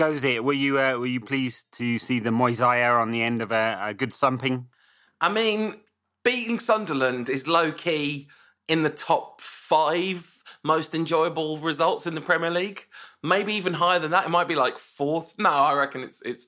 goes 0.00 0.24
it? 0.24 0.42
Were 0.42 0.54
you 0.54 0.78
uh, 0.78 0.96
were 0.96 1.06
you 1.06 1.20
pleased 1.20 1.70
to 1.72 1.98
see 1.98 2.20
the 2.20 2.30
Moyesiah 2.30 2.98
on 2.98 3.10
the 3.10 3.22
end 3.22 3.42
of 3.42 3.52
a, 3.52 3.78
a 3.82 3.92
good 3.92 4.14
thumping? 4.14 4.68
I 5.20 5.28
mean, 5.30 5.80
beating 6.24 6.58
Sunderland 6.58 7.28
is 7.28 7.46
low 7.46 7.70
key 7.70 8.28
in 8.66 8.82
the 8.82 8.88
top 8.88 9.42
five 9.42 10.42
most 10.64 10.94
enjoyable 10.94 11.58
results 11.58 12.06
in 12.06 12.14
the 12.14 12.22
Premier 12.22 12.50
League. 12.50 12.86
Maybe 13.22 13.52
even 13.52 13.74
higher 13.74 13.98
than 13.98 14.10
that. 14.12 14.24
It 14.24 14.30
might 14.30 14.48
be 14.48 14.54
like 14.54 14.78
fourth. 14.78 15.34
No, 15.38 15.50
I 15.50 15.74
reckon 15.74 16.00
it's 16.00 16.22
it's 16.22 16.46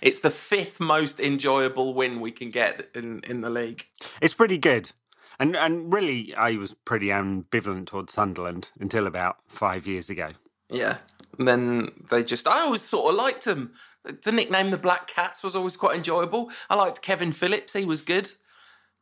it's 0.00 0.20
the 0.20 0.30
fifth 0.30 0.80
most 0.80 1.20
enjoyable 1.20 1.92
win 1.92 2.22
we 2.22 2.30
can 2.30 2.50
get 2.50 2.88
in 2.94 3.20
in 3.28 3.42
the 3.42 3.50
league. 3.50 3.84
It's 4.22 4.34
pretty 4.34 4.56
good. 4.56 4.92
And 5.38 5.54
and 5.56 5.92
really, 5.92 6.34
I 6.34 6.52
was 6.52 6.72
pretty 6.86 7.08
ambivalent 7.08 7.88
towards 7.88 8.14
Sunderland 8.14 8.70
until 8.80 9.06
about 9.06 9.36
five 9.46 9.86
years 9.86 10.08
ago. 10.08 10.30
Yeah. 10.70 10.96
And 11.38 11.48
then 11.48 11.90
they 12.10 12.22
just, 12.24 12.46
I 12.46 12.60
always 12.60 12.82
sort 12.82 13.12
of 13.12 13.18
liked 13.18 13.44
them. 13.44 13.72
The 14.04 14.32
nickname 14.32 14.70
the 14.70 14.78
Black 14.78 15.06
Cats 15.06 15.42
was 15.42 15.56
always 15.56 15.76
quite 15.76 15.96
enjoyable. 15.96 16.50
I 16.68 16.74
liked 16.74 17.02
Kevin 17.02 17.32
Phillips, 17.32 17.72
he 17.72 17.84
was 17.84 18.02
good. 18.02 18.32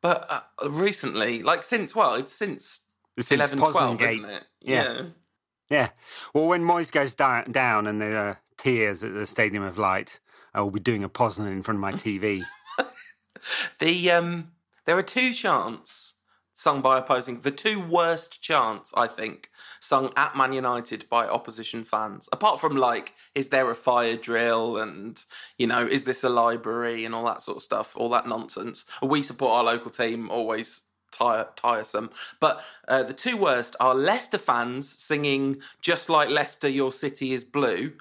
But 0.01 0.27
uh, 0.31 0.69
recently, 0.69 1.43
like 1.43 1.63
since, 1.63 1.95
well, 1.95 2.15
it's 2.15 2.33
since, 2.33 2.83
Since 3.19 3.31
11, 3.33 3.59
12, 3.59 3.75
Postlingate. 3.75 4.19
isn't 4.19 4.31
it? 4.31 4.45
Yeah. 4.61 5.03
Yeah. 5.71 5.89
Well, 6.35 6.47
when 6.47 6.63
Moyes 6.63 6.91
goes 6.91 7.15
down, 7.15 7.51
down 7.53 7.87
and 7.87 8.01
there 8.01 8.17
are 8.17 8.41
tears 8.57 9.03
at 9.05 9.15
the 9.15 9.27
Stadium 9.27 9.63
of 9.63 9.79
Light, 9.79 10.19
I 10.55 10.61
will 10.61 10.71
be 10.71 10.81
doing 10.81 11.03
a 11.03 11.09
Poznan 11.09 11.51
in 11.51 11.63
front 11.63 11.77
of 11.77 11.81
my 11.81 11.93
TV. 11.93 12.43
The 13.81 14.11
um, 14.11 14.53
there 14.87 14.97
are 14.97 15.03
two 15.03 15.33
chants 15.33 16.15
sung 16.53 16.81
by 16.81 16.99
opposing. 16.99 17.41
The 17.41 17.51
two 17.51 17.81
worst 17.81 18.41
chants, 18.41 18.93
I 18.97 19.07
think, 19.09 19.51
sung 19.83 20.13
at 20.17 20.37
Man 20.37 20.53
United 20.53 21.09
by 21.11 21.27
opposition 21.27 21.83
fans. 21.83 22.29
Apart 22.33 22.61
from 22.61 22.77
like, 22.77 23.15
is 23.35 23.49
there 23.49 23.69
a 23.69 23.75
fire 23.75 24.17
drill 24.17 24.79
and 24.79 25.23
you 25.59 25.67
know, 25.67 25.85
is 25.85 26.05
this 26.05 26.23
a 26.23 26.29
library 26.29 27.05
and 27.05 27.15
all 27.15 27.27
that 27.27 27.43
sort 27.43 27.57
of 27.57 27.63
stuff, 27.63 27.97
all 27.97 28.09
that 28.11 28.27
nonsense. 28.27 28.85
We 29.03 29.23
support 29.23 29.53
our 29.53 29.65
local 29.65 29.91
team, 29.91 30.31
always 30.31 30.85
tire, 31.11 31.49
tiresome. 31.57 32.11
But 32.41 32.63
uh, 32.87 33.03
the 33.03 33.13
two 33.13 33.37
worst 33.37 33.75
are 33.81 33.95
Leicester 33.95 34.39
fans 34.39 34.89
singing 35.03 35.61
"Just 35.81 36.09
like 36.09 36.31
Leicester, 36.31 36.69
your 36.69 36.93
city 36.93 37.33
is 37.33 37.45
blue." 37.45 37.95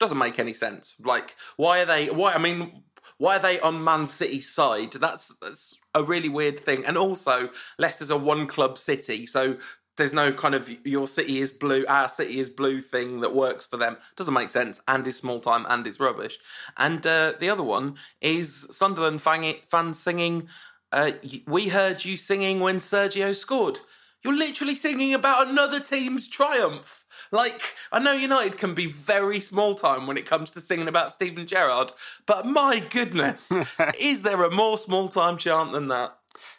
Doesn't 0.00 0.18
make 0.18 0.38
any 0.38 0.54
sense. 0.54 0.94
Like, 1.00 1.36
why 1.56 1.80
are 1.80 1.86
they? 1.86 2.06
Why? 2.06 2.32
I 2.32 2.38
mean, 2.38 2.82
why 3.16 3.36
are 3.36 3.40
they 3.40 3.58
on 3.60 3.82
Man 3.82 4.06
City's 4.06 4.48
side? 4.48 4.92
That's 4.92 5.36
that's 5.38 5.80
a 5.94 6.02
really 6.02 6.28
weird 6.28 6.60
thing. 6.60 6.84
And 6.84 6.96
also, 6.96 7.50
Leicester's 7.78 8.10
a 8.10 8.16
one 8.16 8.46
club 8.46 8.78
city, 8.78 9.26
so 9.26 9.56
there's 9.98 10.14
no 10.14 10.32
kind 10.32 10.54
of 10.54 10.70
your 10.86 11.06
city 11.06 11.40
is 11.40 11.52
blue, 11.52 11.84
our 11.88 12.08
city 12.08 12.38
is 12.38 12.48
blue 12.48 12.80
thing 12.80 13.20
that 13.20 13.34
works 13.34 13.66
for 13.66 13.76
them. 13.76 13.98
Doesn't 14.16 14.32
make 14.32 14.50
sense 14.50 14.80
and 14.88 15.06
is 15.06 15.16
small 15.16 15.40
time 15.40 15.66
and 15.68 15.86
is 15.86 16.00
rubbish. 16.00 16.38
And 16.76 17.06
uh, 17.06 17.34
the 17.38 17.50
other 17.50 17.62
one 17.62 17.96
is 18.20 18.66
Sunderland 18.70 19.20
fan- 19.20 19.56
fans 19.68 19.98
singing. 20.00 20.48
Uh, 20.90 21.12
we 21.46 21.68
heard 21.68 22.04
you 22.04 22.16
singing 22.16 22.60
when 22.60 22.76
Sergio 22.76 23.34
scored. 23.34 23.80
You're 24.24 24.36
literally 24.36 24.74
singing 24.74 25.12
about 25.12 25.48
another 25.48 25.80
team's 25.80 26.28
triumph. 26.28 27.04
Like, 27.30 27.60
I 27.92 28.00
know 28.00 28.12
United 28.12 28.56
can 28.56 28.74
be 28.74 28.86
very 28.86 29.38
small 29.38 29.74
time 29.74 30.06
when 30.06 30.16
it 30.16 30.24
comes 30.24 30.50
to 30.52 30.60
singing 30.60 30.88
about 30.88 31.12
Steven 31.12 31.46
Gerrard, 31.46 31.92
but 32.26 32.46
my 32.46 32.80
goodness, 32.90 33.52
is 34.00 34.22
there 34.22 34.42
a 34.42 34.50
more 34.50 34.78
small 34.78 35.08
time 35.08 35.36
chant 35.36 35.72
than 35.72 35.88
that? 35.88 36.16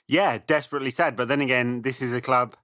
yeah, 0.07 0.39
desperately 0.45 0.89
sad. 0.89 1.15
But 1.15 1.27
then 1.27 1.39
again, 1.39 1.83
this 1.83 2.01
is 2.01 2.13
a 2.13 2.21
club 2.21 2.55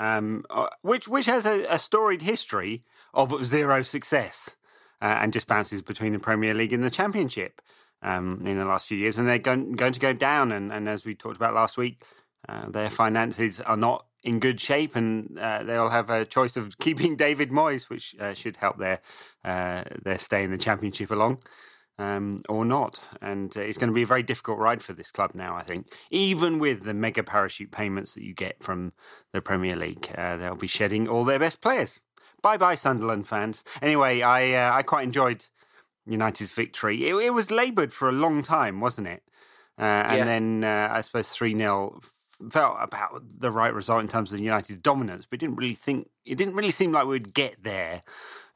um, 0.00 0.44
uh, 0.50 0.66
which 0.82 1.06
which 1.06 1.26
has 1.26 1.46
a, 1.46 1.64
a 1.70 1.78
storied 1.78 2.22
history 2.22 2.82
of 3.14 3.44
zero 3.44 3.82
success 3.82 4.56
uh, 5.00 5.18
and 5.20 5.32
just 5.32 5.46
bounces 5.46 5.82
between 5.82 6.14
the 6.14 6.18
Premier 6.18 6.54
League 6.54 6.72
and 6.72 6.82
the 6.82 6.90
Championship 6.90 7.60
um, 8.02 8.38
in 8.44 8.58
the 8.58 8.64
last 8.64 8.86
few 8.86 8.96
years, 8.96 9.18
and 9.18 9.28
they're 9.28 9.38
going, 9.38 9.72
going 9.72 9.92
to 9.92 10.00
go 10.00 10.12
down. 10.12 10.52
And, 10.52 10.72
and 10.72 10.88
as 10.88 11.04
we 11.04 11.14
talked 11.14 11.36
about 11.36 11.54
last 11.54 11.76
week, 11.76 12.02
uh, 12.48 12.68
their 12.70 12.90
finances 12.90 13.60
are 13.60 13.76
not 13.76 14.06
in 14.22 14.38
good 14.40 14.60
shape, 14.60 14.96
and 14.96 15.38
uh, 15.38 15.62
they'll 15.62 15.90
have 15.90 16.08
a 16.08 16.24
choice 16.24 16.56
of 16.56 16.78
keeping 16.78 17.16
David 17.16 17.50
Moyes, 17.50 17.90
which 17.90 18.16
uh, 18.18 18.34
should 18.34 18.56
help 18.56 18.78
their 18.78 19.00
uh, 19.44 19.84
their 20.02 20.18
stay 20.18 20.42
in 20.42 20.50
the 20.50 20.58
Championship 20.58 21.10
along. 21.10 21.40
Um, 21.98 22.38
or 22.48 22.64
not, 22.64 23.04
and 23.20 23.54
uh, 23.54 23.60
it's 23.60 23.76
going 23.76 23.90
to 23.90 23.94
be 23.94 24.04
a 24.04 24.06
very 24.06 24.22
difficult 24.22 24.58
ride 24.58 24.80
for 24.82 24.94
this 24.94 25.10
club 25.10 25.32
now. 25.34 25.54
I 25.54 25.62
think, 25.62 25.92
even 26.10 26.58
with 26.58 26.84
the 26.84 26.94
mega 26.94 27.22
parachute 27.22 27.70
payments 27.72 28.14
that 28.14 28.22
you 28.24 28.32
get 28.32 28.62
from 28.62 28.92
the 29.34 29.42
Premier 29.42 29.76
League, 29.76 30.08
uh, 30.16 30.38
they'll 30.38 30.54
be 30.54 30.66
shedding 30.66 31.06
all 31.08 31.24
their 31.26 31.38
best 31.38 31.60
players. 31.60 32.00
Bye 32.40 32.56
bye, 32.56 32.74
Sunderland 32.74 33.28
fans. 33.28 33.64
Anyway, 33.82 34.22
I 34.22 34.54
uh, 34.54 34.74
I 34.74 34.82
quite 34.82 35.04
enjoyed 35.04 35.44
United's 36.06 36.52
victory. 36.54 37.06
It, 37.06 37.14
it 37.16 37.34
was 37.34 37.50
laboured 37.50 37.92
for 37.92 38.08
a 38.08 38.12
long 38.12 38.40
time, 38.42 38.80
wasn't 38.80 39.08
it? 39.08 39.22
Uh, 39.78 39.82
and 39.82 40.18
Yeah. 40.20 40.24
then 40.24 40.64
uh, 40.64 40.88
I 40.90 41.02
suppose 41.02 41.28
3 41.30 41.54
0 41.54 42.00
felt 42.50 42.78
about 42.80 43.22
the 43.40 43.50
right 43.50 43.74
result 43.74 44.00
in 44.00 44.08
terms 44.08 44.32
of 44.32 44.40
United's 44.40 44.78
dominance, 44.78 45.26
but 45.26 45.38
didn't 45.38 45.56
really 45.56 45.74
think 45.74 46.08
it 46.24 46.36
didn't 46.38 46.54
really 46.54 46.70
seem 46.70 46.92
like 46.92 47.06
we'd 47.06 47.34
get 47.34 47.62
there 47.62 48.02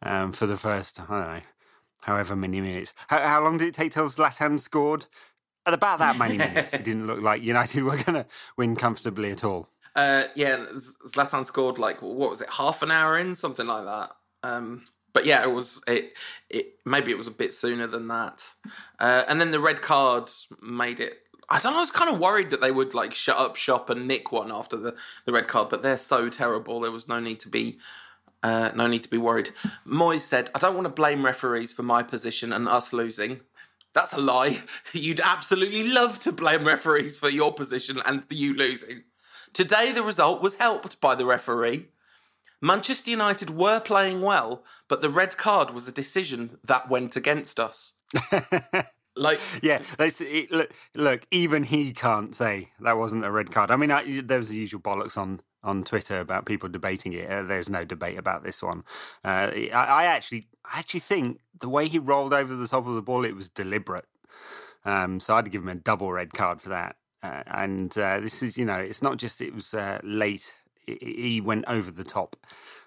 um, 0.03 0.33
for 0.33 0.47
the 0.47 0.57
first, 0.57 0.99
I 1.01 1.05
don't 1.07 1.21
know, 1.35 1.41
however 2.05 2.37
many 2.37 2.61
minutes. 2.61 2.95
How, 3.09 3.21
how 3.21 3.43
long 3.43 3.59
did 3.59 3.69
it 3.69 3.75
take 3.75 3.93
till 3.93 4.09
Zlatan 4.09 4.61
scored? 4.61 5.07
At 5.67 5.73
about 5.73 5.99
that 6.01 6.19
many 6.19 6.37
minutes, 6.37 6.75
it 6.75 6.85
didn't 6.85 7.07
look 7.07 7.23
like 7.23 7.43
United 7.43 7.83
were 7.85 7.97
going 7.97 8.15
to 8.15 8.27
win 8.57 8.77
comfortably 8.77 9.31
at 9.31 9.43
all. 9.43 9.69
Uh, 9.97 10.25
yeah, 10.35 10.57
Zlatan 11.07 11.45
scored 11.45 11.79
like 11.79 12.03
what 12.03 12.31
was 12.31 12.41
it, 12.41 12.51
half 12.51 12.83
an 12.83 12.91
hour 12.91 13.19
in, 13.19 13.35
something 13.35 13.67
like 13.67 13.85
that. 13.85 14.11
Um, 14.43 14.85
but 15.15 15.25
yeah, 15.25 15.43
it 15.43 15.53
was 15.53 15.83
it. 15.87 16.13
It 16.51 16.75
maybe 16.85 17.11
it 17.11 17.17
was 17.17 17.29
a 17.29 17.33
bit 17.33 17.55
sooner 17.55 17.87
than 17.87 18.09
that. 18.09 18.47
Uh, 18.99 19.23
and 19.27 19.41
then 19.41 19.53
the 19.53 19.61
red 19.61 19.81
card 19.81 20.31
made 20.61 21.01
it. 21.01 21.21
I 21.49 21.61
don't 21.61 21.73
know. 21.73 21.79
I 21.79 21.83
was 21.83 21.91
kind 21.91 22.13
of 22.13 22.19
worried 22.19 22.51
that 22.51 22.61
they 22.61 22.73
would 22.73 22.93
like 22.93 23.15
shut 23.15 23.39
up 23.39 23.57
shop 23.57 23.89
and 23.89 24.09
nick 24.09 24.33
one 24.33 24.51
after 24.53 24.77
the, 24.77 24.95
the 25.25 25.33
red 25.33 25.47
card, 25.47 25.69
but 25.69 25.83
they're 25.83 25.97
so 25.97 26.29
terrible. 26.29 26.81
There 26.81 26.91
was 26.91 27.09
no 27.09 27.21
need 27.21 27.41
to 27.41 27.49
be 27.49 27.79
uh, 28.45 28.71
no 28.77 28.87
need 28.87 29.03
to 29.03 29.11
be 29.11 29.19
worried. 29.19 29.51
Moyes 29.87 30.21
said, 30.21 30.51
"I 30.55 30.61
don't 30.61 30.75
want 30.75 30.87
to 30.87 30.93
blame 30.93 31.25
referees 31.25 31.73
for 31.73 31.83
my 31.83 32.05
position 32.05 32.53
and 32.53 32.69
us 32.69 32.93
losing." 32.93 33.41
That's 33.95 34.13
a 34.13 34.21
lie. 34.21 34.61
You'd 34.93 35.21
absolutely 35.21 35.91
love 35.91 36.19
to 36.21 36.33
blame 36.33 36.67
referees 36.67 37.17
for 37.17 37.29
your 37.29 37.53
position 37.53 38.01
and 38.05 38.25
you 38.29 38.55
losing. 38.55 39.05
Today, 39.53 39.93
the 39.93 40.03
result 40.03 40.43
was 40.43 40.57
helped 40.57 41.01
by 41.01 41.15
the 41.15 41.25
referee. 41.25 41.87
Manchester 42.61 43.11
United 43.11 43.51
were 43.51 43.79
playing 43.79 44.21
well, 44.21 44.65
but 44.89 45.01
the 45.01 45.11
red 45.11 45.37
card 45.37 45.71
was 45.71 45.87
a 45.87 45.93
decision 45.93 46.59
that 46.65 46.89
went 46.89 47.15
against 47.15 47.61
us. 47.61 47.93
like, 49.17 49.39
Yeah, 49.63 49.81
it, 49.99 50.51
look, 50.51 50.73
look, 50.95 51.27
even 51.31 51.65
he 51.65 51.93
can't 51.93 52.35
say 52.35 52.71
that 52.81 52.99
wasn't 52.99 53.25
a 53.25 53.31
red 53.31 53.53
card. 53.53 53.71
I 53.71 53.77
mean, 53.77 53.91
I, 53.91 54.23
there 54.23 54.39
was 54.39 54.49
the 54.49 54.57
usual 54.57 54.81
bollocks 54.81 55.17
on, 55.17 55.41
on 55.65 55.83
Twitter 55.83 56.21
about 56.21 56.47
people 56.47 56.69
debating 56.69 57.13
it. 57.13 57.29
Uh, 57.29 57.43
there's 57.43 57.69
no 57.69 57.85
debate 57.85 58.19
about 58.19 58.45
this 58.45 58.63
one. 58.63 58.85
Uh, 59.25 59.51
I, 59.55 59.69
I 59.73 60.05
actually, 60.05 60.47
I 60.65 60.79
actually 60.79 61.01
think 61.01 61.41
the 61.59 61.69
way 61.69 61.89
he 61.89 61.99
rolled 61.99 62.35
over 62.35 62.55
the 62.55 62.69
top 62.69 62.87
of 62.87 62.95
the 62.95 63.03
ball, 63.03 63.25
it 63.25 63.35
was 63.35 63.49
deliberate. 63.49 64.07
Um, 64.85 65.19
so 65.19 65.35
I'd 65.35 65.51
give 65.51 65.63
him 65.63 65.69
a 65.69 65.75
double 65.75 66.13
red 66.13 66.33
card 66.33 66.61
for 66.61 66.69
that. 66.69 66.97
Uh, 67.23 67.43
and 67.47 67.97
uh, 67.97 68.21
this 68.21 68.43
is, 68.43 68.59
you 68.59 68.67
know, 68.67 68.77
it's 68.77 69.03
not 69.03 69.17
just 69.17 69.41
it 69.41 69.55
was 69.55 69.73
uh, 69.73 69.99
late; 70.03 70.55
he 70.87 71.41
went 71.41 71.65
over 71.67 71.91
the 71.91 72.05
top 72.05 72.37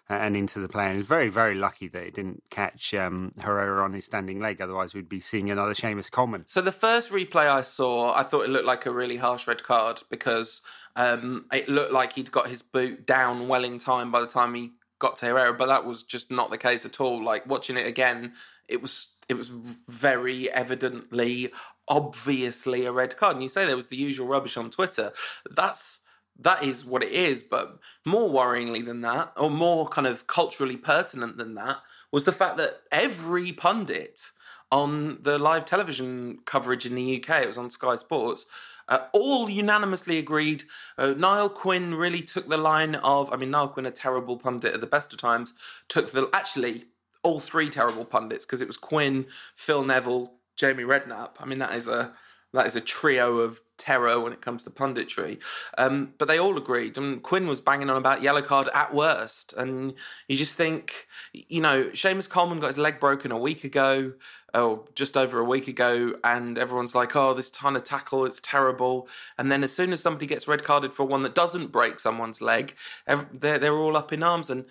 and 0.09 0.37
into 0.37 0.59
the 0.59 0.69
play. 0.69 0.87
And 0.87 0.97
was 0.97 1.07
very, 1.07 1.29
very 1.29 1.55
lucky 1.55 1.87
that 1.89 2.03
it 2.03 2.13
didn't 2.13 2.43
catch 2.49 2.93
um, 2.93 3.31
Herrera 3.41 3.83
on 3.83 3.93
his 3.93 4.05
standing 4.05 4.39
leg. 4.39 4.61
Otherwise, 4.61 4.93
we'd 4.93 5.09
be 5.09 5.19
seeing 5.19 5.49
another 5.49 5.73
Seamus 5.73 6.11
Coleman. 6.11 6.43
so 6.47 6.61
the 6.61 6.71
first 6.71 7.11
replay 7.11 7.47
I 7.47 7.61
saw, 7.61 8.13
I 8.13 8.23
thought 8.23 8.45
it 8.45 8.49
looked 8.49 8.65
like 8.65 8.85
a 8.85 8.91
really 8.91 9.17
harsh 9.17 9.47
red 9.47 9.63
card 9.63 10.01
because 10.09 10.61
um, 10.95 11.45
it 11.51 11.67
looked 11.67 11.91
like 11.91 12.13
he'd 12.13 12.31
got 12.31 12.47
his 12.47 12.61
boot 12.61 13.05
down 13.05 13.47
well 13.47 13.63
in 13.63 13.77
time 13.79 14.11
by 14.11 14.21
the 14.21 14.27
time 14.27 14.53
he 14.55 14.71
got 14.99 15.15
to 15.17 15.27
Herrera, 15.27 15.53
but 15.53 15.67
that 15.67 15.85
was 15.85 16.03
just 16.03 16.31
not 16.31 16.49
the 16.49 16.57
case 16.57 16.85
at 16.85 16.99
all. 16.99 17.23
Like 17.23 17.47
watching 17.47 17.77
it 17.77 17.85
again, 17.85 18.33
it 18.67 18.81
was 18.81 19.15
it 19.29 19.35
was 19.35 19.49
very 19.49 20.49
evidently, 20.51 21.51
obviously 21.87 22.85
a 22.85 22.91
red 22.91 23.17
card. 23.17 23.35
And 23.35 23.43
you 23.43 23.49
say 23.49 23.65
there 23.65 23.75
was 23.75 23.89
the 23.89 23.97
usual 23.97 24.27
rubbish 24.27 24.57
on 24.57 24.69
Twitter. 24.69 25.11
That's 25.49 25.99
that 26.39 26.63
is 26.63 26.85
what 26.85 27.03
it 27.03 27.11
is. 27.11 27.43
But 27.43 27.79
more 28.05 28.29
worryingly 28.29 28.85
than 28.85 29.01
that, 29.01 29.33
or 29.37 29.49
more 29.49 29.87
kind 29.87 30.07
of 30.07 30.27
culturally 30.27 30.77
pertinent 30.77 31.37
than 31.37 31.55
that, 31.55 31.77
was 32.11 32.23
the 32.23 32.31
fact 32.31 32.57
that 32.57 32.81
every 32.91 33.51
pundit 33.51 34.31
on 34.71 35.21
the 35.21 35.37
live 35.37 35.65
television 35.65 36.39
coverage 36.45 36.85
in 36.85 36.95
the 36.95 37.17
UK, 37.17 37.43
it 37.43 37.47
was 37.47 37.57
on 37.57 37.69
Sky 37.69 37.95
Sports, 37.95 38.45
uh, 38.89 38.99
all 39.13 39.49
unanimously 39.49 40.17
agreed. 40.17 40.63
Uh, 40.97 41.13
Niall 41.17 41.49
Quinn 41.49 41.95
really 41.95 42.21
took 42.21 42.47
the 42.47 42.57
line 42.57 42.95
of, 42.95 43.31
I 43.31 43.37
mean, 43.37 43.51
Niall 43.51 43.69
Quinn, 43.69 43.85
a 43.85 43.91
terrible 43.91 44.37
pundit 44.37 44.73
at 44.73 44.81
the 44.81 44.87
best 44.87 45.13
of 45.13 45.19
times, 45.19 45.53
took 45.87 46.11
the, 46.11 46.29
actually, 46.33 46.85
all 47.23 47.39
three 47.39 47.69
terrible 47.69 48.05
pundits, 48.05 48.45
because 48.45 48.61
it 48.61 48.67
was 48.67 48.77
Quinn, 48.77 49.25
Phil 49.55 49.83
Neville, 49.83 50.33
Jamie 50.55 50.83
Redknapp. 50.83 51.31
I 51.39 51.45
mean, 51.45 51.59
that 51.59 51.73
is 51.73 51.87
a, 51.87 52.13
that 52.53 52.65
is 52.65 52.75
a 52.75 52.81
trio 52.81 53.37
of 53.39 53.61
terror 53.77 54.19
when 54.19 54.33
it 54.33 54.41
comes 54.41 54.63
to 54.63 54.69
punditry. 54.69 55.37
Um, 55.77 56.13
but 56.17 56.27
they 56.27 56.39
all 56.39 56.57
agreed. 56.57 56.97
And 56.97 57.21
Quinn 57.21 57.47
was 57.47 57.61
banging 57.61 57.89
on 57.89 57.97
about 57.97 58.21
yellow 58.21 58.41
card 58.41 58.69
at 58.73 58.93
worst. 58.93 59.53
And 59.57 59.93
you 60.27 60.37
just 60.37 60.55
think, 60.55 61.07
you 61.33 61.61
know, 61.61 61.85
Seamus 61.89 62.29
Coleman 62.29 62.59
got 62.59 62.67
his 62.67 62.77
leg 62.77 62.99
broken 62.99 63.31
a 63.31 63.37
week 63.37 63.63
ago, 63.63 64.13
or 64.53 64.85
just 64.95 65.15
over 65.15 65.39
a 65.39 65.43
week 65.43 65.67
ago, 65.67 66.15
and 66.23 66.57
everyone's 66.57 66.95
like, 66.95 67.15
oh, 67.15 67.33
this 67.33 67.51
ton 67.51 67.75
of 67.75 67.83
tackle, 67.83 68.25
it's 68.25 68.41
terrible. 68.41 69.07
And 69.37 69.51
then 69.51 69.63
as 69.63 69.73
soon 69.73 69.91
as 69.91 70.01
somebody 70.01 70.25
gets 70.25 70.47
red 70.47 70.63
carded 70.63 70.93
for 70.93 71.05
one 71.05 71.21
that 71.23 71.35
doesn't 71.35 71.71
break 71.71 71.99
someone's 71.99 72.41
leg, 72.41 72.75
they're, 73.05 73.59
they're 73.59 73.77
all 73.77 73.97
up 73.97 74.11
in 74.11 74.23
arms. 74.23 74.49
And, 74.49 74.65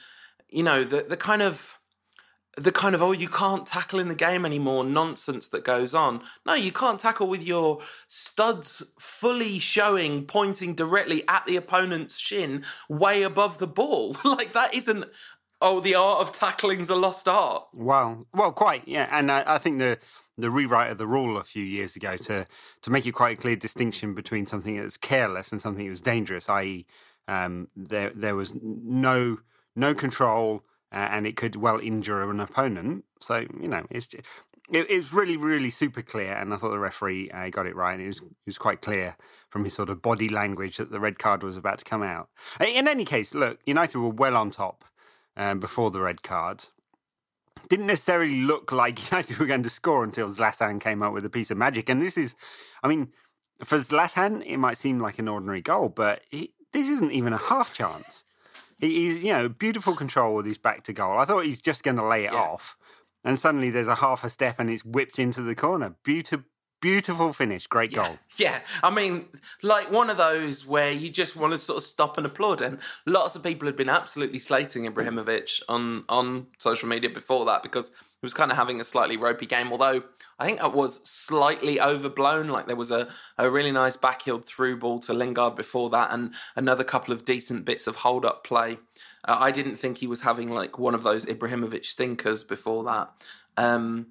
you 0.48 0.62
know, 0.62 0.82
the, 0.82 1.02
the 1.02 1.16
kind 1.16 1.42
of 1.42 1.75
the 2.56 2.72
kind 2.72 2.94
of 2.94 3.02
oh 3.02 3.12
you 3.12 3.28
can't 3.28 3.66
tackle 3.66 3.98
in 3.98 4.08
the 4.08 4.14
game 4.14 4.46
anymore 4.46 4.82
nonsense 4.82 5.48
that 5.48 5.64
goes 5.64 5.94
on. 5.94 6.22
No, 6.44 6.54
you 6.54 6.72
can't 6.72 6.98
tackle 6.98 7.28
with 7.28 7.42
your 7.42 7.80
studs 8.08 8.82
fully 8.98 9.58
showing, 9.58 10.24
pointing 10.24 10.74
directly 10.74 11.22
at 11.28 11.46
the 11.46 11.56
opponent's 11.56 12.18
shin, 12.18 12.64
way 12.88 13.22
above 13.22 13.58
the 13.58 13.66
ball. 13.66 14.16
like 14.24 14.52
that 14.52 14.74
isn't. 14.74 15.04
Oh, 15.60 15.80
the 15.80 15.94
art 15.94 16.20
of 16.20 16.32
tackling's 16.32 16.90
a 16.90 16.96
lost 16.96 17.28
art. 17.28 17.64
Well, 17.72 18.26
well, 18.34 18.52
quite 18.52 18.86
yeah, 18.86 19.08
and 19.10 19.30
I, 19.30 19.54
I 19.54 19.58
think 19.58 19.78
the 19.78 19.98
the 20.38 20.50
rewrite 20.50 20.90
of 20.90 20.98
the 20.98 21.06
rule 21.06 21.38
a 21.38 21.44
few 21.44 21.62
years 21.62 21.96
ago 21.96 22.16
to 22.16 22.46
to 22.82 22.90
make 22.90 23.06
it 23.06 23.12
quite 23.12 23.38
a 23.38 23.40
clear 23.40 23.56
distinction 23.56 24.14
between 24.14 24.46
something 24.46 24.76
that's 24.76 24.96
careless 24.96 25.52
and 25.52 25.60
something 25.60 25.84
that 25.84 25.90
was 25.90 26.00
dangerous, 26.00 26.48
i.e., 26.48 26.86
um, 27.28 27.68
there 27.76 28.10
there 28.14 28.36
was 28.36 28.52
no 28.62 29.38
no 29.74 29.94
control 29.94 30.62
uh, 30.92 31.08
and 31.10 31.26
it 31.26 31.36
could 31.36 31.56
well 31.56 31.78
injure 31.80 32.28
an 32.30 32.40
opponent. 32.40 33.04
So 33.20 33.46
you 33.60 33.68
know, 33.68 33.86
it's 33.90 34.12
it, 34.14 34.90
it, 34.90 34.96
was 34.96 35.12
really 35.12 35.36
really 35.36 35.70
super 35.70 36.02
clear, 36.02 36.32
and 36.32 36.52
I 36.52 36.56
thought 36.56 36.70
the 36.70 36.78
referee 36.78 37.30
uh, 37.30 37.48
got 37.50 37.66
it 37.66 37.76
right. 37.76 37.94
And 37.94 38.02
it 38.02 38.08
was 38.08 38.18
it 38.18 38.46
was 38.46 38.58
quite 38.58 38.82
clear 38.82 39.16
from 39.50 39.64
his 39.64 39.74
sort 39.74 39.90
of 39.90 40.02
body 40.02 40.28
language 40.28 40.76
that 40.76 40.90
the 40.90 41.00
red 41.00 41.18
card 41.18 41.42
was 41.42 41.56
about 41.56 41.78
to 41.78 41.84
come 41.84 42.02
out. 42.02 42.28
In 42.60 42.88
any 42.88 43.04
case, 43.04 43.34
look, 43.34 43.60
United 43.64 43.98
were 43.98 44.10
well 44.10 44.36
on 44.36 44.50
top 44.50 44.84
um, 45.36 45.60
before 45.60 45.90
the 45.90 46.00
red 46.00 46.22
card. 46.22 46.64
Didn't 47.68 47.86
necessarily 47.86 48.42
look 48.42 48.70
like 48.70 49.10
United 49.10 49.38
were 49.38 49.46
going 49.46 49.62
to 49.62 49.70
score 49.70 50.04
until 50.04 50.28
Zlatan 50.28 50.80
came 50.80 51.02
up 51.02 51.12
with 51.12 51.24
a 51.24 51.30
piece 51.30 51.50
of 51.50 51.58
magic. 51.58 51.88
And 51.88 52.02
this 52.02 52.16
is, 52.16 52.34
I 52.82 52.88
mean, 52.88 53.12
for 53.64 53.78
Zlatan, 53.78 54.44
it 54.46 54.58
might 54.58 54.76
seem 54.76 55.00
like 55.00 55.18
an 55.18 55.28
ordinary 55.28 55.62
goal, 55.62 55.88
but 55.88 56.22
he, 56.30 56.52
this 56.72 56.88
isn't 56.88 57.12
even 57.12 57.32
a 57.32 57.38
half 57.38 57.72
chance. 57.72 58.24
He, 58.78 59.18
you 59.18 59.32
know, 59.32 59.48
beautiful 59.48 59.94
control 59.94 60.34
with 60.34 60.46
his 60.46 60.58
back 60.58 60.82
to 60.84 60.92
goal. 60.92 61.18
I 61.18 61.24
thought 61.24 61.44
he's 61.44 61.62
just 61.62 61.82
going 61.82 61.96
to 61.96 62.06
lay 62.06 62.24
it 62.24 62.32
yeah. 62.32 62.40
off, 62.40 62.76
and 63.24 63.38
suddenly 63.38 63.70
there's 63.70 63.88
a 63.88 63.96
half 63.96 64.22
a 64.24 64.30
step 64.30 64.56
and 64.58 64.68
it's 64.68 64.84
whipped 64.84 65.18
into 65.18 65.42
the 65.42 65.54
corner. 65.54 65.96
Beautiful, 66.04 66.44
beautiful 66.80 67.32
finish, 67.32 67.66
great 67.66 67.92
yeah. 67.92 68.06
goal. 68.06 68.18
Yeah, 68.36 68.60
I 68.82 68.90
mean, 68.90 69.26
like 69.62 69.90
one 69.90 70.10
of 70.10 70.18
those 70.18 70.66
where 70.66 70.92
you 70.92 71.08
just 71.08 71.36
want 71.36 71.54
to 71.54 71.58
sort 71.58 71.78
of 71.78 71.82
stop 71.84 72.18
and 72.18 72.26
applaud. 72.26 72.60
And 72.60 72.78
lots 73.06 73.34
of 73.34 73.42
people 73.42 73.66
had 73.66 73.76
been 73.76 73.88
absolutely 73.88 74.40
slating 74.40 74.84
Ibrahimovic 74.84 75.62
on 75.68 76.04
on 76.08 76.48
social 76.58 76.88
media 76.88 77.08
before 77.08 77.46
that 77.46 77.62
because 77.62 77.90
he 78.20 78.24
was 78.24 78.34
kind 78.34 78.50
of 78.50 78.56
having 78.56 78.80
a 78.80 78.84
slightly 78.84 79.16
ropey 79.16 79.46
game. 79.46 79.70
Although 79.70 80.04
I 80.38 80.46
think 80.46 80.60
that 80.60 80.72
was 80.74 81.06
slightly 81.08 81.80
overblown. 81.80 82.48
Like 82.48 82.66
there 82.66 82.76
was 82.76 82.90
a, 82.90 83.08
a 83.36 83.50
really 83.50 83.72
nice 83.72 83.96
backheeled 83.96 84.44
through 84.44 84.78
ball 84.78 84.98
to 85.00 85.12
Lingard 85.12 85.54
before 85.54 85.90
that, 85.90 86.12
and 86.12 86.34
another 86.54 86.84
couple 86.84 87.12
of 87.12 87.24
decent 87.24 87.64
bits 87.64 87.86
of 87.86 87.96
hold 87.96 88.24
up 88.24 88.44
play. 88.44 88.78
Uh, 89.24 89.36
I 89.38 89.50
didn't 89.50 89.76
think 89.76 89.98
he 89.98 90.06
was 90.06 90.22
having 90.22 90.50
like 90.50 90.78
one 90.78 90.94
of 90.94 91.02
those 91.02 91.26
Ibrahimovic 91.26 91.84
stinkers 91.84 92.42
before 92.42 92.84
that. 92.84 93.10
Um, 93.56 94.08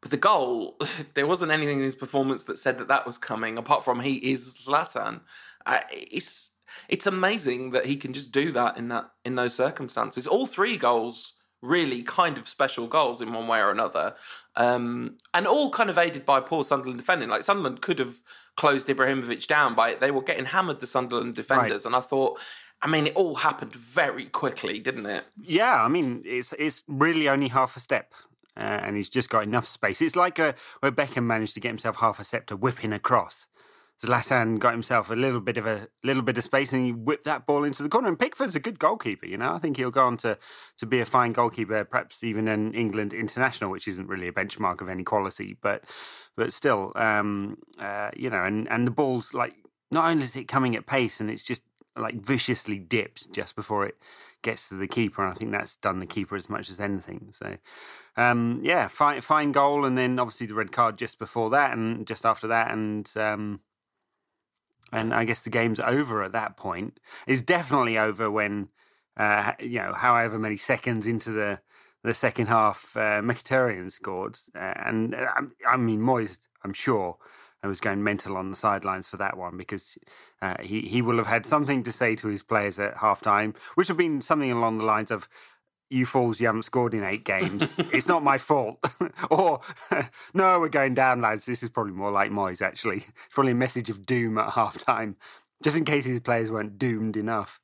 but 0.00 0.10
the 0.10 0.16
goal, 0.16 0.78
there 1.14 1.26
wasn't 1.26 1.52
anything 1.52 1.78
in 1.78 1.84
his 1.84 1.96
performance 1.96 2.44
that 2.44 2.58
said 2.58 2.78
that 2.78 2.88
that 2.88 3.06
was 3.06 3.18
coming. 3.18 3.58
Apart 3.58 3.84
from 3.84 4.00
he 4.00 4.16
is 4.16 4.64
Zlatan. 4.66 5.20
Uh, 5.66 5.80
it's 5.90 6.56
it's 6.88 7.06
amazing 7.06 7.72
that 7.72 7.86
he 7.86 7.96
can 7.96 8.12
just 8.12 8.32
do 8.32 8.52
that 8.52 8.76
in 8.76 8.88
that 8.88 9.10
in 9.24 9.34
those 9.34 9.54
circumstances. 9.54 10.26
All 10.26 10.46
three 10.46 10.76
goals 10.76 11.34
really 11.62 12.02
kind 12.02 12.38
of 12.38 12.48
special 12.48 12.86
goals 12.86 13.20
in 13.20 13.32
one 13.32 13.46
way 13.46 13.60
or 13.60 13.70
another. 13.70 14.14
Um, 14.56 15.16
and 15.32 15.46
all 15.46 15.70
kind 15.70 15.90
of 15.90 15.98
aided 15.98 16.24
by 16.24 16.40
poor 16.40 16.64
Sunderland 16.64 16.98
defending. 16.98 17.28
Like 17.28 17.42
Sunderland 17.42 17.82
could 17.82 17.98
have 17.98 18.22
closed 18.56 18.88
Ibrahimovic 18.88 19.46
down 19.46 19.74
by 19.74 19.94
they 19.94 20.10
were 20.10 20.22
getting 20.22 20.46
hammered 20.46 20.80
the 20.80 20.86
Sunderland 20.86 21.34
defenders, 21.34 21.84
right. 21.84 21.86
and 21.86 21.96
I 21.96 22.00
thought. 22.00 22.38
I 22.82 22.88
mean, 22.88 23.08
it 23.08 23.14
all 23.14 23.34
happened 23.34 23.74
very 23.74 24.24
quickly, 24.24 24.78
didn't 24.78 25.04
it? 25.04 25.26
Yeah, 25.38 25.84
I 25.84 25.88
mean, 25.88 26.22
it's 26.24 26.54
it's 26.58 26.82
really 26.88 27.28
only 27.28 27.48
half 27.48 27.76
a 27.76 27.80
step, 27.80 28.14
uh, 28.56 28.60
and 28.60 28.96
he's 28.96 29.10
just 29.10 29.28
got 29.28 29.42
enough 29.42 29.66
space. 29.66 30.00
It's 30.00 30.16
like 30.16 30.38
a, 30.38 30.44
uh, 30.44 30.52
where 30.80 30.90
Beckham 30.90 31.24
managed 31.24 31.52
to 31.54 31.60
get 31.60 31.68
himself 31.68 31.96
half 31.96 32.18
a 32.18 32.24
step 32.24 32.46
to 32.46 32.56
whipping 32.56 32.94
across. 32.94 33.46
Zlatan 34.02 34.58
got 34.58 34.72
himself 34.72 35.10
a 35.10 35.14
little 35.14 35.40
bit 35.40 35.58
of 35.58 35.66
a 35.66 35.88
little 36.02 36.22
bit 36.22 36.38
of 36.38 36.44
space 36.44 36.72
and 36.72 36.84
he 36.84 36.92
whipped 36.92 37.24
that 37.24 37.44
ball 37.44 37.64
into 37.64 37.82
the 37.82 37.88
corner. 37.88 38.08
And 38.08 38.18
Pickford's 38.18 38.56
a 38.56 38.60
good 38.60 38.78
goalkeeper, 38.78 39.26
you 39.26 39.36
know. 39.36 39.52
I 39.52 39.58
think 39.58 39.76
he'll 39.76 39.90
go 39.90 40.06
on 40.06 40.16
to, 40.18 40.38
to 40.78 40.86
be 40.86 41.00
a 41.00 41.04
fine 41.04 41.32
goalkeeper, 41.32 41.84
perhaps 41.84 42.24
even 42.24 42.48
an 42.48 42.72
England 42.72 43.12
international, 43.12 43.70
which 43.70 43.86
isn't 43.86 44.08
really 44.08 44.28
a 44.28 44.32
benchmark 44.32 44.80
of 44.80 44.88
any 44.88 45.04
quality, 45.04 45.56
but 45.60 45.84
but 46.34 46.54
still, 46.54 46.92
um, 46.96 47.56
uh, 47.78 48.10
you 48.16 48.30
know. 48.30 48.42
And 48.42 48.70
and 48.70 48.86
the 48.86 48.90
ball's 48.90 49.34
like 49.34 49.54
not 49.90 50.10
only 50.10 50.22
is 50.22 50.34
it 50.34 50.48
coming 50.48 50.74
at 50.74 50.86
pace 50.86 51.20
and 51.20 51.30
it's 51.30 51.42
just 51.42 51.62
like 51.96 52.14
viciously 52.24 52.78
dips 52.78 53.26
just 53.26 53.54
before 53.54 53.84
it 53.84 53.96
gets 54.42 54.70
to 54.70 54.76
the 54.76 54.88
keeper, 54.88 55.22
and 55.22 55.30
I 55.30 55.34
think 55.34 55.52
that's 55.52 55.76
done 55.76 55.98
the 55.98 56.06
keeper 56.06 56.36
as 56.36 56.48
much 56.48 56.70
as 56.70 56.80
anything. 56.80 57.32
So, 57.32 57.58
um, 58.16 58.60
yeah, 58.62 58.88
fine, 58.88 59.20
fine 59.20 59.52
goal, 59.52 59.84
and 59.84 59.98
then 59.98 60.18
obviously 60.18 60.46
the 60.46 60.54
red 60.54 60.72
card 60.72 60.96
just 60.96 61.18
before 61.18 61.50
that, 61.50 61.76
and 61.76 62.06
just 62.06 62.24
after 62.24 62.46
that, 62.46 62.70
and 62.70 63.10
um, 63.16 63.60
and 64.92 65.14
I 65.14 65.24
guess 65.24 65.42
the 65.42 65.50
game's 65.50 65.80
over 65.80 66.22
at 66.22 66.32
that 66.32 66.56
point. 66.56 66.98
It's 67.26 67.40
definitely 67.40 67.98
over 67.98 68.30
when 68.30 68.68
uh, 69.16 69.52
you 69.60 69.78
know, 69.78 69.92
however 69.92 70.38
many 70.38 70.56
seconds 70.56 71.06
into 71.06 71.30
the 71.30 71.60
the 72.02 72.14
second 72.14 72.46
half, 72.46 72.96
uh, 72.96 73.20
Mkhitaryan 73.20 73.92
scored, 73.92 74.38
uh, 74.54 74.72
and 74.76 75.14
uh, 75.14 75.28
I 75.68 75.76
mean 75.76 76.00
Moyes, 76.00 76.38
I'm 76.64 76.72
sure, 76.72 77.18
was 77.62 77.80
going 77.80 78.02
mental 78.02 78.36
on 78.36 78.50
the 78.50 78.56
sidelines 78.56 79.06
for 79.06 79.18
that 79.18 79.36
one 79.36 79.56
because 79.58 79.98
uh, 80.40 80.54
he 80.62 80.80
he 80.80 81.02
will 81.02 81.18
have 81.18 81.26
had 81.26 81.44
something 81.44 81.82
to 81.82 81.92
say 81.92 82.16
to 82.16 82.28
his 82.28 82.42
players 82.42 82.78
at 82.78 82.98
half 82.98 83.20
time, 83.20 83.54
which 83.74 83.88
have 83.88 83.98
been 83.98 84.20
something 84.20 84.50
along 84.50 84.78
the 84.78 84.84
lines 84.84 85.10
of, 85.10 85.28
you 85.90 86.06
fools, 86.06 86.40
you 86.40 86.46
haven't 86.46 86.62
scored 86.62 86.94
in 86.94 87.04
eight 87.04 87.24
games. 87.24 87.76
it's 87.92 88.08
not 88.08 88.22
my 88.22 88.38
fault. 88.38 88.78
or, 89.30 89.60
no, 90.34 90.60
we're 90.60 90.68
going 90.68 90.94
down, 90.94 91.20
lads. 91.20 91.44
This 91.44 91.62
is 91.62 91.70
probably 91.70 91.92
more 91.92 92.12
like 92.12 92.30
Moyes, 92.30 92.62
actually. 92.62 92.98
It's 92.98 93.28
probably 93.34 93.52
a 93.52 93.56
message 93.56 93.90
of 93.90 94.06
doom 94.06 94.38
at 94.38 94.52
half 94.52 94.82
time, 94.84 95.16
just 95.62 95.76
in 95.76 95.84
case 95.84 96.06
his 96.06 96.20
players 96.20 96.50
weren't 96.50 96.78
doomed 96.78 97.16
enough. 97.16 97.60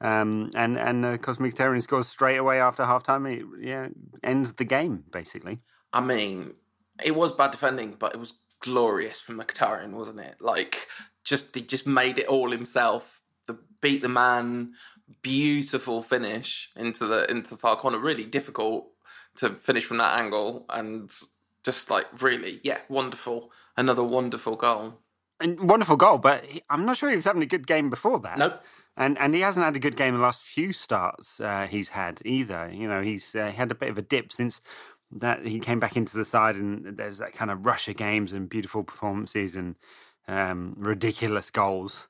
Um, 0.00 0.50
and 0.54 0.78
and 0.78 1.04
uh, 1.04 1.18
Cosmic 1.18 1.54
Terran 1.54 1.80
scores 1.80 2.06
straight 2.06 2.36
away 2.36 2.60
after 2.60 2.84
half 2.84 3.02
time. 3.02 3.26
It 3.26 3.42
yeah, 3.60 3.88
ends 4.22 4.52
the 4.54 4.64
game, 4.64 5.04
basically. 5.10 5.60
I 5.92 6.00
mean, 6.00 6.54
it 7.04 7.16
was 7.16 7.32
bad 7.32 7.50
defending, 7.50 7.96
but 7.98 8.14
it 8.14 8.20
was 8.20 8.34
glorious 8.60 9.20
from 9.20 9.40
Mkhitaryan, 9.40 9.92
wasn't 9.92 10.20
it? 10.20 10.36
Like, 10.40 10.86
just 11.24 11.54
he 11.54 11.62
just 11.62 11.86
made 11.86 12.18
it 12.18 12.26
all 12.26 12.50
himself. 12.52 13.20
The 13.48 13.58
beat 13.80 14.02
the 14.02 14.08
man, 14.08 14.74
beautiful 15.22 16.02
finish 16.02 16.70
into 16.76 17.06
the 17.06 17.28
into 17.30 17.50
the 17.50 17.56
far 17.56 17.76
corner. 17.76 17.98
Really 17.98 18.24
difficult 18.24 18.86
to 19.36 19.50
finish 19.50 19.84
from 19.84 19.98
that 19.98 20.18
angle, 20.18 20.66
and 20.70 21.10
just 21.64 21.90
like 21.90 22.06
really, 22.22 22.60
yeah, 22.62 22.78
wonderful. 22.88 23.50
Another 23.76 24.02
wonderful 24.02 24.56
goal. 24.56 24.94
And 25.40 25.68
wonderful 25.70 25.96
goal, 25.96 26.18
but 26.18 26.44
he, 26.44 26.62
I'm 26.68 26.84
not 26.84 26.96
sure 26.96 27.10
he 27.10 27.16
was 27.16 27.24
having 27.24 27.42
a 27.42 27.46
good 27.46 27.66
game 27.66 27.90
before 27.90 28.18
that. 28.20 28.38
Nope. 28.38 28.62
And 28.96 29.16
and 29.18 29.34
he 29.34 29.40
hasn't 29.40 29.64
had 29.64 29.76
a 29.76 29.80
good 29.80 29.96
game 29.96 30.14
in 30.14 30.20
the 30.20 30.26
last 30.26 30.42
few 30.42 30.72
starts 30.72 31.40
uh, 31.40 31.66
he's 31.70 31.90
had 31.90 32.20
either. 32.24 32.70
You 32.72 32.88
know, 32.88 33.02
he's 33.02 33.34
uh, 33.34 33.50
had 33.50 33.70
a 33.70 33.74
bit 33.76 33.90
of 33.90 33.98
a 33.98 34.02
dip 34.02 34.32
since 34.32 34.60
that 35.10 35.46
he 35.46 35.60
came 35.60 35.80
back 35.80 35.96
into 35.96 36.16
the 36.16 36.24
side, 36.24 36.56
and 36.56 36.96
there's 36.96 37.18
that 37.18 37.32
kind 37.32 37.50
of 37.50 37.64
rush 37.64 37.88
of 37.88 37.96
games 37.96 38.32
and 38.32 38.48
beautiful 38.48 38.82
performances 38.84 39.56
and 39.56 39.76
um, 40.26 40.74
ridiculous 40.76 41.50
goals. 41.50 42.08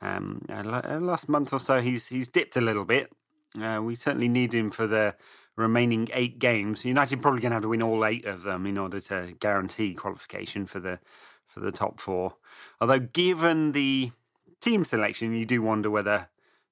Um, 0.00 0.44
uh, 0.48 0.98
last 1.00 1.28
month 1.28 1.52
or 1.52 1.58
so, 1.58 1.80
he's 1.80 2.08
he's 2.08 2.28
dipped 2.28 2.56
a 2.56 2.60
little 2.60 2.84
bit. 2.84 3.12
Uh, 3.60 3.80
we 3.82 3.94
certainly 3.94 4.28
need 4.28 4.52
him 4.52 4.70
for 4.70 4.86
the 4.86 5.14
remaining 5.56 6.08
eight 6.12 6.38
games. 6.38 6.84
United 6.84 7.22
probably 7.22 7.40
going 7.40 7.50
to 7.50 7.56
have 7.56 7.62
to 7.62 7.68
win 7.68 7.82
all 7.82 8.04
eight 8.04 8.26
of 8.26 8.42
them 8.42 8.66
in 8.66 8.76
order 8.76 9.00
to 9.00 9.34
guarantee 9.40 9.94
qualification 9.94 10.66
for 10.66 10.80
the 10.80 10.98
for 11.46 11.60
the 11.60 11.72
top 11.72 12.00
four. 12.00 12.36
Although, 12.80 13.00
given 13.00 13.72
the 13.72 14.12
team 14.60 14.84
selection, 14.84 15.34
you 15.34 15.46
do 15.46 15.62
wonder 15.62 15.90
whether 15.90 16.28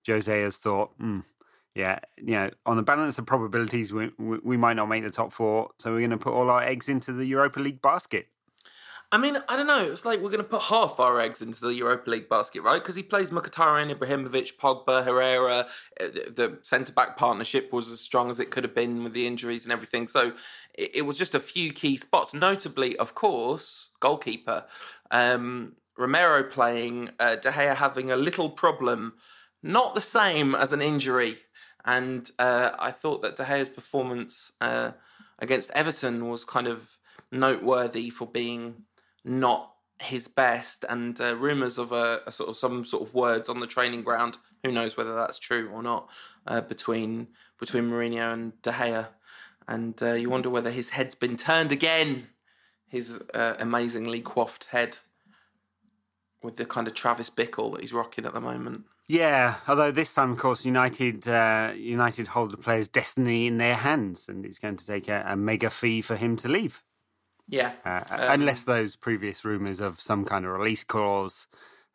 Jose 0.07 0.43
has 0.43 0.59
thought, 0.59 0.99
mm, 0.99 1.25
yeah, 1.75 2.01
you 2.19 2.33
know, 2.33 2.51
on 2.67 2.77
the 2.77 2.83
balance 2.83 3.19
of 3.19 3.27
probabilities, 3.27 3.93
we, 3.93 4.11
we 4.19 4.57
might 4.57 4.75
not 4.75 4.89
make 4.89 5.03
the 5.03 5.11
top 5.11 5.33
four, 5.33 5.71
so 5.79 5.93
we're 5.93 6.01
going 6.01 6.11
to 6.11 6.19
put 6.19 6.35
all 6.35 6.51
our 6.51 6.63
eggs 6.63 6.89
into 6.89 7.13
the 7.13 7.27
Europa 7.27 7.61
League 7.61 7.81
basket. 7.81 8.29
I 9.13 9.19
mean, 9.19 9.37
I 9.49 9.57
don't 9.57 9.69
know. 9.69 9.93
It's 9.93 10.05
like 10.05 10.21
we're 10.21 10.31
going 10.31 10.39
to 10.39 10.45
put 10.45 10.63
half 10.63 10.99
our 10.99 11.21
eggs 11.21 11.41
into 11.41 11.61
the 11.61 11.75
Europa 11.75 12.11
League 12.11 12.29
basket, 12.29 12.63
right? 12.63 12.83
Because 12.83 12.97
he 12.97 13.03
plays 13.03 13.31
Mkhitaryan, 13.31 13.95
Ibrahimovic, 13.95 14.57
Pogba, 14.57 15.05
Herrera. 15.05 15.67
Uh, 16.01 16.07
the 16.09 16.59
centre 16.63 16.93
back 16.93 17.17
partnership 17.17 17.73
was 17.73 17.91
as 17.91 18.01
strong 18.01 18.29
as 18.29 18.41
it 18.41 18.51
could 18.51 18.65
have 18.65 18.75
been 18.75 19.05
with 19.05 19.13
the 19.13 19.27
injuries 19.27 19.65
and 19.65 19.73
everything. 19.73 20.09
So 20.09 20.33
it, 20.75 21.07
was 21.07 21.17
just 21.17 21.35
a 21.35 21.41
few 21.41 21.73
key 21.73 21.97
spots. 21.97 22.35
Notably, 22.35 22.97
of 22.97 23.15
course, 23.15 23.91
goalkeeper 24.01 24.65
um, 25.11 25.77
Romero 25.97 26.43
playing, 26.43 27.11
uh, 27.21 27.37
De 27.37 27.51
Gea 27.51 27.77
having 27.77 28.11
a 28.11 28.17
little 28.17 28.51
problem, 28.51 29.15
not 29.63 29.95
the 29.95 30.01
same 30.01 30.55
as 30.55 30.73
an 30.73 30.83
injury. 30.83 31.37
And 31.85 32.29
uh, 32.39 32.71
I 32.79 32.91
thought 32.91 33.23
that 33.23 33.37
De 33.37 33.45
Gea's 33.45 33.69
performance 33.69 34.53
uh, 34.61 34.93
against 35.39 35.71
Everton 35.71 36.29
was 36.29 36.45
kind 36.45 36.67
of 36.67 36.99
noteworthy 37.31 38.11
for 38.11 38.27
being 38.27 38.85
not 39.25 39.73
his 40.01 40.29
best, 40.29 40.85
and 40.89 41.21
uh, 41.21 41.37
rumours 41.37 41.79
of 41.79 41.93
a, 41.93 42.21
a, 42.27 42.33
sort 42.33 42.51
of 42.51 42.57
some 42.57 42.85
sort 42.85 43.03
of 43.03 43.15
words 43.15 43.49
on 43.49 43.61
the 43.61 43.67
training 43.67 44.03
ground. 44.03 44.39
Who 44.63 44.73
knows 44.73 44.97
whether 44.97 45.15
that's 45.15 45.39
true 45.39 45.69
or 45.73 45.83
not 45.83 46.09
uh, 46.47 46.61
between 46.63 47.29
between 47.59 47.85
Mourinho 47.85 48.33
and 48.33 48.61
De 48.63 48.73
Gea, 48.73 49.09
and 49.69 50.01
uh, 50.03 50.13
you 50.13 50.29
wonder 50.29 50.51
whether 50.51 50.71
his 50.71 50.91
head's 50.91 51.15
been 51.15 51.37
turned 51.37 51.73
again. 51.73 52.29
His 52.89 53.23
uh, 53.35 53.55
amazingly 53.59 54.21
coiffed 54.21 54.67
head 54.67 54.99
with 56.43 56.59
the 56.59 56.65
kind 56.65 56.87
of 56.87 56.95
Travis 56.95 57.31
Bickle 57.31 57.73
that 57.73 57.81
he's 57.81 57.93
rocking 57.93 58.27
at 58.27 58.35
the 58.35 58.41
moment. 58.41 58.85
Yeah, 59.09 59.57
although 59.69 59.91
this 59.91 60.15
time, 60.15 60.33
of 60.33 60.39
course, 60.39 60.65
United 60.65 61.29
uh, 61.29 61.73
United 61.75 62.29
hold 62.29 62.53
the 62.53 62.57
player's 62.57 62.89
destiny 62.89 63.47
in 63.47 63.59
their 63.59 63.75
hands, 63.75 64.29
and 64.29 64.47
it's 64.47 64.59
going 64.59 64.77
to 64.77 64.87
take 64.87 65.09
a, 65.09 65.25
a 65.27 65.37
mega 65.37 65.71
fee 65.71 66.01
for 66.01 66.17
him 66.17 66.37
to 66.39 66.49
leave. 66.49 66.83
Yeah. 67.49 67.73
Uh, 67.85 68.03
um, 68.11 68.41
unless 68.41 68.65
those 68.65 68.97
previous 68.97 69.45
rumours 69.45 69.81
of 69.81 70.01
some 70.01 70.25
kind 70.25 70.45
of 70.45 70.53
release 70.53 70.85
clause 70.85 71.47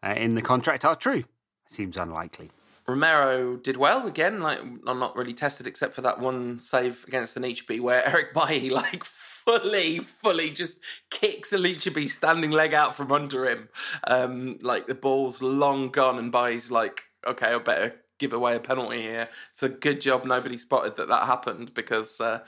uh, 0.03 0.13
in 0.15 0.35
the 0.35 0.41
contract 0.41 0.85
are 0.85 0.95
true. 0.95 1.23
Seems 1.67 1.97
unlikely. 1.97 2.51
Romero 2.87 3.55
did 3.55 3.77
well 3.77 4.07
again. 4.07 4.41
Like 4.41 4.59
I'm 4.59 4.99
not 4.99 5.15
really 5.15 5.33
tested 5.33 5.67
except 5.67 5.93
for 5.93 6.01
that 6.01 6.19
one 6.19 6.59
save 6.59 7.05
against 7.07 7.35
the 7.35 7.41
Anichebe 7.41 7.79
where 7.79 8.05
Eric 8.05 8.33
Bailly 8.33 8.69
like 8.71 9.03
fully, 9.03 9.99
fully 9.99 10.49
just 10.49 10.79
kicks 11.11 11.53
Anichebe 11.53 12.09
standing 12.09 12.51
leg 12.51 12.73
out 12.73 12.95
from 12.95 13.11
under 13.11 13.47
him. 13.47 13.69
Um, 14.07 14.57
like 14.61 14.87
the 14.87 14.95
ball's 14.95 15.41
long 15.41 15.89
gone 15.89 16.17
and 16.17 16.31
Bailly's 16.31 16.71
like, 16.71 17.03
okay, 17.27 17.53
I 17.53 17.57
better 17.59 17.95
give 18.19 18.33
away 18.33 18.55
a 18.55 18.59
penalty 18.59 19.01
here. 19.01 19.29
So 19.51 19.67
good 19.67 20.01
job 20.01 20.25
nobody 20.25 20.57
spotted 20.57 20.95
that 20.97 21.07
that 21.07 21.25
happened 21.25 21.73
because 21.73 22.21
uh, 22.21 22.41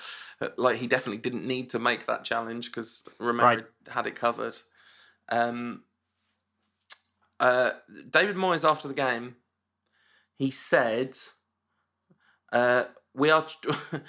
like 0.58 0.78
he 0.78 0.88
definitely 0.88 1.22
didn't 1.22 1.48
need 1.48 1.70
to 1.72 1.80
make 1.80 2.06
that 2.06 2.24
challenge 2.24 2.72
because 2.72 3.08
Romero 3.18 3.48
right. 3.48 3.66
had 3.90 4.06
it 4.06 4.16
covered. 4.16 4.58
Um, 5.30 5.84
uh, 7.40 7.72
David 8.10 8.36
Moyes 8.36 8.70
after 8.70 8.88
the 8.88 8.94
game, 8.94 9.38
he 10.36 10.52
said, 10.52 11.18
uh, 12.52 12.84
"We 13.16 13.32
are." 13.32 13.48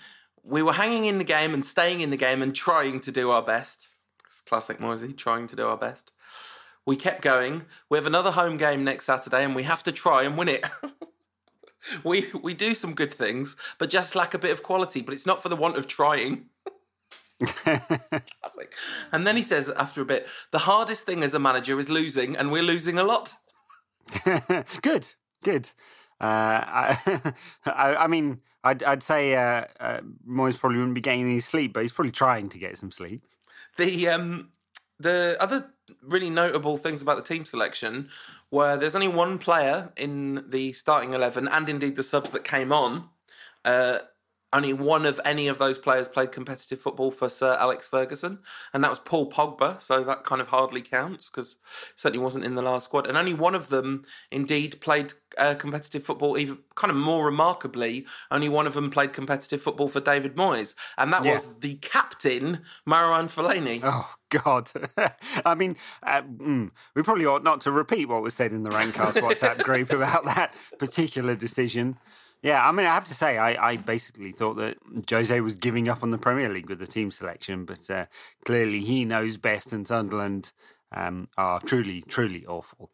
we 0.45 0.63
were 0.63 0.73
hanging 0.73 1.07
in 1.07 1.19
the 1.19 1.25
game 1.25 1.55
and 1.55 1.65
staying 1.65 2.01
in 2.01 2.11
the 2.11 2.17
game 2.17 2.43
and 2.43 2.55
trying 2.55 3.01
to 3.01 3.13
do 3.13 3.31
our 3.31 3.43
best. 3.43 3.99
It's 4.27 4.41
classic 4.41 4.81
Moisey, 4.81 5.13
trying 5.13 5.47
to 5.49 5.57
do 5.57 5.67
our 5.67 5.77
best. 5.77 6.13
We 6.85 6.97
kept 6.97 7.23
going. 7.23 7.67
We 7.89 7.97
have 7.97 8.07
another 8.07 8.33
home 8.33 8.57
game 8.57 8.83
next 8.83 9.07
Saturday 9.07 9.45
and 9.45 9.55
we 9.55 9.63
have 9.63 9.85
to 9.85 9.93
try 9.93 10.25
and 10.25 10.37
win 10.37 10.49
it. 10.49 10.65
we 12.05 12.31
we 12.41 12.55
do 12.55 12.75
some 12.75 12.95
good 12.95 13.13
things, 13.13 13.57
but 13.79 13.91
just 13.91 14.15
lack 14.15 14.35
a 14.35 14.39
bit 14.39 14.51
of 14.51 14.63
quality. 14.63 15.03
But 15.03 15.15
it's 15.15 15.27
not 15.27 15.43
for 15.43 15.49
the 15.49 15.57
want 15.57 15.77
of 15.77 15.87
trying. 15.87 16.47
Classic. 17.65 18.73
And 19.11 19.27
then 19.27 19.37
he 19.37 19.43
says 19.43 19.69
after 19.71 20.01
a 20.01 20.05
bit, 20.05 20.27
the 20.53 20.61
hardest 20.61 21.07
thing 21.07 21.23
as 21.23 21.35
a 21.35 21.39
manager 21.39 21.79
is 21.79 21.91
losing, 21.91 22.37
and 22.37 22.53
we're 22.53 22.63
losing 22.63 22.99
a 22.99 23.05
lot. 23.05 23.35
good, 24.83 25.13
good. 25.43 25.71
Uh, 26.21 26.63
I, 26.65 27.33
I, 27.67 27.97
I, 27.97 28.07
mean, 28.07 28.41
I'd, 28.63 28.83
I'd 28.85 29.03
say 29.03 29.35
uh, 29.35 29.65
uh, 29.81 30.01
Moyes 30.29 30.59
probably 30.59 30.79
wouldn't 30.79 30.95
be 30.95 31.01
getting 31.01 31.23
any 31.23 31.41
sleep, 31.41 31.73
but 31.73 31.83
he's 31.83 31.93
probably 31.93 32.13
trying 32.13 32.49
to 32.51 32.59
get 32.59 32.79
some 32.79 32.93
sleep. 32.93 33.23
The 33.77 34.09
um, 34.09 34.51
the 35.01 35.37
other 35.41 35.71
really 36.03 36.31
notable 36.31 36.77
things 36.77 37.03
about 37.03 37.17
the 37.17 37.23
team 37.23 37.45
selection 37.45 38.09
were 38.53 38.77
there's 38.77 38.95
only 38.95 39.09
one 39.09 39.39
player 39.39 39.93
in 39.97 40.45
the 40.49 40.73
starting 40.75 41.15
11 41.15 41.49
and 41.49 41.69
indeed 41.69 41.97
the 41.97 42.03
subs 42.05 42.31
that 42.31 42.45
came 42.45 42.73
on. 42.73 43.09
Uh, 43.65 43.99
only 44.53 44.73
one 44.73 45.07
of 45.07 45.21
any 45.25 45.49
of 45.49 45.59
those 45.59 45.79
players 45.79 46.09
played 46.09 46.31
competitive 46.31 46.79
football 46.79 47.11
for 47.11 47.29
Sir 47.29 47.57
Alex 47.59 47.89
Ferguson, 47.89 48.41
and 48.75 48.85
that 48.85 48.91
was 48.91 48.99
Paul 48.99 49.31
Pogba. 49.31 49.81
So 49.81 50.05
that 50.05 50.25
kind 50.25 50.41
of 50.41 50.49
hardly 50.49 50.83
counts 50.83 51.31
because 51.31 51.57
certainly 51.97 52.23
wasn't 52.23 52.45
in 52.45 52.55
the 52.55 52.63
last 52.63 52.85
squad. 52.85 53.07
And 53.07 53.17
only 53.17 53.35
one 53.35 53.55
of 53.55 53.69
them, 53.69 54.03
indeed, 54.31 54.81
played 54.81 55.15
uh, 55.39 55.55
competitive 55.55 56.03
football. 56.03 56.37
Even 56.37 56.59
kind 56.75 56.91
of 56.91 56.97
more 56.97 57.25
remarkably, 57.25 58.07
only 58.31 58.49
one 58.49 58.67
of 58.67 58.75
them 58.75 58.91
played 58.91 59.13
competitive 59.13 59.63
football 59.63 59.89
for 59.89 60.01
David 60.01 60.37
Moyes, 60.37 60.75
and 60.99 61.13
that 61.13 61.25
yeah. 61.25 61.35
was 61.35 61.59
the 61.61 61.75
captain, 61.77 62.61
Marouane 62.87 63.33
Fellaini. 63.33 63.81
Oh 63.83 64.15
God! 64.29 64.71
I 65.47 65.55
mean, 65.55 65.77
uh, 66.03 66.23
mm, 66.23 66.71
we 66.95 67.03
probably 67.03 67.27
ought 67.27 67.43
not 67.43 67.63
to 67.63 67.73
repeat 67.73 68.09
what 68.09 68.23
was 68.23 68.35
said 68.35 68.53
in 68.53 68.65
the 68.65 68.71
Rantcast 68.71 69.21
WhatsApp 69.23 69.63
group 69.63 69.93
about 69.93 70.27
that 70.27 70.55
particular 70.79 71.35
decision. 71.35 71.97
Yeah, 72.43 72.67
I 72.67 72.73
mean, 72.73 72.87
I 72.87 72.95
have 72.95 73.05
to 73.05 73.15
say, 73.15 73.39
I, 73.39 73.71
I 73.71 73.77
basically 73.77 74.33
thought 74.33 74.55
that 74.55 74.77
Jose 75.09 75.41
was 75.41 75.55
giving 75.55 75.89
up 75.89 76.03
on 76.03 76.11
the 76.11 76.19
Premier 76.19 76.49
League 76.49 76.69
with 76.69 76.81
the 76.81 76.89
team 76.89 77.13
selection, 77.13 77.65
but 77.65 77.89
uh, 77.89 78.07
clearly 78.45 78.81
he 78.81 79.05
knows 79.05 79.37
best, 79.37 79.73
and 79.73 79.87
Sunderland 79.87 80.51
um, 80.91 81.29
are 81.39 81.61
truly, 81.61 82.03
truly 82.09 82.45
awful. 82.47 82.91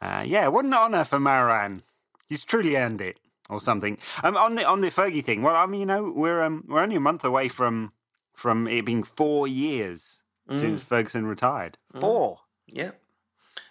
Uh, 0.00 0.24
yeah, 0.26 0.48
what 0.48 0.64
an 0.64 0.72
honour 0.72 1.04
for 1.04 1.18
Marouane. 1.18 1.82
He's 2.26 2.44
truly 2.44 2.76
earned 2.76 3.02
it, 3.02 3.20
or 3.48 3.60
something. 3.60 3.98
Um, 4.24 4.36
on 4.36 4.54
the 4.54 4.64
on 4.64 4.80
the 4.80 4.88
Fergie 4.88 5.24
thing, 5.24 5.42
well, 5.42 5.56
I 5.56 5.66
mean, 5.66 5.80
you 5.80 5.86
know, 5.86 6.12
we're 6.14 6.42
um, 6.42 6.64
we're 6.66 6.80
only 6.80 6.96
a 6.96 7.00
month 7.00 7.24
away 7.24 7.48
from 7.48 7.92
from 8.32 8.66
it 8.68 8.84
being 8.84 9.02
four 9.02 9.46
years 9.46 10.18
mm. 10.48 10.58
since 10.58 10.84
Ferguson 10.84 11.26
retired. 11.26 11.78
Mm. 11.94 12.00
Four. 12.00 12.38
Yeah. 12.66 12.92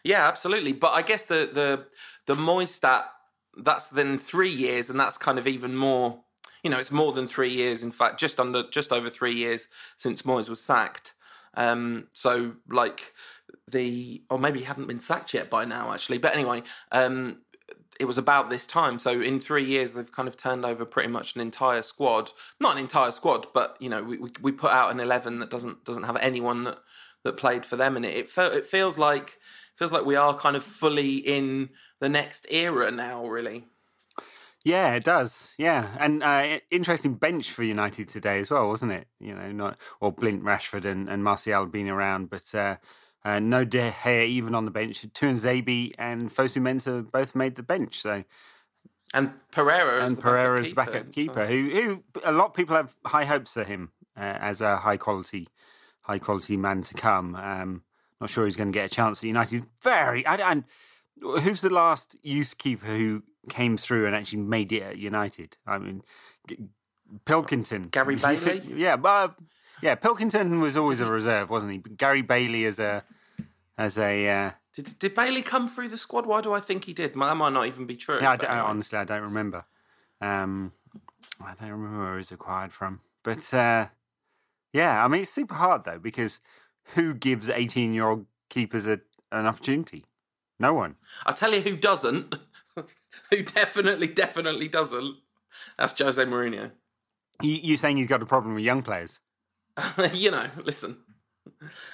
Yeah, 0.04 0.28
absolutely. 0.28 0.74
But 0.74 0.94
I 0.94 1.02
guess 1.02 1.24
the 1.24 1.50
the 1.52 1.86
the 2.26 2.40
Moyes 2.40 2.70
stat 2.70 3.10
that's 3.58 3.90
then 3.90 4.18
three 4.18 4.50
years, 4.50 4.90
and 4.90 5.00
that's 5.00 5.18
kind 5.18 5.38
of 5.40 5.48
even 5.48 5.76
more. 5.76 6.22
You 6.64 6.70
know, 6.70 6.80
it's 6.80 6.92
more 6.92 7.12
than 7.12 7.28
three 7.28 7.50
years. 7.50 7.84
In 7.84 7.92
fact, 7.92 8.20
just 8.20 8.40
under, 8.40 8.64
just 8.70 8.92
over 8.92 9.10
three 9.10 9.34
years 9.34 9.68
since 9.96 10.24
Moyes 10.24 10.50
was 10.50 10.62
sacked. 10.62 11.14
Um, 11.54 12.08
so 12.12 12.54
like 12.70 13.14
the, 13.72 14.24
or 14.30 14.40
maybe 14.40 14.60
he 14.60 14.66
hadn't 14.66 14.88
been 14.88 15.00
sacked 15.00 15.34
yet 15.34 15.50
by 15.50 15.66
now, 15.66 15.94
actually. 15.94 16.18
But 16.18 16.34
anyway, 16.34 16.64
um, 16.92 17.38
it 18.00 18.06
was 18.06 18.18
about 18.18 18.50
this 18.50 18.68
time. 18.68 19.00
So 19.00 19.22
in 19.22 19.40
three 19.40 19.64
years, 19.64 19.94
they've 19.94 20.12
kind 20.12 20.28
of 20.28 20.36
turned 20.36 20.66
over 20.66 20.86
pretty 20.86 21.10
much 21.10 21.36
an 21.36 21.42
entire 21.42 21.82
squad. 21.82 22.32
Not 22.60 22.74
an 22.74 22.80
entire 22.80 23.12
squad, 23.12 23.48
but 23.54 23.78
you 23.80 23.90
know, 23.90 24.04
we 24.04 24.18
we, 24.18 24.32
we 24.42 24.52
put 24.52 24.72
out 24.72 24.92
an 24.92 25.00
eleven 25.00 25.40
that 25.40 25.50
doesn't 25.50 25.86
doesn't 25.86 26.04
have 26.04 26.18
anyone 26.18 26.66
that 26.66 26.80
that 27.24 27.38
played 27.38 27.66
for 27.66 27.76
them 27.76 27.96
in 27.98 28.04
it. 28.04 28.16
It 28.16 28.30
felt 28.30 28.54
it 28.54 28.68
feels 28.68 28.98
like 28.98 29.38
feels 29.76 29.92
like 29.92 30.06
we 30.06 30.16
are 30.16 30.34
kind 30.34 30.56
of 30.56 30.64
fully 30.64 31.16
in 31.18 31.70
the 32.00 32.10
next 32.10 32.48
era 32.50 32.92
now, 32.92 33.26
really. 33.26 33.66
Yeah, 34.64 34.96
it 34.96 35.04
does. 35.04 35.54
Yeah, 35.60 35.90
and 36.00 36.24
uh, 36.24 36.60
interesting 36.72 37.14
bench 37.14 37.52
for 37.52 37.64
United 37.64 38.10
today 38.10 38.40
as 38.40 38.50
well, 38.50 38.68
wasn't 38.68 38.94
it? 38.94 39.08
You 39.20 39.36
know, 39.36 39.52
not 39.52 39.78
or 40.02 40.12
Blind, 40.12 40.42
Rashford, 40.42 40.86
and, 40.86 41.08
and 41.08 41.24
Martial 41.24 41.68
been 41.68 41.88
around, 41.88 42.32
but 42.32 42.54
uh, 42.56 42.78
uh, 43.24 43.40
no 43.40 43.64
De 43.64 43.92
Gea 43.92 44.26
even 44.26 44.56
on 44.56 44.66
the 44.66 44.72
bench. 44.72 45.06
Tuanzebe 45.14 45.92
and 46.00 46.32
Fosu 46.32 46.62
Mensah 46.64 47.12
both 47.12 47.36
made 47.36 47.58
the 47.58 47.64
bench. 47.64 48.00
So, 48.00 48.24
and 49.14 49.34
Pereira 49.52 50.04
and 50.04 50.20
Pereira's 50.20 50.74
backup, 50.74 50.94
backup 50.94 51.12
keeper, 51.12 51.46
so. 51.46 51.48
who 51.48 51.70
who 51.70 52.04
a 52.24 52.32
lot 52.32 52.48
of 52.48 52.54
people 52.56 52.76
have 52.76 52.96
high 53.06 53.26
hopes 53.26 53.54
for 53.54 53.64
him 53.64 53.92
uh, 54.18 54.22
as 54.22 54.62
a 54.62 54.78
high 54.78 54.98
quality 54.98 55.48
high 56.02 56.20
quality 56.20 56.58
man 56.58 56.82
to 56.84 56.96
come. 56.96 57.36
Um, 57.36 57.84
not 58.26 58.32
sure 58.32 58.46
he's 58.46 58.58
going 58.58 58.72
to 58.72 58.78
get 58.78 58.92
a 58.92 58.94
chance 58.94 59.20
at 59.20 59.28
United. 59.28 59.66
Very 59.82 60.26
and, 60.26 60.64
who's 61.22 61.62
the 61.62 61.70
last 61.70 62.16
youth 62.24 62.58
keeper 62.58 62.88
who 62.88 63.24
came 63.50 63.78
through 63.78 64.08
and 64.08 64.16
actually 64.16 64.42
made 64.42 64.72
it 64.72 64.82
at 64.82 64.98
United? 64.98 65.58
I 65.68 65.78
mean, 65.78 66.02
Pilkington, 67.26 67.90
Gary 67.90 68.16
Bailey. 68.26 68.64
yeah, 68.74 68.96
but 68.96 69.36
yeah, 69.82 69.96
Pilkington 69.96 70.60
was 70.60 70.76
always 70.76 71.02
a 71.02 71.10
reserve, 71.10 71.50
wasn't 71.52 71.72
he? 71.74 71.78
But 71.78 71.98
Gary 71.98 72.24
Bailey 72.24 72.66
as 72.66 72.80
a 72.80 73.04
as 73.78 73.98
a. 73.98 74.28
Uh, 74.28 74.52
did, 74.74 74.98
did 75.00 75.14
Bailey 75.14 75.44
come 75.44 75.68
through 75.68 75.90
the 75.90 75.98
squad? 75.98 76.26
Why 76.26 76.42
do 76.42 76.52
I 76.52 76.60
think 76.60 76.86
he 76.86 76.94
did? 76.94 77.14
That 77.14 77.36
might 77.36 77.54
not 77.54 77.68
even 77.68 77.86
be 77.86 77.96
true. 77.96 78.20
Yeah, 78.20 78.38
I 78.50 78.60
honestly, 78.60 78.98
I 78.98 79.06
don't 79.06 79.22
remember. 79.22 79.66
Um, 80.20 80.74
I 81.40 81.54
don't 81.54 81.70
remember 81.70 82.00
where 82.00 82.14
he 82.14 82.18
was 82.18 82.32
acquired 82.32 82.74
from. 82.74 83.02
But 83.24 83.54
uh, 83.54 83.88
yeah, 84.74 85.06
I 85.06 85.08
mean, 85.08 85.22
it's 85.22 85.32
super 85.32 85.54
hard 85.54 85.84
though 85.84 86.00
because 86.00 86.42
who 86.94 87.14
gives 87.14 87.50
eighteen-year-old 87.50 88.26
keepers 88.50 88.88
a, 88.88 89.02
an 89.32 89.46
opportunity? 89.46 90.06
No 90.60 90.74
one. 90.74 90.96
I'll 91.26 91.34
tell 91.34 91.54
you 91.54 91.62
who 91.62 91.76
doesn't. 91.76 92.36
who 92.76 93.44
definitely, 93.44 94.08
definitely 94.08 94.68
doesn't. 94.68 95.18
That's 95.78 95.98
Jose 96.00 96.24
Mourinho. 96.24 96.72
You, 97.42 97.52
you're 97.62 97.78
saying 97.78 97.98
he's 97.98 98.08
got 98.08 98.22
a 98.22 98.26
problem 98.26 98.56
with 98.56 98.64
young 98.64 98.82
players? 98.82 99.20
you 100.14 100.32
know, 100.32 100.46
listen. 100.64 100.98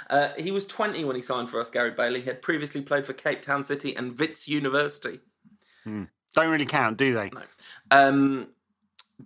Uh, 0.10 0.30
he 0.38 0.52
was 0.52 0.66
20 0.66 1.04
when 1.06 1.16
he 1.16 1.22
signed 1.22 1.50
for 1.50 1.60
us, 1.60 1.70
Gary 1.70 1.92
Bailey. 1.92 2.22
He 2.22 2.28
had 2.28 2.42
previously 2.42 2.82
played 2.82 3.06
for 3.06 3.14
Cape 3.14 3.42
Town 3.42 3.64
City 3.64 3.96
and 3.96 4.18
Wits 4.18 4.48
University. 4.48 5.20
Don't 6.34 6.52
really 6.52 6.66
count, 6.66 6.98
do 6.98 7.14
they? 7.14 7.32
Um, 7.90 8.48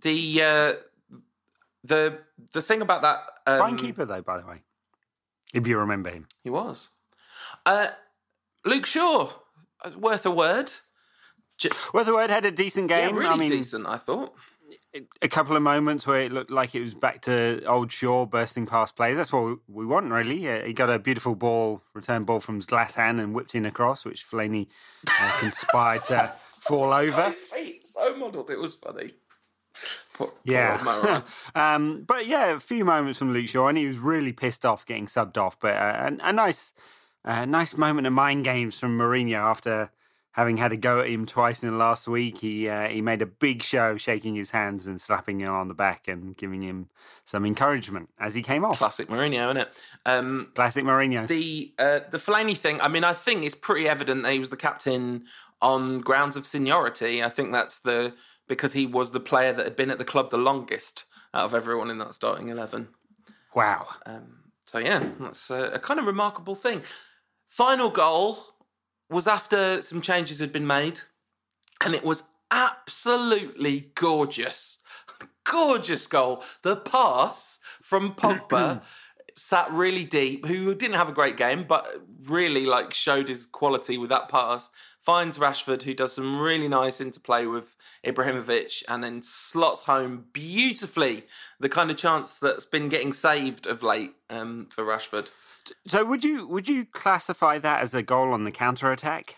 the 0.02 0.42
uh, 0.42 0.74
the 1.84 2.20
the 2.54 2.62
thing 2.62 2.82
about 2.82 3.02
that 3.04 3.20
um, 3.46 3.60
Fine 3.60 3.78
keeper, 3.78 4.06
though, 4.06 4.22
by 4.22 4.38
the 4.40 4.48
way. 4.48 4.62
If 5.54 5.68
you 5.68 5.78
remember 5.78 6.10
him. 6.10 6.28
he 6.44 6.50
was 6.50 6.90
uh, 7.66 7.90
Luke 8.66 8.86
Shaw, 8.86 9.30
uh, 9.84 9.92
worth 9.98 10.26
a 10.26 10.32
word. 10.32 10.72
Had 12.30 12.46
a 12.46 12.52
decent 12.52 12.90
Yeah, 12.90 13.08
game. 13.08 13.16
really 13.16 13.30
I 13.30 13.36
mean, 13.38 13.50
decent, 13.50 13.88
I 13.88 13.98
thought. 13.98 14.34
a 15.22 15.28
couple 15.28 15.56
of 15.56 15.62
moments 15.62 16.06
where 16.08 16.22
it 16.22 16.32
looked 16.34 16.52
like 16.52 16.76
it 16.76 16.82
was 16.82 16.96
back 16.96 17.22
to 17.24 17.64
old 17.66 17.92
Shaw 17.92 18.26
bursting 18.26 18.66
past 18.66 18.96
players. 18.96 19.18
That's 19.18 19.32
what 19.32 19.44
we, 19.46 19.56
we 19.68 19.86
want, 19.86 20.12
really. 20.12 20.50
Uh, 20.50 20.64
he 20.66 20.74
got 20.74 20.90
a 20.90 21.00
beautiful 21.00 21.36
ball, 21.36 21.82
return 21.94 22.24
ball 22.26 22.40
from 22.42 22.60
Zlatan 22.62 23.22
and 23.22 23.34
whipped 23.34 23.56
in 23.56 23.66
across, 23.66 24.04
which 24.06 24.26
Fellaini 24.30 24.68
uh, 25.08 25.38
conspired 25.40 26.04
to 26.06 26.34
fall 26.60 26.92
over. 26.92 27.24
His 27.24 27.40
feet 27.40 27.86
so 27.86 28.16
modelled, 28.18 28.50
it 28.50 28.60
was 28.60 28.74
funny. 28.76 29.12
Poor- 30.16 30.34
Yeah. 30.44 31.22
um, 31.56 32.04
but 32.08 32.28
yeah, 32.28 32.56
a 32.56 32.60
few 32.60 32.86
moments 32.86 33.20
from 33.20 33.34
Luke 33.34 33.48
Shaw, 33.48 33.68
and 33.68 33.78
he 33.78 33.86
was 33.86 33.98
really 33.98 34.34
pissed 34.34 34.66
off 34.66 34.86
getting 34.86 35.06
subbed 35.08 35.38
off. 35.38 35.60
But 35.60 35.76
uh, 35.76 36.10
a, 36.24 36.30
a 36.30 36.34
nice, 36.34 36.74
uh, 37.24 37.46
nice 37.46 37.78
moment 37.78 38.08
of 38.08 38.14
mind 38.14 38.44
games 38.46 38.80
from 38.80 38.98
Mourinho 38.98 39.36
after 39.38 39.92
having 40.32 40.58
had 40.58 40.74
a 40.74 40.78
go 40.78 41.00
at 41.00 41.08
him 41.08 41.26
twice 41.26 41.64
in 41.64 41.72
the 41.72 41.78
last 41.78 42.08
week. 42.10 42.40
He 42.40 42.68
uh, 42.68 42.88
he 42.90 43.02
made 43.02 43.22
a 43.22 43.26
big 43.26 43.62
show, 43.64 43.98
shaking 43.98 44.36
his 44.36 44.50
hands 44.52 44.86
and 44.88 45.00
slapping 45.00 45.40
him 45.42 45.50
on 45.50 45.68
the 45.68 45.74
back 45.74 46.08
and 46.08 46.36
giving 46.36 46.62
him 46.62 46.88
some 47.24 47.46
encouragement 47.46 48.10
as 48.20 48.36
he 48.36 48.42
came 48.42 48.64
off. 48.66 48.78
Classic 48.78 49.08
Mourinho, 49.08 49.46
isn't 49.48 49.58
it? 49.58 49.70
Um, 50.06 50.52
Classic 50.54 50.84
Mourinho. 50.84 51.28
the 51.28 51.74
uh, 51.80 52.00
the 52.10 52.18
Fellaini 52.18 52.56
thing. 52.56 52.80
I 52.82 52.88
mean, 52.88 53.04
I 53.04 53.14
think 53.14 53.44
it's 53.44 53.56
pretty 53.56 53.88
evident 53.88 54.24
that 54.24 54.34
he 54.34 54.40
was 54.40 54.50
the 54.50 54.58
captain 54.58 55.26
on 55.62 56.00
grounds 56.02 56.36
of 56.38 56.46
seniority. 56.46 57.24
I 57.24 57.30
think 57.30 57.52
that's 57.52 57.80
the 57.80 58.14
because 58.48 58.74
he 58.74 58.86
was 58.86 59.12
the 59.12 59.20
player 59.20 59.52
that 59.54 59.66
had 59.66 59.76
been 59.76 59.90
at 59.92 59.98
the 59.98 60.06
club 60.06 60.30
the 60.30 60.38
longest 60.38 61.06
out 61.34 61.46
of 61.46 61.56
everyone 61.56 61.90
in 61.90 61.98
that 62.00 62.14
starting 62.16 62.50
eleven. 62.50 62.90
wow. 63.54 63.88
Um, 64.06 64.46
so 64.66 64.80
yeah, 64.80 65.10
that's 65.20 65.50
a, 65.50 65.70
a 65.72 65.80
kind 65.80 66.00
of 66.00 66.06
remarkable 66.06 66.56
thing. 66.56 66.82
Final 67.48 67.90
goal 67.90 68.40
was 69.10 69.28
after 69.28 69.82
some 69.82 70.02
changes 70.02 70.40
had 70.40 70.52
been 70.52 70.68
made, 70.68 71.02
and 71.84 71.94
it 71.94 72.04
was 72.04 72.24
absolutely 72.52 73.92
gorgeous. 73.96 74.80
Gorgeous 75.44 76.08
goal. 76.08 76.44
The 76.64 76.76
pass 76.76 77.60
from 77.80 78.16
Pogba 78.16 78.82
sat 79.36 79.70
really 79.72 80.06
deep, 80.06 80.46
who 80.46 80.74
didn't 80.74 80.96
have 80.96 81.10
a 81.10 81.14
great 81.14 81.38
game, 81.38 81.66
but 81.68 82.02
really 82.28 82.66
like 82.66 82.94
showed 82.94 83.28
his 83.28 83.46
quality 83.46 83.98
with 83.98 84.10
that 84.10 84.30
pass. 84.30 84.70
Finds 85.02 85.38
Rashford, 85.38 85.84
who 85.84 85.94
does 85.94 86.14
some 86.14 86.42
really 86.42 86.68
nice 86.68 87.00
interplay 87.00 87.46
with 87.46 87.76
Ibrahimovic, 88.06 88.84
and 88.88 89.04
then 89.04 89.22
slots 89.22 89.84
home 89.84 90.26
beautifully 90.34 91.24
the 91.60 91.70
kind 91.70 91.92
of 91.92 91.98
chance 91.98 92.40
that's 92.40 92.66
been 92.66 92.90
getting 92.90 93.14
saved 93.14 93.68
of 93.68 93.84
late 93.84 94.14
um, 94.30 94.68
for 94.72 94.84
Rashford. 94.84 95.32
So 95.86 96.06
would 96.06 96.24
you 96.24 96.48
would 96.48 96.68
you 96.70 96.86
classify 96.86 97.60
that 97.60 97.82
as 97.82 97.94
a 97.94 98.04
goal 98.04 98.32
on 98.32 98.44
the 98.44 98.52
counter 98.52 98.92
attack 98.92 99.38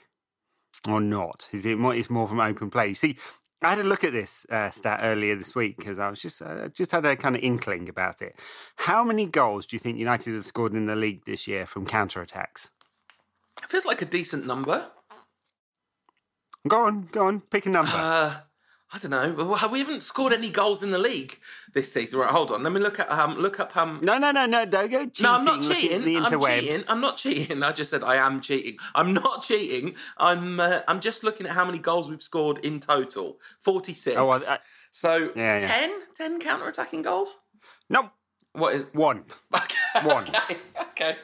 or 0.87 1.01
not? 1.01 1.49
Is 1.51 1.65
it 1.65 1.77
more? 1.77 1.95
It's 1.95 2.09
more 2.09 2.27
from 2.27 2.39
open 2.39 2.69
play. 2.69 2.89
You 2.89 2.95
see, 2.95 3.17
I 3.61 3.69
had 3.71 3.79
a 3.79 3.83
look 3.83 4.03
at 4.03 4.11
this 4.11 4.45
uh, 4.51 4.69
stat 4.69 4.99
earlier 5.01 5.35
this 5.35 5.55
week 5.55 5.77
because 5.77 5.97
I 5.97 6.09
was 6.09 6.21
just 6.21 6.41
uh, 6.41 6.67
just 6.69 6.91
had 6.91 7.05
a 7.05 7.15
kind 7.15 7.35
of 7.35 7.41
inkling 7.41 7.89
about 7.89 8.21
it. 8.21 8.35
How 8.75 9.03
many 9.03 9.25
goals 9.25 9.65
do 9.65 9.75
you 9.75 9.79
think 9.79 9.97
United 9.97 10.35
have 10.35 10.45
scored 10.45 10.73
in 10.73 10.85
the 10.85 10.95
league 10.95 11.25
this 11.25 11.47
year 11.47 11.65
from 11.65 11.85
counter 11.85 12.21
attacks? 12.21 12.69
It 13.63 13.69
feels 13.69 13.85
like 13.85 14.01
a 14.01 14.05
decent 14.05 14.45
number. 14.45 14.91
Go 16.67 16.85
on, 16.85 17.07
go 17.11 17.25
on, 17.27 17.41
pick 17.41 17.65
a 17.65 17.69
number. 17.69 17.91
Uh, 17.93 18.35
I 18.93 18.99
don't 18.99 19.11
know. 19.11 19.67
We 19.69 19.79
haven't 19.79 20.01
scored 20.01 20.31
any 20.31 20.49
goals 20.49 20.81
in 20.81 20.91
the 20.91 20.97
league 20.97 21.39
this 21.73 21.91
season. 21.91 22.19
Right, 22.21 22.29
hold 22.29 22.51
on. 22.51 22.63
Let 22.63 22.71
me 22.71 22.79
look 22.79 22.99
at 23.01 23.11
um, 23.11 23.37
look 23.37 23.59
up 23.59 23.75
um. 23.75 23.99
no, 24.01 24.17
no, 24.17 24.31
no, 24.31 24.45
no, 24.45 24.63
don't 24.63 24.89
go 24.89 25.05
cheating. 25.05 25.23
No, 25.23 25.33
I'm 25.33 25.43
not 25.43 25.61
cheating. 25.61 26.03
The 26.05 26.17
I'm 26.17 26.23
interwebs. 26.23 26.59
cheating. 26.61 26.81
I'm 26.87 27.01
not 27.01 27.17
cheating. 27.17 27.63
I 27.63 27.71
just 27.73 27.91
said 27.91 28.01
I 28.03 28.15
am 28.15 28.39
cheating. 28.39 28.77
I'm 28.95 29.13
not 29.13 29.43
cheating. 29.47 29.95
I'm 30.17 30.59
uh, 30.61 30.79
I'm 30.87 31.01
just 31.01 31.25
looking 31.25 31.47
at 31.47 31.53
how 31.53 31.65
many 31.65 31.79
goals 31.79 32.09
we've 32.09 32.21
scored 32.21 32.59
in 32.65 32.79
total. 32.79 33.39
46. 33.59 34.15
Oh, 34.17 34.27
well, 34.27 34.41
I- 34.47 34.59
so 34.91 35.31
Yeah, 35.35 35.59
yeah. 35.59 35.67
10? 35.67 35.91
10 36.15 36.39
counter-attacking 36.39 37.01
goals? 37.03 37.39
No, 37.89 38.09
What 38.53 38.73
is 38.73 38.85
one, 38.93 39.25
Okay. 39.53 40.07
One. 40.07 40.23
Okay. 40.29 40.57
okay. 40.79 41.15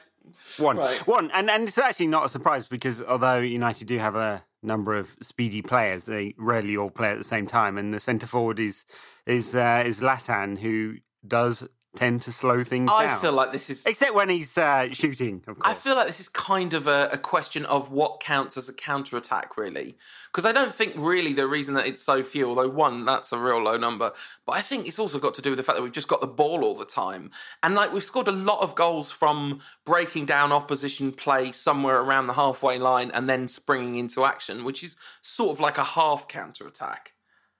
one, 0.58 0.78
Right. 0.78 1.08
one, 1.08 1.32
and 1.32 1.50
and 1.50 1.68
it's 1.68 1.78
actually 1.78 2.08
not 2.08 2.26
a 2.26 2.30
surprise 2.30 2.68
because 2.68 3.02
although 3.02 3.40
United 3.40 3.88
do 3.88 3.98
have 4.00 4.16
a 4.16 4.44
number 4.64 4.94
of 4.96 5.16
speedy 5.22 5.62
players, 5.62 6.06
they 6.06 6.36
rarely 6.38 6.78
all 6.78 6.90
play 6.90 7.10
at 7.10 7.18
the 7.18 7.24
same 7.24 7.48
time, 7.48 7.78
and 7.78 7.94
the 7.94 8.00
centre 8.00 8.28
forward 8.28 8.60
is 8.60 8.86
is 9.26 9.56
uh, 9.56 9.84
is 9.86 10.02
Zlatan 10.02 10.60
who 10.60 10.98
does 11.26 11.68
tend 11.96 12.22
to 12.24 12.32
slow 12.32 12.64
things 12.64 12.92
I 12.92 13.06
down. 13.06 13.18
I 13.18 13.22
feel 13.22 13.34
like 13.34 13.52
this 13.52 13.70
is 13.70 13.86
except 13.86 14.16
when 14.16 14.30
he's 14.30 14.58
uh, 14.58 14.92
shooting, 14.92 15.44
of 15.48 15.60
course. 15.60 15.62
I 15.64 15.74
feel 15.74 15.96
like 15.96 16.08
this 16.08 16.20
is 16.20 16.28
kind 16.28 16.74
of 16.74 16.88
a, 16.88 17.10
a 17.12 17.18
question 17.18 17.66
of 17.66 17.92
what 17.92 18.20
counts 18.20 18.58
as 18.58 18.68
a 18.68 18.74
counter 18.74 19.18
attack, 19.18 19.58
really. 19.58 19.96
Because 20.32 20.46
I 20.46 20.52
don't 20.52 20.74
think 20.74 20.94
really 20.96 21.34
the 21.34 21.48
reason 21.48 21.76
that 21.76 21.86
it's 21.86 22.02
so 22.02 22.24
few, 22.24 22.50
although 22.50 22.70
one, 22.70 23.06
that's 23.06 23.32
a 23.32 23.38
real 23.38 23.62
low 23.62 23.78
number, 23.78 24.12
but 24.46 24.54
I 24.54 24.62
think 24.62 24.88
it's 24.88 25.00
also 25.00 25.20
got 25.20 25.34
to 25.36 25.42
do 25.42 25.52
with 25.52 25.58
the 25.58 25.64
fact 25.64 25.78
that 25.78 25.84
we've 25.84 25.92
just 25.92 26.08
got 26.08 26.22
the 26.22 26.28
ball 26.28 26.64
all 26.64 26.76
the 26.76 26.86
time. 26.86 27.30
And 27.62 27.76
like 27.76 27.94
we've 27.94 28.04
scored 28.04 28.28
a 28.28 28.32
lot 28.32 28.62
of 28.62 28.76
goals 28.76 29.12
from 29.12 29.60
breaking 29.86 30.26
down 30.26 30.52
opposition 30.52 31.12
play 31.12 31.52
somewhere 31.52 32.00
around 32.00 32.28
the 32.28 32.34
halfway 32.34 32.80
line 32.80 33.12
and 33.14 33.30
then 33.30 33.48
springing 33.48 33.98
into 33.98 34.26
action, 34.26 34.64
which 34.64 34.84
is 34.84 34.98
sort 35.22 35.52
of 35.52 35.60
like 35.60 35.78
a 35.78 35.84
half 35.84 36.28
counter 36.28 36.68
attack. 36.68 37.14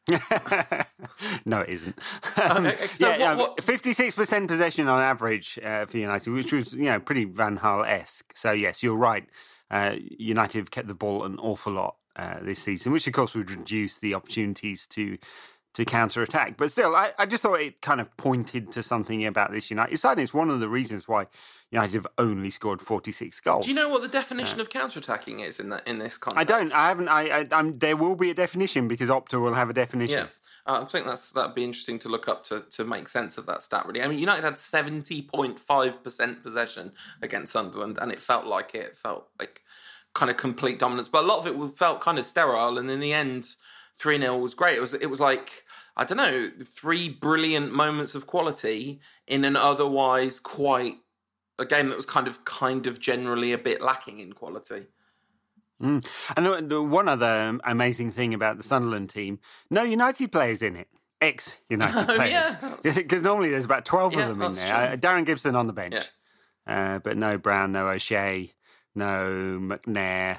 no, 1.46 1.62
it 1.62 1.70
isn't. 1.70 1.98
Okay, 2.38 2.88
so 2.88 3.10
yeah, 3.16 3.36
what- 3.36 3.50
what- 3.52 3.64
fifty-six 3.64 4.16
percent 4.16 4.48
possession 4.50 4.88
on 4.88 5.02
average 5.02 5.58
uh, 5.64 5.86
for 5.86 5.98
United, 5.98 6.32
which 6.32 6.52
was 6.52 6.74
you 6.74 6.86
know 6.86 7.00
pretty 7.00 7.24
Van 7.26 7.58
Gaal 7.58 7.88
esque. 7.88 8.34
So 8.36 8.52
yes, 8.52 8.84
you're 8.84 8.98
right. 8.98 9.26
Uh, 9.72 9.96
United 10.20 10.58
have 10.58 10.72
kept 10.72 10.88
the 10.88 10.94
ball 10.94 11.24
an 11.24 11.38
awful 11.40 11.74
lot 11.74 11.96
uh, 12.16 12.36
this 12.42 12.60
season, 12.60 12.92
which 12.92 13.08
of 13.08 13.14
course 13.14 13.34
would 13.34 13.50
reduce 13.50 14.00
the 14.00 14.14
opportunities 14.14 14.86
to 14.88 15.18
to 15.74 15.86
counter 15.86 16.22
attack. 16.22 16.56
But 16.58 16.72
still, 16.72 16.96
I, 16.96 17.12
I 17.18 17.26
just 17.26 17.44
thought 17.44 17.60
it 17.60 17.82
kind 17.82 18.00
of 18.00 18.16
pointed 18.18 18.72
to 18.74 18.84
something 18.84 19.26
about 19.26 19.52
this 19.52 19.70
United 19.70 19.98
side. 19.98 20.20
It's 20.20 20.34
one 20.34 20.50
of 20.50 20.60
the 20.60 20.70
reasons 20.70 21.08
why 21.08 21.28
United 21.72 21.96
have 21.96 22.08
only 22.18 22.50
scored 22.50 22.82
forty-six 22.82 23.40
goals. 23.42 23.66
Do 23.66 23.72
you 23.72 23.76
know 23.76 23.90
what 23.90 24.02
the 24.02 24.08
definition 24.08 24.60
of 24.60 24.70
counter 24.70 25.00
attacking 25.00 25.40
is 25.40 25.60
in 25.60 25.70
that 25.70 25.88
in 25.88 26.00
this 26.00 26.18
context? 26.18 26.52
I 26.52 26.60
don't. 26.60 26.74
I 26.74 26.88
haven't. 26.88 27.08
I. 27.08 27.40
I 27.40 27.46
I'm, 27.52 27.78
there 27.80 27.98
will 27.98 28.16
be 28.16 28.30
a 28.30 28.36
definition 28.36 28.88
because 28.88 29.10
Opta 29.10 29.42
will 29.42 29.56
have 29.56 29.70
a 29.70 29.74
definition. 29.74 30.20
Yeah. 30.20 30.28
Uh, 30.66 30.82
I 30.82 30.86
think 30.86 31.06
that's 31.06 31.32
that'd 31.32 31.56
be 31.56 31.64
interesting 31.64 32.00
to 32.00 32.10
look 32.10 32.30
up 32.30 32.44
to 32.46 32.62
to 32.62 32.86
make 32.86 33.08
sense 33.08 33.38
of 33.38 33.46
that 33.48 33.64
stat. 33.64 33.86
Really, 33.86 34.02
I 34.02 34.08
mean, 34.08 34.20
United 34.20 34.44
had 34.44 34.60
seventy 34.60 35.22
point 35.22 35.60
five 35.60 36.04
percent 36.04 36.44
possession 36.44 36.94
against 37.22 37.52
Sunderland, 37.54 37.98
and 38.00 38.12
it 38.12 38.22
felt 38.22 38.46
like 38.46 38.76
it, 38.76 38.86
it 38.86 38.96
felt 38.96 39.28
like 39.40 39.62
kind 40.14 40.30
of 40.30 40.38
complete 40.38 40.80
dominance. 40.80 41.10
But 41.10 41.24
a 41.24 41.28
lot 41.28 41.40
of 41.40 41.48
it 41.48 41.78
felt 41.78 42.00
kind 42.00 42.18
of 42.18 42.26
sterile, 42.26 42.78
and 42.78 42.90
in 42.90 43.02
the 43.02 43.12
end, 43.12 43.56
three 43.96 44.18
0 44.18 44.38
was 44.38 44.54
great. 44.54 44.78
It 44.78 44.82
was 44.82 44.94
it 44.94 45.08
was 45.08 45.20
like 45.20 45.63
I 45.96 46.06
don't 46.06 46.18
know, 46.18 46.50
three 46.66 47.08
brilliant 47.10 47.72
moments 47.74 48.16
of 48.16 48.26
quality 48.26 49.00
in 49.28 49.46
an 49.46 49.56
otherwise 49.56 50.40
quite 50.40 50.96
a 51.60 51.66
game 51.66 51.90
that 51.90 51.98
was 51.98 52.06
kind 52.08 52.28
of 52.28 52.44
kind 52.46 52.88
of 52.88 53.00
generally 53.00 53.52
a 53.54 53.58
bit 53.60 53.82
lacking 53.82 54.20
in 54.20 54.34
quality. 54.34 54.88
And 55.80 56.02
the, 56.38 56.64
the 56.66 56.82
one 56.82 57.10
other 57.10 57.60
amazing 57.66 58.12
thing 58.12 58.34
about 58.34 58.58
the 58.58 58.64
Sunderland 58.64 59.10
team, 59.10 59.40
no 59.70 59.84
United 59.84 60.32
players 60.32 60.62
in 60.62 60.76
it. 60.78 60.88
Ex 61.22 61.58
United 61.70 62.10
Oh, 62.10 62.16
players. 62.16 62.32
yeah, 62.32 62.76
Because 62.96 63.22
normally 63.22 63.50
there's 63.50 63.66
about 63.66 63.86
12 63.86 64.14
Yeah, 64.14 64.20
of 64.22 64.28
them 64.30 64.42
in 64.42 64.54
there. 64.54 64.76
Uh, 64.94 64.96
Darren 64.96 65.26
Gibson 65.26 65.56
on 65.56 65.68
the 65.68 65.74
bench. 65.74 65.96
Yeah. 66.68 66.96
Uh, 66.96 67.00
but 67.00 67.18
no 67.18 67.38
Brown, 67.38 67.72
no 67.74 67.88
O'Shea, 67.90 68.52
no 68.96 69.60
McNair. 69.62 70.38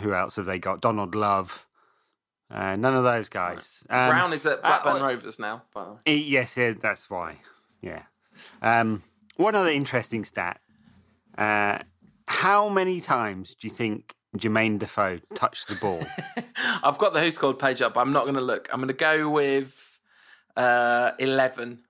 Who 0.00 0.14
else 0.14 0.36
have 0.36 0.46
they 0.46 0.58
got? 0.58 0.80
Donald 0.80 1.14
Love. 1.14 1.66
Uh, 2.50 2.74
none 2.76 2.96
of 2.96 3.04
those 3.04 3.28
guys. 3.28 3.84
Um, 3.88 4.10
Brown 4.10 4.32
is 4.32 4.44
at 4.44 4.60
Blackburn 4.62 5.02
uh, 5.02 5.06
Rovers 5.06 5.38
now. 5.38 5.62
By 5.72 5.84
the. 6.04 6.10
E- 6.12 6.24
Yes, 6.28 6.56
yeah, 6.56 6.72
that's 6.72 7.08
why. 7.08 7.36
Yeah. 7.80 8.02
Um, 8.60 9.02
one 9.36 9.54
other 9.54 9.70
interesting 9.70 10.24
stat. 10.24 10.60
Uh, 11.38 11.78
how 12.26 12.68
many 12.68 13.00
times 13.00 13.54
do 13.54 13.66
you 13.68 13.72
think 13.72 14.14
Jermaine 14.36 14.78
Defoe 14.78 15.20
touched 15.34 15.68
the 15.68 15.76
ball? 15.76 16.04
I've 16.82 16.98
got 16.98 17.12
the 17.12 17.20
Who 17.20 17.30
Scored 17.30 17.58
page 17.58 17.80
up. 17.82 17.96
I'm 17.96 18.12
not 18.12 18.24
going 18.24 18.34
to 18.34 18.40
look. 18.40 18.68
I'm 18.72 18.80
going 18.80 18.88
to 18.88 18.94
go 18.94 19.28
with 19.28 20.00
uh, 20.56 21.12
11. 21.18 21.80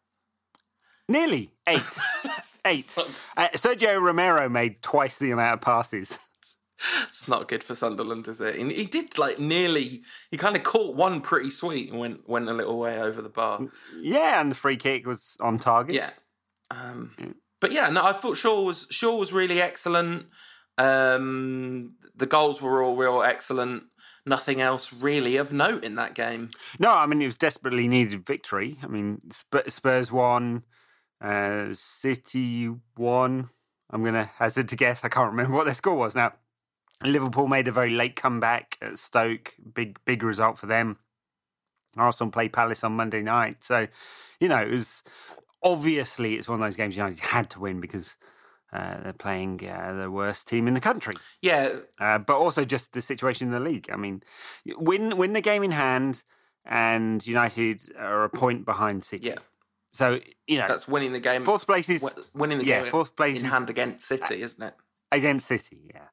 Nearly 1.09 1.51
eight. 1.67 1.81
eight. 2.67 2.97
Uh, 3.37 3.49
Sergio 3.55 4.01
Romero 4.01 4.49
made 4.49 4.81
twice 4.83 5.19
the 5.19 5.31
amount 5.33 5.55
of 5.55 5.61
passes. 5.63 6.19
It's 7.09 7.29
not 7.29 7.49
good 7.49 7.63
for 7.63 7.75
Sunderland, 7.75 8.29
is 8.29 8.41
it? 8.41 8.59
And 8.59 8.71
he 8.71 8.85
did 8.85 9.19
like 9.19 9.39
nearly. 9.39 10.03
He 10.31 10.37
kind 10.37 10.57
of 10.57 10.63
caught 10.63 10.97
one 10.97 11.21
pretty 11.21 11.51
sweet 11.51 11.91
and 11.91 11.99
went 11.99 12.29
went 12.29 12.49
a 12.49 12.55
little 12.55 12.79
way 12.79 12.99
over 12.99 13.21
the 13.21 13.29
bar. 13.29 13.61
Yeah, 13.99 14.41
and 14.41 14.51
the 14.51 14.55
free 14.55 14.77
kick 14.77 15.07
was 15.07 15.37
on 15.41 15.59
target. 15.59 15.95
Yeah. 15.95 16.11
Um, 16.71 17.35
but 17.61 17.73
yeah, 17.73 17.91
no, 17.91 18.05
I 18.05 18.13
thought 18.13 18.37
Shaw 18.37 18.63
was 18.63 18.87
Shaw 18.91 19.17
was 19.19 19.33
really 19.33 19.61
excellent. 19.61 20.27
Um, 20.79 21.97
the 22.17 22.27
goals 22.27 22.63
were 22.63 22.83
all 22.83 22.97
real 22.97 23.23
excellent. 23.23 23.85
Nothing 24.27 24.61
else 24.61 24.93
really 24.93 25.37
of 25.37 25.53
note 25.53 25.85
in 25.85 25.95
that 25.97 26.15
game. 26.15 26.51
No, 26.79 26.91
I 26.93 27.07
mean 27.07 27.21
it 27.23 27.27
was 27.27 27.37
desperately 27.37 27.89
needed 27.89 28.27
victory. 28.27 28.79
I 28.83 28.87
mean 28.87 29.21
Spurs 29.31 30.13
won, 30.13 30.65
uh, 31.21 31.69
City 31.73 32.71
won. 32.97 33.51
I'm 33.91 34.03
going 34.03 34.15
to 34.15 34.25
hazard 34.25 34.69
to 34.69 34.77
guess. 34.77 35.05
I 35.05 35.09
can't 35.09 35.33
remember 35.33 35.55
what 35.57 35.65
their 35.65 35.75
score 35.75 35.97
was 35.97 36.15
now. 36.15 36.33
Liverpool 37.03 37.47
made 37.47 37.69
a 37.69 37.73
very 37.73 37.91
late 37.91 38.17
comeback 38.17 38.77
at 38.83 38.99
Stoke. 38.99 39.55
Big 39.75 39.99
big 40.05 40.23
result 40.23 40.59
for 40.59 40.67
them. 40.67 40.99
Arsenal 41.97 42.31
play 42.31 42.49
Palace 42.49 42.85
on 42.85 42.93
Monday 42.93 43.23
night. 43.23 43.65
So, 43.65 43.89
you 44.39 44.49
know, 44.49 44.61
it 44.61 44.71
was 44.71 45.03
obviously 45.63 46.35
it's 46.35 46.49
one 46.49 46.61
of 46.61 46.67
those 46.67 46.77
games 46.77 46.97
United 46.97 47.21
had 47.21 47.51
to 47.51 47.61
win 47.61 47.81
because 47.81 48.17
uh, 48.73 49.03
they're 49.03 49.13
playing 49.13 49.61
uh, 49.67 49.95
the 49.95 50.11
worst 50.11 50.47
team 50.47 50.69
in 50.69 50.75
the 50.75 50.81
country. 50.81 51.15
Yeah, 51.43 51.71
uh, 51.99 52.19
but 52.19 52.37
also 52.37 52.65
just 52.65 52.93
the 52.93 53.03
situation 53.03 53.49
in 53.49 53.53
the 53.53 53.61
league. 53.61 53.89
I 53.93 53.97
mean, 53.97 54.23
win 54.77 55.17
win 55.17 55.33
the 55.33 55.41
game 55.41 55.63
in 55.63 55.73
hand, 55.73 56.23
and 56.65 57.27
United 57.27 57.83
are 57.99 58.25
a 58.25 58.31
point 58.31 58.65
behind 58.65 59.05
City. 59.05 59.29
Yeah. 59.29 59.37
So 59.93 60.21
you 60.47 60.59
know 60.59 60.67
that's 60.69 60.87
winning 60.87 61.13
the 61.13 61.21
game. 61.21 61.45
Fourth 61.45 61.67
place 61.67 61.89
is 61.89 62.05
winning 62.35 62.59
the 62.59 62.67
yeah, 62.67 62.83
game. 62.83 62.91
Fourth 62.91 63.17
place 63.17 63.43
in 63.43 63.49
hand 63.49 63.71
against 63.71 64.07
City, 64.07 64.43
isn't 64.43 64.63
it? 64.63 64.75
Against 65.11 65.47
City, 65.47 65.91
yeah. 65.93 66.07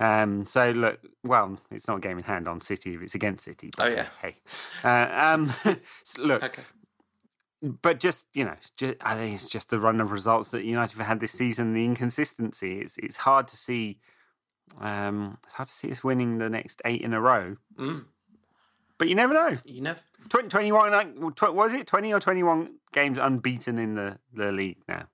Um, 0.00 0.46
so 0.46 0.70
look, 0.70 0.98
well, 1.22 1.58
it's 1.70 1.86
not 1.86 1.98
a 1.98 2.00
game 2.00 2.16
in 2.16 2.24
hand 2.24 2.48
on 2.48 2.62
City 2.62 2.94
if 2.94 3.02
it's 3.02 3.14
against 3.14 3.44
City. 3.44 3.70
But, 3.76 3.86
oh 3.86 3.94
yeah. 3.94 4.06
Hey, 4.20 4.36
uh, 4.82 5.08
um, 5.12 5.52
look. 6.18 6.42
Okay. 6.42 6.62
But 7.82 8.00
just 8.00 8.26
you 8.34 8.44
know, 8.44 8.56
just, 8.78 8.94
I 9.02 9.14
think 9.16 9.34
it's 9.34 9.48
just 9.48 9.68
the 9.68 9.78
run 9.78 10.00
of 10.00 10.10
results 10.10 10.50
that 10.52 10.64
United 10.64 10.96
have 10.96 11.06
had 11.06 11.20
this 11.20 11.32
season. 11.32 11.74
The 11.74 11.84
inconsistency. 11.84 12.80
It's 12.80 12.96
it's 12.96 13.18
hard 13.18 13.46
to 13.48 13.56
see. 13.56 13.98
Um, 14.80 15.36
it's 15.44 15.54
hard 15.54 15.66
to 15.66 15.72
see 15.72 15.90
us 15.90 16.02
winning 16.02 16.38
the 16.38 16.48
next 16.48 16.80
eight 16.86 17.02
in 17.02 17.12
a 17.12 17.20
row. 17.20 17.56
Mm. 17.78 18.06
But 18.96 19.08
you 19.08 19.14
never 19.14 19.34
know. 19.34 19.58
You 19.64 19.80
never. 19.80 20.00
20, 20.28 20.48
21, 20.48 21.32
was 21.54 21.72
it 21.72 21.86
20 21.86 22.12
or 22.12 22.20
21 22.20 22.74
games 22.92 23.18
unbeaten 23.18 23.78
in 23.78 23.94
the, 23.94 24.18
the 24.30 24.52
league 24.52 24.76
now? 24.86 25.06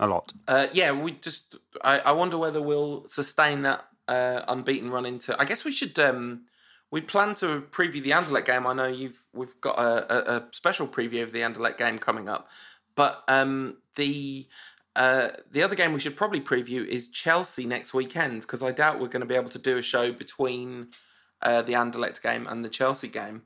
A 0.00 0.08
lot. 0.08 0.32
Uh, 0.48 0.66
yeah, 0.72 0.90
we 0.90 1.12
just. 1.12 1.56
I, 1.84 2.00
I 2.00 2.12
wonder 2.12 2.36
whether 2.36 2.60
we'll 2.60 3.06
sustain 3.06 3.62
that 3.62 3.86
uh, 4.08 4.42
unbeaten 4.48 4.90
run 4.90 5.06
into. 5.06 5.38
I 5.40 5.44
guess 5.44 5.64
we 5.64 5.72
should. 5.72 5.98
Um, 5.98 6.42
we 6.90 7.00
plan 7.00 7.34
to 7.36 7.62
preview 7.70 8.02
the 8.02 8.10
Anderlecht 8.10 8.44
game. 8.44 8.66
I 8.66 8.74
know 8.74 8.86
you've 8.86 9.24
we've 9.32 9.58
got 9.60 9.78
a, 9.78 10.34
a, 10.34 10.36
a 10.38 10.48
special 10.52 10.86
preview 10.86 11.22
of 11.22 11.32
the 11.32 11.40
Anderlecht 11.40 11.78
game 11.78 11.98
coming 11.98 12.28
up, 12.28 12.48
but 12.94 13.24
um, 13.28 13.78
the 13.96 14.46
uh, 14.94 15.28
the 15.50 15.62
other 15.62 15.74
game 15.74 15.92
we 15.92 16.00
should 16.00 16.16
probably 16.16 16.40
preview 16.40 16.84
is 16.84 17.08
Chelsea 17.08 17.66
next 17.66 17.94
weekend 17.94 18.42
because 18.42 18.62
I 18.62 18.72
doubt 18.72 19.00
we're 19.00 19.08
going 19.08 19.20
to 19.20 19.26
be 19.26 19.34
able 19.34 19.50
to 19.50 19.58
do 19.58 19.78
a 19.78 19.82
show 19.82 20.12
between 20.12 20.88
uh, 21.40 21.62
the 21.62 21.72
Anderlecht 21.72 22.22
game 22.22 22.46
and 22.46 22.64
the 22.64 22.68
Chelsea 22.68 23.08
game. 23.08 23.42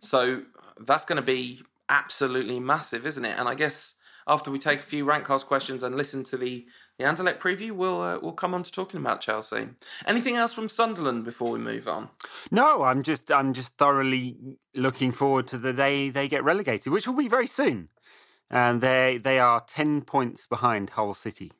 So 0.00 0.42
that's 0.80 1.04
going 1.04 1.16
to 1.16 1.22
be 1.26 1.62
absolutely 1.88 2.58
massive, 2.58 3.06
isn't 3.06 3.24
it? 3.24 3.38
And 3.38 3.48
I 3.48 3.54
guess 3.54 3.94
after 4.26 4.50
we 4.50 4.58
take 4.58 4.80
a 4.80 4.84
few 4.84 5.04
Rantcast 5.04 5.46
questions 5.46 5.82
and 5.82 5.96
listen 5.96 6.24
to 6.24 6.36
the 6.36 6.66
the 6.98 7.04
Anderlecht 7.04 7.38
preview, 7.38 7.70
we'll 7.70 8.00
uh, 8.00 8.18
we'll 8.20 8.32
come 8.32 8.54
on 8.54 8.64
to 8.64 8.72
talking 8.72 8.98
about 9.00 9.20
Chelsea. 9.20 9.68
Anything 10.06 10.34
else 10.34 10.52
from 10.52 10.68
Sunderland 10.68 11.24
before 11.24 11.52
we 11.52 11.58
move 11.58 11.86
on? 11.86 12.08
No, 12.50 12.82
I'm 12.82 13.02
just 13.02 13.30
I'm 13.30 13.52
just 13.52 13.76
thoroughly 13.76 14.36
looking 14.74 15.12
forward 15.12 15.46
to 15.48 15.58
the 15.58 15.72
day 15.72 16.10
they 16.10 16.28
get 16.28 16.42
relegated, 16.42 16.92
which 16.92 17.06
will 17.06 17.16
be 17.16 17.28
very 17.28 17.46
soon. 17.46 17.88
And 18.50 18.80
they 18.80 19.18
they 19.18 19.38
are 19.38 19.60
ten 19.60 20.02
points 20.02 20.46
behind 20.46 20.90
Hull 20.90 21.14
City 21.14 21.52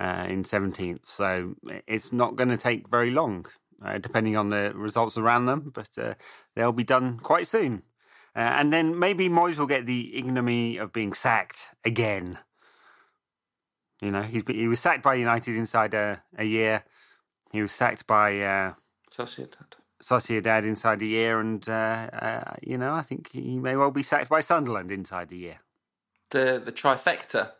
uh, 0.00 0.26
in 0.28 0.42
seventeenth, 0.42 1.06
so 1.06 1.54
it's 1.86 2.12
not 2.12 2.34
going 2.34 2.48
to 2.48 2.56
take 2.56 2.88
very 2.88 3.12
long, 3.12 3.46
uh, 3.84 3.98
depending 3.98 4.36
on 4.36 4.48
the 4.48 4.72
results 4.74 5.16
around 5.16 5.46
them. 5.46 5.70
But 5.72 5.90
uh, 5.96 6.14
they'll 6.56 6.72
be 6.72 6.84
done 6.84 7.20
quite 7.20 7.46
soon. 7.46 7.82
Uh, 8.34 8.38
and 8.38 8.72
then 8.72 8.98
maybe 8.98 9.28
Moyes 9.28 9.58
will 9.58 9.66
get 9.66 9.86
the 9.86 10.16
ignominy 10.16 10.76
of 10.76 10.92
being 10.92 11.12
sacked 11.12 11.74
again. 11.84 12.38
You 14.02 14.10
know, 14.10 14.22
he's 14.22 14.42
he 14.48 14.68
was 14.68 14.80
sacked 14.80 15.02
by 15.02 15.14
United 15.14 15.56
inside 15.56 15.94
a, 15.94 16.22
a 16.36 16.44
year. 16.44 16.84
He 17.52 17.62
was 17.62 17.72
sacked 17.72 18.06
by 18.06 18.40
uh, 18.40 18.74
Sociedad. 19.10 19.76
Sociedad 20.02 20.64
inside 20.64 21.02
a 21.02 21.06
year, 21.06 21.40
and 21.40 21.68
uh, 21.68 22.08
uh, 22.12 22.54
you 22.62 22.78
know, 22.78 22.94
I 22.94 23.02
think 23.02 23.30
he 23.32 23.58
may 23.58 23.76
well 23.76 23.90
be 23.90 24.02
sacked 24.02 24.30
by 24.30 24.40
Sunderland 24.40 24.90
inside 24.90 25.30
a 25.32 25.36
year. 25.36 25.58
The 26.30 26.62
the 26.64 26.72
trifecta. 26.72 27.52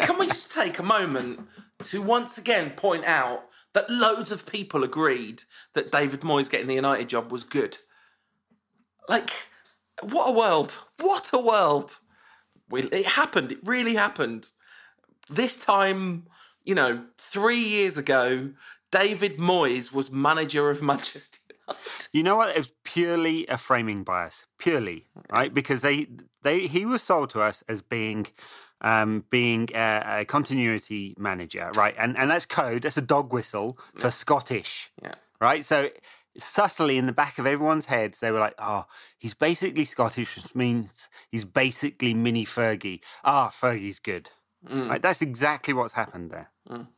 Can 0.00 0.18
we 0.18 0.26
just 0.26 0.52
take 0.52 0.78
a 0.78 0.82
moment 0.82 1.40
to 1.84 2.00
once 2.00 2.38
again 2.38 2.70
point 2.70 3.04
out 3.04 3.44
that 3.74 3.90
loads 3.90 4.32
of 4.32 4.50
people 4.50 4.82
agreed 4.82 5.42
that 5.74 5.92
David 5.92 6.20
Moyes 6.20 6.50
getting 6.50 6.68
the 6.68 6.74
United 6.74 7.10
job 7.10 7.30
was 7.30 7.44
good? 7.44 7.76
Like, 9.08 9.30
what 10.00 10.30
a 10.30 10.32
world! 10.32 10.78
What 10.98 11.30
a 11.34 11.38
world! 11.38 11.98
We, 12.70 12.82
it 12.84 13.06
happened. 13.06 13.52
It 13.52 13.58
really 13.62 13.94
happened. 13.94 14.48
This 15.28 15.58
time, 15.58 16.26
you 16.64 16.74
know, 16.74 17.04
three 17.18 17.58
years 17.58 17.98
ago, 17.98 18.50
David 18.90 19.38
Moyes 19.38 19.92
was 19.92 20.10
manager 20.10 20.70
of 20.70 20.82
Manchester 20.82 21.38
United. 21.48 22.08
You 22.12 22.22
know 22.22 22.36
what? 22.36 22.50
It 22.50 22.58
was 22.58 22.72
purely 22.84 23.46
a 23.48 23.58
framing 23.58 24.04
bias, 24.04 24.46
purely 24.58 25.06
right 25.30 25.52
because 25.52 25.82
they 25.82 26.06
they 26.42 26.66
he 26.66 26.86
was 26.86 27.02
sold 27.02 27.30
to 27.30 27.40
us 27.40 27.62
as 27.68 27.82
being 27.82 28.28
um, 28.80 29.24
being 29.30 29.68
a, 29.74 30.20
a, 30.20 30.24
continuity 30.24 31.14
manager, 31.18 31.70
right? 31.74 31.94
And 31.98 32.18
and 32.18 32.30
that's 32.30 32.46
code. 32.46 32.82
That's 32.82 32.96
a 32.96 33.02
dog 33.02 33.32
whistle 33.32 33.78
for 33.94 34.08
yeah. 34.08 34.10
Scottish, 34.10 34.92
yeah. 35.02 35.14
right? 35.40 35.64
So 35.64 35.88
subtly 36.36 36.98
in 36.98 37.06
the 37.06 37.12
back 37.12 37.38
of 37.38 37.46
everyone's 37.46 37.86
heads, 37.86 38.20
they 38.20 38.30
were 38.30 38.38
like, 38.38 38.54
"Oh, 38.58 38.84
he's 39.18 39.34
basically 39.34 39.84
Scottish, 39.84 40.36
which 40.36 40.54
means 40.54 41.08
he's 41.30 41.44
basically 41.44 42.14
mini 42.14 42.44
Fergie. 42.44 43.02
Ah, 43.24 43.48
Fergie's 43.48 43.98
good." 43.98 44.30
Mm. 44.68 44.90
Right? 44.90 45.02
That's 45.02 45.22
exactly 45.22 45.74
what's 45.74 45.92
happened 45.92 46.30
there. 46.30 46.50
Mm. 46.68 46.88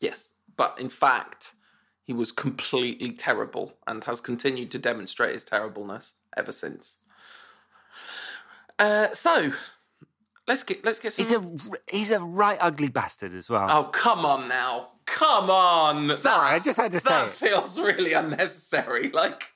Yes, 0.00 0.32
but 0.56 0.78
in 0.78 0.88
fact, 0.88 1.54
he 2.02 2.12
was 2.12 2.32
completely 2.32 3.12
terrible 3.12 3.74
and 3.86 4.04
has 4.04 4.20
continued 4.20 4.70
to 4.72 4.78
demonstrate 4.78 5.32
his 5.32 5.44
terribleness 5.44 6.14
ever 6.36 6.52
since. 6.52 6.98
Uh, 8.78 9.08
so 9.12 9.52
let's 10.46 10.62
get 10.62 10.84
let's 10.84 10.98
get 10.98 11.12
some. 11.12 11.24
He's 11.24 11.32
a 11.32 11.96
he's 11.96 12.10
a 12.10 12.20
right 12.20 12.58
ugly 12.60 12.88
bastard 12.88 13.34
as 13.34 13.48
well. 13.48 13.66
Oh 13.70 13.84
come 13.84 14.26
on 14.26 14.48
now, 14.48 14.90
come 15.06 15.48
on! 15.50 16.08
Sorry, 16.20 16.20
that, 16.20 16.54
I 16.54 16.58
just 16.58 16.78
had 16.78 16.92
to 16.92 17.00
say 17.00 17.10
that 17.10 17.28
feels 17.28 17.80
really 17.80 18.12
unnecessary. 18.12 19.10
Like, 19.10 19.52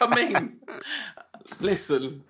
I 0.00 0.14
mean, 0.14 0.60
listen, 1.60 2.24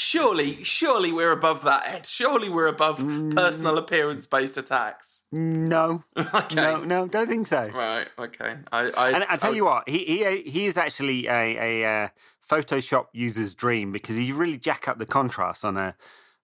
surely, 0.00 0.64
surely 0.64 1.12
we're 1.12 1.32
above 1.32 1.62
that, 1.64 1.86
Ed. 1.86 2.06
Surely 2.06 2.48
we're 2.48 2.66
above 2.66 3.00
mm. 3.00 3.34
personal 3.34 3.78
appearance 3.78 4.26
based 4.26 4.56
attacks. 4.56 5.24
No, 5.30 6.04
okay. 6.16 6.54
no, 6.54 6.82
no, 6.84 7.06
don't 7.06 7.28
think 7.28 7.46
so. 7.46 7.68
Right, 7.68 8.10
okay. 8.18 8.56
I, 8.72 8.90
I 8.96 9.10
and 9.10 9.24
I 9.24 9.36
tell 9.36 9.52
I, 9.52 9.56
you 9.56 9.64
what, 9.66 9.88
he 9.88 9.98
he 10.04 10.42
he 10.42 10.66
is 10.66 10.76
actually 10.76 11.26
a 11.28 11.82
a 11.82 12.04
uh, 12.04 12.08
Photoshop 12.48 13.06
user's 13.12 13.54
dream 13.54 13.92
because 13.92 14.16
he 14.16 14.32
really 14.32 14.56
jack 14.56 14.88
up 14.88 14.98
the 14.98 15.06
contrast 15.06 15.64
on 15.64 15.76
a. 15.76 15.94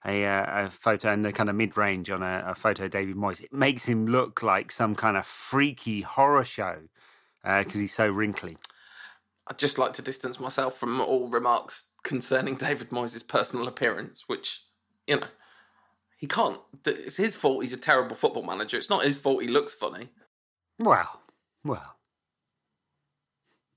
A, 0.05 0.25
uh, 0.25 0.67
a 0.67 0.71
photo 0.71 1.13
in 1.13 1.23
the 1.23 1.33
kind 1.33 1.51
of 1.51 1.57
mid 1.57 1.77
range 1.77 2.11
on 2.11 2.23
a, 2.23 2.45
a, 2.47 2.55
photo 2.55 2.85
of 2.85 2.93
David 2.93 3.17
Moyes. 3.17 3.43
It 3.43 3.53
makes 3.53 3.87
him 3.87 4.07
look 4.07 4.41
like 4.41 4.71
some 4.71 4.95
kind 4.95 5.17
of 5.17 5.27
freaky 5.27 6.03
horror 6.03 6.45
show 6.45 6.83
because 7.43 7.75
uh, 7.75 7.81
he's 7.81 7.95
so 7.95 8.09
wrinkly. 8.09 8.57
I'd 9.49 9.59
just 9.59 9.79
like 9.79 9.95
to 9.95 10.03
distance 10.03 10.39
myself 10.39 10.77
from 10.77 11.01
all 11.01 11.29
remarks 11.29 11.91
concerning 12.07 12.55
David 12.57 12.89
Moyes' 12.91 13.27
personal 13.27 13.69
appearance, 13.69 14.25
which, 14.27 14.63
you 15.07 15.17
know, 15.17 15.27
he 16.17 16.27
can't. 16.27 16.59
It's 16.87 17.19
his 17.19 17.37
fault 17.37 17.63
he's 17.63 17.75
a 17.75 17.79
terrible 17.79 18.17
football 18.17 18.45
manager. 18.45 18.79
It's 18.79 18.89
not 18.89 19.05
his 19.05 19.19
fault 19.19 19.43
he 19.43 19.49
looks 19.49 19.75
funny. 19.75 20.09
Well, 20.79 21.21
well. 21.63 21.97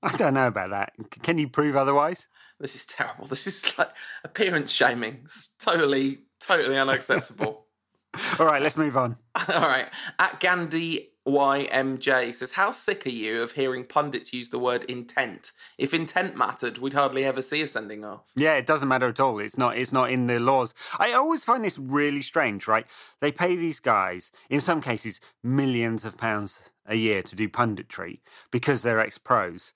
I 0.02 0.16
don't 0.16 0.32
know 0.32 0.46
about 0.46 0.70
that. 0.70 0.92
Can 1.22 1.36
you 1.36 1.48
prove 1.48 1.76
otherwise? 1.76 2.26
This 2.58 2.74
is 2.74 2.86
terrible. 2.86 3.26
This 3.26 3.46
is 3.46 3.76
like 3.78 3.90
appearance 4.24 4.72
shaming. 4.72 5.20
It's 5.24 5.48
totally, 5.48 6.20
totally 6.40 6.78
unacceptable. 6.78 7.66
All 8.38 8.46
right, 8.46 8.62
let's 8.62 8.78
move 8.78 8.96
on. 8.96 9.16
All 9.54 9.60
right. 9.60 9.86
At 10.18 10.40
Gandhi 10.40 11.09
YMJ 11.26 12.34
says, 12.34 12.52
How 12.52 12.72
sick 12.72 13.06
are 13.06 13.10
you 13.10 13.42
of 13.42 13.52
hearing 13.52 13.84
pundits 13.84 14.32
use 14.32 14.48
the 14.48 14.58
word 14.58 14.84
intent? 14.84 15.52
If 15.78 15.92
intent 15.92 16.36
mattered, 16.36 16.78
we'd 16.78 16.94
hardly 16.94 17.24
ever 17.24 17.42
see 17.42 17.62
a 17.62 17.68
sending 17.68 18.04
off. 18.04 18.22
Yeah, 18.34 18.54
it 18.54 18.66
doesn't 18.66 18.88
matter 18.88 19.08
at 19.08 19.20
all. 19.20 19.38
It's 19.38 19.58
not 19.58 19.76
it's 19.76 19.92
not 19.92 20.10
in 20.10 20.26
the 20.26 20.40
laws. 20.40 20.74
I 20.98 21.12
always 21.12 21.44
find 21.44 21.64
this 21.64 21.78
really 21.78 22.22
strange, 22.22 22.66
right? 22.66 22.86
They 23.20 23.32
pay 23.32 23.56
these 23.56 23.80
guys, 23.80 24.32
in 24.48 24.60
some 24.60 24.80
cases, 24.80 25.20
millions 25.42 26.04
of 26.04 26.16
pounds 26.16 26.70
a 26.86 26.96
year 26.96 27.22
to 27.22 27.36
do 27.36 27.48
punditry 27.48 28.20
because 28.50 28.82
they're 28.82 29.00
ex 29.00 29.18
pros. 29.18 29.72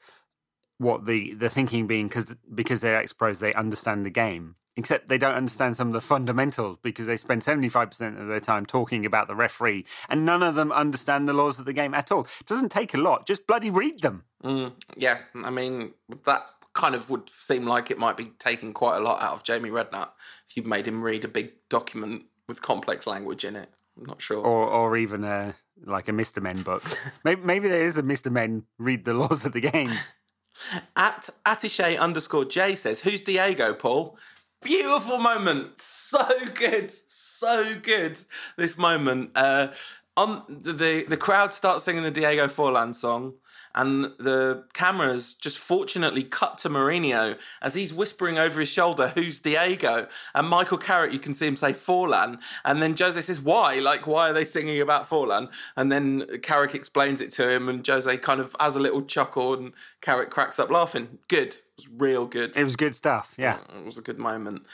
What 0.79 1.05
the, 1.07 1.35
the 1.35 1.49
thinking 1.51 1.87
being 1.87 2.09
because 2.09 2.35
because 2.53 2.81
they're 2.81 2.97
ex 2.97 3.13
pros, 3.13 3.39
they 3.41 3.55
understand 3.55 4.05
the 4.05 4.11
game. 4.11 4.57
Except 4.77 5.09
they 5.09 5.19
don't 5.19 5.35
understand 5.35 5.77
some 5.77 5.89
of 5.89 5.95
the 5.95 6.01
fundamentals 6.01 6.79
because 6.83 7.07
they 7.07 7.17
spend 7.17 7.43
75% 7.43 8.21
of 8.21 8.29
their 8.29 8.41
time 8.41 8.67
talking 8.67 9.07
about 9.07 9.29
the 9.29 9.35
referee 9.35 9.85
and 10.09 10.27
none 10.27 10.43
of 10.43 10.55
them 10.55 10.73
understand 10.73 11.29
the 11.29 11.33
laws 11.33 11.59
of 11.59 11.65
the 11.65 11.73
game 11.73 11.95
at 11.95 12.11
all. 12.11 12.27
It 12.41 12.47
doesn't 12.47 12.71
take 12.71 12.95
a 12.95 12.99
lot, 12.99 13.27
just 13.27 13.47
bloody 13.47 13.71
read 13.71 14.01
them. 14.01 14.25
Mm, 14.43 14.73
yeah, 14.97 15.19
I 15.37 15.51
mean, 15.51 15.95
that 16.25 16.51
kind 16.75 16.95
of 16.95 17.09
would 17.09 17.31
seem 17.31 17.67
like 17.67 17.91
it 17.91 17.99
might 17.99 18.17
be 18.17 18.33
taking 18.39 18.73
quite 18.73 18.97
a 18.97 19.01
lot 19.01 19.23
out 19.23 19.33
of 19.33 19.45
Jamie 19.45 19.71
Redknapp 19.71 20.11
if 20.49 20.57
you've 20.57 20.67
made 20.67 20.87
him 20.87 21.03
read 21.03 21.25
a 21.25 21.29
big 21.29 21.53
document 21.69 22.25
with 22.49 22.61
complex 22.61 23.07
language 23.07 23.45
in 23.45 23.57
it. 23.57 23.71
I'm 23.97 24.07
not 24.07 24.21
sure. 24.21 24.39
Or, 24.39 24.67
or 24.67 24.97
even 24.97 25.25
a, 25.25 25.55
like 25.85 26.09
a 26.09 26.13
Mr. 26.13 26.43
Men 26.43 26.63
book. 26.63 26.83
maybe, 27.25 27.43
maybe 27.43 27.69
there 27.69 27.85
is 27.85 27.97
a 27.97 28.03
Mr. 28.03 28.31
Men 28.31 28.65
read 28.79 29.05
the 29.05 29.15
laws 29.15 29.45
of 29.45 29.53
the 29.53 29.61
game. 29.61 29.93
At 30.97 31.31
Atishay 31.47 31.99
underscore 31.99 32.45
J 32.45 32.75
says, 32.75 33.01
Who's 33.01 33.21
Diego, 33.21 33.75
Paul? 33.75 34.17
Beautiful 34.65 35.19
moment. 35.19 35.79
So 35.79 36.27
good. 36.55 36.91
So 36.91 37.77
good. 37.81 38.19
This 38.57 38.77
moment. 38.77 39.31
Uh, 39.35 39.69
on 40.17 40.43
the, 40.49 41.05
the, 41.07 41.17
crowd 41.17 41.53
starts 41.53 41.85
singing 41.85 42.03
the 42.03 42.11
Diego 42.11 42.47
Forlan 42.47 42.95
song 42.95 43.35
and 43.75 44.05
the 44.19 44.65
cameras 44.73 45.35
just 45.35 45.59
fortunately 45.59 46.23
cut 46.23 46.59
to 46.59 46.69
Mourinho 46.69 47.37
as 47.61 47.75
he's 47.75 47.93
whispering 47.93 48.39
over 48.39 48.61
his 48.61 48.69
shoulder, 48.69 49.09
"Who's 49.15 49.41
Diego?" 49.41 50.09
And 50.35 50.49
Michael 50.49 50.79
Carrick, 50.79 51.13
you 51.13 51.19
can 51.19 51.35
see 51.35 51.47
him 51.47 51.57
say 51.57 51.73
Forlan, 51.73 52.39
and 52.65 52.83
then 52.83 52.97
Jose 52.97 53.21
says, 53.21 53.41
"Why? 53.41 53.81
Like, 53.81 54.07
why 54.07 54.31
are 54.31 54.33
they 54.33 54.45
singing 54.45 54.81
about 54.81 55.09
Forlan?" 55.09 55.51
And 55.77 55.91
then 55.91 56.41
Carrick 56.43 56.75
explains 56.75 57.21
it 57.21 57.31
to 57.33 57.51
him, 57.51 57.69
and 57.69 57.87
Jose 57.87 58.17
kind 58.19 58.41
of 58.41 58.55
has 58.61 58.77
a 58.77 58.81
little 58.81 59.03
chuckle, 59.03 59.55
and 59.55 59.73
Carrick 60.01 60.31
cracks 60.31 60.59
up 60.59 60.71
laughing. 60.71 61.19
Good, 61.29 61.49
it 61.49 61.63
was 61.77 61.89
real 61.89 62.27
good. 62.27 62.57
It 62.57 62.65
was 62.65 62.77
good 62.77 62.95
stuff. 62.95 63.35
Yeah, 63.37 63.59
it 63.77 63.85
was 63.85 63.99
a 63.99 64.03
good 64.03 64.19
moment. 64.19 64.67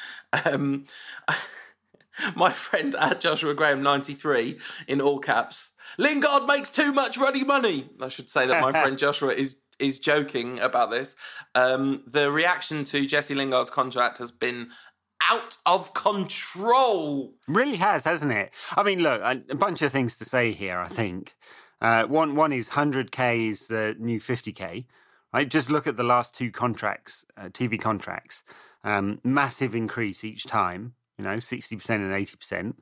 Um, 0.45 0.85
my 2.35 2.51
friend 2.51 2.95
at 2.95 3.21
Joshua 3.21 3.55
Graham 3.55 3.83
93 3.83 4.59
in 4.87 5.01
all 5.01 5.19
caps. 5.19 5.73
Lingard 5.99 6.47
makes 6.47 6.71
too 6.71 6.93
much 6.93 7.19
ready 7.19 7.45
money. 7.45 7.91
I 8.01 8.09
should 8.09 8.31
say 8.31 8.47
that 8.47 8.63
my 8.63 8.73
friend 8.73 8.99
Joshua 9.05 9.33
is 9.33 9.61
is 9.79 9.99
joking 9.99 10.61
about 10.61 10.91
this. 10.91 11.17
Um, 11.55 12.03
the 12.07 12.31
reaction 12.31 12.85
to 12.85 13.07
Jesse 13.07 13.35
Lingard's 13.35 13.71
contract 13.71 14.19
has 14.19 14.31
been 14.31 14.71
out 15.31 15.57
of 15.65 15.95
control. 15.95 17.33
Really 17.49 17.77
has, 17.77 18.05
hasn't 18.05 18.33
it? 18.33 18.53
I 18.77 18.83
mean, 18.83 19.03
look, 19.03 19.23
a, 19.23 19.41
a 19.49 19.55
bunch 19.55 19.81
of 19.81 19.91
things 19.91 20.17
to 20.19 20.25
say 20.25 20.53
here. 20.53 20.79
I 20.79 20.89
think 20.89 21.35
uh, 21.81 22.05
one 22.05 22.35
one 22.35 22.53
is 22.53 22.71
100k 22.71 23.49
is 23.49 23.69
the 23.69 23.97
new 23.99 24.21
50k. 24.21 24.87
Right, 25.33 25.49
just 25.49 25.71
look 25.71 25.87
at 25.87 25.97
the 25.97 26.03
last 26.03 26.35
two 26.35 26.51
contracts, 26.51 27.25
uh, 27.37 27.51
TV 27.51 27.81
contracts. 27.81 28.43
Um, 28.83 29.21
massive 29.23 29.77
increase 29.77 30.25
each 30.25 30.45
time 30.45 30.95
you 31.21 31.25
know, 31.25 31.37
60% 31.37 31.91
and 31.91 32.13
80% 32.13 32.75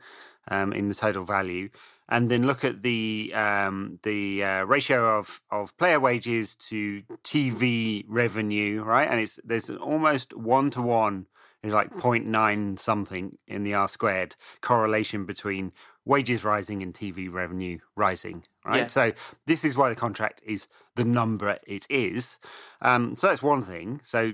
um, 0.48 0.72
in 0.72 0.88
the 0.88 0.94
total 0.94 1.24
value. 1.24 1.70
And 2.08 2.30
then 2.30 2.46
look 2.46 2.64
at 2.64 2.82
the 2.82 3.32
um, 3.34 3.98
the 4.02 4.42
uh, 4.42 4.64
ratio 4.64 5.18
of, 5.18 5.42
of 5.50 5.76
player 5.76 6.00
wages 6.00 6.54
to 6.56 7.02
TV 7.22 8.04
revenue, 8.08 8.82
right? 8.82 9.08
And 9.08 9.20
it's 9.20 9.38
there's 9.44 9.68
almost 9.68 10.34
one 10.34 10.70
to 10.70 10.82
one 10.82 11.26
is 11.62 11.74
like 11.74 11.92
0.9 11.92 12.78
something 12.78 13.36
in 13.46 13.64
the 13.64 13.74
R 13.74 13.88
squared 13.88 14.36
correlation 14.60 15.24
between 15.24 15.72
wages 16.04 16.44
rising 16.44 16.82
and 16.82 16.94
TV 16.94 17.30
revenue 17.30 17.78
rising, 17.96 18.44
right? 18.64 18.78
Yeah. 18.78 18.86
So 18.86 19.12
this 19.46 19.64
is 19.64 19.76
why 19.76 19.88
the 19.88 19.96
contract 19.96 20.40
is 20.46 20.68
the 20.94 21.04
number 21.04 21.58
it 21.66 21.86
is. 21.90 22.38
Um, 22.80 23.16
so 23.16 23.26
that's 23.26 23.42
one 23.42 23.62
thing. 23.62 24.00
So 24.04 24.32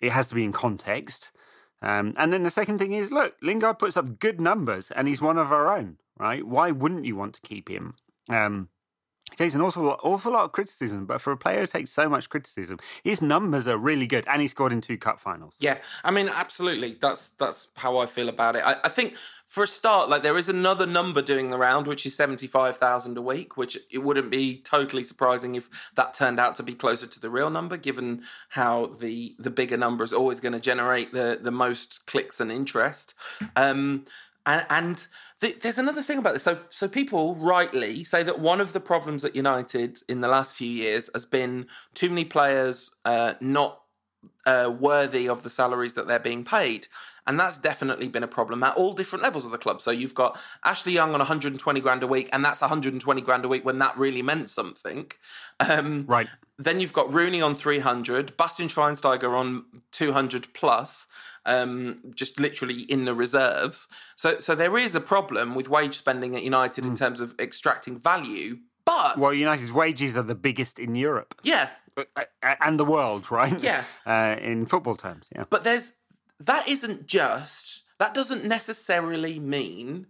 it 0.00 0.12
has 0.12 0.28
to 0.28 0.34
be 0.34 0.44
in 0.44 0.52
context. 0.52 1.30
Um, 1.82 2.14
and 2.16 2.32
then 2.32 2.42
the 2.42 2.50
second 2.50 2.78
thing 2.78 2.92
is, 2.92 3.12
look, 3.12 3.36
Lingard 3.42 3.78
puts 3.78 3.96
up 3.96 4.18
good 4.18 4.40
numbers, 4.40 4.90
and 4.90 5.08
he's 5.08 5.22
one 5.22 5.38
of 5.38 5.52
our 5.52 5.76
own, 5.76 5.98
right? 6.18 6.46
Why 6.46 6.70
wouldn't 6.70 7.04
you 7.04 7.16
want 7.16 7.34
to 7.34 7.40
keep 7.42 7.68
him? 7.68 7.94
Um, 8.30 8.68
he 9.30 9.36
takes 9.36 9.56
an 9.56 9.60
awful 9.60 9.82
lot, 9.82 10.00
awful 10.04 10.32
lot 10.32 10.44
of 10.44 10.52
criticism, 10.52 11.04
but 11.04 11.20
for 11.20 11.32
a 11.32 11.36
player 11.36 11.60
who 11.60 11.66
takes 11.66 11.90
so 11.90 12.08
much 12.08 12.30
criticism, 12.30 12.78
his 13.02 13.20
numbers 13.20 13.66
are 13.66 13.76
really 13.76 14.06
good, 14.06 14.24
and 14.28 14.40
he 14.40 14.46
scored 14.46 14.72
in 14.72 14.80
two 14.80 14.96
cup 14.96 15.18
finals. 15.18 15.54
Yeah, 15.58 15.78
I 16.04 16.12
mean, 16.12 16.28
absolutely. 16.28 16.96
That's 17.00 17.30
that's 17.30 17.68
how 17.74 17.98
I 17.98 18.06
feel 18.06 18.28
about 18.28 18.54
it. 18.54 18.62
I, 18.64 18.76
I 18.84 18.88
think 18.88 19.16
for 19.44 19.64
a 19.64 19.66
start, 19.66 20.08
like 20.08 20.22
there 20.22 20.38
is 20.38 20.48
another 20.48 20.86
number 20.86 21.22
doing 21.22 21.50
the 21.50 21.58
round, 21.58 21.88
which 21.88 22.06
is 22.06 22.14
seventy 22.14 22.46
five 22.46 22.76
thousand 22.76 23.18
a 23.18 23.22
week, 23.22 23.56
which 23.56 23.76
it 23.90 23.98
wouldn't 23.98 24.30
be 24.30 24.60
totally 24.62 25.02
surprising 25.02 25.56
if 25.56 25.68
that 25.96 26.14
turned 26.14 26.38
out 26.38 26.54
to 26.56 26.62
be 26.62 26.74
closer 26.74 27.08
to 27.08 27.20
the 27.20 27.28
real 27.28 27.50
number, 27.50 27.76
given 27.76 28.22
how 28.50 28.86
the 28.86 29.34
the 29.40 29.50
bigger 29.50 29.76
number 29.76 30.04
is 30.04 30.12
always 30.12 30.38
going 30.38 30.52
to 30.54 30.60
generate 30.60 31.12
the 31.12 31.36
the 31.42 31.50
most 31.50 32.06
clicks 32.06 32.40
and 32.40 32.52
interest. 32.52 33.12
Um, 33.56 34.04
and, 34.46 34.66
and 34.70 35.06
there's 35.40 35.78
another 35.78 36.02
thing 36.02 36.18
about 36.18 36.32
this. 36.32 36.44
So, 36.44 36.60
so 36.70 36.88
people 36.88 37.34
rightly 37.34 38.04
say 38.04 38.22
that 38.22 38.38
one 38.38 38.60
of 38.60 38.72
the 38.72 38.80
problems 38.80 39.24
at 39.24 39.36
United 39.36 39.98
in 40.08 40.22
the 40.22 40.28
last 40.28 40.54
few 40.54 40.68
years 40.68 41.10
has 41.12 41.26
been 41.26 41.66
too 41.94 42.08
many 42.08 42.24
players 42.24 42.90
uh, 43.04 43.34
not 43.40 43.82
uh, 44.46 44.72
worthy 44.78 45.28
of 45.28 45.42
the 45.42 45.50
salaries 45.50 45.94
that 45.94 46.06
they're 46.06 46.18
being 46.18 46.44
paid. 46.44 46.86
And 47.26 47.38
that's 47.40 47.58
definitely 47.58 48.08
been 48.08 48.22
a 48.22 48.28
problem 48.28 48.62
at 48.62 48.76
all 48.76 48.92
different 48.92 49.22
levels 49.22 49.44
of 49.44 49.50
the 49.50 49.58
club. 49.58 49.80
So 49.80 49.90
you've 49.90 50.14
got 50.14 50.38
Ashley 50.64 50.92
Young 50.92 51.12
on 51.12 51.18
120 51.18 51.80
grand 51.80 52.02
a 52.02 52.06
week, 52.06 52.28
and 52.32 52.44
that's 52.44 52.60
120 52.60 53.20
grand 53.22 53.44
a 53.44 53.48
week 53.48 53.64
when 53.64 53.78
that 53.78 53.96
really 53.96 54.22
meant 54.22 54.50
something. 54.50 55.10
Um, 55.58 56.04
right. 56.06 56.28
Then 56.58 56.80
you've 56.80 56.92
got 56.92 57.12
Rooney 57.12 57.42
on 57.42 57.54
300, 57.54 58.36
Bastian 58.36 58.68
Schweinsteiger 58.68 59.36
on 59.36 59.64
200 59.92 60.54
plus 60.54 61.06
um, 61.46 62.00
just 62.14 62.38
literally 62.38 62.82
in 62.82 63.04
the 63.06 63.14
reserves. 63.14 63.88
So, 64.16 64.40
so 64.40 64.54
there 64.54 64.76
is 64.76 64.94
a 64.94 65.00
problem 65.00 65.54
with 65.54 65.68
wage 65.68 65.96
spending 65.96 66.36
at 66.36 66.42
United 66.42 66.82
mm. 66.82 66.88
in 66.88 66.90
hmm. 66.90 66.96
terms 66.96 67.20
of 67.20 67.34
extracting 67.38 67.96
value. 67.98 68.58
But 68.84 69.18
well, 69.18 69.32
United's 69.32 69.72
wages 69.72 70.16
are 70.16 70.22
the 70.22 70.34
biggest 70.34 70.78
in 70.78 70.94
Europe. 70.94 71.34
Yeah, 71.42 71.70
and 72.60 72.78
the 72.78 72.84
world, 72.84 73.30
right? 73.32 73.60
Yeah, 73.60 73.84
uh, 74.06 74.36
in 74.40 74.66
football 74.66 74.94
terms. 74.96 75.28
Yeah, 75.34 75.44
but 75.50 75.64
there's 75.64 75.94
that 76.40 76.68
isn't 76.68 77.06
just 77.06 77.84
that 77.98 78.14
doesn't 78.14 78.44
necessarily 78.44 79.38
mean 79.38 80.06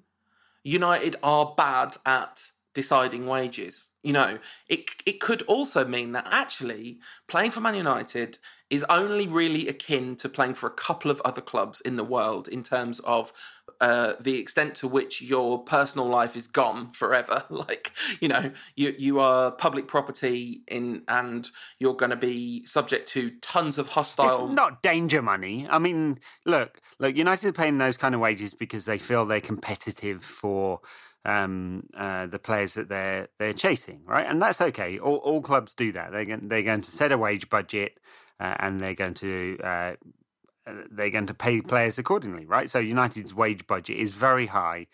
United 0.65 1.17
are 1.23 1.55
bad 1.57 1.97
at 2.05 2.51
deciding 2.75 3.27
wages. 3.27 3.87
You 4.03 4.13
know, 4.13 4.39
it 4.69 4.91
it 5.05 5.21
could 5.21 5.43
also 5.43 5.85
mean 5.85 6.13
that 6.13 6.27
actually 6.31 6.99
playing 7.27 7.53
for 7.53 7.61
Man 7.61 7.75
United 7.75 8.39
is 8.69 8.85
only 8.89 9.29
really 9.29 9.69
akin 9.69 10.17
to 10.17 10.29
playing 10.29 10.55
for 10.55 10.67
a 10.67 10.73
couple 10.73 11.11
of 11.11 11.23
other 11.25 11.41
clubs 11.41 11.81
in 11.81 11.97
the 11.97 12.05
world 12.05 12.49
in 12.49 12.63
terms 12.63 12.99
of 13.01 13.33
uh, 13.81 14.15
the 14.19 14.41
extent 14.41 14.75
to 14.75 14.89
which 14.89 15.21
your 15.21 15.63
personal 15.63 16.07
life 16.07 16.35
is 16.35 16.47
gone 16.47 16.91
forever. 16.93 17.45
like, 17.51 17.93
you 18.21 18.29
know, 18.29 18.53
you 18.75 18.95
you 18.99 19.21
are 19.21 19.51
public 19.51 19.87
property 19.87 20.63
in, 20.67 21.03
and 21.09 21.51
you're 21.79 21.95
going 21.95 22.11
to 22.11 22.17
be 22.17 22.65
subject 22.65 23.09
to 23.09 23.31
tons 23.41 23.79
of 23.79 23.89
hostile. 23.89 24.47
It's 24.47 24.55
not 24.55 24.83
danger 24.83 25.23
money. 25.23 25.67
I 25.69 25.79
mean, 25.79 26.19
look, 26.45 26.81
look, 26.99 27.17
United 27.17 27.49
are 27.49 27.53
paying 27.53 27.79
those 27.79 27.97
kind 27.97 28.15
of 28.15 28.21
wages 28.21 28.55
because 28.55 28.85
they 28.85 28.99
feel 28.99 29.27
they're 29.27 29.41
competitive 29.41 30.25
for 30.25 30.81
um, 31.27 31.83
uh, 31.97 32.27
the 32.27 32.39
players 32.39 32.75
that 32.75 32.89
they're 32.89 33.29
they're 33.39 33.53
chasing, 33.53 34.03
right? 34.07 34.27
And 34.27 34.41
that's 34.41 34.61
okay. 34.61 34.99
All, 34.99 35.17
all 35.17 35.43
clubs 35.43 35.75
do 35.75 35.93
that. 35.93 36.13
They're 36.13 36.25
going, 36.25 36.49
they're 36.49 36.63
going 36.63 36.83
to 36.83 36.91
set 36.91 37.13
a 37.13 37.19
wage 37.19 37.51
budget, 37.51 37.99
and 38.41 38.81
they're 38.81 38.95
going 38.95 39.15
to 39.15 39.59
uh, 39.63 39.93
they're 40.91 41.11
going 41.11 41.27
to 41.27 41.35
pay 41.35 41.61
players 41.61 41.99
accordingly, 41.99 42.45
right? 42.47 42.71
So 42.71 42.79
United's 42.79 43.35
wage 43.35 43.67
budget 43.67 43.99
is 43.99 44.15
very 44.15 44.47
high 44.47 44.87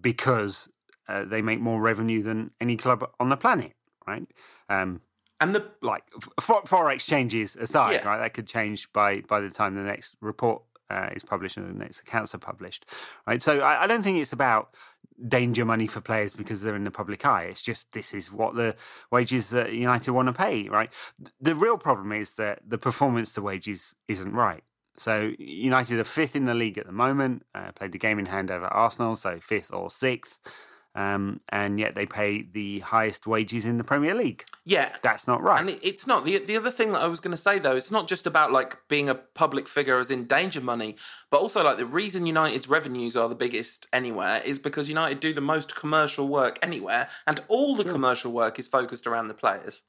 because 0.00 0.68
uh, 1.08 1.24
they 1.24 1.42
make 1.42 1.60
more 1.60 1.80
revenue 1.80 2.22
than 2.22 2.50
any 2.60 2.76
club 2.76 3.08
on 3.18 3.28
the 3.28 3.36
planet, 3.36 3.72
right? 4.06 4.26
Um, 4.68 5.00
and 5.40 5.54
the 5.54 5.66
like 5.82 6.04
forex 6.40 7.06
changes 7.06 7.56
aside, 7.56 8.00
yeah. 8.02 8.08
right? 8.08 8.18
That 8.18 8.34
could 8.34 8.46
change 8.46 8.90
by 8.92 9.20
by 9.20 9.40
the 9.40 9.50
time 9.50 9.74
the 9.74 9.82
next 9.82 10.16
report 10.20 10.62
uh, 10.88 11.10
is 11.14 11.24
published 11.24 11.56
and 11.56 11.68
the 11.68 11.78
next 11.78 12.00
accounts 12.00 12.34
are 12.34 12.38
published, 12.38 12.86
right? 13.26 13.42
So 13.42 13.60
I, 13.60 13.84
I, 13.84 13.86
don't 13.86 14.02
think 14.02 14.18
it's 14.18 14.32
about 14.32 14.74
danger 15.28 15.64
money 15.64 15.86
for 15.86 16.00
players 16.00 16.34
because 16.34 16.62
they're 16.62 16.76
in 16.76 16.84
the 16.84 16.90
public 16.90 17.24
eye. 17.24 17.44
It's 17.44 17.62
just 17.62 17.92
this 17.92 18.12
is 18.12 18.32
what 18.32 18.54
the 18.54 18.76
wages 19.10 19.50
that 19.50 19.72
United 19.72 20.10
want 20.12 20.28
to 20.28 20.32
pay, 20.32 20.68
right? 20.68 20.92
The 21.40 21.54
real 21.54 21.78
problem 21.78 22.12
is 22.12 22.34
that 22.34 22.60
the 22.66 22.78
performance 22.78 23.32
to 23.34 23.42
wages 23.42 23.94
isn't 24.08 24.32
right. 24.32 24.62
So 24.98 25.32
United 25.38 25.98
are 25.98 26.04
fifth 26.04 26.36
in 26.36 26.46
the 26.46 26.54
league 26.54 26.78
at 26.78 26.86
the 26.86 26.92
moment. 26.92 27.44
Uh, 27.54 27.72
played 27.72 27.94
a 27.94 27.98
game 27.98 28.18
in 28.18 28.26
hand 28.26 28.50
over 28.50 28.66
Arsenal, 28.66 29.16
so 29.16 29.38
fifth 29.38 29.72
or 29.72 29.90
sixth 29.90 30.40
um, 30.96 31.40
and 31.50 31.78
yet 31.78 31.94
they 31.94 32.06
pay 32.06 32.42
the 32.42 32.78
highest 32.80 33.26
wages 33.26 33.66
in 33.66 33.76
the 33.76 33.84
Premier 33.84 34.14
League. 34.14 34.44
Yeah, 34.64 34.96
that's 35.02 35.28
not 35.28 35.42
right. 35.42 35.60
And 35.60 35.78
it's 35.82 36.06
not 36.06 36.24
the 36.24 36.38
the 36.38 36.56
other 36.56 36.70
thing 36.70 36.92
that 36.92 37.02
I 37.02 37.06
was 37.06 37.20
going 37.20 37.32
to 37.32 37.36
say 37.36 37.58
though. 37.58 37.76
It's 37.76 37.90
not 37.90 38.08
just 38.08 38.26
about 38.26 38.50
like 38.50 38.78
being 38.88 39.10
a 39.10 39.14
public 39.14 39.68
figure 39.68 39.98
as 39.98 40.10
in 40.10 40.24
danger 40.24 40.62
money, 40.62 40.96
but 41.30 41.40
also 41.40 41.62
like 41.62 41.76
the 41.76 41.84
reason 41.84 42.24
United's 42.24 42.66
revenues 42.66 43.14
are 43.14 43.28
the 43.28 43.34
biggest 43.34 43.86
anywhere 43.92 44.40
is 44.42 44.58
because 44.58 44.88
United 44.88 45.20
do 45.20 45.34
the 45.34 45.42
most 45.42 45.76
commercial 45.76 46.28
work 46.28 46.58
anywhere, 46.62 47.10
and 47.26 47.44
all 47.48 47.76
the 47.76 47.82
sure. 47.82 47.92
commercial 47.92 48.32
work 48.32 48.58
is 48.58 48.66
focused 48.66 49.06
around 49.06 49.28
the 49.28 49.34
players. 49.34 49.82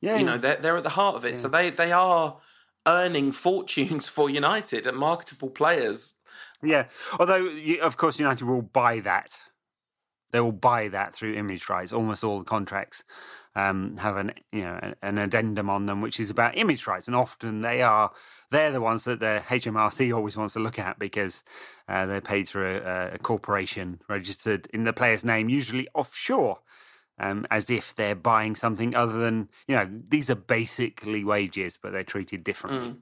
Yeah, 0.00 0.16
you 0.16 0.24
know 0.24 0.38
they're 0.38 0.56
they're 0.56 0.78
at 0.78 0.84
the 0.84 0.90
heart 0.90 1.16
of 1.16 1.26
it, 1.26 1.32
yeah. 1.32 1.36
so 1.36 1.48
they 1.48 1.68
they 1.68 1.92
are 1.92 2.38
earning 2.86 3.30
fortunes 3.30 4.08
for 4.16 4.30
United 4.30 4.86
and 4.86 4.96
marketable 4.96 5.50
players 5.50 6.14
Yeah. 6.62 6.86
Although, 7.18 7.46
of 7.82 7.96
course, 7.98 8.18
United 8.18 8.46
will 8.46 8.62
buy 8.62 9.00
that. 9.00 9.42
They 10.32 10.40
will 10.40 10.52
buy 10.52 10.88
that 10.88 11.14
through 11.14 11.34
image 11.34 11.68
rights. 11.68 11.92
Almost 11.92 12.24
all 12.24 12.38
the 12.38 12.44
contracts 12.44 13.04
um, 13.56 13.96
have 13.98 14.16
an 14.16 14.32
you 14.52 14.62
know 14.62 14.94
an- 15.02 15.18
addendum 15.18 15.70
on 15.70 15.86
them, 15.86 16.02
which 16.02 16.20
is 16.20 16.30
about 16.30 16.58
image 16.58 16.86
rights, 16.86 17.06
and 17.06 17.16
often 17.16 17.62
they 17.62 17.80
are 17.82 18.12
they're 18.50 18.70
the 18.70 18.80
ones 18.80 19.04
that 19.04 19.20
the 19.20 19.42
HMRC 19.46 20.14
always 20.14 20.36
wants 20.36 20.54
to 20.54 20.60
look 20.60 20.78
at 20.78 20.98
because 20.98 21.42
uh, 21.88 22.04
they're 22.06 22.20
paid 22.20 22.46
through 22.46 22.82
a, 22.84 23.14
a 23.14 23.18
corporation 23.18 24.00
registered 24.08 24.68
in 24.74 24.84
the 24.84 24.92
player's 24.92 25.24
name, 25.24 25.48
usually 25.48 25.88
offshore. 25.94 26.58
Um, 27.18 27.46
as 27.50 27.70
if 27.70 27.94
they're 27.94 28.14
buying 28.14 28.54
something 28.54 28.94
other 28.94 29.18
than 29.18 29.48
you 29.66 29.74
know 29.74 29.88
these 30.06 30.28
are 30.28 30.34
basically 30.34 31.24
wages, 31.24 31.78
but 31.80 31.92
they're 31.92 32.02
treated 32.04 32.44
differently. 32.44 32.96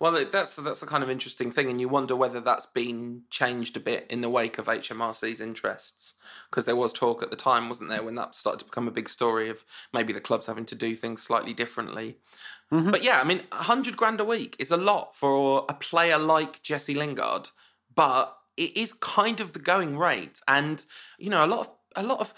Well, 0.00 0.24
that's 0.32 0.56
that's 0.56 0.82
a 0.82 0.86
kind 0.86 1.04
of 1.04 1.10
interesting 1.10 1.52
thing, 1.52 1.68
and 1.68 1.78
you 1.78 1.86
wonder 1.86 2.16
whether 2.16 2.40
that's 2.40 2.64
been 2.64 3.24
changed 3.28 3.76
a 3.76 3.80
bit 3.80 4.06
in 4.08 4.22
the 4.22 4.30
wake 4.30 4.56
of 4.56 4.66
HMRC's 4.66 5.40
interests, 5.40 6.14
because 6.48 6.64
there 6.64 6.76
was 6.76 6.94
talk 6.94 7.22
at 7.22 7.30
the 7.30 7.36
time, 7.36 7.68
wasn't 7.68 7.90
there, 7.90 8.02
when 8.02 8.14
that 8.14 8.34
started 8.34 8.60
to 8.60 8.64
become 8.64 8.88
a 8.88 8.92
big 8.92 9.08
story 9.08 9.50
of 9.50 9.66
maybe 9.92 10.14
the 10.14 10.20
clubs 10.20 10.46
having 10.46 10.64
to 10.64 10.74
do 10.74 10.94
things 10.94 11.22
slightly 11.22 11.52
differently. 11.52 12.16
But 12.70 13.02
yeah, 13.02 13.20
I 13.20 13.24
mean, 13.24 13.42
hundred 13.52 13.96
grand 13.96 14.20
a 14.20 14.24
week 14.24 14.56
is 14.58 14.70
a 14.70 14.76
lot 14.76 15.14
for 15.14 15.64
a 15.68 15.74
player 15.74 16.18
like 16.18 16.62
Jesse 16.62 16.94
Lingard, 16.94 17.50
but 17.94 18.36
it 18.56 18.76
is 18.76 18.92
kind 18.92 19.40
of 19.40 19.52
the 19.52 19.58
going 19.58 19.98
rate, 19.98 20.40
and 20.48 20.84
you 21.18 21.30
know, 21.30 21.44
a 21.44 21.46
lot 21.46 21.60
of 21.60 21.70
a 21.96 22.02
lot 22.02 22.20
of. 22.20 22.34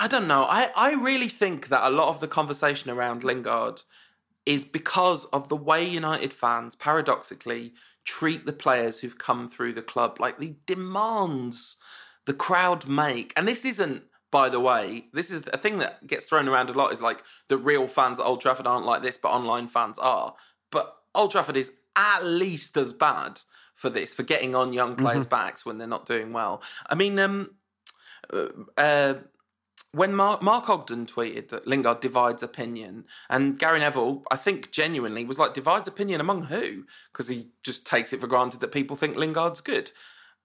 I, 0.00 0.08
don't 0.08 0.26
know. 0.26 0.46
I, 0.48 0.68
I 0.76 0.94
really 0.94 1.28
think 1.28 1.68
that 1.68 1.86
a 1.86 1.94
lot 1.94 2.08
of 2.08 2.20
the 2.20 2.28
conversation 2.28 2.90
around 2.90 3.22
Lingard 3.24 3.82
is 4.46 4.64
because 4.64 5.26
of 5.26 5.48
the 5.48 5.56
way 5.56 5.86
United 5.86 6.32
fans, 6.32 6.74
paradoxically, 6.74 7.74
treat 8.04 8.46
the 8.46 8.52
players 8.52 9.00
who've 9.00 9.18
come 9.18 9.48
through 9.48 9.74
the 9.74 9.82
club. 9.82 10.18
Like 10.18 10.38
the 10.38 10.56
demands 10.66 11.76
the 12.26 12.34
crowd 12.34 12.88
make. 12.88 13.32
And 13.36 13.46
this 13.46 13.64
isn't, 13.64 14.04
by 14.30 14.48
the 14.48 14.60
way, 14.60 15.06
this 15.12 15.30
is 15.30 15.48
a 15.52 15.58
thing 15.58 15.78
that 15.78 16.06
gets 16.06 16.26
thrown 16.26 16.48
around 16.48 16.70
a 16.70 16.72
lot 16.72 16.92
is 16.92 17.02
like 17.02 17.22
the 17.48 17.58
real 17.58 17.86
fans 17.86 18.20
at 18.20 18.26
Old 18.26 18.40
Trafford 18.40 18.66
aren't 18.66 18.86
like 18.86 19.02
this, 19.02 19.16
but 19.16 19.30
online 19.30 19.68
fans 19.68 19.98
are. 19.98 20.34
But 20.70 20.96
Old 21.14 21.32
Trafford 21.32 21.56
is 21.56 21.72
at 21.96 22.24
least 22.24 22.76
as 22.76 22.92
bad 22.92 23.40
for 23.74 23.90
this, 23.90 24.14
for 24.14 24.22
getting 24.22 24.54
on 24.54 24.72
young 24.72 24.94
players' 24.94 25.26
backs 25.26 25.64
when 25.64 25.78
they're 25.78 25.88
not 25.88 26.06
doing 26.06 26.32
well. 26.32 26.62
I 26.88 26.94
mean, 26.94 27.18
um, 27.18 27.54
uh, 28.76 29.14
when 29.92 30.14
Mark, 30.14 30.40
Mark 30.42 30.68
Ogden 30.68 31.06
tweeted 31.06 31.48
that 31.48 31.66
Lingard 31.66 32.00
divides 32.00 32.42
opinion, 32.42 33.04
and 33.28 33.58
Gary 33.58 33.80
Neville, 33.80 34.22
I 34.30 34.36
think 34.36 34.70
genuinely 34.70 35.24
was 35.24 35.38
like, 35.38 35.54
divides 35.54 35.88
opinion 35.88 36.20
among 36.20 36.44
who? 36.44 36.84
Because 37.12 37.28
he 37.28 37.50
just 37.64 37.86
takes 37.86 38.12
it 38.12 38.20
for 38.20 38.28
granted 38.28 38.60
that 38.60 38.72
people 38.72 38.96
think 38.96 39.16
Lingard's 39.16 39.60
good. 39.60 39.90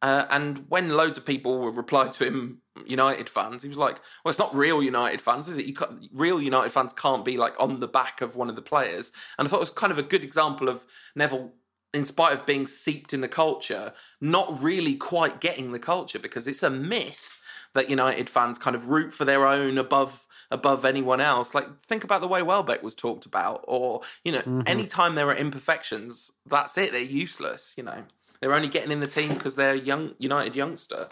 Uh, 0.01 0.25
and 0.29 0.65
when 0.69 0.89
loads 0.89 1.17
of 1.17 1.25
people 1.25 1.71
replied 1.71 2.13
to 2.13 2.25
him, 2.25 2.61
United 2.85 3.29
fans, 3.29 3.63
he 3.63 3.69
was 3.69 3.77
like, 3.77 4.01
"Well, 4.23 4.29
it's 4.29 4.39
not 4.39 4.53
real 4.53 4.83
United 4.83 5.21
fans, 5.21 5.47
is 5.47 5.57
it? 5.57 5.65
You 5.65 5.73
real 6.11 6.41
United 6.41 6.71
fans 6.71 6.91
can't 6.91 7.23
be 7.23 7.37
like 7.37 7.55
on 7.59 7.79
the 7.79 7.87
back 7.87 8.19
of 8.21 8.35
one 8.35 8.49
of 8.49 8.55
the 8.55 8.61
players." 8.61 9.11
And 9.37 9.47
I 9.47 9.49
thought 9.49 9.57
it 9.57 9.61
was 9.61 9.71
kind 9.71 9.91
of 9.91 9.97
a 9.97 10.03
good 10.03 10.23
example 10.23 10.67
of 10.67 10.85
Neville 11.15 11.53
in 11.93 12.05
spite 12.05 12.33
of 12.33 12.45
being 12.45 12.67
seeped 12.67 13.13
in 13.13 13.21
the 13.21 13.29
culture, 13.29 13.93
not 14.19 14.61
really 14.61 14.95
quite 14.95 15.39
getting 15.39 15.71
the 15.71 15.79
culture 15.79 16.19
because 16.19 16.45
it's 16.45 16.61
a 16.61 16.69
myth 16.69 17.34
that 17.75 17.89
United 17.89 18.29
fans 18.29 18.57
kind 18.57 18.75
of 18.75 18.89
root 18.89 19.13
for 19.13 19.25
their 19.25 19.45
own 19.45 19.77
above 19.77 20.25
above 20.49 20.85
anyone 20.85 21.21
else. 21.21 21.53
Like 21.53 21.81
think 21.81 22.03
about 22.03 22.21
the 22.21 22.27
way 22.27 22.41
Welbeck 22.41 22.81
was 22.81 22.95
talked 22.95 23.27
about, 23.27 23.63
or 23.67 24.01
you 24.23 24.31
know, 24.31 24.63
anytime 24.65 25.13
there 25.13 25.29
are 25.29 25.35
imperfections, 25.35 26.31
that's 26.45 26.77
it. 26.77 26.91
They're 26.91 27.03
useless. 27.03 27.75
You 27.77 27.83
know, 27.83 28.03
they're 28.39 28.53
only 28.53 28.69
getting 28.69 28.91
in 28.91 29.01
the 29.01 29.07
team 29.07 29.35
because 29.35 29.55
they're 29.55 29.73
a 29.73 29.77
young 29.77 30.15
United 30.17 30.55
youngster. 30.55 31.09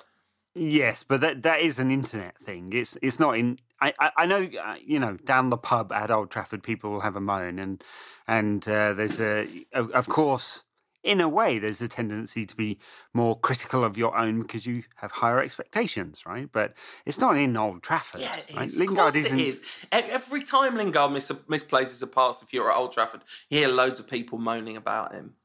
Yes, 0.56 1.04
but 1.04 1.22
that 1.22 1.44
that 1.44 1.60
is 1.60 1.80
an 1.80 1.92
internet 1.92 2.38
thing. 2.38 2.70
It's 2.72 2.98
it's 3.02 3.20
not 3.20 3.38
in. 3.38 3.60
I 3.82 3.94
I, 4.00 4.12
I 4.18 4.26
know 4.26 4.48
uh, 4.64 4.76
you 4.84 5.00
know 5.00 5.18
down 5.18 5.50
the 5.50 5.58
pub 5.58 5.92
at 5.92 6.10
Old 6.10 6.32
Trafford, 6.32 6.64
people 6.64 6.92
will 6.92 7.02
have 7.02 7.16
a 7.16 7.22
moan, 7.22 7.60
and 7.60 7.84
and 8.28 8.68
uh, 8.68 8.94
there's 8.94 9.20
a 9.20 9.48
of 9.74 10.08
course. 10.08 10.64
In 11.04 11.20
a 11.20 11.28
way, 11.28 11.60
there's 11.60 11.82
a 11.82 11.90
tendency 11.90 12.46
to 12.46 12.56
be 12.56 12.78
more 13.14 13.38
critical 13.38 13.84
of 13.84 13.98
your 13.98 14.18
own 14.18 14.42
because 14.42 14.66
you 14.66 14.84
have 14.96 15.12
higher 15.12 15.42
expectations, 15.42 16.26
right? 16.26 16.50
But 16.50 16.74
it's 17.06 17.20
not 17.20 17.36
in 17.38 17.58
Old 17.58 17.84
Trafford. 17.84 18.22
Yeah, 18.22 18.38
it 18.38 18.56
right? 18.56 18.68
is. 18.68 18.80
Of 18.80 18.88
course 18.88 19.16
it 19.16 19.26
isn't- 19.26 19.40
is. 19.40 19.62
E- 19.86 19.88
Every 19.92 20.44
time 20.44 20.78
Lingard 20.78 21.12
mis- 21.12 21.30
misplaces 21.50 22.02
a 22.02 22.08
pass, 22.08 22.42
if 22.42 22.54
you're 22.54 22.72
at 22.72 22.78
Old 22.78 22.94
Trafford, 22.94 23.22
you 23.50 23.60
hear 23.60 23.68
loads 23.68 24.00
of 24.00 24.10
people 24.10 24.38
moaning 24.38 24.78
about 24.78 25.12
him. 25.14 25.36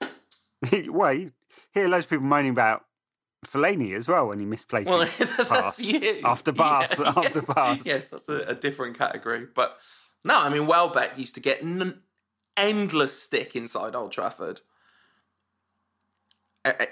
well, 0.88 1.14
you 1.14 1.32
hear 1.72 1.88
loads 1.88 2.04
of 2.04 2.10
people 2.10 2.26
moaning 2.26 2.50
about 2.52 2.84
Fellaini 3.46 3.94
as 3.96 4.08
well 4.08 4.28
when 4.28 4.38
he 4.38 4.44
misplaces 4.44 4.92
Well, 4.92 5.46
pass 5.46 5.80
you. 5.82 6.20
after 6.24 6.52
pass 6.52 6.98
Yeah, 6.98 7.12
after 7.16 7.38
yeah. 7.46 7.54
pass. 7.54 7.86
Yes, 7.86 8.10
that's 8.10 8.28
a, 8.28 8.40
a 8.48 8.54
different 8.54 8.98
category. 8.98 9.46
But 9.54 9.78
no, 10.24 10.38
I 10.38 10.50
mean, 10.50 10.66
Welbeck 10.66 11.16
used 11.18 11.34
to 11.36 11.40
get 11.40 11.62
n- 11.62 12.00
endless 12.56 13.18
stick 13.22 13.56
inside 13.56 13.94
Old 13.94 14.12
Trafford. 14.12 14.60
Uh, 16.66 16.72
uh, 16.80 16.86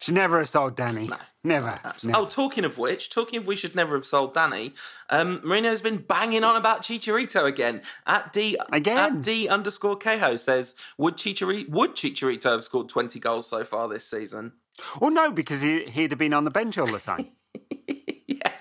Should 0.00 0.14
never 0.14 0.38
have 0.38 0.48
sold 0.48 0.74
Danny. 0.76 1.08
never. 1.44 1.78
never. 2.04 2.18
Oh, 2.18 2.26
talking 2.26 2.64
of 2.64 2.78
which, 2.78 3.10
talking 3.10 3.38
of 3.38 3.46
we 3.46 3.54
should 3.54 3.76
never 3.76 3.94
have 3.94 4.04
sold 4.04 4.34
Danny, 4.34 4.72
um, 5.08 5.38
Mourinho's 5.40 5.80
been 5.82 5.98
banging 5.98 6.42
on 6.42 6.56
about 6.56 6.82
Chicharito 6.82 7.44
again. 7.46 7.82
At 8.06 8.32
D 8.32 8.58
Again? 8.72 8.98
at 8.98 9.22
D 9.22 9.48
underscore 9.48 9.96
Keho 9.98 10.36
says, 10.38 10.74
would 10.98 11.16
Chicharito 11.16 11.68
would 11.68 11.94
Chicharito 11.94 12.50
have 12.50 12.64
scored 12.64 12.88
twenty 12.88 13.20
goals 13.20 13.46
so 13.46 13.62
far 13.64 13.88
this 13.88 14.04
season? 14.06 14.54
Well, 15.00 15.10
no, 15.10 15.30
because 15.30 15.60
he, 15.60 15.84
he'd 15.84 16.10
have 16.10 16.18
been 16.18 16.32
on 16.34 16.44
the 16.44 16.50
bench 16.50 16.76
all 16.76 16.86
the 16.86 16.98
time. 16.98 17.26
yeah, 18.26 18.52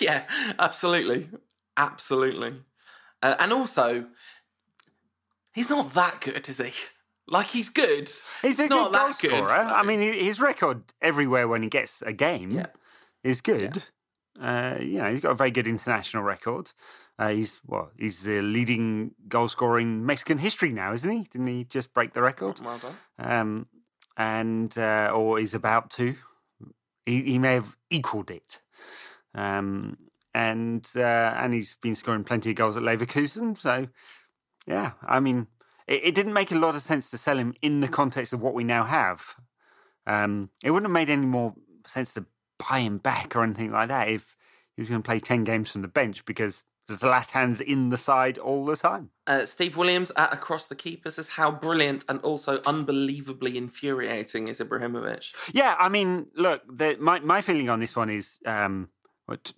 yeah, 0.00 0.24
absolutely, 0.58 1.28
absolutely. 1.76 2.54
Uh, 3.22 3.36
and 3.38 3.52
also, 3.52 4.06
he's 5.54 5.70
not 5.70 5.94
that 5.94 6.20
good, 6.20 6.48
is 6.48 6.58
he? 6.58 6.72
Like 7.28 7.46
he's 7.48 7.68
good. 7.68 8.10
He's 8.42 8.58
a 8.58 8.66
not 8.68 8.90
good 8.90 8.98
goal 8.98 9.08
that 9.08 9.18
good. 9.20 9.30
scorer. 9.32 9.50
I 9.50 9.82
mean, 9.82 10.00
his 10.00 10.40
record 10.40 10.82
everywhere 11.00 11.46
when 11.48 11.62
he 11.62 11.68
gets 11.68 12.02
a 12.02 12.12
game 12.12 12.50
Yeah. 12.52 12.66
is 13.22 13.40
good. 13.40 13.84
Uh, 14.40 14.76
you 14.80 14.98
know, 14.98 15.10
he's 15.10 15.20
got 15.20 15.30
a 15.32 15.34
very 15.36 15.50
good 15.50 15.66
international 15.66 16.22
record. 16.24 16.72
Uh, 17.18 17.28
he's 17.28 17.60
well, 17.66 17.90
he's 17.98 18.22
the 18.22 18.40
leading 18.42 19.14
goal 19.28 19.46
scorer 19.48 19.78
in 19.78 20.04
Mexican 20.04 20.38
history 20.38 20.72
now, 20.72 20.92
isn't 20.92 21.10
he? 21.10 21.22
Didn't 21.30 21.46
he 21.46 21.64
just 21.64 21.92
break 21.92 22.12
the 22.14 22.22
record? 22.22 22.60
well 22.64 22.78
done. 22.78 22.96
Um, 23.18 23.66
and 24.16 24.76
uh, 24.76 25.12
or 25.14 25.38
he's 25.38 25.54
about 25.54 25.90
to. 25.92 26.14
He, 27.06 27.22
he 27.22 27.38
may 27.38 27.54
have 27.54 27.76
equaled 27.90 28.30
it. 28.30 28.60
Um, 29.34 29.96
and 30.34 30.86
uh, 30.96 31.00
and 31.36 31.52
he's 31.54 31.76
been 31.76 31.94
scoring 31.94 32.24
plenty 32.24 32.50
of 32.50 32.56
goals 32.56 32.76
at 32.76 32.82
Leverkusen. 32.82 33.56
So 33.58 33.88
yeah, 34.66 34.92
I 35.02 35.20
mean, 35.20 35.46
it, 35.86 36.04
it 36.04 36.14
didn't 36.14 36.32
make 36.32 36.50
a 36.50 36.58
lot 36.58 36.74
of 36.74 36.82
sense 36.82 37.10
to 37.10 37.18
sell 37.18 37.38
him 37.38 37.54
in 37.62 37.80
the 37.80 37.88
context 37.88 38.32
of 38.32 38.40
what 38.40 38.54
we 38.54 38.64
now 38.64 38.84
have. 38.84 39.36
Um, 40.06 40.50
it 40.64 40.70
wouldn't 40.70 40.88
have 40.88 40.94
made 40.94 41.10
any 41.10 41.26
more 41.26 41.54
sense 41.86 42.12
to 42.14 42.26
buy 42.70 42.80
him 42.80 42.98
back 42.98 43.34
or 43.36 43.42
anything 43.42 43.72
like 43.72 43.88
that 43.88 44.08
if 44.08 44.36
he 44.74 44.82
was 44.82 44.88
going 44.88 45.02
to 45.02 45.06
play 45.06 45.18
ten 45.18 45.44
games 45.44 45.72
from 45.72 45.82
the 45.82 45.88
bench 45.88 46.24
because 46.24 46.62
Zlatan's 46.90 47.60
in 47.60 47.90
the 47.90 47.96
side 47.96 48.38
all 48.38 48.64
the 48.64 48.76
time. 48.76 49.10
Uh, 49.26 49.46
Steve 49.46 49.76
Williams 49.76 50.10
at 50.16 50.32
Across 50.32 50.66
the 50.66 50.74
Keeper 50.74 51.10
says, 51.10 51.28
How 51.28 51.50
brilliant 51.50 52.04
and 52.08 52.20
also 52.20 52.60
unbelievably 52.66 53.56
infuriating 53.56 54.48
is 54.48 54.58
Ibrahimovic? 54.60 55.32
Yeah, 55.52 55.76
I 55.78 55.88
mean, 55.88 56.26
look, 56.34 56.62
the, 56.68 56.96
my 57.00 57.20
my 57.20 57.40
feeling 57.40 57.68
on 57.68 57.80
this 57.80 57.96
one 57.96 58.10
is 58.10 58.40
um, 58.46 58.88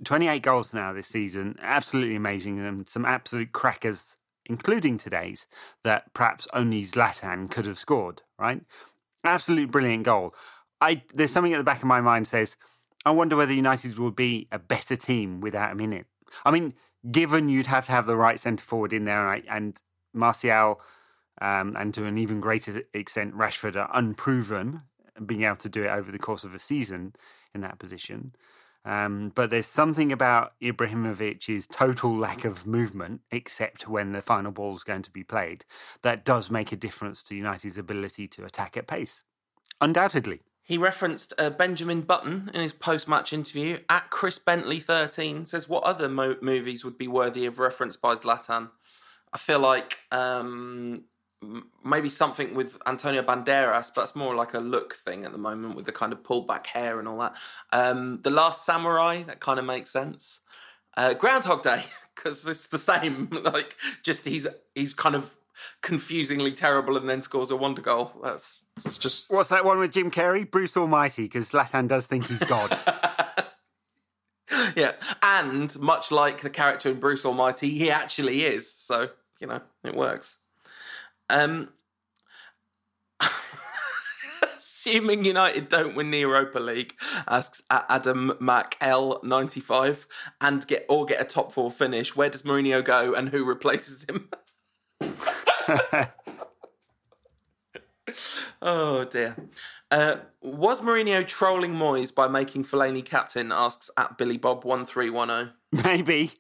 28 0.05 0.43
goals 0.43 0.75
now 0.75 0.93
this 0.93 1.09
season, 1.09 1.57
absolutely 1.63 2.17
amazing, 2.17 2.61
and 2.61 2.89
some 2.89 3.05
absolute 3.05 3.53
crackers, 3.53 4.19
including 4.47 4.99
today's, 4.99 5.47
that 5.83 6.13
perhaps 6.15 6.47
only 6.53 6.83
Zlatan 6.83 7.51
could 7.51 7.67
have 7.67 7.79
scored. 7.79 8.23
Right, 8.39 8.63
absolute 9.25 9.71
brilliant 9.71 10.05
goal. 10.05 10.35
I 10.81 11.03
there's 11.15 11.33
something 11.33 11.55
at 11.55 11.59
the 11.59 11.65
back 11.65 11.79
of 11.79 11.89
my 11.89 12.01
mind 12.01 12.29
says, 12.29 12.57
I 13.07 13.11
wonder 13.11 13.37
whether 13.37 13.53
United 13.53 13.99
would 13.99 14.17
be 14.17 14.49
a 14.51 14.59
better 14.59 14.97
team 14.97 15.41
without 15.41 15.73
him 15.73 15.81
in 15.81 15.93
it. 15.93 16.07
I 16.45 16.51
mean, 16.51 16.75
given 17.11 17.49
you'd 17.49 17.67
have 17.67 17.87
to 17.87 17.93
have 17.93 18.07
the 18.07 18.17
right 18.17 18.41
centre 18.41 18.65
forward 18.65 18.93
in 18.93 19.05
there, 19.05 19.25
right, 19.25 19.45
and 19.49 19.79
Martial. 20.13 20.81
Um, 21.41 21.75
and 21.77 21.93
to 21.95 22.07
an 22.07 22.17
even 22.17 22.41
greater 22.41 22.85
extent, 22.95 23.35
Rashford 23.35 23.75
are 23.77 23.91
unproven 23.93 24.83
being 25.27 25.43
able 25.43 25.57
to 25.57 25.69
do 25.69 25.85
it 25.85 25.89
over 25.89 26.11
the 26.13 26.19
course 26.19 26.45
of 26.45 26.55
a 26.55 26.59
season 26.59 27.15
in 27.55 27.61
that 27.61 27.79
position. 27.79 28.35
Um, 28.85 29.33
but 29.35 29.51
there's 29.51 29.67
something 29.67 30.13
about 30.13 30.53
Ibrahimovic's 30.61 31.67
total 31.67 32.15
lack 32.15 32.45
of 32.45 32.67
movement, 32.67 33.23
except 33.31 33.89
when 33.89 34.13
the 34.13 34.21
final 34.21 34.53
ball 34.53 34.75
is 34.75 34.85
going 34.85 35.03
to 35.03 35.11
be 35.11 35.25
played, 35.25 35.65
that 36.03 36.25
does 36.25 36.51
make 36.51 36.71
a 36.71 36.77
difference 36.77 37.23
to 37.25 37.35
United's 37.35 37.79
ability 37.79 38.29
to 38.29 38.45
attack 38.45 38.77
at 38.77 38.87
pace. 38.87 39.25
Undoubtedly. 39.81 40.41
He 40.63 40.79
referenced 40.79 41.35
uh, 41.39 41.51
Benjamin 41.51 42.03
Button 42.03 42.51
in 42.55 42.61
his 42.61 42.73
post 42.73 43.07
match 43.07 43.33
interview. 43.33 43.79
At 43.89 44.11
Chris 44.11 44.39
Bentley13 44.39 45.47
says, 45.47 45.69
What 45.69 45.85
other 45.85 46.09
mo- 46.09 46.37
movies 46.41 46.85
would 46.85 46.97
be 46.97 47.09
worthy 47.09 47.45
of 47.45 47.59
reference 47.59 47.97
by 47.97 48.15
Zlatan? 48.15 48.71
I 49.33 49.39
feel 49.39 49.59
like 49.59 49.99
um, 50.11 51.05
maybe 51.85 52.09
something 52.09 52.55
with 52.55 52.79
Antonio 52.87 53.23
Banderas, 53.23 53.91
but 53.95 54.03
that's 54.03 54.17
more 54.17 54.35
like 54.35 54.55
a 54.55 54.61
look 54.61 54.95
thing 54.95 55.25
at 55.25 55.33
the 55.33 55.39
moment 55.39 55.75
with 55.75 55.85
the 55.85 55.93
kind 55.93 56.13
of 56.13 56.23
pulled 56.25 56.47
back 56.47 56.67
hair 56.67 56.99
and 56.99 57.09
all 57.09 57.19
that. 57.19 57.35
Um, 57.73 58.21
the 58.21 58.31
Last 58.31 58.65
Samurai, 58.65 59.23
that 59.25 59.41
kind 59.41 59.59
of 59.59 59.65
makes 59.65 59.91
sense. 59.91 60.41
Uh, 60.97 61.15
Groundhog 61.15 61.63
Day, 61.63 61.83
because 62.15 62.47
it's 62.47 62.69
the 62.69 62.79
same. 62.79 63.29
Like, 63.45 63.77
just 64.03 64.27
he's 64.27 64.47
he's 64.75 64.95
kind 64.95 65.15
of 65.15 65.37
confusingly 65.83 66.53
terrible 66.53 66.97
and 66.97 67.09
then 67.09 67.23
scores 67.23 67.51
a 67.51 67.57
wonder 67.57 67.83
goal. 67.83 68.13
That's, 68.23 68.65
that's 68.83 68.99
just. 68.99 69.31
What's 69.31 69.51
that 69.51 69.65
one 69.65 69.79
with 69.79 69.93
Jim 69.93 70.11
Carrey? 70.11 70.51
Bruce 70.51 70.77
Almighty, 70.77 71.25
because 71.25 71.51
Zlatan 71.51 71.89
does 71.89 72.07
think 72.07 72.27
he's 72.27 72.43
God. 72.45 72.77
yeah, 74.77 74.93
and 75.23 75.79
much 75.79 76.11
like 76.11 76.41
the 76.41 76.51
character 76.51 76.91
in 76.91 77.01
Bruce 77.01 77.25
Almighty, 77.25 77.71
he 77.71 77.91
actually 77.91 78.45
is. 78.45 78.71
So 78.73 79.11
you 79.41 79.47
know, 79.47 79.61
it 79.83 79.95
works. 79.95 80.44
Um, 81.31 81.71
assuming 84.57 85.25
United 85.25 85.69
don't 85.69 85.95
win 85.95 86.11
the 86.11 86.21
Europa 86.21 86.59
League, 86.59 86.95
asks 87.27 87.63
Adam 87.71 88.33
Mac 88.41 88.77
L 88.81 89.21
ninety 89.23 89.61
five, 89.61 90.07
and 90.41 90.67
get 90.67 90.85
or 90.89 91.07
get 91.07 91.21
a 91.21 91.25
top 91.25 91.53
four 91.53 91.71
finish. 91.71 92.17
Where 92.17 92.31
does 92.31 92.43
Mourinho 92.43 92.85
go, 92.85 93.15
and 93.15 93.29
who 93.31 93.45
replaces 93.45 94.05
him? 94.05 94.29
oh 98.63 99.05
dear. 99.05 99.37
Uh, 99.91 100.17
was 100.43 100.81
Mourinho 100.81 101.27
trolling 101.27 101.75
Moyes 101.75 102.15
by 102.15 102.27
making 102.29 102.65
Fellaini 102.65 103.05
captain? 103.05 103.53
Asks 103.53 103.91
at 103.97 104.19
Billy 104.19 104.39
Bob 104.39 104.65
one 104.65 104.85
three 104.85 105.11
one 105.11 105.29
zero. 105.29 105.51
Maybe. 105.85 106.33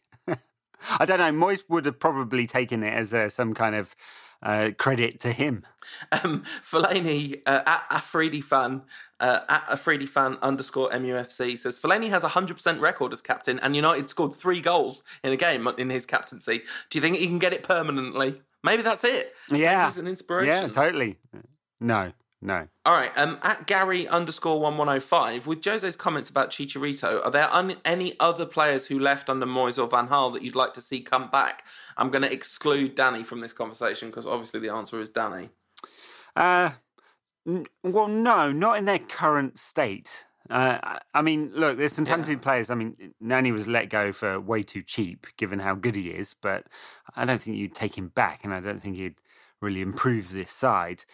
I 0.98 1.06
don't 1.06 1.18
know. 1.18 1.32
Moyes 1.32 1.64
would 1.68 1.86
have 1.86 1.98
probably 1.98 2.46
taken 2.46 2.82
it 2.82 2.92
as 2.92 3.14
uh, 3.14 3.30
some 3.30 3.54
kind 3.54 3.74
of 3.74 3.96
uh, 4.44 4.70
credit 4.78 5.20
to 5.20 5.32
him. 5.32 5.64
Um, 6.12 6.44
Fellaini 6.62 7.42
uh, 7.46 7.62
at 7.66 7.84
Afridi 7.90 8.40
fan 8.40 8.82
uh, 9.20 9.40
at 9.48 9.64
Afridi 9.68 10.06
fan 10.06 10.38
underscore 10.42 10.90
MUFC 10.90 11.58
says 11.58 11.78
Fellaini 11.78 12.08
has 12.10 12.24
a 12.24 12.28
hundred 12.28 12.54
percent 12.54 12.80
record 12.80 13.12
as 13.12 13.20
captain, 13.20 13.58
and 13.60 13.74
United 13.74 14.08
scored 14.08 14.34
three 14.34 14.60
goals 14.60 15.02
in 15.22 15.32
a 15.32 15.36
game 15.36 15.66
in 15.78 15.90
his 15.90 16.06
captaincy. 16.06 16.62
Do 16.90 16.98
you 16.98 17.02
think 17.02 17.16
he 17.16 17.26
can 17.26 17.38
get 17.38 17.52
it 17.52 17.62
permanently? 17.62 18.42
Maybe 18.62 18.82
that's 18.82 19.04
it. 19.04 19.34
Yeah, 19.50 19.84
he's 19.84 19.98
an 19.98 20.06
inspiration. 20.06 20.68
Yeah, 20.68 20.68
totally. 20.68 21.18
No, 21.80 22.12
no. 22.44 22.68
All 22.84 22.92
right. 22.92 23.10
Um, 23.16 23.38
at 23.42 23.66
Gary 23.66 24.06
underscore 24.06 24.60
one 24.60 24.76
one 24.76 24.86
zero 24.86 25.00
five, 25.00 25.46
with 25.46 25.64
Jose's 25.64 25.96
comments 25.96 26.28
about 26.28 26.50
Chicharito, 26.50 27.24
are 27.24 27.30
there 27.30 27.48
un- 27.50 27.76
any 27.86 28.12
other 28.20 28.44
players 28.44 28.86
who 28.86 28.98
left 28.98 29.30
under 29.30 29.46
Moyes 29.46 29.82
or 29.82 29.88
Van 29.88 30.08
Gaal 30.08 30.32
that 30.34 30.42
you'd 30.42 30.54
like 30.54 30.74
to 30.74 30.82
see 30.82 31.00
come 31.00 31.30
back? 31.30 31.64
I'm 31.96 32.10
going 32.10 32.22
to 32.22 32.30
exclude 32.32 32.94
Danny 32.94 33.24
from 33.24 33.40
this 33.40 33.54
conversation 33.54 34.10
because 34.10 34.26
obviously 34.26 34.60
the 34.60 34.68
answer 34.72 35.00
is 35.00 35.08
Danny. 35.08 35.48
Uh, 36.36 36.72
n- 37.48 37.64
well, 37.82 38.08
no, 38.08 38.52
not 38.52 38.76
in 38.76 38.84
their 38.84 38.98
current 38.98 39.58
state. 39.58 40.26
Uh, 40.50 40.98
I- 41.14 41.22
mean, 41.22 41.50
look, 41.54 41.78
there's 41.78 41.94
some 41.94 42.04
talented 42.04 42.42
players. 42.42 42.68
I 42.68 42.74
mean, 42.74 43.14
Nani 43.20 43.52
was 43.52 43.66
let 43.66 43.88
go 43.88 44.12
for 44.12 44.38
way 44.38 44.62
too 44.62 44.82
cheap, 44.82 45.26
given 45.38 45.60
how 45.60 45.74
good 45.74 45.96
he 45.96 46.08
is. 46.08 46.34
But 46.34 46.66
I 47.16 47.24
don't 47.24 47.40
think 47.40 47.56
you'd 47.56 47.74
take 47.74 47.96
him 47.96 48.08
back, 48.08 48.44
and 48.44 48.52
I 48.52 48.60
don't 48.60 48.82
think 48.82 48.96
he'd 48.96 49.18
really 49.64 49.80
improve 49.80 50.30
this 50.30 50.50
side. 50.50 51.04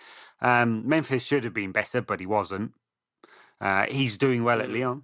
Um, 0.40 0.88
Memphis 0.88 1.24
should 1.24 1.44
have 1.44 1.54
been 1.54 1.72
better, 1.72 2.00
but 2.00 2.20
he 2.20 2.26
wasn't. 2.26 2.72
Uh, 3.60 3.86
he's 3.88 4.16
doing 4.16 4.42
well 4.42 4.60
at 4.60 4.70
Lyon. 4.70 5.02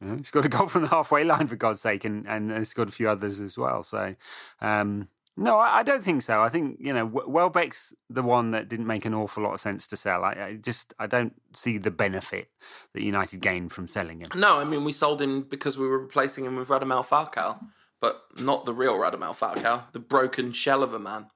You 0.00 0.08
know, 0.08 0.16
he's 0.16 0.30
got 0.30 0.44
a 0.44 0.48
goal 0.56 0.68
from 0.68 0.82
the 0.82 0.88
halfway 0.88 1.24
line, 1.24 1.46
for 1.46 1.56
God's 1.56 1.80
sake, 1.80 2.04
and, 2.04 2.26
and 2.26 2.52
he's 2.52 2.74
got 2.74 2.88
a 2.88 2.92
few 2.92 3.08
others 3.08 3.40
as 3.40 3.56
well. 3.56 3.82
So, 3.82 4.14
um, 4.60 5.08
no, 5.38 5.58
I, 5.58 5.78
I 5.78 5.82
don't 5.82 6.02
think 6.02 6.22
so. 6.22 6.42
I 6.42 6.48
think 6.48 6.78
you 6.80 6.92
know 6.92 7.06
Welbeck's 7.06 7.94
the 8.10 8.22
one 8.22 8.50
that 8.50 8.68
didn't 8.68 8.86
make 8.86 9.04
an 9.04 9.14
awful 9.14 9.42
lot 9.44 9.54
of 9.54 9.60
sense 9.60 9.86
to 9.88 9.96
sell. 9.96 10.24
I, 10.24 10.32
I 10.32 10.58
just 10.60 10.92
I 10.98 11.06
don't 11.06 11.34
see 11.54 11.78
the 11.78 11.92
benefit 11.92 12.50
that 12.92 13.02
United 13.02 13.40
gained 13.40 13.72
from 13.72 13.86
selling 13.86 14.20
him. 14.20 14.28
No, 14.34 14.58
I 14.58 14.64
mean 14.64 14.84
we 14.84 14.92
sold 14.92 15.22
him 15.22 15.42
because 15.42 15.78
we 15.78 15.86
were 15.86 15.98
replacing 15.98 16.44
him 16.44 16.56
with 16.56 16.68
Radamel 16.68 17.06
Falcao, 17.06 17.64
but 18.00 18.24
not 18.40 18.64
the 18.64 18.74
real 18.74 18.94
Radamel 18.94 19.36
Falcao, 19.38 19.90
the 19.92 20.00
broken 20.00 20.50
shell 20.52 20.82
of 20.82 20.92
a 20.92 20.98
man. 20.98 21.26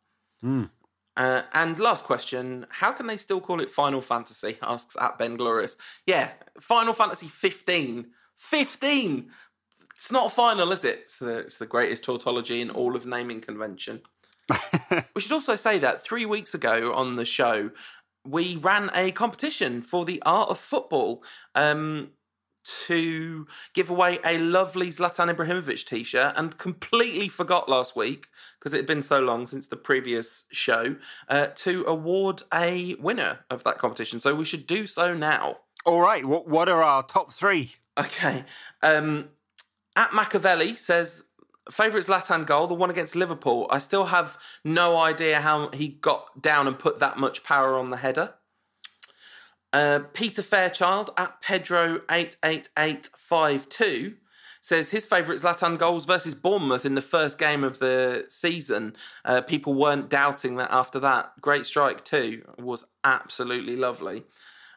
Uh, 1.17 1.43
and 1.53 1.79
last 1.79 2.05
question: 2.05 2.67
How 2.71 2.93
can 2.93 3.07
they 3.07 3.17
still 3.17 3.41
call 3.41 3.61
it 3.61 3.71
Final 3.71 4.01
Fantasy? 4.01 4.57
Asks 4.63 4.97
at 5.01 5.19
Ben 5.19 5.37
Glorious. 5.37 5.77
Yeah, 6.07 6.31
Final 6.61 6.95
Fantasy 6.95 7.27
15. 7.27 8.07
15. 8.37 9.31
It's 9.95 10.11
not 10.11 10.33
final, 10.33 10.73
is 10.73 10.85
it? 10.85 11.01
It's 11.03 11.19
the, 11.19 11.39
it's 11.39 11.59
the 11.59 11.67
greatest 11.67 12.03
tautology 12.03 12.61
in 12.61 12.71
all 12.71 12.97
of 12.97 13.07
naming 13.07 13.41
convention. 13.41 14.01
we 15.15 15.21
should 15.21 15.33
also 15.33 15.55
say 15.55 15.79
that 15.79 16.03
three 16.03 16.27
weeks 16.27 16.55
ago 16.55 16.93
on 16.93 17.15
the 17.15 17.25
show, 17.25 17.71
we 18.27 18.57
ran 18.57 18.91
a 18.95 19.13
competition 19.13 19.83
for 19.83 20.05
the 20.05 20.21
art 20.27 20.49
of 20.49 20.59
football. 20.59 21.23
Um, 21.55 22.11
to 22.65 23.47
give 23.75 23.91
away 23.91 24.19
a 24.25 24.39
lovely 24.39 24.89
Zlatan 24.89 25.33
Ibrahimovic 25.35 25.85
t 25.87 26.05
shirt 26.05 26.35
and 26.37 26.57
completely 26.59 27.29
forgot 27.29 27.69
last 27.69 27.97
week 27.97 28.29
because 28.59 28.75
it 28.75 28.79
had 28.79 28.87
been 28.87 29.03
so 29.03 29.21
long 29.21 29.47
since 29.47 29.67
the 29.67 29.77
previous 29.77 30.45
show 30.53 30.97
uh, 31.29 31.49
to 31.57 31.85
award 31.87 32.43
a 32.53 32.95
winner 32.97 33.41
of 33.51 33.65
that 33.65 33.79
competition. 33.79 34.21
So 34.21 34.35
we 34.35 34.45
should 34.45 34.67
do 34.67 34.87
so 34.87 35.15
now. 35.15 35.59
All 35.85 36.01
right, 36.01 36.25
what 36.25 36.49
what 36.49 36.69
are 36.69 36.83
our 36.83 37.03
top 37.03 37.33
three? 37.33 37.75
Okay. 37.99 38.45
Um, 38.83 39.31
at 39.97 40.15
Machiavelli 40.15 40.75
says, 40.75 41.25
favourite 41.71 42.07
Zlatan 42.07 42.47
goal, 42.47 42.67
the 42.67 42.75
one 42.75 42.91
against 42.91 43.17
Liverpool. 43.17 43.67
I 43.71 43.79
still 43.79 44.07
have 44.07 44.39
no 44.65 44.97
idea 44.97 45.41
how 45.41 45.71
he 45.71 45.89
got 45.89 46.41
down 46.41 46.67
and 46.67 46.79
put 46.79 46.99
that 47.01 47.19
much 47.19 47.45
power 47.45 47.77
on 47.77 47.91
the 47.91 47.99
header. 47.99 48.35
Uh, 49.73 50.01
Peter 50.13 50.43
Fairchild 50.43 51.11
at 51.17 51.41
Pedro88852 51.43 54.17
says 54.61 54.91
his 54.91 55.07
favourite 55.07 55.41
Zlatan 55.41 55.77
goals 55.77 56.05
versus 56.05 56.35
Bournemouth 56.35 56.87
in 56.87 56.95
the 56.95 57.03
first 57.03 57.37
game 57.39 57.65
of 57.65 57.81
the 57.81 58.27
season. 58.29 58.95
Uh, 59.25 59.41
people 59.41 59.75
weren't 59.75 60.09
doubting 60.09 60.55
that 60.57 60.71
after 60.71 61.01
that. 61.01 61.33
Great 61.41 61.67
strike 61.67 62.05
too. 62.05 62.45
Was 62.59 62.85
absolutely 63.03 63.75
lovely. 63.77 64.23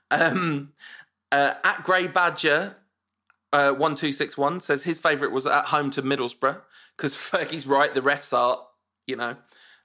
Um, 0.10 0.72
uh, 1.32 1.54
at 1.64 1.84
Grey 1.84 2.08
Badger, 2.08 2.74
uh, 3.54 3.70
1261 3.72 4.60
says 4.60 4.84
his 4.84 5.00
favourite 5.00 5.34
was 5.34 5.46
at 5.46 5.66
home 5.66 5.92
to 5.92 6.02
Middlesbrough 6.02 6.62
because 6.98 7.16
Fergie's 7.16 7.68
right, 7.68 7.94
the 7.94 8.02
refs 8.02 8.36
are, 8.36 8.58
you 9.08 9.16
know, 9.16 9.36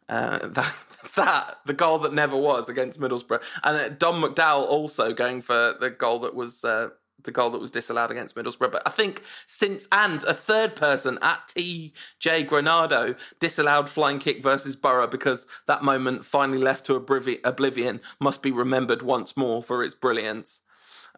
uh, 0.09 0.39
that, 0.43 0.75
that, 1.15 1.59
the 1.67 1.75
goal 1.75 1.99
that 1.99 2.13
never 2.13 2.37
was 2.37 2.69
against 2.69 3.01
Middlesbrough. 3.01 3.43
And 3.65 3.77
uh, 3.77 3.89
Don 3.91 4.21
McDowell 4.21 4.67
also 4.67 5.13
going 5.13 5.41
for 5.41 5.75
the 5.79 5.91
goal 5.91 6.21
that 6.21 6.35
was. 6.35 6.65
Uh, 6.65 6.91
the 7.25 7.31
goal 7.31 7.51
that 7.51 7.61
was 7.61 7.71
disallowed 7.71 8.11
against 8.11 8.35
Middlesbrough. 8.35 8.73
But 8.73 8.83
I 8.87 8.91
think 8.91 9.23
since, 9.47 9.87
and 9.93 10.23
a 10.25 10.35
third 10.35 10.75
person 10.75 11.19
at 11.23 11.49
TJ 11.49 12.47
Granado 12.47 13.17
disallowed 13.39 13.91
flying 13.91 14.19
kick 14.19 14.43
versus 14.43 14.75
Borough 14.75 15.07
because 15.07 15.47
that 15.67 15.83
moment 15.83 16.25
finally 16.25 16.57
left 16.57 16.87
to 16.87 16.99
obliv- 16.99 17.41
oblivion 17.45 18.01
must 18.21 18.43
be 18.43 18.51
remembered 18.51 19.03
once 19.03 19.37
more 19.37 19.63
for 19.63 19.85
its 19.85 19.95
brilliance. 19.95 20.61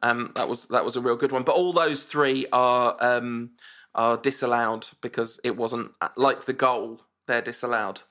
Um, 0.03 0.32
that 0.34 0.49
was 0.49 0.66
that 0.66 0.84
was 0.84 0.97
a 0.97 1.01
real 1.01 1.16
good 1.16 1.32
one. 1.32 1.45
But 1.45 1.55
all 1.55 1.72
those 1.72 2.05
three 2.05 2.47
are 2.53 2.97
um, 3.01 3.51
are 3.95 4.16
disallowed 4.16 4.88
because 5.01 5.40
it 5.45 5.57
wasn't 5.57 5.93
like 6.16 6.45
the 6.45 6.53
goal. 6.53 7.03
They're 7.28 7.43
disallowed. 7.43 8.03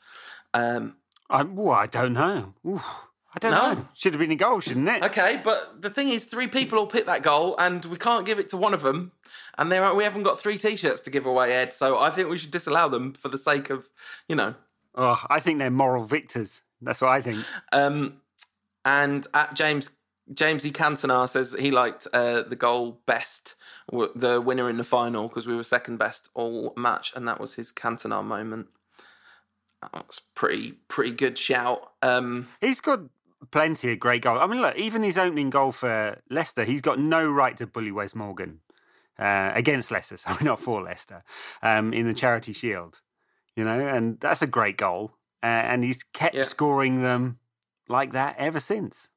Um, 0.54 0.96
I, 1.32 1.44
well, 1.44 1.72
I 1.72 1.88
don't 1.88 2.14
know. 2.14 2.54
Ooh, 2.66 2.82
I 3.34 3.40
don't 3.40 3.52
No. 3.52 3.74
know. 3.74 3.88
Should 3.94 4.14
have 4.14 4.20
been 4.20 4.32
a 4.32 4.36
goal, 4.36 4.60
shouldn't 4.60 4.88
it? 4.90 5.04
okay, 5.04 5.42
but 5.44 5.82
the 5.82 5.90
thing 5.90 6.10
is, 6.10 6.26
three 6.26 6.48
people 6.48 6.78
all 6.78 6.88
pick 6.88 7.06
that 7.06 7.24
goal, 7.24 7.56
and 7.58 7.84
we 7.86 7.98
can't 7.98 8.26
give 8.26 8.38
it 8.40 8.50
to 8.50 8.58
one 8.58 8.74
of 8.74 8.82
them. 8.82 9.14
And 9.58 9.70
we 9.70 10.04
haven't 10.04 10.24
got 10.24 10.38
three 10.40 10.58
T-shirts 10.58 11.02
to 11.02 11.10
give 11.10 11.26
away, 11.26 11.54
Ed. 11.54 11.74
So 11.74 11.98
I 11.98 12.10
think 12.10 12.30
we 12.30 12.38
should 12.38 12.52
disallow 12.52 12.90
them 12.90 13.14
for 13.14 13.30
the 13.30 13.38
sake 13.38 13.70
of, 13.70 13.90
you 14.28 14.36
know. 14.36 14.56
Oh, 14.96 15.22
I 15.30 15.40
think 15.40 15.60
they're 15.60 15.70
moral 15.72 16.04
victors. 16.06 16.62
That's 16.82 17.02
what 17.02 17.12
I 17.12 17.22
think. 17.22 17.46
Um, 17.72 18.22
and 18.84 19.26
at 19.34 19.54
James 19.56 19.92
James 20.34 20.66
E. 20.66 20.72
Cantona 20.72 21.28
says 21.28 21.56
he 21.60 21.72
liked 21.72 22.08
uh, 22.14 22.44
the 22.44 22.56
goal 22.56 23.02
best, 23.06 23.56
the 23.92 24.42
winner 24.44 24.70
in 24.70 24.78
the 24.78 24.84
final, 24.84 25.28
because 25.28 25.46
we 25.46 25.56
were 25.56 25.64
second 25.64 25.98
best 25.98 26.30
all 26.34 26.74
match, 26.78 27.12
and 27.16 27.28
that 27.28 27.40
was 27.40 27.56
his 27.56 27.72
Cantona 27.72 28.24
moment. 28.24 28.68
That's 29.94 30.20
pretty 30.20 30.74
pretty 30.88 31.12
good 31.12 31.38
shout. 31.38 31.92
Um, 32.02 32.48
He's 32.60 32.82
got 32.82 33.02
plenty 33.52 33.92
of 33.92 34.00
great 34.00 34.22
goals. 34.22 34.40
I 34.42 34.48
mean, 34.48 34.62
look, 34.62 34.76
even 34.78 35.04
his 35.04 35.18
opening 35.18 35.50
goal 35.50 35.72
for 35.72 36.22
Leicester, 36.30 36.64
he's 36.64 36.82
got 36.82 37.00
no 37.00 37.30
right 37.30 37.58
to 37.58 37.66
bully 37.68 37.92
Wes 37.92 38.14
Morgan 38.16 38.60
uh, 39.18 39.52
against 39.56 39.92
Leicester, 39.92 40.18
so 40.18 40.34
not 40.42 40.60
for 40.60 40.82
Leicester, 40.84 41.24
um, 41.64 41.94
in 41.94 42.06
the 42.06 42.14
Charity 42.14 42.54
Shield. 42.54 43.02
You 43.56 43.66
know, 43.66 43.80
and 43.80 44.20
that's 44.20 44.42
a 44.42 44.48
great 44.48 44.78
goal. 44.78 45.14
Uh, 45.44 45.48
and 45.48 45.84
he's 45.84 46.04
kept 46.14 46.36
Yeah. 46.36 46.44
scoring 46.44 47.02
them 47.02 47.40
like 47.90 48.12
that 48.14 48.36
ever 48.38 48.60
since. 48.60 49.10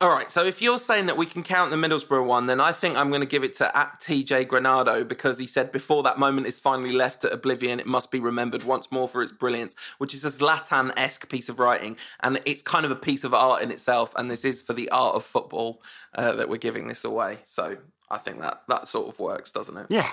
All 0.00 0.10
right, 0.10 0.30
so 0.30 0.44
if 0.44 0.60
you're 0.60 0.80
saying 0.80 1.06
that 1.06 1.16
we 1.16 1.26
can 1.26 1.44
count 1.44 1.70
the 1.70 1.76
Middlesbrough 1.76 2.26
one, 2.26 2.46
then 2.46 2.60
I 2.60 2.72
think 2.72 2.96
I'm 2.96 3.10
going 3.10 3.20
to 3.20 3.26
give 3.26 3.44
it 3.44 3.54
to 3.54 3.76
at 3.76 4.00
TJ 4.00 4.46
Granado 4.48 5.06
because 5.06 5.38
he 5.38 5.46
said 5.46 5.70
before 5.70 6.02
that 6.02 6.18
moment 6.18 6.48
is 6.48 6.58
finally 6.58 6.92
left 6.92 7.24
at 7.24 7.32
oblivion, 7.32 7.78
it 7.78 7.86
must 7.86 8.10
be 8.10 8.18
remembered 8.18 8.64
once 8.64 8.90
more 8.90 9.06
for 9.06 9.22
its 9.22 9.30
brilliance, 9.30 9.76
which 9.98 10.12
is 10.12 10.24
a 10.24 10.28
Zlatan 10.28 10.92
esque 10.96 11.28
piece 11.28 11.48
of 11.48 11.60
writing. 11.60 11.96
And 12.18 12.40
it's 12.44 12.62
kind 12.62 12.84
of 12.84 12.90
a 12.90 12.96
piece 12.96 13.22
of 13.22 13.32
art 13.32 13.62
in 13.62 13.70
itself. 13.70 14.12
And 14.16 14.28
this 14.28 14.44
is 14.44 14.60
for 14.60 14.72
the 14.72 14.88
art 14.88 15.14
of 15.14 15.24
football 15.24 15.82
uh, 16.16 16.32
that 16.32 16.48
we're 16.48 16.56
giving 16.56 16.88
this 16.88 17.04
away. 17.04 17.38
So 17.44 17.76
I 18.10 18.18
think 18.18 18.40
that 18.40 18.62
that 18.68 18.88
sort 18.88 19.08
of 19.08 19.20
works, 19.20 19.52
doesn't 19.52 19.76
it? 19.76 19.86
Yeah. 19.88 20.10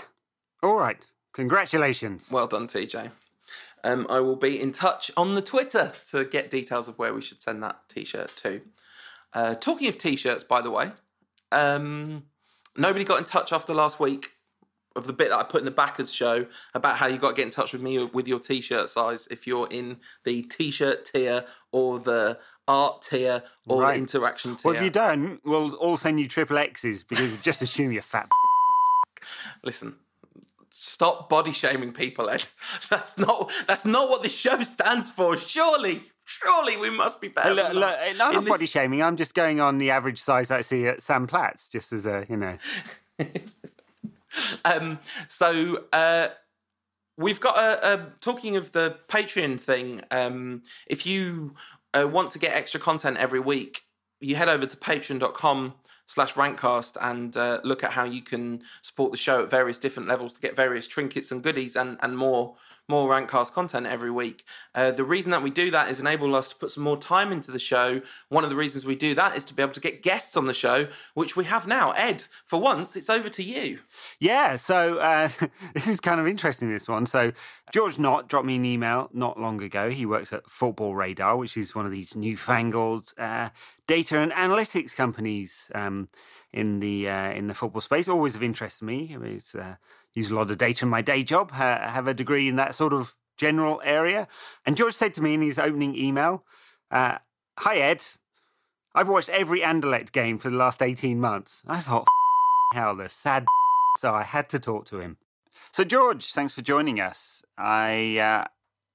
All 0.61 0.77
right. 0.77 1.03
Congratulations. 1.33 2.29
Well 2.31 2.47
done, 2.47 2.67
TJ. 2.67 3.11
Um, 3.83 4.05
I 4.09 4.19
will 4.19 4.35
be 4.35 4.59
in 4.59 4.71
touch 4.71 5.09
on 5.15 5.35
the 5.35 5.41
Twitter 5.41 5.93
to 6.11 6.25
get 6.25 6.49
details 6.49 6.87
of 6.87 6.99
where 6.99 7.13
we 7.13 7.21
should 7.21 7.41
send 7.41 7.63
that 7.63 7.87
t 7.87 8.05
shirt 8.05 8.35
to. 8.43 8.61
Uh, 9.33 9.55
talking 9.55 9.87
of 9.87 9.97
t-shirts, 9.97 10.43
by 10.43 10.61
the 10.61 10.71
way, 10.71 10.91
um, 11.51 12.23
nobody 12.77 13.05
got 13.05 13.19
in 13.19 13.25
touch 13.25 13.53
after 13.53 13.73
last 13.73 13.99
week 13.99 14.31
of 14.95 15.05
the 15.05 15.13
bit 15.13 15.29
that 15.29 15.37
I 15.37 15.43
put 15.43 15.59
in 15.59 15.65
the 15.65 15.71
backers 15.71 16.11
show 16.11 16.47
about 16.73 16.97
how 16.97 17.07
you 17.07 17.17
got 17.17 17.29
to 17.29 17.35
get 17.35 17.45
in 17.45 17.51
touch 17.51 17.73
with 17.73 17.81
me 17.81 18.03
with 18.05 18.27
your 18.27 18.39
t-shirt 18.39 18.89
size 18.89 19.27
if 19.29 19.45
you're 19.45 19.67
in 19.69 19.97
the 20.23 20.41
t-shirt 20.41 21.05
tier 21.05 21.45
or 21.71 21.99
the 21.99 22.39
art 22.67 23.01
tier 23.03 23.43
or 23.67 23.81
right. 23.81 23.93
the 23.93 23.99
interaction 23.99 24.55
tier. 24.55 24.71
Well, 24.71 24.75
if 24.75 24.81
you 24.81 24.89
don't, 24.89 25.39
we'll 25.45 25.73
all 25.75 25.97
send 25.97 26.19
you 26.19 26.27
triple 26.27 26.57
X's 26.57 27.03
because 27.03 27.41
just 27.41 27.61
assume 27.61 27.91
you're 27.91 28.01
fat. 28.01 28.29
Listen, 29.63 29.95
stop 30.79 31.29
body 31.29 31.51
shaming 31.51 31.91
people, 31.91 32.29
Ed. 32.29 32.47
That's 32.89 33.17
not 33.17 33.51
that's 33.67 33.85
not 33.85 34.09
what 34.09 34.23
the 34.23 34.29
show 34.29 34.61
stands 34.61 35.11
for. 35.11 35.35
Surely, 35.35 36.01
surely 36.25 36.77
we 36.77 36.89
must 36.89 37.19
be 37.19 37.27
better. 37.27 37.53
Look, 37.53 37.73
look, 37.73 37.95
I'm 37.99 38.17
not 38.17 38.45
body 38.45 38.65
shaming. 38.65 39.03
I'm 39.03 39.17
just 39.17 39.33
going 39.33 39.59
on 39.59 39.77
the 39.77 39.91
average 39.91 40.19
size 40.19 40.51
I 40.51 40.61
see 40.61 40.87
at 40.87 41.01
Sam 41.01 41.27
Platts, 41.27 41.69
just 41.69 41.91
as 41.91 42.05
a 42.05 42.25
you 42.29 42.37
know. 42.37 42.57
um, 44.65 44.99
so 45.27 45.83
uh, 45.91 46.29
we've 47.17 47.39
got 47.39 47.57
a, 47.57 47.93
a, 47.93 48.13
talking 48.21 48.55
of 48.55 48.71
the 48.71 48.97
Patreon 49.07 49.59
thing. 49.59 50.01
Um, 50.11 50.63
if 50.87 51.05
you 51.05 51.55
uh, 51.93 52.07
want 52.07 52.31
to 52.31 52.39
get 52.39 52.53
extra 52.53 52.79
content 52.79 53.17
every 53.17 53.39
week, 53.39 53.83
you 54.21 54.35
head 54.35 54.49
over 54.49 54.65
to 54.65 54.77
patreon.com 54.77 55.73
slash 56.09 56.33
rantcast 56.33 56.97
and 57.01 57.37
uh, 57.37 57.61
look 57.63 57.83
at 57.83 57.91
how 57.91 58.03
you 58.03 58.19
can 58.19 58.63
support 58.81 59.11
the 59.11 59.17
show 59.17 59.43
at 59.43 59.49
various 59.51 59.77
different 59.77 60.09
levels 60.09 60.33
to 60.33 60.41
get 60.41 60.55
various 60.55 60.87
trinkets 60.87 61.31
and 61.31 61.43
goodies 61.43 61.75
and, 61.75 61.99
and 62.01 62.17
more 62.17 62.55
more 62.89 63.09
Rantcast 63.09 63.53
content 63.53 63.85
every 63.85 64.11
week. 64.11 64.43
Uh, 64.73 64.91
the 64.91 65.03
reason 65.03 65.31
that 65.31 65.43
we 65.43 65.49
do 65.49 65.71
that 65.71 65.89
is 65.89 65.99
enable 65.99 66.35
us 66.35 66.49
to 66.49 66.55
put 66.55 66.71
some 66.71 66.83
more 66.83 66.97
time 66.97 67.31
into 67.31 67.51
the 67.51 67.59
show. 67.59 68.01
One 68.29 68.43
of 68.43 68.49
the 68.49 68.55
reasons 68.55 68.85
we 68.85 68.95
do 68.95 69.13
that 69.15 69.35
is 69.35 69.45
to 69.45 69.53
be 69.53 69.61
able 69.61 69.73
to 69.73 69.79
get 69.79 70.01
guests 70.01 70.35
on 70.35 70.47
the 70.47 70.53
show, 70.53 70.87
which 71.13 71.35
we 71.35 71.45
have 71.45 71.67
now. 71.67 71.91
Ed, 71.91 72.23
for 72.45 72.59
once, 72.59 72.95
it's 72.95 73.09
over 73.09 73.29
to 73.29 73.43
you. 73.43 73.79
Yeah, 74.19 74.55
so 74.55 74.97
uh, 74.97 75.29
this 75.73 75.87
is 75.87 75.99
kind 75.99 76.19
of 76.19 76.27
interesting, 76.27 76.69
this 76.71 76.87
one. 76.87 77.05
So 77.05 77.31
George 77.71 77.99
Knott 77.99 78.27
dropped 78.27 78.45
me 78.45 78.55
an 78.55 78.65
email 78.65 79.09
not 79.13 79.39
long 79.39 79.61
ago. 79.61 79.89
He 79.89 80.05
works 80.05 80.33
at 80.33 80.49
Football 80.49 80.95
Radar, 80.95 81.37
which 81.37 81.55
is 81.55 81.75
one 81.75 81.85
of 81.85 81.91
these 81.91 82.15
newfangled 82.15 83.13
uh, 83.17 83.49
data 83.87 84.17
and 84.17 84.31
analytics 84.31 84.95
companies 84.95 85.71
um, 85.75 86.09
in 86.51 86.79
the 86.79 87.09
uh, 87.09 87.31
in 87.31 87.47
the 87.47 87.53
football 87.53 87.81
space. 87.81 88.07
Always 88.07 88.35
of 88.35 88.43
interest 88.43 88.79
to 88.79 88.85
me. 88.85 89.11
I 89.13 89.17
mean, 89.17 89.33
it's 89.33 89.53
uh, 89.53 89.75
use 90.19 90.29
a 90.29 90.35
lot 90.35 90.51
of 90.51 90.57
data 90.57 90.85
in 90.85 90.89
my 90.89 91.01
day 91.01 91.23
job, 91.23 91.51
have 91.51 92.07
a 92.07 92.13
degree 92.13 92.47
in 92.47 92.55
that 92.57 92.75
sort 92.75 92.93
of 92.93 93.15
general 93.37 93.81
area. 93.83 94.27
And 94.65 94.77
George 94.77 94.93
said 94.93 95.13
to 95.15 95.21
me 95.21 95.33
in 95.33 95.41
his 95.41 95.57
opening 95.57 95.95
email, 95.95 96.43
uh, 96.91 97.17
Hi, 97.59 97.77
Ed. 97.77 98.03
I've 98.95 99.09
watched 99.09 99.29
every 99.29 99.61
Anderlecht 99.61 100.11
game 100.11 100.37
for 100.37 100.49
the 100.49 100.57
last 100.57 100.81
18 100.81 101.19
months. 101.19 101.61
I 101.67 101.79
thought, 101.79 102.05
hell, 102.73 102.95
the 102.95 103.09
sad. 103.09 103.45
So 103.97 104.13
I 104.13 104.23
had 104.23 104.49
to 104.49 104.59
talk 104.59 104.85
to 104.85 104.99
him. 104.99 105.17
So, 105.71 105.83
George, 105.83 106.33
thanks 106.33 106.53
for 106.53 106.61
joining 106.61 106.99
us. 106.99 107.43
I. 107.57 108.17
Uh, 108.17 108.47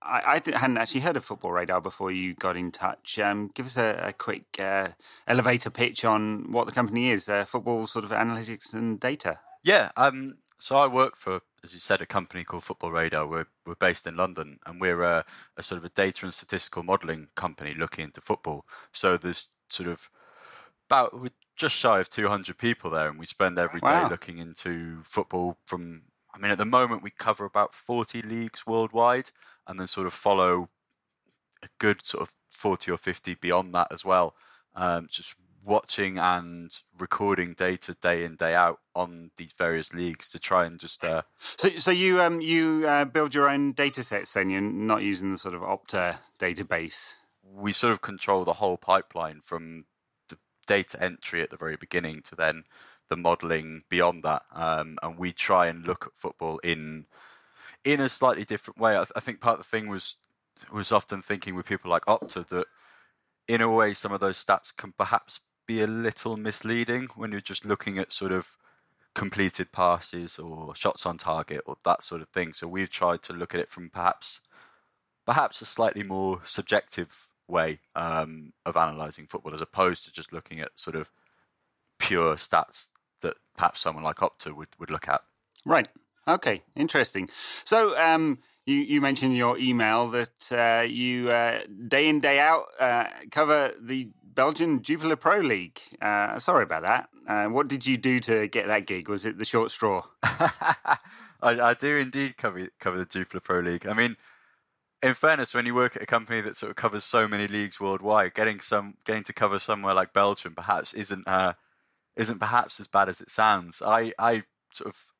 I, 0.06 0.42
I, 0.46 0.58
hadn't 0.58 0.76
actually 0.76 1.00
heard 1.00 1.16
of 1.16 1.24
Football 1.24 1.52
Radar 1.52 1.80
before 1.80 2.12
you 2.12 2.34
got 2.34 2.58
in 2.58 2.70
touch. 2.70 3.18
Um, 3.18 3.50
give 3.54 3.64
us 3.64 3.78
a, 3.78 4.08
a 4.08 4.12
quick 4.12 4.44
uh, 4.58 4.88
elevator 5.26 5.70
pitch 5.70 6.04
on 6.04 6.52
what 6.52 6.66
the 6.66 6.72
company 6.72 7.08
is, 7.08 7.26
uh, 7.26 7.46
football 7.46 7.86
sort 7.86 8.04
of 8.04 8.10
analytics 8.10 8.74
and 8.74 9.00
data. 9.00 9.40
Yeah, 9.62 9.92
um, 9.96 10.36
so 10.64 10.76
I 10.76 10.86
work 10.86 11.14
for, 11.14 11.42
as 11.62 11.74
you 11.74 11.78
said, 11.78 12.00
a 12.00 12.06
company 12.06 12.42
called 12.42 12.64
Football 12.64 12.90
Radar. 12.90 13.26
We're 13.26 13.44
we're 13.66 13.74
based 13.74 14.06
in 14.06 14.16
London, 14.16 14.56
and 14.64 14.80
we're 14.80 15.02
a, 15.02 15.22
a 15.58 15.62
sort 15.62 15.76
of 15.78 15.84
a 15.84 15.90
data 15.90 16.24
and 16.24 16.32
statistical 16.32 16.82
modelling 16.82 17.28
company 17.34 17.74
looking 17.74 18.06
into 18.06 18.22
football. 18.22 18.64
So 18.90 19.18
there's 19.18 19.48
sort 19.68 19.90
of 19.90 20.08
about 20.88 21.20
we're 21.20 21.32
just 21.54 21.76
shy 21.76 22.00
of 22.00 22.08
200 22.08 22.56
people 22.56 22.88
there, 22.88 23.10
and 23.10 23.18
we 23.18 23.26
spend 23.26 23.58
every 23.58 23.80
day 23.80 23.88
wow. 23.88 24.08
looking 24.08 24.38
into 24.38 25.02
football. 25.02 25.58
From 25.66 26.04
I 26.34 26.38
mean, 26.38 26.50
at 26.50 26.56
the 26.56 26.64
moment 26.64 27.02
we 27.02 27.10
cover 27.10 27.44
about 27.44 27.74
40 27.74 28.22
leagues 28.22 28.66
worldwide, 28.66 29.32
and 29.66 29.78
then 29.78 29.86
sort 29.86 30.06
of 30.06 30.14
follow 30.14 30.70
a 31.62 31.68
good 31.78 32.06
sort 32.06 32.22
of 32.22 32.34
40 32.52 32.90
or 32.90 32.96
50 32.96 33.34
beyond 33.34 33.74
that 33.74 33.88
as 33.92 34.02
well. 34.02 34.34
Um, 34.74 35.08
just 35.10 35.34
watching 35.64 36.18
and 36.18 36.70
recording 36.98 37.54
data 37.54 37.96
day 38.00 38.24
in 38.24 38.36
day 38.36 38.54
out 38.54 38.80
on 38.94 39.30
these 39.36 39.52
various 39.52 39.94
leagues 39.94 40.30
to 40.30 40.38
try 40.38 40.66
and 40.66 40.78
just 40.78 41.02
uh... 41.04 41.22
so 41.38 41.68
so 41.70 41.90
you 41.90 42.20
um 42.20 42.40
you 42.40 42.84
uh, 42.86 43.04
build 43.04 43.34
your 43.34 43.48
own 43.48 43.72
data 43.72 44.02
sets 44.02 44.32
then? 44.34 44.50
You're 44.50 44.60
not 44.60 45.02
using 45.02 45.32
the 45.32 45.38
sort 45.38 45.54
of 45.54 45.62
opta 45.62 46.18
database? 46.38 47.14
We 47.42 47.72
sort 47.72 47.92
of 47.92 48.02
control 48.02 48.44
the 48.44 48.54
whole 48.54 48.76
pipeline 48.76 49.40
from 49.40 49.86
the 50.28 50.36
data 50.66 51.02
entry 51.02 51.42
at 51.42 51.50
the 51.50 51.56
very 51.56 51.76
beginning 51.76 52.22
to 52.22 52.34
then 52.34 52.64
the 53.08 53.16
modeling 53.16 53.82
beyond 53.88 54.22
that 54.22 54.42
um, 54.54 54.96
and 55.02 55.18
we 55.18 55.32
try 55.32 55.66
and 55.66 55.86
look 55.86 56.06
at 56.06 56.16
football 56.16 56.58
in 56.58 57.06
in 57.84 58.00
a 58.00 58.08
slightly 58.08 58.44
different 58.44 58.78
way. 58.78 58.92
I, 58.92 59.04
th- 59.04 59.12
I 59.16 59.20
think 59.20 59.40
part 59.40 59.58
of 59.58 59.64
the 59.64 59.76
thing 59.76 59.88
was 59.88 60.16
was 60.72 60.92
often 60.92 61.22
thinking 61.22 61.54
with 61.54 61.68
people 61.68 61.90
like 61.90 62.04
opta 62.06 62.46
that 62.48 62.66
in 63.46 63.60
a 63.60 63.70
way 63.70 63.92
some 63.92 64.12
of 64.12 64.20
those 64.20 64.42
stats 64.42 64.74
can 64.74 64.92
perhaps 64.96 65.40
be 65.66 65.82
a 65.82 65.86
little 65.86 66.36
misleading 66.36 67.08
when 67.16 67.32
you're 67.32 67.40
just 67.40 67.64
looking 67.64 67.98
at 67.98 68.12
sort 68.12 68.32
of 68.32 68.56
completed 69.14 69.72
passes 69.72 70.38
or 70.38 70.74
shots 70.74 71.06
on 71.06 71.16
target 71.16 71.62
or 71.66 71.76
that 71.84 72.02
sort 72.02 72.20
of 72.20 72.28
thing. 72.28 72.52
So 72.52 72.66
we've 72.66 72.90
tried 72.90 73.22
to 73.22 73.32
look 73.32 73.54
at 73.54 73.60
it 73.60 73.70
from 73.70 73.90
perhaps 73.90 74.40
perhaps 75.24 75.62
a 75.62 75.64
slightly 75.64 76.02
more 76.02 76.40
subjective 76.44 77.28
way 77.48 77.78
um, 77.94 78.52
of 78.66 78.76
analysing 78.76 79.26
football 79.26 79.54
as 79.54 79.60
opposed 79.60 80.04
to 80.04 80.12
just 80.12 80.32
looking 80.32 80.60
at 80.60 80.78
sort 80.78 80.96
of 80.96 81.10
pure 81.98 82.34
stats 82.34 82.90
that 83.22 83.34
perhaps 83.56 83.80
someone 83.80 84.04
like 84.04 84.16
Opta 84.16 84.54
would, 84.54 84.68
would 84.78 84.90
look 84.90 85.08
at. 85.08 85.22
Right. 85.64 85.88
Okay. 86.26 86.62
Interesting. 86.76 87.28
So 87.64 87.98
um, 87.98 88.38
you, 88.66 88.76
you 88.76 89.00
mentioned 89.00 89.32
in 89.32 89.38
your 89.38 89.58
email 89.58 90.08
that 90.08 90.52
uh, 90.52 90.84
you 90.86 91.30
uh, 91.30 91.60
day 91.88 92.08
in 92.08 92.20
day 92.20 92.38
out 92.38 92.64
uh, 92.80 93.06
cover 93.30 93.72
the 93.80 94.10
Belgian 94.34 94.82
Jupiler 94.82 95.16
Pro 95.16 95.40
League. 95.40 95.80
Uh, 96.00 96.38
sorry 96.38 96.64
about 96.64 96.82
that. 96.82 97.08
Uh, 97.26 97.46
what 97.46 97.68
did 97.68 97.86
you 97.86 97.96
do 97.96 98.20
to 98.20 98.48
get 98.48 98.66
that 98.66 98.86
gig? 98.86 99.08
Was 99.08 99.24
it 99.24 99.38
the 99.38 99.44
short 99.44 99.70
straw? 99.70 100.02
I, 100.22 100.98
I, 101.42 101.74
do 101.74 101.96
indeed 101.96 102.36
cover 102.36 102.68
cover 102.78 102.98
the 102.98 103.04
Jupiler 103.04 103.40
Pro 103.40 103.60
League. 103.60 103.86
I 103.86 103.94
mean, 103.94 104.16
in 105.02 105.14
fairness, 105.14 105.54
when 105.54 105.66
you 105.66 105.74
work 105.74 105.96
at 105.96 106.02
a 106.02 106.06
company 106.06 106.40
that 106.40 106.56
sort 106.56 106.70
of 106.70 106.76
covers 106.76 107.04
so 107.04 107.28
many 107.28 107.46
leagues 107.46 107.80
worldwide, 107.80 108.34
getting 108.34 108.60
some 108.60 108.94
getting 109.04 109.22
to 109.24 109.32
cover 109.32 109.58
somewhere 109.58 109.94
like 109.94 110.12
Belgium 110.12 110.54
perhaps 110.54 110.92
isn't 110.94 111.26
uh, 111.28 111.54
isn't 112.16 112.40
perhaps 112.40 112.80
as 112.80 112.88
bad 112.88 113.08
as 113.08 113.20
it 113.20 113.30
sounds. 113.30 113.82
I, 113.84 114.12
I 114.18 114.42
sort 114.72 114.88
of 114.88 115.13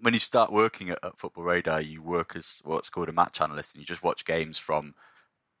when 0.00 0.14
you 0.14 0.20
start 0.20 0.52
working 0.52 0.90
at, 0.90 0.98
at 1.02 1.18
Football 1.18 1.44
Radar, 1.44 1.80
you 1.80 2.02
work 2.02 2.36
as 2.36 2.60
what's 2.64 2.90
called 2.90 3.08
a 3.08 3.12
match 3.12 3.40
analyst, 3.40 3.74
and 3.74 3.82
you 3.82 3.86
just 3.86 4.02
watch 4.02 4.24
games 4.24 4.58
from 4.58 4.94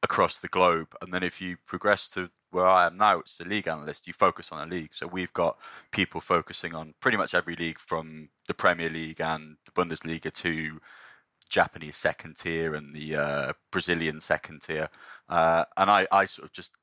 across 0.02 0.38
the 0.38 0.48
globe. 0.48 0.94
And 1.00 1.12
then 1.12 1.22
if 1.22 1.40
you 1.40 1.56
progress 1.66 2.08
to 2.10 2.30
where 2.50 2.66
I 2.66 2.86
am 2.86 2.96
now, 2.96 3.18
it's 3.18 3.38
the 3.38 3.48
league 3.48 3.68
analyst. 3.68 4.06
You 4.06 4.12
focus 4.12 4.52
on 4.52 4.66
a 4.66 4.70
league. 4.70 4.94
So 4.94 5.06
we've 5.06 5.32
got 5.32 5.58
people 5.90 6.20
focusing 6.20 6.74
on 6.74 6.94
pretty 7.00 7.16
much 7.16 7.34
every 7.34 7.56
league 7.56 7.78
from 7.78 8.28
the 8.46 8.54
Premier 8.54 8.88
League 8.88 9.20
and 9.20 9.56
the 9.64 9.72
Bundesliga 9.72 10.32
to 10.32 10.80
Japanese 11.48 11.96
second 11.96 12.36
tier 12.36 12.74
and 12.74 12.94
the 12.94 13.16
uh, 13.16 13.52
Brazilian 13.72 14.20
second 14.20 14.62
tier. 14.62 14.88
Uh, 15.28 15.64
and 15.76 15.90
I, 15.90 16.06
I 16.12 16.26
sort 16.26 16.46
of 16.46 16.52
just 16.52 16.76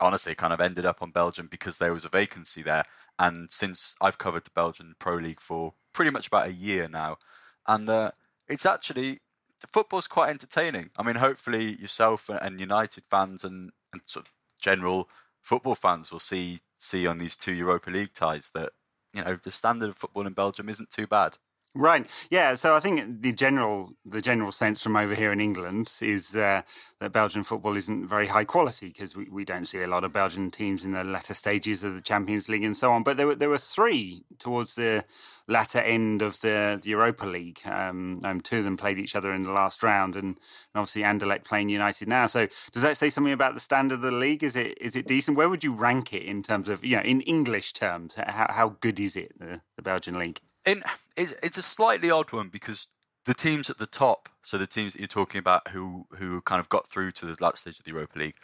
honestly 0.00 0.34
kind 0.34 0.52
of 0.52 0.60
ended 0.60 0.86
up 0.86 1.02
on 1.02 1.10
Belgium 1.10 1.48
because 1.50 1.78
there 1.78 1.92
was 1.92 2.04
a 2.04 2.08
vacancy 2.08 2.62
there. 2.62 2.84
And 3.18 3.50
since 3.50 3.96
I've 4.00 4.18
covered 4.18 4.44
the 4.44 4.50
Belgian 4.54 4.94
Pro 4.98 5.16
League 5.16 5.40
for 5.40 5.74
pretty 5.98 6.12
much 6.12 6.28
about 6.28 6.46
a 6.46 6.52
year 6.52 6.86
now, 6.88 7.18
and 7.66 7.90
uh, 7.90 8.12
it's 8.48 8.64
actually 8.64 9.18
football's 9.66 10.06
quite 10.06 10.30
entertaining. 10.30 10.90
I 10.96 11.02
mean, 11.02 11.16
hopefully 11.16 11.74
yourself 11.74 12.30
and 12.30 12.60
United 12.60 13.02
fans 13.10 13.42
and, 13.42 13.72
and 13.92 14.02
sort 14.06 14.26
of 14.26 14.32
general 14.60 15.08
football 15.42 15.74
fans 15.74 16.12
will 16.12 16.20
see 16.20 16.60
see 16.76 17.04
on 17.04 17.18
these 17.18 17.36
two 17.36 17.52
Europa 17.52 17.90
League 17.90 18.12
ties 18.14 18.52
that 18.54 18.70
you 19.12 19.24
know 19.24 19.40
the 19.42 19.50
standard 19.50 19.88
of 19.88 19.96
football 19.96 20.24
in 20.24 20.34
Belgium 20.34 20.68
isn't 20.68 20.92
too 20.92 21.08
bad. 21.08 21.36
Right. 21.74 22.08
Yeah. 22.30 22.54
So 22.54 22.74
I 22.74 22.80
think 22.80 23.22
the 23.22 23.32
general 23.32 23.92
the 24.04 24.22
general 24.22 24.52
sense 24.52 24.82
from 24.82 24.96
over 24.96 25.14
here 25.14 25.32
in 25.32 25.40
England 25.40 25.92
is 26.00 26.34
uh, 26.34 26.62
that 26.98 27.12
Belgian 27.12 27.44
football 27.44 27.76
isn't 27.76 28.08
very 28.08 28.26
high 28.26 28.44
quality 28.44 28.88
because 28.88 29.14
we, 29.14 29.28
we 29.30 29.44
don't 29.44 29.66
see 29.66 29.82
a 29.82 29.86
lot 29.86 30.02
of 30.02 30.12
Belgian 30.12 30.50
teams 30.50 30.84
in 30.84 30.92
the 30.92 31.04
latter 31.04 31.34
stages 31.34 31.84
of 31.84 31.94
the 31.94 32.00
Champions 32.00 32.48
League 32.48 32.64
and 32.64 32.76
so 32.76 32.90
on. 32.90 33.02
But 33.02 33.16
there 33.16 33.26
were 33.26 33.34
there 33.34 33.50
were 33.50 33.58
three 33.58 34.24
towards 34.38 34.74
the 34.74 35.04
latter 35.46 35.78
end 35.80 36.22
of 36.22 36.40
the, 36.40 36.78
the 36.82 36.90
Europa 36.90 37.26
League. 37.26 37.60
Um, 37.64 38.20
um, 38.24 38.40
two 38.40 38.58
of 38.58 38.64
them 38.64 38.76
played 38.76 38.98
each 38.98 39.14
other 39.14 39.32
in 39.32 39.42
the 39.42 39.52
last 39.52 39.82
round, 39.82 40.16
and, 40.16 40.24
and 40.24 40.36
obviously 40.74 41.02
Anderlecht 41.02 41.44
playing 41.44 41.68
United 41.68 42.08
now. 42.08 42.26
So 42.26 42.48
does 42.72 42.82
that 42.82 42.96
say 42.96 43.10
something 43.10 43.32
about 43.32 43.54
the 43.54 43.60
standard 43.60 43.96
of 43.96 44.00
the 44.00 44.10
league? 44.10 44.42
Is 44.42 44.56
it 44.56 44.78
is 44.80 44.96
it 44.96 45.06
decent? 45.06 45.36
Where 45.36 45.50
would 45.50 45.62
you 45.62 45.74
rank 45.74 46.14
it 46.14 46.22
in 46.22 46.42
terms 46.42 46.68
of 46.68 46.84
you 46.84 46.96
know 46.96 47.02
in 47.02 47.20
English 47.20 47.74
terms? 47.74 48.14
How 48.16 48.46
how 48.48 48.76
good 48.80 48.98
is 48.98 49.16
it 49.16 49.38
the, 49.38 49.60
the 49.76 49.82
Belgian 49.82 50.18
league? 50.18 50.40
In, 50.68 50.82
it's 51.16 51.58
a 51.58 51.62
slightly 51.62 52.10
odd 52.10 52.32
one 52.32 52.48
because 52.48 52.88
the 53.24 53.34
teams 53.34 53.68
at 53.68 53.78
the 53.78 53.86
top, 53.86 54.28
so 54.42 54.56
the 54.56 54.66
teams 54.66 54.92
that 54.92 55.00
you're 55.00 55.08
talking 55.08 55.38
about 55.38 55.68
who 55.68 56.06
who 56.16 56.40
kind 56.42 56.60
of 56.60 56.68
got 56.68 56.88
through 56.88 57.12
to 57.12 57.26
the 57.26 57.36
last 57.40 57.58
stage 57.58 57.78
of 57.78 57.84
the 57.84 57.90
Europa 57.90 58.18
League, 58.18 58.36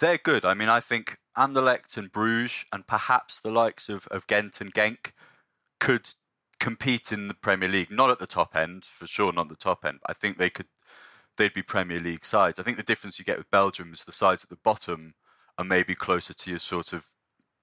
they're 0.00 0.18
good. 0.18 0.44
I 0.44 0.54
mean, 0.54 0.68
I 0.68 0.80
think 0.80 1.18
Anderlecht 1.36 1.96
and 1.96 2.10
Bruges 2.10 2.64
and 2.72 2.86
perhaps 2.86 3.40
the 3.40 3.52
likes 3.52 3.88
of, 3.88 4.06
of 4.08 4.26
Ghent 4.26 4.60
and 4.60 4.74
Genk 4.74 5.12
could 5.78 6.08
compete 6.58 7.12
in 7.12 7.28
the 7.28 7.34
Premier 7.34 7.68
League. 7.68 7.90
Not 7.90 8.10
at 8.10 8.18
the 8.18 8.26
top 8.26 8.56
end, 8.56 8.84
for 8.84 9.06
sure, 9.06 9.32
not 9.32 9.48
the 9.48 9.56
top 9.56 9.84
end. 9.84 10.00
I 10.06 10.12
think 10.12 10.38
they 10.38 10.50
could. 10.50 10.66
They'd 11.36 11.54
be 11.54 11.62
Premier 11.62 12.00
League 12.00 12.24
sides. 12.24 12.58
I 12.58 12.62
think 12.62 12.76
the 12.76 12.82
difference 12.82 13.18
you 13.18 13.24
get 13.24 13.38
with 13.38 13.50
Belgium 13.50 13.92
is 13.94 14.04
the 14.04 14.12
sides 14.12 14.42
at 14.42 14.50
the 14.50 14.56
bottom 14.56 15.14
are 15.56 15.64
maybe 15.64 15.94
closer 15.94 16.34
to 16.34 16.50
your 16.50 16.58
sort 16.58 16.92
of 16.92 17.12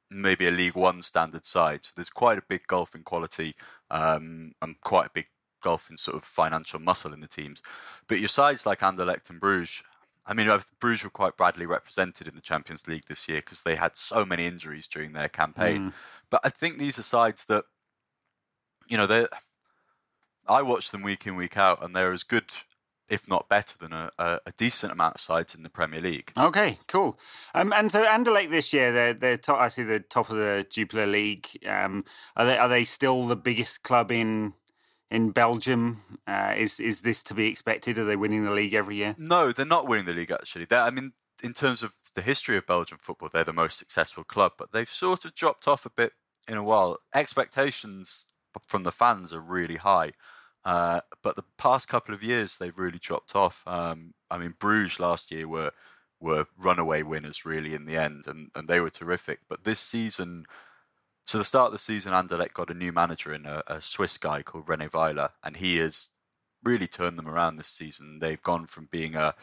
maybe 0.10 0.48
a 0.48 0.52
League 0.52 0.76
One 0.76 1.02
standard 1.02 1.46
side. 1.46 1.86
So 1.86 1.92
there's 1.96 2.10
quite 2.10 2.38
a 2.38 2.44
big 2.48 2.66
gulf 2.68 2.96
in 2.96 3.04
quality 3.04 3.54
um, 3.90 4.54
and 4.62 4.80
quite 4.82 5.08
a 5.08 5.12
big 5.14 5.28
gulf 5.62 5.90
in 5.90 5.98
sort 5.98 6.18
of 6.18 6.24
financial 6.24 6.80
muscle 6.80 7.14
in 7.14 7.20
the 7.20 7.28
teams. 7.28 7.62
But 8.08 8.20
your 8.20 8.28
sides 8.28 8.66
like 8.66 8.80
Anderlecht 8.80 9.30
and 9.30 9.40
Bruges, 9.40 9.84
I 10.26 10.34
mean, 10.34 10.50
Bruges 10.80 11.04
were 11.04 11.10
quite 11.10 11.38
badly 11.38 11.66
represented 11.66 12.28
in 12.28 12.36
the 12.36 12.42
Champions 12.42 12.88
League 12.88 13.06
this 13.06 13.28
year 13.30 13.40
because 13.40 13.64
they 13.64 13.76
had 13.76 13.96
so 13.96 14.26
many 14.26 14.46
injuries 14.46 14.88
during 14.88 15.14
their 15.14 15.30
campaign. 15.30 15.90
Mm. 15.90 15.94
But 16.30 16.42
I 16.44 16.50
think 16.50 16.78
these 16.78 17.00
are 17.00 17.04
sides 17.04 17.46
that, 17.46 17.64
you 18.88 18.98
know, 18.98 19.08
they. 19.08 19.28
I 20.50 20.62
watch 20.62 20.92
them 20.92 21.04
week 21.04 21.28
in 21.28 21.36
week 21.36 21.58
out, 21.58 21.84
and 21.84 21.96
they're 21.96 22.14
as 22.14 22.24
good 22.24 22.52
if 23.10 23.30
not 23.30 23.50
better 23.50 23.78
than 23.78 23.94
a, 23.94 24.12
a, 24.18 24.40
a, 24.46 24.52
decent 24.52 24.92
amount 24.92 25.16
of 25.16 25.22
sides 25.22 25.56
in 25.56 25.64
the 25.64 25.70
Premier 25.70 26.02
League. 26.02 26.32
Okay, 26.38 26.80
cool. 26.88 27.18
Um, 27.56 27.74
and 27.74 27.92
so 27.92 28.04
Anderlecht 28.04 28.50
this 28.50 28.74
year, 28.74 28.92
they're 28.92 29.14
they're 29.14 29.38
top, 29.38 29.60
I 29.60 29.70
see 29.70 29.84
the 29.84 30.00
top 30.00 30.30
of 30.30 30.38
the 30.38 30.66
Jupiler 30.70 31.08
League. 31.08 31.48
Um, 31.66 32.06
are 32.36 32.46
they 32.46 32.58
are 32.58 32.70
they 32.70 32.84
still 32.84 33.28
the 33.28 33.36
biggest 33.36 33.84
club 33.84 34.12
in 34.12 34.54
in 35.10 35.32
Belgium? 35.32 36.02
Uh, 36.28 36.54
is 36.58 36.80
is 36.80 37.02
this 37.02 37.24
to 37.24 37.34
be 37.34 37.48
expected? 37.48 37.98
Are 37.98 38.06
they 38.06 38.16
winning 38.16 38.46
the 38.46 38.52
league 38.52 38.74
every 38.74 38.98
year? 38.98 39.16
No, 39.18 39.52
they're 39.52 39.66
not 39.66 39.88
winning 39.88 40.06
the 40.06 40.14
league. 40.14 40.32
Actually, 40.32 40.66
they're, 40.66 40.82
I 40.82 40.90
mean, 40.90 41.14
in 41.44 41.54
terms 41.54 41.84
of 41.84 41.94
the 42.16 42.22
history 42.22 42.58
of 42.58 42.66
Belgian 42.66 42.98
football, 42.98 43.30
they're 43.32 43.44
the 43.44 43.54
most 43.54 43.78
successful 43.78 44.24
club, 44.24 44.54
but 44.58 44.72
they've 44.72 44.90
sort 44.90 45.26
of 45.26 45.36
dropped 45.36 45.68
off 45.68 45.86
a 45.86 45.90
bit 45.90 46.14
in 46.48 46.58
a 46.58 46.64
while. 46.64 46.98
Expectations 47.14 48.28
from 48.68 48.84
the 48.84 48.92
fans 48.92 49.34
are 49.34 49.42
really 49.42 49.76
high. 49.76 50.12
Uh, 50.68 51.00
but 51.24 51.38
the 51.38 51.46
past 51.58 51.88
couple 51.88 52.14
of 52.14 52.22
years, 52.22 52.58
they've 52.58 52.78
really 52.78 53.00
dropped 53.00 53.38
off. 53.38 53.64
Um, 53.66 54.14
I 54.30 54.38
mean, 54.38 54.54
Bruges 54.60 55.00
last 55.00 55.32
year 55.32 55.48
were 55.48 55.72
were 56.20 56.46
runaway 56.60 57.04
winners 57.04 57.46
really 57.46 57.74
in 57.74 57.86
the 57.86 57.96
end, 57.96 58.24
and, 58.28 58.50
and 58.54 58.68
they 58.68 58.82
were 58.82 58.90
terrific. 58.90 59.40
But 59.48 59.64
this 59.64 59.80
season, 59.80 60.46
so 61.26 61.38
the 61.38 61.46
start 61.46 61.68
of 61.68 61.72
the 61.72 61.80
season, 61.80 62.12
Anderlecht 62.12 62.54
got 62.54 62.70
a 62.70 62.74
new 62.74 62.92
manager 62.92 63.34
in 63.34 63.46
a, 63.46 63.64
a 63.68 63.82
Swiss 63.82 64.18
guy 64.18 64.44
called 64.44 64.68
Rene 64.68 64.90
Weiler, 64.94 65.30
and 65.42 65.56
he 65.56 65.78
has 65.78 66.10
really 66.62 66.88
turned 66.88 67.18
them 67.18 67.30
around 67.30 67.56
this 67.56 67.70
season. 67.70 68.20
They've 68.20 68.42
gone 68.42 68.66
from 68.66 68.90
being 68.92 69.16
a, 69.16 69.36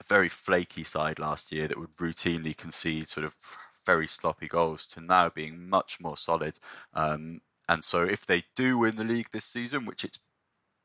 a 0.00 0.04
very 0.06 0.28
flaky 0.28 0.84
side 0.84 1.18
last 1.18 1.50
year 1.50 1.66
that 1.66 1.78
would 1.78 1.96
routinely 1.96 2.54
concede 2.54 3.08
sort 3.08 3.24
of 3.24 3.36
very 3.86 4.06
sloppy 4.06 4.48
goals 4.48 4.86
to 4.88 5.00
now 5.00 5.30
being 5.30 5.66
much 5.70 5.98
more 5.98 6.18
solid. 6.18 6.58
Um, 6.92 7.40
and 7.70 7.82
so, 7.82 8.02
if 8.02 8.26
they 8.26 8.44
do 8.54 8.76
win 8.76 8.96
the 8.96 9.04
league 9.04 9.30
this 9.32 9.46
season, 9.46 9.86
which 9.86 10.04
it's 10.04 10.18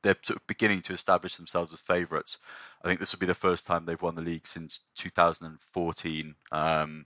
they're 0.03 0.15
sort 0.21 0.37
of 0.37 0.47
beginning 0.47 0.81
to 0.81 0.93
establish 0.93 1.35
themselves 1.35 1.73
as 1.73 1.81
favourites. 1.81 2.37
I 2.83 2.87
think 2.87 2.99
this 2.99 3.13
will 3.13 3.19
be 3.19 3.25
the 3.25 3.33
first 3.33 3.65
time 3.65 3.85
they've 3.85 4.01
won 4.01 4.15
the 4.15 4.21
league 4.21 4.47
since 4.47 4.81
2014, 4.95 6.35
um, 6.51 7.05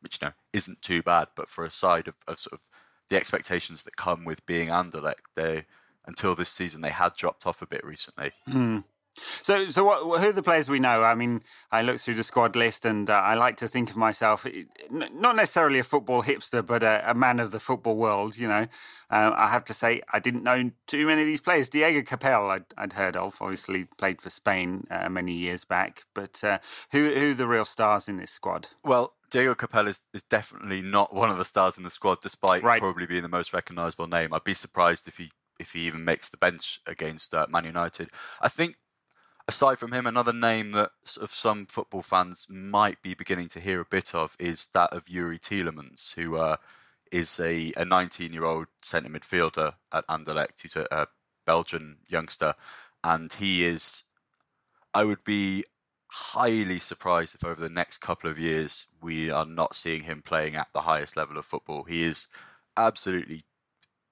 which 0.00 0.20
you 0.20 0.28
know 0.28 0.32
isn't 0.52 0.82
too 0.82 1.02
bad. 1.02 1.28
But 1.36 1.48
for 1.48 1.64
a 1.64 1.70
side 1.70 2.08
of, 2.08 2.16
of, 2.26 2.38
sort 2.38 2.54
of 2.54 2.60
the 3.08 3.16
expectations 3.16 3.82
that 3.82 3.96
come 3.96 4.24
with 4.24 4.46
being 4.46 4.68
Anderlecht, 4.68 5.26
they 5.34 5.66
until 6.06 6.34
this 6.34 6.48
season 6.48 6.80
they 6.80 6.90
had 6.90 7.14
dropped 7.14 7.46
off 7.46 7.62
a 7.62 7.66
bit 7.66 7.84
recently. 7.84 8.32
Mm. 8.48 8.84
So, 9.16 9.68
so 9.70 9.84
what, 9.84 10.20
who 10.20 10.28
are 10.28 10.32
the 10.32 10.42
players 10.42 10.68
we 10.68 10.78
know? 10.78 11.02
I 11.02 11.14
mean, 11.14 11.42
I 11.70 11.82
looked 11.82 12.00
through 12.00 12.14
the 12.14 12.24
squad 12.24 12.56
list, 12.56 12.84
and 12.84 13.08
uh, 13.08 13.14
I 13.14 13.34
like 13.34 13.56
to 13.58 13.68
think 13.68 13.90
of 13.90 13.96
myself 13.96 14.46
not 14.90 15.36
necessarily 15.36 15.78
a 15.78 15.84
football 15.84 16.22
hipster, 16.22 16.64
but 16.64 16.82
a, 16.82 17.10
a 17.10 17.14
man 17.14 17.40
of 17.40 17.50
the 17.50 17.60
football 17.60 17.96
world. 17.96 18.36
You 18.36 18.48
know, 18.48 18.66
uh, 19.10 19.32
I 19.34 19.48
have 19.48 19.64
to 19.66 19.74
say 19.74 20.02
I 20.12 20.18
didn't 20.18 20.44
know 20.44 20.70
too 20.86 21.06
many 21.06 21.22
of 21.22 21.26
these 21.26 21.40
players. 21.40 21.68
Diego 21.68 22.02
Capel, 22.02 22.50
I'd, 22.50 22.64
I'd 22.76 22.92
heard 22.94 23.16
of, 23.16 23.36
obviously 23.40 23.86
played 23.98 24.22
for 24.22 24.30
Spain 24.30 24.86
uh, 24.90 25.08
many 25.08 25.34
years 25.34 25.64
back. 25.64 26.02
But 26.14 26.42
uh, 26.42 26.58
who 26.92 27.10
who 27.10 27.32
are 27.32 27.34
the 27.34 27.46
real 27.46 27.64
stars 27.64 28.08
in 28.08 28.16
this 28.18 28.30
squad? 28.30 28.68
Well, 28.84 29.14
Diego 29.30 29.54
Capel 29.54 29.88
is, 29.88 30.00
is 30.12 30.22
definitely 30.22 30.82
not 30.82 31.14
one 31.14 31.30
of 31.30 31.38
the 31.38 31.44
stars 31.44 31.78
in 31.78 31.84
the 31.84 31.90
squad, 31.90 32.20
despite 32.20 32.62
right. 32.62 32.80
probably 32.80 33.06
being 33.06 33.22
the 33.22 33.28
most 33.28 33.52
recognisable 33.52 34.06
name. 34.06 34.34
I'd 34.34 34.44
be 34.44 34.54
surprised 34.54 35.06
if 35.08 35.18
he 35.18 35.30
if 35.58 35.72
he 35.72 35.80
even 35.80 36.04
makes 36.04 36.30
the 36.30 36.38
bench 36.38 36.80
against 36.86 37.34
uh, 37.34 37.46
Man 37.50 37.66
United. 37.66 38.08
I 38.40 38.48
think 38.48 38.76
aside 39.50 39.80
from 39.80 39.90
him, 39.90 40.06
another 40.06 40.32
name 40.32 40.70
that 40.70 40.92
of 41.20 41.30
some 41.30 41.66
football 41.66 42.02
fans 42.02 42.46
might 42.48 43.02
be 43.02 43.14
beginning 43.14 43.48
to 43.48 43.58
hear 43.58 43.80
a 43.80 43.84
bit 43.84 44.14
of 44.14 44.36
is 44.38 44.68
that 44.74 44.92
of 44.92 45.08
Yuri 45.08 45.40
Tielemans, 45.40 46.14
who 46.14 46.36
uh, 46.36 46.54
is 47.10 47.40
a, 47.40 47.72
a 47.76 47.84
19 47.84 48.32
year 48.32 48.44
old 48.44 48.68
centre 48.80 49.10
midfielder 49.10 49.74
at 49.92 50.06
Anderlecht. 50.06 50.62
He's 50.62 50.76
a, 50.76 50.86
a 50.92 51.08
Belgian 51.46 51.96
youngster, 52.06 52.54
and 53.02 53.32
he 53.32 53.64
is. 53.64 54.04
I 54.94 55.02
would 55.02 55.24
be 55.24 55.64
highly 56.12 56.78
surprised 56.78 57.34
if 57.34 57.44
over 57.44 57.60
the 57.60 57.74
next 57.74 57.98
couple 57.98 58.30
of 58.30 58.38
years 58.38 58.86
we 59.02 59.32
are 59.32 59.46
not 59.46 59.74
seeing 59.74 60.04
him 60.04 60.22
playing 60.22 60.54
at 60.54 60.68
the 60.72 60.82
highest 60.82 61.16
level 61.16 61.36
of 61.36 61.44
football. 61.44 61.82
He 61.82 62.04
is 62.04 62.28
absolutely. 62.76 63.42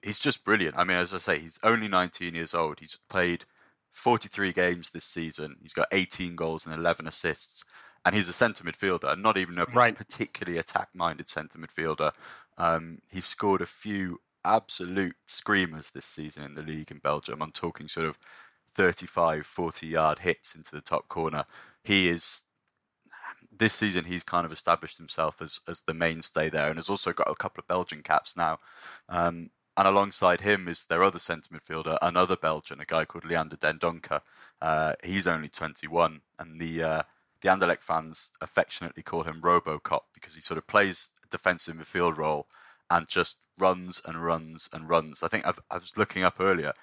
He's 0.01 0.19
just 0.19 0.43
brilliant. 0.43 0.77
I 0.77 0.83
mean, 0.83 0.97
as 0.97 1.13
I 1.13 1.17
say, 1.17 1.39
he's 1.39 1.59
only 1.63 1.87
19 1.87 2.35
years 2.35 2.53
old. 2.53 2.81
He's 2.81 2.97
played 3.09 3.45
43 3.99 4.53
games 4.53 4.89
this 4.89 5.05
season. 5.05 5.57
He's 5.61 5.73
got 5.73 5.87
18 5.91 6.35
goals 6.35 6.65
and 6.65 6.75
11 6.75 7.07
assists. 7.07 7.63
And 8.05 8.15
he's 8.15 8.29
a 8.29 8.33
centre 8.33 8.63
midfielder, 8.63 9.11
and 9.11 9.21
not 9.21 9.35
even 9.35 9.59
a 9.59 9.65
right. 9.65 9.93
particularly 9.93 10.57
attack 10.57 10.89
minded 10.95 11.27
centre 11.27 11.59
midfielder. 11.59 12.13
Um, 12.57 12.99
he's 13.11 13.25
scored 13.25 13.61
a 13.61 13.65
few 13.65 14.21
absolute 14.45 15.17
screamers 15.25 15.91
this 15.91 16.05
season 16.05 16.45
in 16.45 16.53
the 16.53 16.63
league 16.63 16.91
in 16.91 16.99
Belgium. 16.99 17.41
I'm 17.41 17.51
talking 17.51 17.89
sort 17.89 18.07
of 18.07 18.17
35, 18.71 19.45
40 19.45 19.87
yard 19.87 20.19
hits 20.19 20.55
into 20.55 20.73
the 20.73 20.81
top 20.81 21.09
corner. 21.09 21.43
He 21.83 22.07
is 22.07 22.43
this 23.51 23.73
season 23.73 24.05
he's 24.05 24.23
kind 24.23 24.45
of 24.45 24.51
established 24.51 24.97
himself 24.97 25.41
as 25.41 25.59
as 25.67 25.81
the 25.81 25.93
mainstay 25.93 26.49
there, 26.49 26.69
and 26.69 26.77
has 26.77 26.89
also 26.89 27.11
got 27.11 27.29
a 27.29 27.35
couple 27.35 27.61
of 27.61 27.67
Belgian 27.67 28.01
caps 28.01 28.37
now. 28.37 28.59
Um, 29.09 29.49
and 29.79 29.87
alongside 29.87 30.41
him 30.41 30.67
is 30.67 30.87
their 30.87 31.01
other 31.01 31.19
centre 31.19 31.55
midfielder, 31.55 31.97
another 32.01 32.35
Belgian, 32.35 32.81
a 32.81 32.85
guy 32.85 33.05
called 33.05 33.23
Leander 33.23 33.55
Dendoncker. 33.55 34.19
Uh, 34.61 34.93
he's 35.01 35.25
only 35.25 35.47
21, 35.47 36.19
and 36.37 36.59
the 36.59 36.83
uh, 36.83 37.03
the 37.39 37.47
Anderlecht 37.47 37.81
fans 37.81 38.31
affectionately 38.41 39.03
call 39.03 39.23
him 39.23 39.39
RoboCop 39.39 40.01
because 40.13 40.35
he 40.35 40.41
sort 40.41 40.57
of 40.57 40.67
plays 40.67 41.13
a 41.23 41.29
defensive 41.29 41.77
midfield 41.77 42.17
role 42.17 42.47
and 42.89 43.07
just 43.07 43.37
runs 43.57 44.01
and 44.05 44.21
runs 44.21 44.67
and 44.73 44.89
runs. 44.89 45.23
I 45.23 45.29
think 45.29 45.47
I've, 45.47 45.61
i 45.71 45.77
was 45.77 45.95
looking 45.95 46.23
up 46.23 46.41
earlier, 46.41 46.73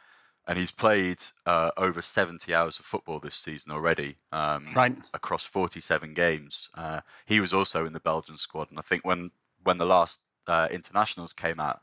and 0.49 0.57
he's 0.59 0.73
played 0.73 1.19
uh, 1.45 1.73
over 1.77 2.01
70 2.01 2.55
hours 2.55 2.79
of 2.79 2.87
football 2.87 3.19
this 3.19 3.35
season 3.35 3.73
already, 3.73 4.17
um, 4.33 4.69
right. 4.75 4.97
across 5.13 5.45
47 5.45 6.15
games. 6.15 6.71
Uh, 6.75 7.03
he 7.27 7.41
was 7.41 7.53
also 7.53 7.85
in 7.85 7.93
the 7.93 8.01
Belgian 8.01 8.39
squad, 8.39 8.71
and 8.71 8.79
I 8.79 8.83
think 8.83 9.05
when 9.05 9.33
when 9.63 9.77
the 9.77 9.85
last 9.85 10.23
uh, 10.47 10.69
internationals 10.71 11.35
came 11.35 11.61
out, 11.61 11.83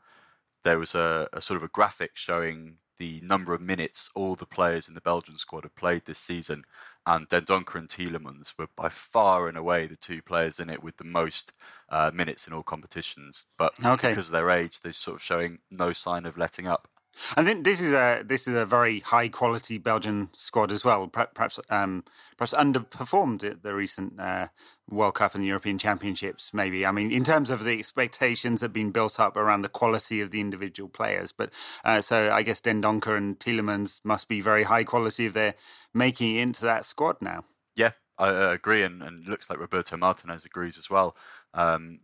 there 0.64 0.78
was 0.78 0.94
a, 0.94 1.28
a, 1.32 1.40
sort 1.40 1.56
of 1.56 1.62
a 1.62 1.68
graphic 1.68 2.12
showing 2.14 2.78
the 2.98 3.20
number 3.22 3.54
of 3.54 3.60
minutes 3.60 4.10
all 4.14 4.34
the 4.34 4.46
players 4.46 4.88
in 4.88 4.94
the 4.94 5.00
Belgian 5.00 5.36
squad 5.36 5.64
have 5.64 5.74
played 5.74 6.04
this 6.04 6.18
season, 6.18 6.62
and 7.06 7.28
Dendoncker 7.28 7.76
and 7.76 7.88
Tielemans 7.88 8.54
were 8.58 8.68
by 8.76 8.88
far 8.88 9.48
and 9.48 9.56
away 9.56 9.86
the 9.86 9.96
two 9.96 10.22
players 10.22 10.58
in 10.58 10.70
it 10.70 10.82
with 10.82 10.96
the 10.96 11.04
most 11.04 11.52
uh, 11.88 12.10
minutes 12.14 12.46
in 12.46 12.52
all 12.52 12.62
competitions. 12.62 13.46
But 13.58 13.72
okay. 13.84 14.10
because 14.10 14.28
of 14.28 14.32
their 14.32 14.50
age, 14.50 14.80
they're 14.80 14.92
sort 14.92 15.16
of 15.16 15.22
showing 15.22 15.58
no 15.70 15.92
sign 15.92 16.24
of 16.24 16.38
letting 16.38 16.66
up. 16.66 16.88
And 17.36 17.64
this 17.64 17.80
is 17.80 17.92
a 17.92 18.22
this 18.24 18.48
is 18.48 18.56
a 18.56 18.66
very 18.66 19.00
high 19.00 19.28
quality 19.28 19.78
Belgian 19.78 20.30
squad 20.34 20.72
as 20.72 20.84
well. 20.84 21.06
Perhaps 21.06 21.60
um, 21.70 22.04
perhaps 22.36 22.54
underperformed 22.54 23.44
at 23.44 23.62
the 23.62 23.74
recent 23.74 24.18
uh, 24.18 24.48
World 24.90 25.14
Cup 25.14 25.34
and 25.34 25.42
the 25.42 25.48
European 25.48 25.78
Championships. 25.78 26.52
Maybe 26.52 26.84
I 26.86 26.90
mean 26.92 27.10
in 27.10 27.24
terms 27.24 27.50
of 27.50 27.64
the 27.64 27.78
expectations 27.78 28.60
that 28.60 28.66
have 28.66 28.72
been 28.72 28.90
built 28.90 29.18
up 29.18 29.36
around 29.36 29.62
the 29.62 29.68
quality 29.68 30.20
of 30.20 30.30
the 30.30 30.40
individual 30.40 30.88
players. 30.88 31.32
But 31.32 31.52
uh, 31.84 32.00
so 32.00 32.30
I 32.32 32.42
guess 32.42 32.60
Dendoncker 32.60 33.16
and 33.16 33.38
Tielemans 33.38 34.00
must 34.04 34.28
be 34.28 34.40
very 34.40 34.64
high 34.64 34.84
quality 34.84 35.26
if 35.26 35.32
they're 35.32 35.54
making 35.92 36.36
it 36.36 36.42
into 36.42 36.64
that 36.64 36.84
squad 36.84 37.16
now. 37.20 37.44
Yeah, 37.76 37.92
I 38.18 38.52
agree, 38.52 38.82
and, 38.82 39.02
and 39.02 39.26
looks 39.26 39.50
like 39.50 39.58
Roberto 39.58 39.96
Martinez 39.96 40.44
agrees 40.44 40.78
as 40.78 40.88
well. 40.88 41.16
Um, 41.52 42.00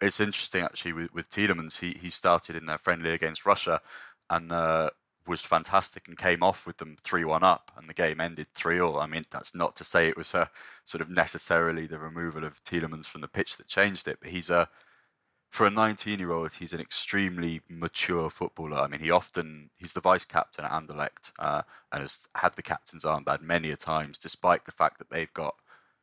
it's 0.00 0.20
interesting 0.20 0.62
actually 0.62 0.94
with, 0.94 1.14
with 1.14 1.30
Tielemans. 1.30 1.80
He 1.80 1.98
he 1.98 2.10
started 2.10 2.56
in 2.56 2.66
their 2.66 2.78
friendly 2.78 3.10
against 3.12 3.46
Russia, 3.46 3.80
and 4.28 4.50
uh, 4.50 4.90
was 5.26 5.42
fantastic 5.42 6.08
and 6.08 6.18
came 6.18 6.42
off 6.42 6.66
with 6.66 6.78
them 6.78 6.96
three 7.00 7.24
one 7.24 7.42
up, 7.42 7.70
and 7.76 7.88
the 7.88 7.94
game 7.94 8.20
ended 8.20 8.48
three 8.48 8.80
all. 8.80 9.00
I 9.00 9.06
mean, 9.06 9.24
that's 9.30 9.54
not 9.54 9.76
to 9.76 9.84
say 9.84 10.08
it 10.08 10.16
was 10.16 10.34
a 10.34 10.50
sort 10.84 11.02
of 11.02 11.10
necessarily 11.10 11.86
the 11.86 11.98
removal 11.98 12.44
of 12.44 12.62
Tielemans 12.64 13.06
from 13.06 13.20
the 13.20 13.28
pitch 13.28 13.56
that 13.56 13.68
changed 13.68 14.08
it, 14.08 14.18
but 14.20 14.30
he's 14.30 14.50
a 14.50 14.68
for 15.50 15.66
a 15.66 15.70
19 15.70 16.18
year 16.18 16.30
old, 16.30 16.52
he's 16.54 16.72
an 16.72 16.80
extremely 16.80 17.60
mature 17.68 18.30
footballer. 18.30 18.78
I 18.78 18.86
mean, 18.86 19.00
he 19.00 19.10
often 19.10 19.70
he's 19.76 19.92
the 19.92 20.00
vice 20.00 20.24
captain 20.24 20.64
at 20.64 20.70
Anderlecht 20.70 21.32
uh, 21.38 21.62
and 21.92 22.02
has 22.02 22.28
had 22.36 22.54
the 22.56 22.62
captain's 22.62 23.04
armband 23.04 23.42
many 23.42 23.70
a 23.70 23.76
times, 23.76 24.16
despite 24.16 24.64
the 24.64 24.72
fact 24.72 24.98
that 24.98 25.10
they've 25.10 25.32
got 25.34 25.56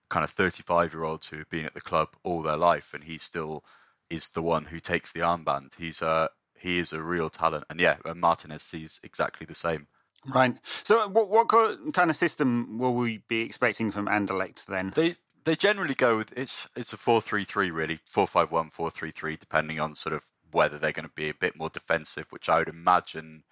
kind 0.10 0.24
of 0.24 0.30
35 0.30 0.94
year 0.94 1.04
olds 1.04 1.28
who 1.30 1.38
have 1.38 1.50
been 1.50 1.66
at 1.66 1.74
the 1.74 1.82
club 1.82 2.10
all 2.24 2.42
their 2.42 2.58
life, 2.58 2.94
and 2.94 3.06
he 3.06 3.18
still 3.18 3.64
is 4.10 4.30
the 4.30 4.42
one 4.42 4.66
who 4.66 4.80
takes 4.80 5.12
the 5.12 5.22
armband. 5.22 5.76
He's 5.78 6.02
a 6.02 6.30
he 6.60 6.80
is 6.80 6.94
a 6.94 7.02
real 7.02 7.30
talent, 7.30 7.66
and 7.70 7.80
yeah, 7.80 7.98
Martinez 8.16 8.64
sees 8.64 9.00
exactly 9.04 9.46
the 9.46 9.56
same. 9.56 9.88
Right. 10.26 10.56
So, 10.84 11.08
what, 11.08 11.30
what 11.30 11.48
kind 11.94 12.10
of 12.10 12.16
system 12.16 12.78
will 12.78 12.96
we 12.96 13.22
be 13.28 13.42
expecting 13.42 13.92
from 13.92 14.08
Anderlecht 14.08 14.66
then? 14.66 14.92
They 14.96 15.16
they 15.46 15.56
generally 15.56 15.94
go 15.94 16.18
with 16.18 16.38
it's 16.38 16.68
it's 16.76 16.92
a 16.92 16.98
four 16.98 17.22
three 17.22 17.46
three 17.46 17.72
really 17.72 18.00
four 18.06 18.28
five 18.28 18.52
one 18.52 18.70
four 18.70 18.92
three 18.92 19.12
three 19.12 19.38
depending 19.38 19.80
on 19.80 19.96
sort 19.96 20.14
of 20.14 20.26
whether 20.52 20.78
they're 20.78 20.92
going 20.92 21.08
to 21.08 21.14
be 21.16 21.30
a 21.30 21.34
bit 21.34 21.58
more 21.58 21.70
defensive, 21.70 22.28
which 22.32 22.50
I 22.50 22.60
would 22.60 22.70
imagine. 22.70 23.44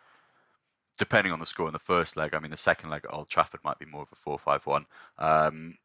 Depending 0.97 1.34
on 1.34 1.39
the 1.39 1.45
score 1.45 1.68
in 1.68 1.74
the 1.74 1.80
first 1.80 2.16
leg, 2.16 2.34
I 2.34 2.39
mean 2.39 2.51
the 2.51 2.58
second 2.58 2.89
leg 2.89 3.03
at 3.03 3.14
Old 3.14 3.30
Trafford 3.30 3.66
might 3.66 3.80
be 3.80 3.86
more 3.86 4.03
of 4.03 4.14
a 4.14 4.16
four-five-one, 4.16 4.86
um, 5.18 5.78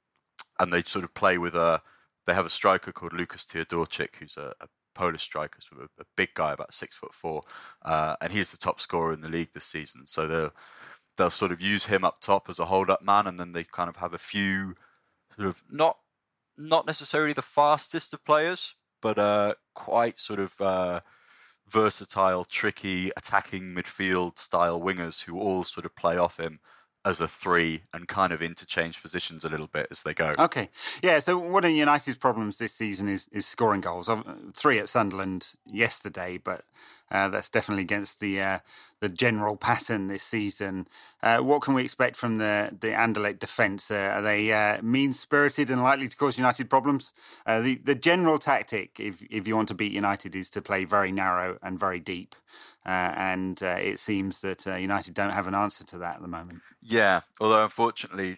and 0.60 0.72
they 0.72 0.82
sort 0.82 1.04
of 1.04 1.14
play 1.14 1.36
with 1.36 1.54
a. 1.54 1.82
They 2.26 2.34
have 2.34 2.46
a 2.46 2.50
striker 2.50 2.92
called 2.92 3.12
Lucas 3.12 3.44
Teodorczyk, 3.44 4.16
who's 4.16 4.36
a, 4.36 4.54
a 4.60 4.68
Polish 4.94 5.22
striker, 5.22 5.60
sort 5.60 5.82
of 5.82 5.88
a, 5.98 6.02
a, 6.02 6.04
big 6.16 6.30
guy, 6.34 6.52
about 6.52 6.74
six 6.74 6.96
foot 6.96 7.14
four, 7.14 7.42
uh, 7.82 8.16
and 8.20 8.32
he's 8.32 8.50
the 8.50 8.56
top 8.58 8.80
scorer 8.80 9.12
in 9.12 9.20
the 9.20 9.28
league 9.28 9.52
this 9.52 9.64
season. 9.64 10.06
So 10.06 10.26
they'll 10.26 10.52
they'll 11.16 11.30
sort 11.30 11.52
of 11.52 11.60
use 11.60 11.86
him 11.86 12.04
up 12.04 12.20
top 12.20 12.48
as 12.48 12.58
a 12.58 12.66
hold 12.66 12.90
up 12.90 13.02
man, 13.02 13.26
and 13.26 13.38
then 13.38 13.52
they 13.52 13.64
kind 13.64 13.88
of 13.88 13.96
have 13.96 14.14
a 14.14 14.18
few 14.18 14.74
sort 15.36 15.48
of 15.48 15.62
not 15.70 15.98
not 16.56 16.86
necessarily 16.86 17.32
the 17.32 17.42
fastest 17.42 18.12
of 18.12 18.24
players, 18.24 18.74
but 19.00 19.18
uh, 19.18 19.54
quite 19.74 20.18
sort 20.18 20.40
of 20.40 20.60
uh, 20.60 21.00
versatile, 21.68 22.44
tricky, 22.44 23.10
attacking 23.16 23.74
midfield 23.74 24.38
style 24.38 24.80
wingers 24.80 25.24
who 25.24 25.38
all 25.38 25.64
sort 25.64 25.86
of 25.86 25.96
play 25.96 26.16
off 26.16 26.38
him 26.38 26.60
as 27.04 27.20
a 27.20 27.28
three 27.28 27.82
and 27.94 28.08
kind 28.08 28.32
of 28.32 28.42
interchange 28.42 29.00
positions 29.00 29.44
a 29.44 29.48
little 29.48 29.66
bit 29.66 29.86
as 29.90 30.02
they 30.02 30.14
go. 30.14 30.34
Okay, 30.38 30.68
yeah. 31.02 31.18
So 31.18 31.38
one 31.38 31.64
of 31.64 31.70
United's 31.70 32.18
problems 32.18 32.58
this 32.58 32.74
season 32.74 33.08
is 33.08 33.28
is 33.32 33.46
scoring 33.46 33.80
goals. 33.80 34.08
Three 34.54 34.78
at 34.78 34.88
Sunderland 34.88 35.54
yesterday, 35.66 36.38
but 36.38 36.62
uh, 37.10 37.28
that's 37.28 37.50
definitely 37.50 37.82
against 37.82 38.20
the 38.20 38.40
uh, 38.40 38.58
the 39.00 39.08
general 39.08 39.56
pattern 39.56 40.08
this 40.08 40.22
season. 40.22 40.86
Uh, 41.22 41.38
what 41.38 41.62
can 41.62 41.74
we 41.74 41.82
expect 41.82 42.16
from 42.16 42.38
the 42.38 42.76
the 42.78 42.88
Anderlecht 42.88 43.40
defence? 43.40 43.90
Uh, 43.90 44.12
are 44.14 44.22
they 44.22 44.52
uh, 44.52 44.80
mean 44.82 45.12
spirited 45.12 45.70
and 45.70 45.82
likely 45.82 46.08
to 46.08 46.16
cause 46.16 46.38
United 46.38 46.70
problems? 46.70 47.12
Uh, 47.46 47.60
the 47.60 47.76
the 47.76 47.94
general 47.94 48.38
tactic, 48.38 49.00
if 49.00 49.22
if 49.30 49.48
you 49.48 49.56
want 49.56 49.68
to 49.68 49.74
beat 49.74 49.92
United, 49.92 50.36
is 50.36 50.50
to 50.50 50.62
play 50.62 50.84
very 50.84 51.10
narrow 51.10 51.58
and 51.62 51.80
very 51.80 51.98
deep. 51.98 52.34
Uh, 52.84 53.12
and 53.16 53.62
uh, 53.62 53.76
it 53.78 53.98
seems 53.98 54.40
that 54.40 54.66
uh, 54.66 54.74
United 54.74 55.12
don't 55.14 55.32
have 55.32 55.46
an 55.46 55.54
answer 55.54 55.84
to 55.84 55.98
that 55.98 56.16
at 56.16 56.22
the 56.22 56.28
moment. 56.28 56.60
Yeah, 56.80 57.20
although 57.40 57.62
unfortunately, 57.62 58.36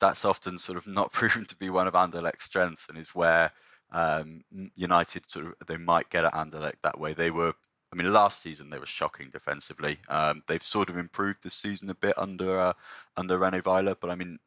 that's 0.00 0.24
often 0.24 0.58
sort 0.58 0.78
of 0.78 0.86
not 0.86 1.12
proven 1.12 1.44
to 1.44 1.56
be 1.56 1.70
one 1.70 1.86
of 1.86 1.94
Anderlecht's 1.94 2.44
strengths, 2.44 2.88
and 2.88 2.98
is 2.98 3.14
where 3.14 3.52
um, 3.92 4.44
United 4.74 5.30
sort 5.30 5.46
of 5.46 5.54
they 5.66 5.76
might 5.76 6.10
get 6.10 6.24
at 6.24 6.32
Anderlecht 6.32 6.80
that 6.82 6.98
way. 6.98 7.12
They 7.12 7.30
were, 7.30 7.54
I 7.92 7.96
mean, 7.96 8.12
last 8.12 8.40
season 8.40 8.70
they 8.70 8.78
were 8.78 8.86
shocking 8.86 9.28
defensively. 9.30 9.98
Um, 10.08 10.42
they've 10.46 10.62
sort 10.62 10.88
of 10.88 10.96
improved 10.96 11.42
this 11.42 11.54
season 11.54 11.90
a 11.90 11.94
bit 11.94 12.14
under 12.16 12.58
uh, 12.58 12.72
under 13.16 13.38
René 13.38 13.64
Weiler, 13.64 13.94
but 13.94 14.10
I 14.10 14.14
mean, 14.14 14.38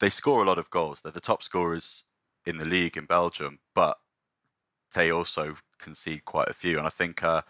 they 0.00 0.08
score 0.08 0.42
a 0.42 0.46
lot 0.46 0.58
of 0.58 0.70
goals. 0.70 1.00
They're 1.00 1.12
the 1.12 1.20
top 1.20 1.42
scorers 1.42 2.04
in 2.46 2.58
the 2.58 2.68
league 2.68 2.96
in 2.96 3.04
Belgium, 3.04 3.60
but 3.74 3.98
they 4.94 5.10
also 5.10 5.56
concede 5.78 6.24
quite 6.24 6.48
a 6.48 6.54
few, 6.54 6.78
and 6.78 6.86
I 6.86 6.90
think 6.90 7.22
uh, 7.22 7.42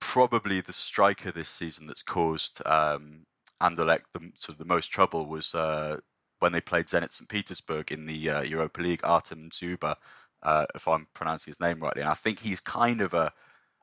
probably 0.00 0.60
the 0.60 0.72
striker 0.72 1.30
this 1.30 1.48
season 1.48 1.86
that's 1.86 2.02
caused 2.02 2.62
um, 2.66 3.26
Anderlecht 3.60 4.04
the, 4.12 4.32
sort 4.36 4.54
of 4.54 4.58
the 4.58 4.64
most 4.64 4.88
trouble 4.88 5.26
was 5.26 5.54
uh, 5.54 5.98
when 6.38 6.52
they 6.52 6.60
played 6.60 6.86
Zenit 6.86 7.12
St. 7.12 7.28
Petersburg 7.28 7.90
in 7.90 8.06
the 8.06 8.30
uh, 8.30 8.42
Europa 8.42 8.80
League, 8.80 9.00
Artem 9.04 9.48
Dzyuba, 9.50 9.96
uh, 10.42 10.66
if 10.74 10.86
I'm 10.86 11.08
pronouncing 11.14 11.50
his 11.50 11.60
name 11.60 11.80
rightly. 11.80 12.02
And 12.02 12.10
I 12.10 12.14
think 12.14 12.40
he's 12.40 12.60
kind 12.60 13.00
of 13.00 13.14
a, 13.14 13.32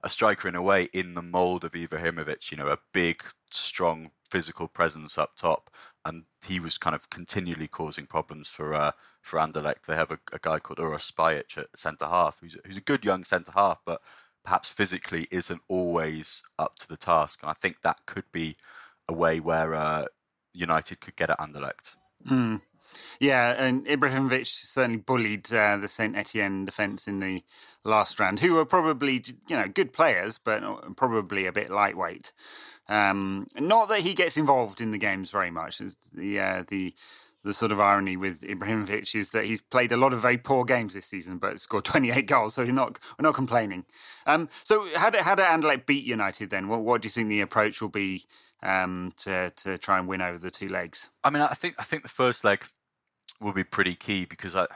a 0.04 0.10
striker 0.10 0.48
in 0.48 0.56
a 0.56 0.62
way 0.62 0.90
in 0.94 1.16
the 1.16 1.22
mould 1.22 1.64
of 1.64 1.72
Ibrahimovic, 1.72 2.52
you 2.52 2.58
know, 2.58 2.68
a 2.68 2.78
big, 2.94 3.24
strong 3.50 4.12
physical 4.30 4.68
presence 4.68 5.18
up 5.18 5.36
top. 5.36 5.70
And 6.06 6.26
he 6.46 6.60
was 6.60 6.78
kind 6.78 6.96
of 6.96 7.10
continually 7.10 7.68
causing 7.68 8.06
problems 8.06 8.50
for 8.50 8.74
uh, 8.74 8.92
for 9.22 9.40
Anderlecht. 9.40 9.86
They 9.88 9.96
have 9.96 10.12
a, 10.12 10.20
a 10.34 10.40
guy 10.40 10.60
called 10.60 10.80
Uros 10.80 11.10
Spajic 11.10 11.58
at 11.58 11.80
centre 11.80 12.06
half, 12.06 12.40
who's, 12.42 12.58
who's 12.66 12.78
a 12.78 12.82
good 12.82 13.06
young 13.06 13.24
centre 13.24 13.54
half, 13.56 13.80
but 13.86 14.02
perhaps 14.44 14.70
physically 14.70 15.28
isn't 15.32 15.62
always 15.68 16.44
up 16.60 16.78
to 16.80 16.88
the 16.88 16.98
task. 16.98 17.42
And 17.42 17.50
I 17.50 17.54
think 17.54 17.82
that 17.82 18.06
could 18.06 18.32
be 18.32 18.58
a 19.08 19.14
way 19.14 19.40
where 19.40 19.74
uh, 19.74 20.06
United 20.54 21.00
could 21.00 21.16
get 21.16 21.30
at 21.30 21.40
Anderlecht. 21.40 21.96
Mm. 22.28 22.62
Yeah, 23.20 23.56
and 23.58 23.86
Ibrahimovic 23.86 24.48
certainly 24.48 25.00
bullied 25.00 25.52
uh, 25.52 25.78
the 25.78 25.88
Saint 25.88 26.16
Etienne 26.16 26.66
defence 26.66 27.08
in 27.08 27.20
the 27.20 27.44
last 27.84 28.20
round, 28.20 28.40
who 28.40 28.56
were 28.56 28.66
probably 28.66 29.24
you 29.48 29.56
know 29.56 29.68
good 29.68 29.94
players, 29.94 30.40
but 30.44 30.62
probably 30.96 31.46
a 31.46 31.52
bit 31.52 31.70
lightweight. 31.70 32.32
Um, 32.90 33.48
not 33.58 33.90
that 33.90 34.02
he 34.02 34.14
gets 34.14 34.38
involved 34.38 34.82
in 34.82 34.92
the 34.92 34.98
games 34.98 35.32
very 35.32 35.52
much. 35.52 35.82
The 36.14 36.40
uh, 36.40 36.64
the 36.68 36.94
the 37.44 37.54
sort 37.54 37.72
of 37.72 37.80
irony 37.80 38.16
with 38.16 38.42
Ibrahimovic 38.42 39.14
is 39.16 39.32
that 39.32 39.46
he's 39.46 39.62
played 39.62 39.92
a 39.92 39.98
lot 39.98 40.14
of 40.14 40.22
very 40.22 40.38
poor 40.38 40.64
games 40.64 40.94
this 40.94 41.06
season, 41.06 41.38
but 41.38 41.60
scored 41.60 41.86
28 41.86 42.26
goals, 42.26 42.56
so 42.56 42.64
we're 42.64 42.72
not 42.72 43.00
we're 43.18 43.24
not 43.24 43.36
complaining. 43.36 43.86
Um, 44.26 44.50
so 44.64 44.88
how 44.96 45.10
did 45.10 45.22
how 45.22 45.36
did 45.36 45.46
Anderlecht 45.46 45.86
beat 45.86 46.06
United 46.06 46.50
then? 46.50 46.68
What 46.68 46.82
what 46.82 47.02
do 47.02 47.08
you 47.08 47.12
think 47.12 47.30
the 47.30 47.42
approach 47.42 47.82
will 47.82 47.90
be 47.90 48.24
um, 48.62 49.14
to 49.18 49.52
to 49.58 49.78
try 49.78 50.00
and 50.00 50.08
win 50.08 50.22
over 50.22 50.38
the 50.38 50.52
two 50.52 50.70
legs? 50.70 51.10
I 51.24 51.30
mean, 51.30 51.42
I 51.42 51.54
think 51.54 51.76
I 51.78 51.84
think 51.84 52.04
the 52.04 52.10
first 52.10 52.44
leg 52.44 52.66
will 53.42 53.54
be 53.54 53.64
pretty 53.64 53.96
key 53.96 54.26
because 54.26 54.56
I 54.56 54.68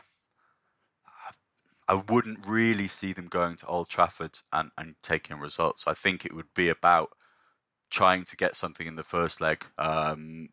I 1.88 2.04
wouldn't 2.10 2.46
really 2.46 2.88
see 2.88 3.14
them 3.14 3.28
going 3.28 3.56
to 3.58 3.66
Old 3.66 3.90
Trafford 3.90 4.40
and, 4.52 4.72
and 4.78 4.96
taking 5.02 5.40
results. 5.40 5.86
I 5.88 5.94
think 5.94 6.26
it 6.26 6.34
would 6.34 6.54
be 6.54 6.68
about 6.68 7.12
trying 7.90 8.26
to 8.26 8.36
get 8.36 8.58
something 8.58 8.88
in 8.88 8.98
the 8.98 9.04
first 9.04 9.40
leg. 9.40 9.66
Um, 9.78 10.50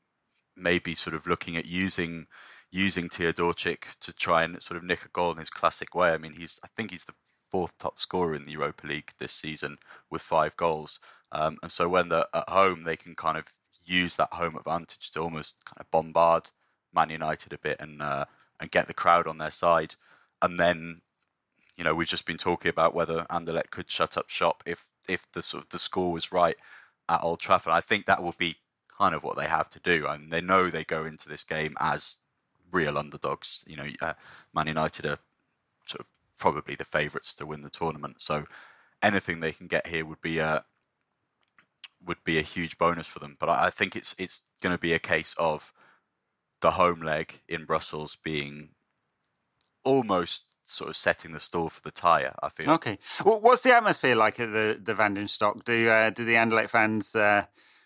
maybe 0.57 0.95
sort 0.95 1.15
of 1.15 1.27
looking 1.27 1.57
at 1.57 1.67
using 1.67 2.27
using 2.71 3.09
Teodorczyk 3.09 3.99
to 4.01 4.13
try 4.13 4.43
and 4.43 4.61
sort 4.61 4.77
of 4.77 4.83
nick 4.83 5.05
a 5.05 5.09
goal 5.09 5.31
in 5.31 5.39
his 5.39 5.51
classic 5.51 5.95
way. 5.95 6.13
I 6.13 6.19
mean, 6.19 6.35
he's 6.37 6.59
I 6.65 6.69
think 6.69 6.91
he's 6.91 7.05
the 7.05 7.15
fourth 7.51 7.79
top 7.79 8.01
scorer 8.01 8.35
in 8.35 8.45
the 8.45 8.53
Europa 8.53 8.87
League 8.87 9.13
this 9.19 9.33
season 9.33 9.77
with 10.11 10.23
five 10.23 10.57
goals. 10.57 10.99
Um, 11.31 11.57
and 11.63 11.71
so 11.71 11.89
when 11.89 12.09
they're 12.09 12.27
at 12.35 12.49
home, 12.49 12.83
they 12.83 12.97
can 12.97 13.15
kind 13.15 13.39
of 13.39 13.49
use 13.85 14.17
that 14.17 14.33
home 14.33 14.57
advantage 14.57 15.11
to 15.13 15.21
almost 15.21 15.65
kind 15.65 15.81
of 15.81 15.91
bombard 15.91 16.51
Man 16.93 17.11
United 17.11 17.53
a 17.53 17.59
bit 17.59 17.77
and 17.81 18.03
uh, 18.03 18.25
and 18.61 18.71
get 18.71 18.87
the 18.87 18.95
crowd 18.95 19.27
on 19.27 19.39
their 19.39 19.51
side. 19.51 19.95
And 20.43 20.59
then, 20.59 21.03
you 21.77 21.85
know, 21.85 21.95
we've 21.95 22.09
just 22.09 22.27
been 22.27 22.37
talking 22.37 22.71
about 22.71 22.95
whether 22.95 23.27
Anderlecht 23.31 23.71
could 23.71 23.91
shut 23.91 24.17
up 24.17 24.31
shop 24.31 24.63
if 24.67 24.91
if 25.09 25.31
the 25.33 25.43
sort 25.43 25.65
of 25.65 25.71
the 25.71 25.79
score 25.79 26.13
was 26.13 26.33
right 26.33 26.57
at 27.09 27.23
Old 27.23 27.41
Trafford. 27.41 27.73
I 27.73 27.81
think 27.81 28.07
that 28.07 28.23
will 28.23 28.35
be 28.37 28.57
kind 28.99 29.15
of 29.15 29.25
what 29.25 29.37
they 29.37 29.47
have 29.47 29.69
to 29.71 29.81
do, 29.81 30.07
and 30.07 30.31
they 30.31 30.41
know 30.41 30.71
they 30.71 30.85
go 30.85 31.05
into 31.05 31.29
this 31.29 31.45
game 31.45 31.75
as 31.81 32.19
real 32.71 32.99
underdogs. 32.99 33.65
You 33.67 33.77
know, 33.77 33.89
uh, 34.01 34.15
Man 34.55 34.67
United 34.67 35.07
are 35.07 35.19
sort 35.87 36.01
of 36.01 36.09
probably 36.39 36.75
the 36.75 36.85
favourites 36.85 37.35
to 37.35 37.47
win 37.47 37.63
the 37.63 37.71
tournament, 37.71 38.21
so 38.21 38.45
anything 39.03 39.41
they 39.41 39.53
can 39.53 39.67
get 39.67 39.87
here 39.87 40.05
would 40.05 40.21
be 40.21 40.39
a 40.39 40.65
would 42.07 42.23
be 42.25 42.39
a 42.39 42.43
huge 42.43 42.79
bonus 42.79 43.07
for 43.07 43.19
them. 43.19 43.37
But 43.39 43.49
I, 43.49 43.67
I 43.67 43.71
think 43.71 43.97
it's 43.97 44.15
it's 44.19 44.43
going 44.61 44.75
to 44.75 44.81
be 44.81 44.93
a 44.93 44.99
case 44.99 45.35
of 45.39 45.73
the 46.61 46.73
home 46.73 47.01
leg 47.01 47.41
in 47.49 47.65
Brussels 47.65 48.17
being 48.17 48.71
almost 49.85 50.47
sort 50.65 50.89
of 50.89 50.97
setting 50.97 51.33
the 51.33 51.41
stall 51.41 51.69
for 51.69 51.83
the 51.83 51.91
tire. 51.91 52.35
I 52.43 52.49
feel. 52.49 52.71
Okay. 52.71 52.99
Well, 53.25 53.41
what's 53.41 53.63
the 53.63 53.75
atmosphere 53.75 54.17
like 54.17 54.41
at 54.41 54.53
the 54.53 54.81
the 54.83 54.95
Vanden 54.95 55.29
Stock? 55.29 55.65
Do 55.65 55.89
uh, 55.89 56.11
do 56.11 56.25
the 56.25 56.35
Anderlecht 56.35 56.71
fans 56.71 57.15
uh, 57.15 57.45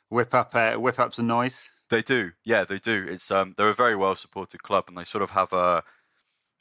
whip 0.08 0.34
up 0.34 0.54
uh, 0.54 0.74
whip 0.74 0.98
up 0.98 1.12
some 1.12 1.26
noise? 1.26 1.68
They 1.90 2.02
do, 2.02 2.32
yeah, 2.44 2.64
they 2.64 2.78
do. 2.78 3.06
It's 3.08 3.30
um, 3.30 3.54
they're 3.56 3.70
a 3.70 3.74
very 3.74 3.96
well 3.96 4.14
supported 4.14 4.62
club, 4.62 4.84
and 4.88 4.96
they 4.96 5.04
sort 5.04 5.22
of 5.22 5.30
have 5.30 5.52
a. 5.52 5.82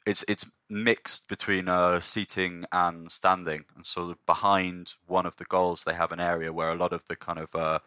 It's 0.06 0.24
it's 0.26 0.50
mixed 0.70 1.28
between 1.28 1.68
uh, 1.68 2.00
seating 2.00 2.64
and 2.72 3.10
standing, 3.10 3.64
and 3.76 3.86
of 3.96 4.16
behind 4.26 4.94
one 5.06 5.26
of 5.26 5.36
the 5.36 5.44
goals, 5.44 5.84
they 5.84 5.94
have 5.94 6.12
an 6.12 6.20
area 6.20 6.52
where 6.52 6.70
a 6.70 6.76
lot 6.76 6.92
of 6.92 7.04
the 7.06 7.16
kind 7.16 7.38
of 7.38 7.54
uh, 7.54 7.80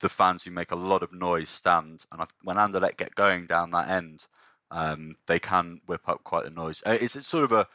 the 0.00 0.08
fans 0.08 0.44
who 0.44 0.50
make 0.50 0.70
a 0.70 0.76
lot 0.76 1.02
of 1.02 1.12
noise 1.12 1.50
stand, 1.50 2.04
and 2.10 2.22
I, 2.22 2.26
when 2.42 2.56
Anderlecht 2.56 2.96
get 2.96 3.14
going 3.14 3.46
down 3.46 3.70
that 3.70 3.88
end, 3.88 4.26
um, 4.70 5.16
they 5.26 5.38
can 5.38 5.80
whip 5.86 6.08
up 6.08 6.24
quite 6.24 6.46
a 6.46 6.50
noise. 6.50 6.82
Uh, 6.86 6.96
It's, 7.00 7.16
it's 7.16 7.26
sort 7.26 7.44
of 7.44 7.52
a, 7.52 7.66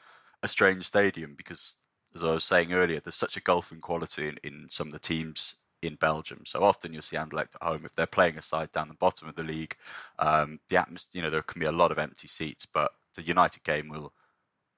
a 0.42 0.48
strange 0.48 0.86
stadium 0.86 1.36
because, 1.38 1.78
as 2.16 2.24
I 2.24 2.32
was 2.34 2.44
saying 2.44 2.74
earlier, 2.74 3.00
there's 3.00 3.16
such 3.16 3.38
a 3.38 3.42
gulf 3.42 3.72
in 3.72 3.80
quality 3.80 4.28
in, 4.28 4.38
in 4.44 4.68
some 4.70 4.88
of 4.88 4.94
the 4.94 5.00
teams 5.00 5.56
in 5.82 5.96
Belgium. 5.96 6.44
So 6.46 6.64
often 6.64 6.94
you'll 6.94 7.02
see 7.02 7.18
Anderlecht 7.18 7.56
at 7.56 7.64
home 7.64 7.86
if 7.86 7.96
they're 7.96 8.08
playing 8.08 8.38
a 8.38 8.42
side 8.42 8.72
down 8.72 8.88
the 8.88 8.94
bottom 8.96 9.28
of 9.28 9.36
the 9.36 9.44
league. 9.44 9.76
Um, 10.20 10.60
the 10.70 10.78
atmos- 10.78 11.08
you 11.14 11.22
know, 11.22 11.30
there 11.30 11.42
can 11.42 11.60
be 11.60 11.66
a 11.66 11.72
lot 11.72 11.92
of 11.92 12.00
empty 12.00 12.28
seats, 12.28 12.66
but 12.66 12.92
the 13.16 13.22
United 13.22 13.64
game 13.64 13.90
will. 13.90 14.14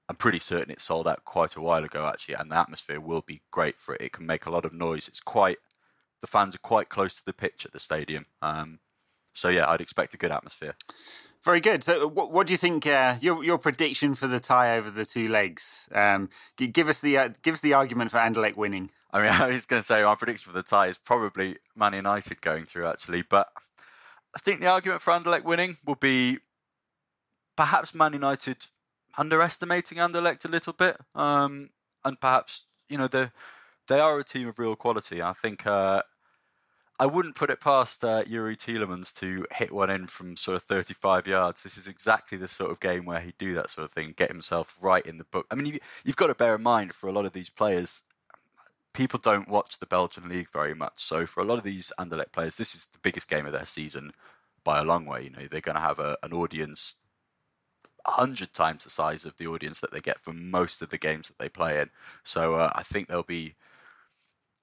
I'm 0.08 0.16
pretty 0.16 0.40
certain 0.40 0.72
it 0.72 0.80
sold 0.80 1.06
out 1.06 1.24
quite 1.24 1.54
a 1.54 1.60
while 1.60 1.84
ago, 1.84 2.04
actually, 2.06 2.34
and 2.34 2.50
the 2.50 2.56
atmosphere 2.56 3.00
will 3.00 3.20
be 3.20 3.42
great 3.52 3.78
for 3.78 3.94
it. 3.94 4.00
It 4.00 4.12
can 4.12 4.26
make 4.26 4.44
a 4.44 4.50
lot 4.50 4.64
of 4.64 4.72
noise. 4.72 5.06
It's 5.06 5.20
quite 5.20 5.58
the 6.20 6.26
fans 6.26 6.54
are 6.54 6.58
quite 6.58 6.88
close 6.88 7.14
to 7.16 7.24
the 7.24 7.32
pitch 7.32 7.64
at 7.64 7.72
the 7.72 7.80
stadium. 7.80 8.26
Um, 8.42 8.80
so 9.34 9.48
yeah, 9.48 9.68
I'd 9.68 9.80
expect 9.80 10.14
a 10.14 10.18
good 10.18 10.32
atmosphere. 10.32 10.74
Very 11.44 11.60
good. 11.60 11.82
So, 11.82 12.06
what, 12.06 12.30
what 12.30 12.46
do 12.46 12.52
you 12.52 12.58
think? 12.58 12.86
Uh, 12.86 13.16
your 13.20 13.42
your 13.42 13.56
prediction 13.56 14.14
for 14.14 14.26
the 14.26 14.40
tie 14.40 14.76
over 14.76 14.90
the 14.90 15.06
two 15.06 15.28
legs? 15.28 15.88
Um, 15.92 16.28
give 16.56 16.88
us 16.88 17.00
the 17.00 17.16
uh, 17.16 17.28
give 17.42 17.54
us 17.54 17.60
the 17.60 17.72
argument 17.72 18.10
for 18.10 18.18
Anderlecht 18.18 18.56
winning. 18.56 18.90
I 19.10 19.22
mean, 19.22 19.30
I 19.40 19.48
was 19.48 19.64
going 19.64 19.80
to 19.80 19.86
say 19.86 20.02
my 20.02 20.14
prediction 20.14 20.52
for 20.52 20.56
the 20.56 20.62
tie 20.62 20.88
is 20.88 20.98
probably 20.98 21.56
Man 21.74 21.94
United 21.94 22.42
going 22.42 22.66
through, 22.66 22.86
actually, 22.88 23.22
but 23.22 23.48
I 24.36 24.38
think 24.38 24.60
the 24.60 24.66
argument 24.68 25.00
for 25.00 25.12
Anderlecht 25.12 25.44
winning 25.44 25.76
will 25.86 25.96
be 25.96 26.38
perhaps 27.56 27.94
Man 27.94 28.12
United 28.12 28.58
underestimating 29.16 29.98
Anderlecht 29.98 30.44
a 30.44 30.48
little 30.48 30.74
bit, 30.74 30.98
um, 31.14 31.70
and 32.04 32.20
perhaps 32.20 32.66
you 32.90 32.98
know 32.98 33.08
they 33.08 33.30
they 33.88 33.98
are 33.98 34.18
a 34.18 34.24
team 34.24 34.48
of 34.48 34.58
real 34.58 34.76
quality. 34.76 35.22
I 35.22 35.32
think 35.32 35.66
uh, 35.66 36.02
I 37.00 37.06
wouldn't 37.06 37.34
put 37.34 37.48
it 37.48 37.60
past 37.60 38.04
uh, 38.04 38.24
Yuri 38.26 38.54
Tielemans 38.54 39.18
to 39.20 39.46
hit 39.52 39.72
one 39.72 39.88
in 39.88 40.06
from 40.06 40.36
sort 40.36 40.56
of 40.56 40.64
35 40.64 41.26
yards. 41.26 41.62
This 41.62 41.78
is 41.78 41.88
exactly 41.88 42.36
the 42.36 42.46
sort 42.46 42.70
of 42.70 42.78
game 42.78 43.06
where 43.06 43.20
he'd 43.20 43.38
do 43.38 43.54
that 43.54 43.70
sort 43.70 43.86
of 43.86 43.90
thing, 43.90 44.12
get 44.14 44.30
himself 44.30 44.76
right 44.82 45.06
in 45.06 45.16
the 45.16 45.24
book. 45.24 45.46
I 45.50 45.54
mean, 45.54 45.64
you, 45.64 45.78
you've 46.04 46.16
got 46.16 46.26
to 46.26 46.34
bear 46.34 46.56
in 46.56 46.62
mind 46.62 46.92
for 46.92 47.08
a 47.08 47.12
lot 47.12 47.24
of 47.24 47.32
these 47.32 47.48
players, 47.48 48.02
people 48.92 49.18
don't 49.18 49.48
watch 49.48 49.78
the 49.78 49.86
Belgian 49.86 50.28
league 50.28 50.50
very 50.50 50.74
much. 50.74 50.98
So 50.98 51.24
for 51.24 51.40
a 51.40 51.46
lot 51.46 51.56
of 51.56 51.64
these 51.64 51.90
Anderlecht 51.98 52.32
players, 52.32 52.58
this 52.58 52.74
is 52.74 52.84
the 52.88 52.98
biggest 52.98 53.30
game 53.30 53.46
of 53.46 53.54
their 53.54 53.64
season 53.64 54.12
by 54.62 54.78
a 54.78 54.84
long 54.84 55.06
way. 55.06 55.22
You 55.22 55.30
know, 55.30 55.46
they're 55.50 55.62
going 55.62 55.76
to 55.76 55.80
have 55.80 56.00
a, 56.00 56.18
an 56.22 56.34
audience 56.34 56.96
hundred 58.04 58.52
times 58.52 58.84
the 58.84 58.90
size 58.90 59.24
of 59.24 59.38
the 59.38 59.46
audience 59.46 59.80
that 59.80 59.90
they 59.90 60.00
get 60.00 60.20
for 60.20 60.34
most 60.34 60.82
of 60.82 60.90
the 60.90 60.98
games 60.98 61.28
that 61.28 61.38
they 61.38 61.48
play 61.48 61.80
in. 61.80 61.88
So 62.24 62.56
uh, 62.56 62.72
I 62.74 62.82
think 62.82 63.08
they'll 63.08 63.22
be, 63.22 63.54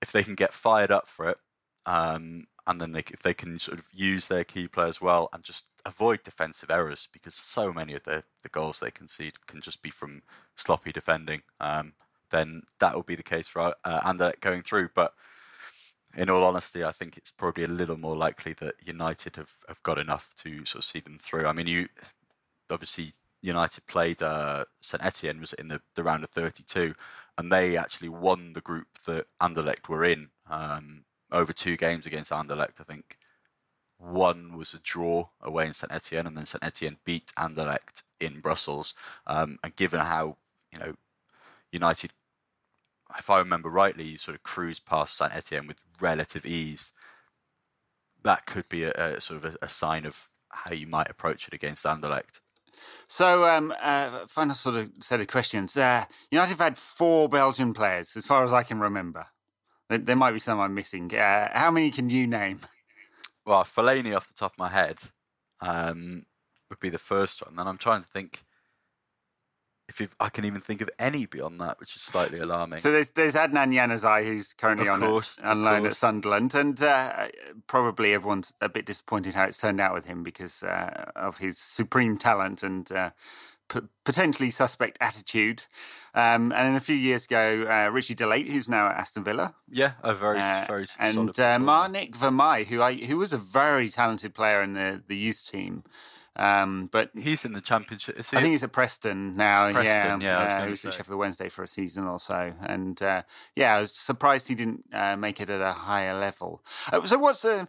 if 0.03 0.11
they 0.11 0.21
can 0.21 0.35
get 0.35 0.53
fired 0.53 0.91
up 0.91 1.07
for 1.07 1.29
it, 1.29 1.39
um, 1.87 2.45
and 2.67 2.81
then 2.81 2.91
they, 2.91 2.99
if 2.99 3.23
they 3.23 3.33
can 3.33 3.57
sort 3.57 3.79
of 3.79 3.87
use 3.93 4.27
their 4.27 4.43
key 4.43 4.67
players 4.67 5.01
well 5.01 5.29
and 5.31 5.43
just 5.43 5.67
avoid 5.85 6.21
defensive 6.21 6.69
errors 6.69 7.07
because 7.13 7.33
so 7.33 7.71
many 7.71 7.93
of 7.93 8.03
the, 8.03 8.23
the 8.43 8.49
goals 8.49 8.79
they 8.79 8.91
concede 8.91 9.47
can 9.47 9.61
just 9.61 9.81
be 9.81 9.89
from 9.89 10.21
sloppy 10.55 10.91
defending, 10.91 11.41
um, 11.61 11.93
then 12.29 12.63
that 12.79 12.93
will 12.93 13.03
be 13.03 13.15
the 13.15 13.23
case 13.23 13.47
for 13.47 13.61
uh, 13.61 14.01
Anderlecht 14.01 14.41
going 14.41 14.61
through. 14.61 14.89
But 14.93 15.13
in 16.15 16.29
all 16.29 16.43
honesty, 16.43 16.83
I 16.83 16.91
think 16.91 17.15
it's 17.15 17.31
probably 17.31 17.63
a 17.63 17.69
little 17.69 17.97
more 17.97 18.17
likely 18.17 18.51
that 18.53 18.75
United 18.83 19.37
have, 19.37 19.53
have 19.69 19.81
got 19.83 19.97
enough 19.97 20.33
to 20.39 20.65
sort 20.65 20.79
of 20.79 20.83
see 20.83 20.99
them 20.99 21.17
through. 21.17 21.47
I 21.47 21.53
mean, 21.53 21.67
you 21.67 21.87
obviously 22.69 23.13
United 23.41 23.87
played 23.87 24.21
uh, 24.21 24.65
Saint 24.81 25.05
Etienne 25.05 25.39
was 25.39 25.53
in 25.53 25.69
the, 25.69 25.79
the 25.95 26.03
round 26.03 26.25
of 26.25 26.31
32, 26.31 26.95
and 27.37 27.49
they 27.49 27.77
actually 27.77 28.09
won 28.09 28.51
the 28.51 28.61
group 28.61 28.87
that 29.05 29.27
Anderlecht 29.39 29.87
were 29.87 30.03
in 30.03 30.27
um, 30.49 31.05
over 31.31 31.53
two 31.53 31.77
games 31.77 32.05
against 32.05 32.31
Anderlecht. 32.31 32.79
I 32.79 32.83
think 32.83 33.17
one 33.97 34.57
was 34.57 34.73
a 34.73 34.79
draw 34.79 35.29
away 35.41 35.67
in 35.67 35.73
Saint 35.73 35.91
Etienne, 35.91 36.27
and 36.27 36.37
then 36.37 36.45
Saint 36.45 36.63
Etienne 36.63 36.97
beat 37.05 37.31
Anderlecht 37.37 38.03
in 38.19 38.39
Brussels. 38.39 38.93
Um, 39.25 39.57
and 39.63 39.75
given 39.75 39.99
how 39.99 40.37
you 40.71 40.79
know 40.79 40.93
United, 41.71 42.11
if 43.17 43.29
I 43.29 43.39
remember 43.39 43.69
rightly, 43.69 44.17
sort 44.17 44.35
of 44.35 44.43
cruised 44.43 44.85
past 44.85 45.17
Saint 45.17 45.35
Etienne 45.35 45.67
with 45.67 45.77
relative 45.99 46.45
ease, 46.45 46.93
that 48.23 48.45
could 48.45 48.69
be 48.69 48.83
a, 48.83 48.91
a 48.91 49.21
sort 49.21 49.43
of 49.43 49.55
a, 49.55 49.65
a 49.65 49.69
sign 49.69 50.05
of 50.05 50.29
how 50.49 50.73
you 50.73 50.87
might 50.87 51.09
approach 51.09 51.47
it 51.47 51.53
against 51.53 51.85
Anderlecht. 51.85 52.39
So, 53.07 53.45
um, 53.45 53.73
uh, 53.81 54.27
final 54.27 54.53
sort 54.53 54.75
of 54.75 54.91
set 54.99 55.21
of 55.21 55.27
questions. 55.27 55.77
Uh, 55.77 56.05
United 56.29 56.51
have 56.51 56.59
had 56.59 56.77
four 56.77 57.29
Belgian 57.29 57.73
players, 57.73 58.15
as 58.15 58.25
far 58.25 58.43
as 58.43 58.53
I 58.53 58.63
can 58.63 58.79
remember. 58.79 59.27
There, 59.89 59.97
there 59.97 60.15
might 60.15 60.31
be 60.31 60.39
some 60.39 60.59
I'm 60.59 60.73
missing. 60.73 61.13
Uh, 61.13 61.49
how 61.53 61.71
many 61.71 61.91
can 61.91 62.09
you 62.09 62.27
name? 62.27 62.59
Well, 63.45 63.63
Fellaini 63.63 64.15
off 64.15 64.27
the 64.27 64.33
top 64.33 64.53
of 64.53 64.59
my 64.59 64.69
head 64.69 64.99
um, 65.61 66.25
would 66.69 66.79
be 66.79 66.89
the 66.89 66.97
first 66.97 67.45
one. 67.45 67.55
Then 67.55 67.67
I'm 67.67 67.77
trying 67.77 68.01
to 68.01 68.07
think 68.07 68.43
if 69.89 70.13
I 70.19 70.27
can 70.27 70.43
even 70.43 70.59
think 70.59 70.81
of 70.81 70.89
any 70.99 71.25
beyond 71.25 71.61
that, 71.61 71.79
which 71.79 71.95
is 71.95 72.01
slightly 72.01 72.39
alarming. 72.39 72.79
So 72.79 72.91
there's 72.91 73.11
there's 73.11 73.35
Adnan 73.35 73.73
Januzaj, 73.73 74.25
who's 74.25 74.53
currently 74.53 74.87
Of 74.87 74.95
on, 74.95 74.99
course, 74.99 75.39
a, 75.41 75.47
on 75.47 75.63
loan 75.63 75.85
at. 75.85 75.95
Sunderland, 75.95 76.53
and 76.55 76.81
uh, 76.81 77.27
probably 77.67 78.13
everyone's 78.13 78.51
a 78.59 78.67
bit 78.67 78.85
disappointed 78.85 79.33
how 79.33 79.45
it's 79.45 79.61
turned 79.61 79.79
out 79.79 79.93
with 79.93 80.05
him 80.05 80.23
because 80.23 80.61
uh, 80.61 81.11
of 81.15 81.37
his 81.37 81.57
supreme 81.57 82.17
talent 82.17 82.63
and 82.63 82.91
uh, 82.91 83.11
p- 83.69 83.87
potentially 84.03 84.51
suspect 84.51 84.97
attitude. 85.01 85.63
Um, 86.13 86.51
and 86.51 86.51
then 86.51 86.75
a 86.75 86.79
few 86.79 86.95
years 86.95 87.25
ago, 87.25 87.65
uh, 87.69 87.91
Ritchie 87.91 88.15
De 88.15 88.25
Laet, 88.25 88.47
who's 88.47 88.67
now 88.67 88.87
at 88.87 88.97
Aston 88.97 89.23
Villa, 89.23 89.53
yeah, 89.69 89.93
a 90.03 90.13
very, 90.13 90.39
uh, 90.39 90.65
very 90.67 90.87
and 90.99 91.29
uh. 91.29 91.59
Marnick 91.59 92.11
Vermijl, 92.11 92.65
who 92.65 92.81
I 92.81 92.95
who 92.95 93.17
was 93.17 93.33
a 93.33 93.37
very 93.37 93.89
talented 93.89 94.33
player 94.33 94.61
in 94.61 94.73
the, 94.73 95.03
the 95.07 95.15
youth 95.15 95.47
team. 95.49 95.83
Um, 96.37 96.87
but 96.91 97.09
He's 97.17 97.45
in 97.45 97.53
the 97.53 97.61
championship. 97.61 98.15
I 98.19 98.21
think 98.21 98.45
he's 98.51 98.61
at 98.61 98.71
Preston 98.71 99.35
now. 99.35 99.71
Preston, 99.71 100.21
yeah, 100.21 100.43
was 100.43 100.53
uh, 100.53 100.63
he 100.63 100.69
was 100.69 100.85
at. 100.85 100.93
Sheffield 100.93 101.17
Wednesday 101.17 101.49
for 101.49 101.63
a 101.63 101.67
season 101.67 102.05
or 102.05 102.19
so, 102.19 102.53
and 102.61 103.01
uh, 103.01 103.23
yeah, 103.55 103.75
I 103.75 103.81
was 103.81 103.95
surprised 103.95 104.47
he 104.47 104.55
didn't 104.55 104.85
uh, 104.93 105.17
make 105.17 105.41
it 105.41 105.49
at 105.49 105.61
a 105.61 105.73
higher 105.73 106.13
level. 106.13 106.63
Uh, 106.93 107.05
so, 107.05 107.17
what's 107.17 107.41
the 107.41 107.67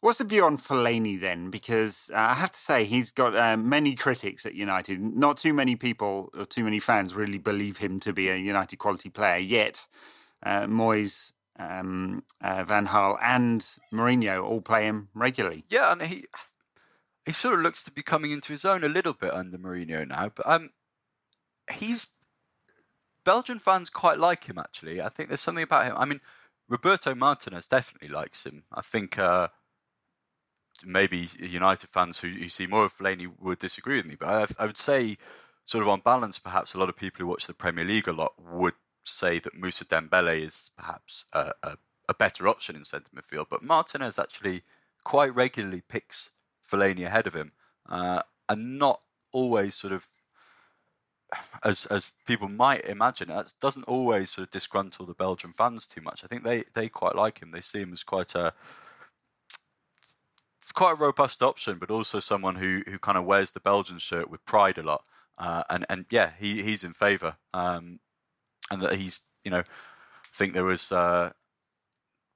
what's 0.00 0.18
the 0.18 0.24
view 0.24 0.44
on 0.44 0.58
Fellaini 0.58 1.20
then? 1.20 1.50
Because 1.50 2.10
uh, 2.12 2.18
I 2.18 2.34
have 2.34 2.52
to 2.52 2.58
say 2.58 2.84
he's 2.84 3.12
got 3.12 3.36
uh, 3.36 3.56
many 3.56 3.94
critics 3.94 4.44
at 4.46 4.54
United. 4.54 5.00
Not 5.00 5.36
too 5.36 5.52
many 5.52 5.76
people 5.76 6.30
or 6.36 6.44
too 6.44 6.64
many 6.64 6.80
fans 6.80 7.14
really 7.14 7.38
believe 7.38 7.78
him 7.78 8.00
to 8.00 8.12
be 8.12 8.28
a 8.28 8.36
United 8.36 8.78
quality 8.78 9.10
player. 9.10 9.38
Yet, 9.38 9.86
uh, 10.42 10.62
Moyes. 10.66 11.32
Um, 11.58 12.22
uh, 12.40 12.64
Van 12.64 12.86
Gaal 12.86 13.18
and 13.20 13.60
Mourinho 13.92 14.42
all 14.42 14.62
play 14.62 14.84
him 14.84 15.10
regularly. 15.12 15.66
yeah, 15.68 15.92
and 15.92 16.00
he 16.00 16.24
he 17.26 17.32
sort 17.32 17.54
of 17.54 17.60
looks 17.60 17.82
to 17.82 17.90
be 17.90 18.02
coming 18.02 18.30
into 18.30 18.52
his 18.52 18.64
own 18.64 18.82
a 18.82 18.88
little 18.88 19.12
bit 19.12 19.34
under 19.34 19.58
Mourinho 19.58 20.08
now. 20.08 20.30
But 20.34 20.48
um, 20.48 20.70
he's 21.70 22.08
Belgian 23.24 23.58
fans 23.58 23.90
quite 23.90 24.18
like 24.18 24.44
him 24.44 24.58
actually. 24.58 25.00
I 25.00 25.08
think 25.08 25.28
there's 25.28 25.40
something 25.40 25.64
about 25.64 25.84
him. 25.84 25.94
I 25.96 26.04
mean, 26.04 26.20
Roberto 26.68 27.14
Martinez 27.14 27.68
definitely 27.68 28.08
likes 28.08 28.46
him. 28.46 28.62
I 28.72 28.80
think 28.80 29.18
uh, 29.18 29.48
maybe 30.84 31.28
United 31.38 31.88
fans 31.88 32.20
who, 32.20 32.28
who 32.28 32.48
see 32.48 32.66
more 32.66 32.84
of 32.84 32.92
Fellaini 32.92 33.30
would 33.40 33.58
disagree 33.58 33.96
with 33.96 34.06
me, 34.06 34.16
but 34.18 34.28
I, 34.28 34.64
I 34.64 34.66
would 34.66 34.76
say, 34.76 35.16
sort 35.64 35.82
of 35.82 35.88
on 35.88 36.00
balance, 36.00 36.38
perhaps 36.38 36.74
a 36.74 36.78
lot 36.78 36.88
of 36.88 36.96
people 36.96 37.18
who 37.18 37.30
watch 37.30 37.46
the 37.46 37.54
Premier 37.54 37.84
League 37.84 38.08
a 38.08 38.12
lot 38.12 38.32
would 38.38 38.74
say 39.04 39.38
that 39.38 39.54
Mousa 39.54 39.84
Dembele 39.84 40.40
is 40.40 40.70
perhaps 40.76 41.26
a, 41.32 41.52
a, 41.62 41.76
a 42.08 42.14
better 42.14 42.48
option 42.48 42.76
in 42.76 42.84
centre 42.84 43.10
midfield. 43.14 43.46
But 43.50 43.62
Martinez 43.62 44.18
actually 44.18 44.62
quite 45.04 45.34
regularly 45.34 45.82
picks 45.86 46.32
Fellaini 46.68 47.06
ahead 47.06 47.26
of 47.26 47.34
him, 47.34 47.52
uh, 47.88 48.22
and 48.48 48.78
not 48.78 49.00
always 49.32 49.74
sort 49.74 49.92
of 49.92 50.06
as 51.64 51.86
as 51.86 52.14
people 52.26 52.48
might 52.48 52.84
imagine, 52.86 53.28
that 53.28 53.54
doesn't 53.60 53.88
always 53.88 54.30
sort 54.30 54.48
of 54.48 54.52
disgruntle 54.52 55.06
the 55.06 55.14
Belgian 55.14 55.52
fans 55.52 55.86
too 55.86 56.00
much. 56.00 56.24
I 56.24 56.26
think 56.26 56.42
they, 56.42 56.64
they 56.74 56.88
quite 56.88 57.14
like 57.14 57.40
him. 57.40 57.50
They 57.50 57.60
see 57.60 57.80
him 57.80 57.92
as 57.92 58.02
quite 58.02 58.34
a 58.34 58.52
quite 60.72 60.92
a 60.92 60.96
robust 60.96 61.42
option, 61.42 61.78
but 61.78 61.90
also 61.90 62.20
someone 62.20 62.56
who, 62.56 62.82
who 62.86 62.98
kind 62.98 63.18
of 63.18 63.24
wears 63.24 63.52
the 63.52 63.60
Belgian 63.60 63.98
shirt 63.98 64.30
with 64.30 64.44
pride 64.44 64.78
a 64.78 64.82
lot. 64.82 65.04
Uh, 65.38 65.62
and 65.70 65.86
and 65.88 66.06
yeah, 66.10 66.32
he, 66.38 66.62
he's 66.62 66.84
in 66.84 66.92
favour. 66.92 67.36
Um, 67.54 68.00
and 68.70 68.82
that 68.82 68.94
he's 68.94 69.22
you 69.44 69.50
know, 69.50 69.60
I 69.60 70.32
think 70.32 70.52
there 70.52 70.64
was 70.64 70.92
uh, 70.92 71.32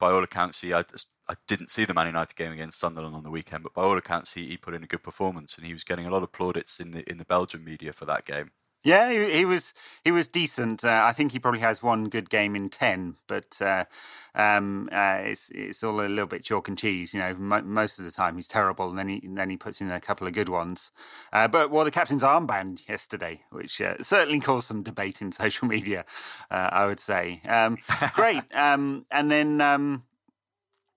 by 0.00 0.10
all 0.10 0.24
accounts 0.24 0.60
he 0.60 0.72
I, 0.72 0.84
I 1.28 1.34
didn't 1.46 1.70
see 1.70 1.84
the 1.84 1.94
Man 1.94 2.06
United 2.06 2.36
game 2.36 2.52
against 2.52 2.78
Sunderland 2.78 3.14
on 3.14 3.22
the 3.22 3.30
weekend, 3.30 3.62
but 3.62 3.74
by 3.74 3.82
all 3.82 3.96
accounts 3.96 4.34
he, 4.34 4.46
he 4.46 4.56
put 4.56 4.74
in 4.74 4.82
a 4.82 4.86
good 4.86 5.02
performance 5.02 5.56
and 5.56 5.66
he 5.66 5.72
was 5.72 5.84
getting 5.84 6.06
a 6.06 6.10
lot 6.10 6.22
of 6.22 6.32
plaudits 6.32 6.80
in 6.80 6.90
the 6.92 7.08
in 7.10 7.18
the 7.18 7.24
Belgian 7.24 7.64
media 7.64 7.92
for 7.92 8.04
that 8.06 8.24
game. 8.24 8.50
Yeah, 8.84 9.10
he, 9.10 9.38
he 9.38 9.44
was 9.46 9.72
he 10.04 10.10
was 10.10 10.28
decent. 10.28 10.84
Uh, 10.84 11.02
I 11.06 11.12
think 11.12 11.32
he 11.32 11.38
probably 11.38 11.60
has 11.60 11.82
one 11.82 12.10
good 12.10 12.28
game 12.28 12.54
in 12.54 12.68
ten, 12.68 13.16
but 13.26 13.60
uh, 13.62 13.86
um, 14.34 14.90
uh, 14.92 15.20
it's 15.22 15.48
it's 15.54 15.82
all 15.82 16.00
a 16.00 16.06
little 16.06 16.26
bit 16.26 16.44
chalk 16.44 16.68
and 16.68 16.76
cheese. 16.76 17.14
You 17.14 17.20
know, 17.20 17.34
mo- 17.34 17.62
most 17.62 17.98
of 17.98 18.04
the 18.04 18.10
time 18.10 18.34
he's 18.34 18.46
terrible, 18.46 18.90
and 18.90 18.98
then 18.98 19.08
he 19.08 19.22
and 19.24 19.38
then 19.38 19.48
he 19.48 19.56
puts 19.56 19.80
in 19.80 19.90
a 19.90 20.00
couple 20.00 20.26
of 20.26 20.34
good 20.34 20.50
ones. 20.50 20.92
Uh, 21.32 21.48
but 21.48 21.70
well, 21.70 21.86
the 21.86 21.90
captain's 21.90 22.22
armband 22.22 22.86
yesterday, 22.86 23.40
which 23.50 23.80
uh, 23.80 24.02
certainly 24.02 24.38
caused 24.38 24.68
some 24.68 24.82
debate 24.82 25.22
in 25.22 25.32
social 25.44 25.66
media, 25.66 26.04
uh, 26.50 26.68
I 26.70 26.84
would 26.84 27.00
say. 27.00 27.40
Um, 27.48 27.78
great, 28.14 28.42
um, 28.54 29.06
and 29.10 29.30
then. 29.30 29.60
Um, 29.60 30.04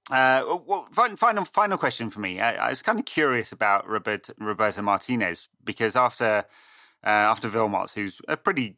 uh, 0.10 0.42
well, 0.66 0.88
final 0.94 1.44
final 1.44 1.78
question 1.78 2.10
for 2.10 2.22
me. 2.22 2.40
I, 2.40 2.68
I 2.68 2.70
was 2.70 2.82
kind 2.82 2.98
of 2.98 3.04
curious 3.04 3.52
about 3.52 3.86
Roberto, 3.90 4.32
Roberto 4.40 4.82
Martinez 4.82 5.50
because 5.66 5.98
after 5.98 6.46
uh, 7.08 7.32
after 7.32 7.47
Wilmots, 7.47 7.95
who's 7.95 8.20
a 8.28 8.36
pretty 8.36 8.76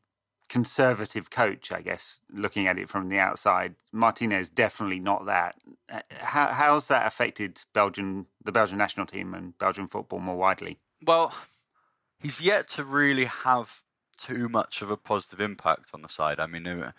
conservative 0.49 1.32
coach, 1.32 1.71
I 1.71 1.82
guess, 1.82 2.21
looking 2.32 2.67
at 2.67 2.77
it 2.77 2.88
from 2.88 3.09
the 3.09 3.17
outside. 3.17 3.73
Martinez 3.91 4.49
definitely 4.49 4.99
not 4.99 5.25
that. 5.25 5.55
Uh, 5.91 6.01
how, 6.19 6.47
how's 6.53 6.88
that 6.89 7.07
affected 7.07 7.61
Belgian, 7.73 8.27
the 8.43 8.51
Belgian 8.51 8.77
national 8.77 9.07
team 9.07 9.34
and 9.34 9.57
Belgian 9.57 9.88
football 9.88 10.19
more 10.19 10.38
widely? 10.38 10.77
Well, 11.03 11.34
he's 12.19 12.39
yet 12.39 12.67
to 12.69 12.84
really 12.84 13.25
have 13.25 13.82
too 14.15 14.47
much 14.47 14.84
of 14.84 14.91
a 14.91 14.97
positive 14.97 15.41
impact 15.41 15.89
on 15.95 16.03
the 16.03 16.09
side. 16.09 16.39
I 16.39 16.45
mean, 16.45 16.93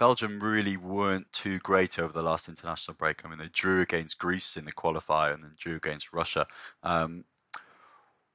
Belgium 0.00 0.40
really 0.40 0.76
weren't 0.76 1.32
too 1.32 1.60
great 1.60 1.96
over 2.00 2.12
the 2.12 2.22
last 2.24 2.48
international 2.48 2.96
break. 2.96 3.24
I 3.24 3.28
mean, 3.28 3.38
they 3.38 3.50
drew 3.52 3.80
against 3.82 4.18
Greece 4.18 4.56
in 4.56 4.64
the 4.64 4.72
qualifier 4.72 5.32
and 5.32 5.44
then 5.44 5.52
drew 5.56 5.76
against 5.76 6.12
Russia. 6.12 6.46
Um, 6.82 7.24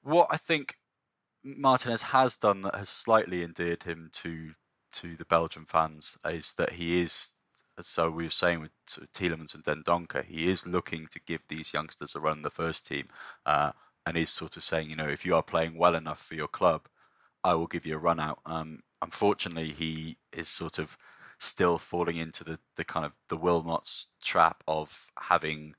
what 0.02 0.28
I 0.32 0.38
think 0.38 0.78
Martinez 1.44 2.02
has 2.04 2.38
done 2.38 2.62
that 2.64 2.76
has 2.76 2.90
slightly 2.90 3.44
endeared 3.44 3.84
him 3.84 4.10
to 4.14 4.54
to 4.92 5.16
the 5.16 5.26
Belgian 5.26 5.66
fans 5.66 6.18
is 6.26 6.54
that 6.56 6.74
he 6.74 7.00
is, 7.02 7.34
so 7.80 8.10
we 8.10 8.24
were 8.24 8.30
saying 8.32 8.62
with 8.62 8.72
Tielemans 9.14 9.54
and 9.54 9.64
Dendoncker, 9.64 10.26
he 10.26 10.50
is 10.50 10.66
looking 10.66 11.06
to 11.12 11.20
give 11.26 11.42
these 11.48 11.74
youngsters 11.74 12.16
a 12.16 12.20
run 12.20 12.38
in 12.38 12.42
the 12.42 12.50
first 12.50 12.88
team, 12.88 13.06
uh, 13.46 13.72
and 14.06 14.18
is 14.18 14.32
sort 14.32 14.58
of 14.58 14.64
saying, 14.64 14.90
you 14.90 14.96
know, 14.96 15.08
if 15.08 15.26
you 15.26 15.36
are 15.36 15.44
playing 15.44 15.78
well 15.78 15.94
enough 15.94 16.20
for 16.20 16.34
your 16.34 16.48
club, 16.48 16.88
I 17.44 17.54
will 17.54 17.68
give 17.68 17.86
you 17.86 17.96
a 17.96 18.00
run 18.00 18.20
out. 18.20 18.40
Um, 18.46 18.80
unfortunately, 19.02 19.70
he 19.70 20.18
is 20.34 20.50
sort 20.50 20.80
of 20.80 20.98
still 21.38 21.78
falling 21.78 22.18
into 22.18 22.44
the, 22.44 22.60
the 22.76 22.84
kind 22.84 23.06
of 23.06 23.16
the 23.30 23.38
Wilmots 23.38 24.08
trap 24.22 24.64
of 24.68 25.12
having 25.20 25.76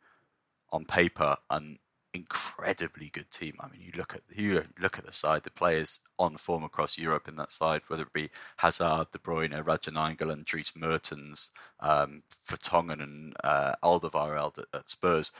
on 0.73 0.85
paper 0.85 1.37
an 1.51 1.79
incredibly 2.13 3.09
good 3.09 3.31
team. 3.31 3.55
I 3.61 3.69
mean, 3.69 3.81
you 3.81 3.93
look 3.97 4.15
at 4.15 4.23
you 4.37 4.65
look 4.81 4.99
at 4.99 5.07
the 5.07 5.13
side, 5.13 5.43
the 5.43 5.51
players 5.51 6.01
on 6.19 6.37
form 6.37 6.65
across 6.65 6.99
Europe 6.99 7.29
in 7.29 7.37
that 7.37 7.53
side, 7.53 7.83
whether 7.89 8.03
it 8.03 8.13
be 8.13 8.31
Hazard, 8.59 9.11
De 9.13 9.19
Bruyne, 9.19 9.53
Nainggolan, 9.53 10.45
Dries 10.45 10.73
Mertens, 10.77 11.51
um, 11.81 12.23
and 12.73 13.35
uh, 13.45 13.73
Alderweireld 13.83 14.59
at, 14.59 14.67
at 14.75 14.91
Spurs. 14.91 15.33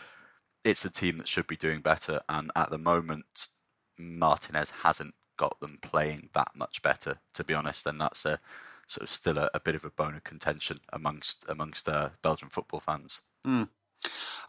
It's 0.65 0.85
a 0.85 0.91
team 0.91 1.19
that 1.19 1.29
should 1.29 1.47
be 1.47 1.57
doing 1.57 1.81
better, 1.81 2.21
and 2.29 2.51
at 2.55 2.71
the 2.71 2.79
moment, 2.79 3.49
Martinez 3.99 4.71
hasn't 4.83 5.15
got 5.37 5.59
them 5.61 5.79
playing 5.81 6.29
that 6.35 6.51
much 6.55 6.83
better, 6.83 7.19
to 7.33 7.43
be 7.43 7.55
honest. 7.55 7.87
And 7.87 8.01
that's 8.01 8.27
a 8.27 8.39
sort 8.87 9.05
of 9.05 9.11
still 9.11 9.39
a, 9.39 9.49
a 9.55 9.61
bit 9.61 9.75
of 9.75 9.85
a 9.85 9.91
bone 9.91 10.15
of 10.15 10.25
contention 10.25 10.79
amongst 10.93 11.45
amongst 11.49 11.89
uh, 11.89 12.11
Belgian 12.23 12.49
football 12.49 12.81
fans. 12.81 13.23
Mm. 13.47 13.69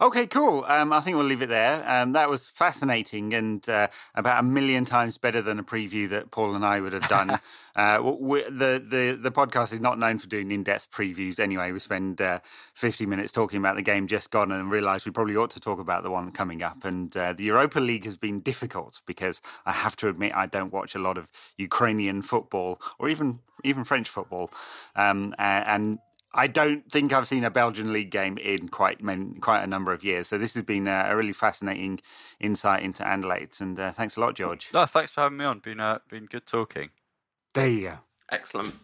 Okay, 0.00 0.26
cool. 0.26 0.64
Um, 0.66 0.92
I 0.92 1.00
think 1.00 1.16
we'll 1.16 1.26
leave 1.26 1.42
it 1.42 1.48
there. 1.48 1.88
Um, 1.88 2.12
that 2.12 2.28
was 2.28 2.48
fascinating 2.48 3.32
and 3.34 3.66
uh, 3.68 3.86
about 4.16 4.40
a 4.40 4.42
million 4.42 4.84
times 4.84 5.16
better 5.16 5.40
than 5.40 5.60
a 5.60 5.62
preview 5.62 6.08
that 6.08 6.32
Paul 6.32 6.56
and 6.56 6.64
I 6.64 6.80
would 6.80 6.92
have 6.92 7.08
done. 7.08 7.38
uh, 7.76 8.00
we, 8.18 8.42
the, 8.42 8.82
the, 8.84 9.18
the 9.20 9.30
podcast 9.30 9.72
is 9.72 9.80
not 9.80 10.00
known 10.00 10.18
for 10.18 10.26
doing 10.26 10.50
in 10.50 10.64
depth 10.64 10.90
previews 10.90 11.38
anyway. 11.38 11.70
We 11.70 11.78
spend 11.78 12.20
uh, 12.20 12.40
50 12.74 13.06
minutes 13.06 13.30
talking 13.30 13.60
about 13.60 13.76
the 13.76 13.82
game 13.82 14.08
just 14.08 14.32
gone 14.32 14.50
and 14.50 14.72
realised 14.72 15.06
we 15.06 15.12
probably 15.12 15.36
ought 15.36 15.50
to 15.50 15.60
talk 15.60 15.78
about 15.78 16.02
the 16.02 16.10
one 16.10 16.32
coming 16.32 16.62
up. 16.62 16.84
And 16.84 17.16
uh, 17.16 17.34
the 17.34 17.44
Europa 17.44 17.78
League 17.78 18.04
has 18.04 18.16
been 18.16 18.40
difficult 18.40 19.02
because 19.06 19.40
I 19.66 19.72
have 19.72 19.94
to 19.96 20.08
admit 20.08 20.34
I 20.34 20.46
don't 20.46 20.72
watch 20.72 20.96
a 20.96 20.98
lot 20.98 21.16
of 21.16 21.30
Ukrainian 21.58 22.22
football 22.22 22.80
or 22.98 23.08
even 23.08 23.40
even 23.64 23.84
French 23.84 24.08
football. 24.08 24.50
Um, 24.96 25.34
and 25.38 26.00
I 26.34 26.46
don't 26.46 26.90
think 26.90 27.12
I've 27.12 27.28
seen 27.28 27.44
a 27.44 27.50
Belgian 27.50 27.92
league 27.92 28.10
game 28.10 28.38
in 28.38 28.68
quite 28.68 29.02
many, 29.02 29.34
quite 29.40 29.62
a 29.62 29.66
number 29.66 29.92
of 29.92 30.02
years. 30.02 30.28
So 30.28 30.38
this 30.38 30.54
has 30.54 30.62
been 30.62 30.88
a, 30.88 31.08
a 31.08 31.16
really 31.16 31.32
fascinating 31.32 32.00
insight 32.40 32.82
into 32.82 33.02
Anderlecht, 33.02 33.60
and 33.60 33.78
uh, 33.78 33.92
thanks 33.92 34.16
a 34.16 34.20
lot, 34.20 34.34
George. 34.34 34.70
No, 34.72 34.86
thanks 34.86 35.12
for 35.12 35.22
having 35.22 35.38
me 35.38 35.44
on. 35.44 35.58
Been 35.58 35.80
uh, 35.80 35.98
been 36.08 36.26
good 36.26 36.46
talking. 36.46 36.90
There 37.54 37.68
you 37.68 37.80
go. 37.82 37.98
Excellent. 38.32 38.74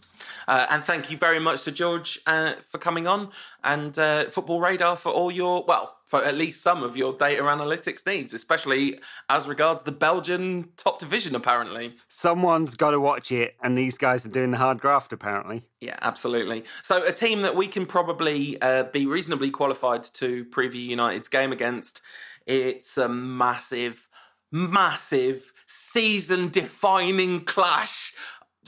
Uh, 0.46 0.66
and 0.70 0.84
thank 0.84 1.10
you 1.10 1.16
very 1.16 1.38
much 1.38 1.62
to 1.64 1.72
George 1.72 2.20
uh, 2.26 2.54
for 2.54 2.78
coming 2.78 3.06
on 3.06 3.30
and 3.64 3.98
uh, 3.98 4.24
Football 4.26 4.60
Radar 4.60 4.94
for 4.94 5.10
all 5.10 5.30
your, 5.30 5.64
well, 5.66 5.96
for 6.04 6.22
at 6.24 6.36
least 6.36 6.62
some 6.62 6.82
of 6.82 6.96
your 6.96 7.14
data 7.14 7.42
analytics 7.42 8.06
needs, 8.06 8.34
especially 8.34 9.00
as 9.28 9.48
regards 9.48 9.82
the 9.82 9.92
Belgian 9.92 10.68
top 10.76 10.98
division, 10.98 11.34
apparently. 11.34 11.92
Someone's 12.08 12.76
got 12.76 12.90
to 12.90 13.00
watch 13.00 13.32
it, 13.32 13.56
and 13.62 13.76
these 13.76 13.98
guys 13.98 14.24
are 14.24 14.30
doing 14.30 14.50
the 14.50 14.58
hard 14.58 14.80
graft, 14.80 15.12
apparently. 15.12 15.62
Yeah, 15.80 15.96
absolutely. 16.00 16.64
So, 16.82 17.06
a 17.06 17.12
team 17.12 17.42
that 17.42 17.56
we 17.56 17.68
can 17.68 17.84
probably 17.84 18.60
uh, 18.62 18.84
be 18.84 19.06
reasonably 19.06 19.50
qualified 19.50 20.02
to 20.02 20.44
preview 20.46 20.86
United's 20.86 21.28
game 21.28 21.52
against. 21.52 22.00
It's 22.46 22.96
a 22.96 23.08
massive, 23.08 24.08
massive 24.50 25.52
season 25.66 26.48
defining 26.48 27.44
clash 27.44 28.14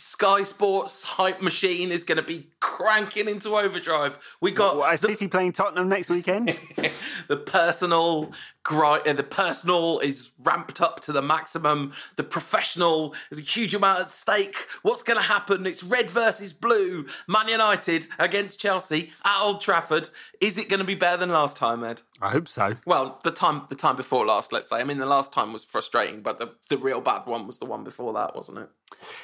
Sky 0.01 0.45
Sports 0.45 1.03
hype 1.03 1.43
machine 1.43 1.91
is 1.93 2.05
going 2.05 2.17
to 2.17 2.23
be 2.23 2.47
cranking 2.59 3.29
into 3.29 3.51
overdrive. 3.51 4.37
We 4.41 4.51
got 4.51 4.79
what, 4.79 4.99
the, 4.99 5.09
City 5.09 5.29
playing 5.29 5.53
Tottenham 5.53 5.91
next 5.91 6.09
weekend. 6.09 6.59
the 7.29 7.37
personal, 7.37 8.33
uh, 8.69 9.13
the 9.13 9.27
personal 9.29 9.99
is 10.01 10.33
ramped 10.43 10.81
up 10.81 11.01
to 11.01 11.13
the 11.13 11.23
maximum. 11.23 11.93
The 12.17 12.25
professional 12.25 13.15
is 13.31 13.39
a 13.39 13.43
huge 13.43 13.75
amount 13.75 14.01
at 14.01 14.11
stake. 14.11 14.57
What's 14.83 15.03
going 15.03 15.19
to 15.19 15.25
happen? 15.25 15.67
It's 15.67 15.83
red 15.83 16.11
versus 16.11 16.53
blue. 16.53 17.07
Man 17.27 17.49
United 17.49 18.07
against 18.19 18.61
Chelsea 18.61 19.13
at 19.25 19.41
Old 19.43 19.61
Trafford. 19.61 20.11
Is 20.41 20.59
it 20.59 20.69
going 20.69 20.81
to 20.81 20.87
be 20.87 20.95
better 20.95 21.17
than 21.17 21.31
last 21.31 21.57
time, 21.57 21.83
Ed? 21.85 22.03
I 22.21 22.31
hope 22.31 22.49
so. 22.49 22.77
Well, 22.87 23.19
the 23.25 23.31
time 23.31 23.63
the 23.69 23.75
time 23.75 23.97
before 23.97 24.25
last, 24.27 24.53
let's 24.53 24.69
say. 24.69 24.77
I 24.77 24.85
mean, 24.85 24.99
the 24.99 25.07
last 25.07 25.33
time 25.33 25.53
was 25.53 25.65
frustrating, 25.65 26.23
but 26.23 26.39
the 26.39 26.55
the 26.69 26.79
real 26.79 27.01
bad 27.01 27.27
one 27.27 27.47
was 27.47 27.59
the 27.59 27.67
one 27.67 27.85
before 27.85 28.13
that, 28.15 28.35
wasn't 28.35 28.59
it? 28.59 28.69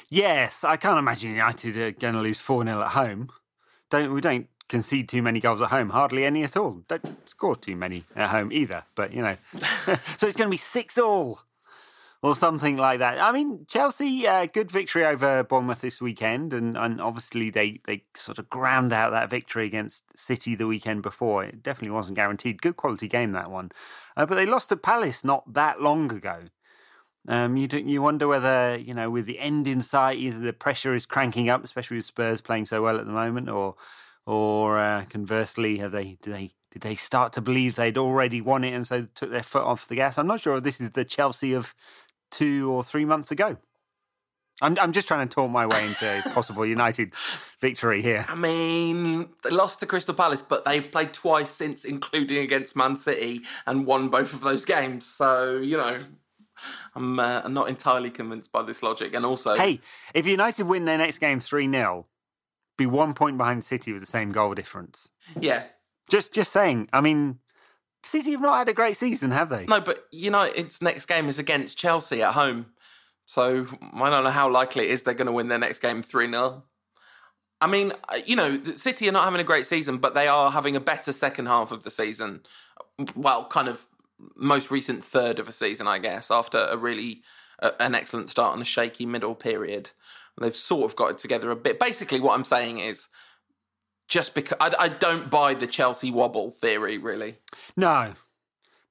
Yes, 0.09 0.63
I 0.63 0.77
can't 0.77 0.99
imagine 0.99 1.31
United 1.31 1.77
are 1.77 1.91
going 1.91 2.13
to 2.13 2.21
lose 2.21 2.39
four 2.39 2.63
0 2.63 2.81
at 2.81 2.89
home. 2.89 3.29
Don't 3.89 4.13
we? 4.13 4.21
Don't 4.21 4.47
concede 4.69 5.09
too 5.09 5.21
many 5.21 5.39
goals 5.39 5.61
at 5.61 5.69
home. 5.69 5.89
Hardly 5.89 6.25
any 6.25 6.43
at 6.43 6.57
all. 6.57 6.83
Don't 6.87 7.29
score 7.29 7.55
too 7.55 7.75
many 7.75 8.03
at 8.15 8.29
home 8.29 8.51
either. 8.51 8.83
But 8.95 9.13
you 9.13 9.21
know, 9.21 9.37
so 9.57 10.27
it's 10.27 10.37
going 10.37 10.47
to 10.47 10.49
be 10.49 10.57
six 10.57 10.97
all 10.97 11.39
or 12.21 12.35
something 12.35 12.77
like 12.77 12.99
that. 12.99 13.19
I 13.19 13.31
mean, 13.31 13.65
Chelsea, 13.67 14.27
uh, 14.27 14.47
good 14.47 14.71
victory 14.71 15.05
over 15.05 15.43
Bournemouth 15.43 15.81
this 15.81 16.01
weekend, 16.01 16.51
and, 16.51 16.75
and 16.77 16.99
obviously 16.99 17.49
they, 17.49 17.79
they 17.85 18.03
sort 18.15 18.39
of 18.39 18.49
ground 18.49 18.91
out 18.91 19.11
that 19.11 19.29
victory 19.29 19.65
against 19.65 20.17
City 20.17 20.55
the 20.55 20.67
weekend 20.67 21.03
before. 21.03 21.43
It 21.43 21.61
definitely 21.61 21.95
wasn't 21.95 22.15
guaranteed. 22.15 22.61
Good 22.61 22.75
quality 22.75 23.07
game 23.07 23.33
that 23.33 23.51
one, 23.51 23.71
uh, 24.15 24.25
but 24.25 24.35
they 24.35 24.45
lost 24.45 24.69
to 24.69 24.77
Palace 24.77 25.23
not 25.23 25.53
that 25.53 25.81
long 25.81 26.11
ago. 26.11 26.43
Um, 27.29 27.57
you 27.57 27.67
do, 27.67 27.79
you 27.79 28.01
wonder 28.01 28.27
whether 28.27 28.77
you 28.77 28.93
know 28.93 29.09
with 29.09 29.25
the 29.25 29.39
end 29.39 29.67
in 29.67 29.81
sight, 29.81 30.17
either 30.17 30.39
the 30.39 30.53
pressure 30.53 30.95
is 30.95 31.05
cranking 31.05 31.49
up, 31.49 31.63
especially 31.63 31.97
with 31.97 32.05
Spurs 32.05 32.41
playing 32.41 32.65
so 32.65 32.81
well 32.81 32.97
at 32.97 33.05
the 33.05 33.11
moment, 33.11 33.49
or 33.49 33.75
or 34.27 34.77
uh, 34.77 35.05
conversely, 35.09 35.77
have 35.77 35.93
they 35.93 36.17
do 36.21 36.31
they 36.31 36.51
did 36.69 36.81
they 36.81 36.95
start 36.95 37.33
to 37.33 37.41
believe 37.41 37.75
they'd 37.75 37.97
already 37.97 38.41
won 38.41 38.63
it 38.63 38.73
and 38.73 38.85
so 38.85 39.07
took 39.15 39.31
their 39.31 39.41
foot 39.41 39.63
off 39.63 39.87
the 39.87 39.95
gas? 39.95 40.17
I'm 40.17 40.27
not 40.27 40.41
sure 40.41 40.57
if 40.57 40.63
this 40.63 40.81
is 40.81 40.91
the 40.91 41.05
Chelsea 41.05 41.53
of 41.53 41.73
two 42.29 42.69
or 42.69 42.83
three 42.83 43.05
months 43.05 43.31
ago. 43.31 43.57
I'm 44.61 44.77
I'm 44.79 44.91
just 44.91 45.07
trying 45.07 45.27
to 45.27 45.33
talk 45.33 45.49
my 45.49 45.65
way 45.65 45.85
into 45.85 46.05
a 46.05 46.29
possible 46.33 46.65
United 46.77 47.13
victory 47.61 48.01
here. 48.01 48.25
I 48.27 48.35
mean, 48.35 49.29
they 49.43 49.49
lost 49.49 49.79
to 49.79 49.85
Crystal 49.85 50.13
Palace, 50.13 50.41
but 50.41 50.65
they've 50.65 50.91
played 50.91 51.13
twice 51.13 51.49
since, 51.49 51.85
including 51.85 52.39
against 52.39 52.75
Man 52.75 52.97
City, 52.97 53.41
and 53.65 53.85
won 53.85 54.09
both 54.09 54.33
of 54.33 54.41
those 54.41 54.65
games. 54.65 55.05
So 55.05 55.57
you 55.57 55.77
know, 55.77 55.99
I'm, 56.95 57.17
uh, 57.17 57.43
I'm 57.45 57.53
not 57.53 57.69
entirely 57.69 58.09
convinced 58.09 58.51
by 58.51 58.63
this 58.63 58.83
logic. 58.83 59.13
And 59.13 59.25
also, 59.25 59.55
hey, 59.55 59.79
if 60.13 60.27
United 60.27 60.63
win 60.63 60.83
their 60.83 60.97
next 60.97 61.19
game 61.19 61.39
three 61.39 61.69
0 61.69 62.07
be 62.77 62.85
one 62.85 63.13
point 63.13 63.37
behind 63.37 63.63
City 63.63 63.91
with 63.91 64.01
the 64.01 64.07
same 64.07 64.31
goal 64.31 64.53
difference. 64.53 65.09
Yeah, 65.39 65.63
just 66.09 66.33
just 66.33 66.51
saying. 66.51 66.89
I 66.93 67.01
mean, 67.01 67.39
City 68.03 68.31
have 68.31 68.41
not 68.41 68.57
had 68.57 68.69
a 68.69 68.73
great 68.73 68.97
season, 68.97 69.31
have 69.31 69.49
they? 69.49 69.65
No, 69.65 69.81
but 69.81 70.05
United's 70.11 70.81
next 70.81 71.05
game 71.05 71.27
is 71.27 71.39
against 71.39 71.77
Chelsea 71.77 72.21
at 72.21 72.33
home. 72.33 72.67
So 73.25 73.65
I 73.95 74.09
don't 74.09 74.23
know 74.23 74.29
how 74.29 74.49
likely 74.49 74.85
it 74.85 74.91
is 74.91 75.03
they're 75.03 75.13
going 75.13 75.27
to 75.27 75.33
win 75.33 75.49
their 75.49 75.59
next 75.59 75.79
game 75.79 76.01
3 76.01 76.31
0. 76.31 76.63
I 77.59 77.67
mean, 77.67 77.91
you 78.25 78.35
know, 78.35 78.63
City 78.75 79.09
are 79.09 79.11
not 79.11 79.25
having 79.25 79.41
a 79.41 79.43
great 79.43 79.65
season, 79.65 79.97
but 79.97 80.13
they 80.13 80.27
are 80.27 80.51
having 80.51 80.75
a 80.75 80.79
better 80.79 81.11
second 81.11 81.47
half 81.47 81.71
of 81.71 81.83
the 81.83 81.91
season. 81.91 82.41
Well, 83.15 83.45
kind 83.45 83.67
of 83.67 83.87
most 84.35 84.71
recent 84.71 85.03
third 85.03 85.39
of 85.39 85.49
a 85.49 85.51
season, 85.51 85.87
I 85.87 85.99
guess, 85.99 86.31
after 86.31 86.57
a 86.57 86.77
really 86.77 87.21
uh, 87.61 87.71
an 87.79 87.95
excellent 87.95 88.29
start 88.29 88.53
and 88.53 88.61
a 88.61 88.65
shaky 88.65 89.05
middle 89.05 89.35
period. 89.35 89.91
They've 90.39 90.55
sort 90.55 90.89
of 90.89 90.95
got 90.95 91.11
it 91.11 91.17
together 91.17 91.51
a 91.51 91.55
bit. 91.55 91.79
Basically, 91.79 92.19
what 92.19 92.35
I'm 92.35 92.45
saying 92.45 92.79
is 92.79 93.07
just 94.07 94.35
because 94.35 94.57
I, 94.59 94.73
I 94.79 94.87
don't 94.87 95.29
buy 95.29 95.53
the 95.53 95.67
Chelsea 95.67 96.11
wobble 96.11 96.51
theory, 96.51 96.97
really. 96.97 97.37
No, 97.75 98.13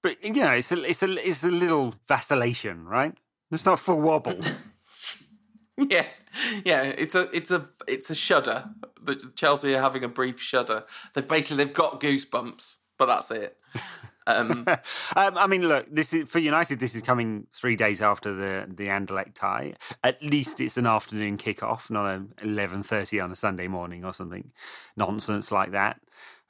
but 0.03 0.23
you 0.25 0.33
know, 0.33 0.53
it's 0.53 0.73
a 0.73 0.83
it's 0.83 1.03
a 1.03 1.29
it's 1.29 1.45
a 1.45 1.51
little 1.51 1.95
vacillation, 2.09 2.85
right? 2.85 3.17
It's 3.51 3.67
not 3.67 3.79
full 3.79 4.01
wobble. 4.01 4.39
yeah, 5.77 6.07
yeah. 6.65 6.83
It's 6.83 7.15
a 7.15 7.23
it's 7.35 7.51
a 7.51 7.67
it's 7.87 8.11
a 8.11 8.15
shudder. 8.15 8.71
The 9.03 9.33
Chelsea 9.37 9.75
are 9.75 9.81
having 9.81 10.05
a 10.05 10.09
brief 10.09 10.41
shudder. 10.41 10.85
They've 11.15 11.27
basically 11.27 11.65
they've 11.65 11.75
got 11.75 12.01
goosebumps, 12.01 12.79
but 12.99 13.07
that's 13.07 13.31
it. 13.31 13.57
Um, 14.27 14.67
um, 15.17 15.39
I 15.39 15.47
mean, 15.47 15.67
look, 15.69 15.87
this 15.91 16.13
is 16.13 16.29
for 16.31 16.39
United. 16.39 16.81
This 16.81 16.95
is 16.95 17.03
coming 17.03 17.47
three 17.53 17.77
days 17.77 18.03
after 18.03 18.33
the 18.33 18.67
the 18.69 18.89
Anderlecht 18.89 19.35
tie. 19.35 19.75
At 20.03 20.23
least 20.23 20.61
it's 20.61 20.77
an 20.77 20.87
afternoon 20.87 21.39
kickoff, 21.39 21.91
not 21.91 22.07
a 22.07 22.25
eleven 22.43 22.83
thirty 22.83 23.21
on 23.21 23.33
a 23.33 23.37
Sunday 23.37 23.69
morning 23.69 24.05
or 24.05 24.13
something 24.13 24.53
nonsense 24.97 25.53
like 25.53 25.73
that. 25.73 26.01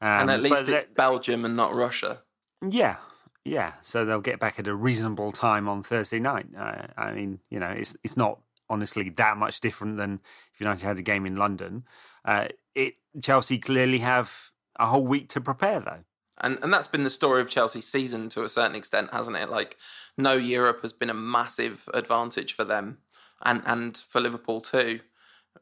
Um, 0.01 0.23
and 0.23 0.31
at 0.31 0.43
least 0.43 0.69
it's 0.69 0.85
Belgium 0.85 1.45
and 1.45 1.57
not 1.57 1.75
Russia. 1.75 2.23
Yeah, 2.67 2.97
yeah. 3.45 3.75
So 3.83 4.05
they'll 4.05 4.21
get 4.21 4.41
back 4.41 4.59
at 4.59 4.67
a 4.67 4.75
reasonable 4.75 5.33
time 5.33 5.69
on 5.69 5.83
Thursday 5.83 6.19
night. 6.19 6.47
Uh, 6.57 6.87
I 6.97 7.13
mean, 7.13 7.41
you 7.51 7.59
know, 7.59 7.71
it's 7.71 7.97
it's 8.03 8.17
not 8.17 8.41
honestly 8.69 9.11
that 9.11 9.37
much 9.37 9.61
different 9.61 9.97
than 9.97 10.21
if 10.53 10.61
United 10.61 10.85
had 10.85 10.99
a 10.99 11.03
game 11.03 11.27
in 11.27 11.37
London. 11.37 11.85
Uh, 12.25 12.49
it 12.75 12.95
Chelsea 13.23 13.59
clearly 13.59 13.99
have 13.99 14.51
a 14.79 14.87
whole 14.87 15.07
week 15.07 15.29
to 15.31 15.41
prepare 15.41 15.81
though. 15.81 16.05
And 16.41 16.59
and 16.63 16.73
that's 16.73 16.89
been 16.89 17.05
the 17.05 17.11
story 17.11 17.41
of 17.41 17.51
Chelsea's 17.51 17.89
season 17.89 18.29
to 18.31 18.45
a 18.45 18.49
certain 18.49 18.77
extent, 18.77 19.11
hasn't 19.13 19.37
it? 19.37 19.51
Like 19.51 19.77
no 20.19 20.35
Europe 20.35 20.83
has 20.83 20.93
been 20.93 21.11
a 21.11 21.15
massive 21.15 21.89
advantage 21.95 22.53
for 22.53 22.65
them 22.65 22.99
and 23.43 23.63
and 23.65 23.97
for 23.97 24.21
Liverpool 24.21 24.61
too, 24.61 25.01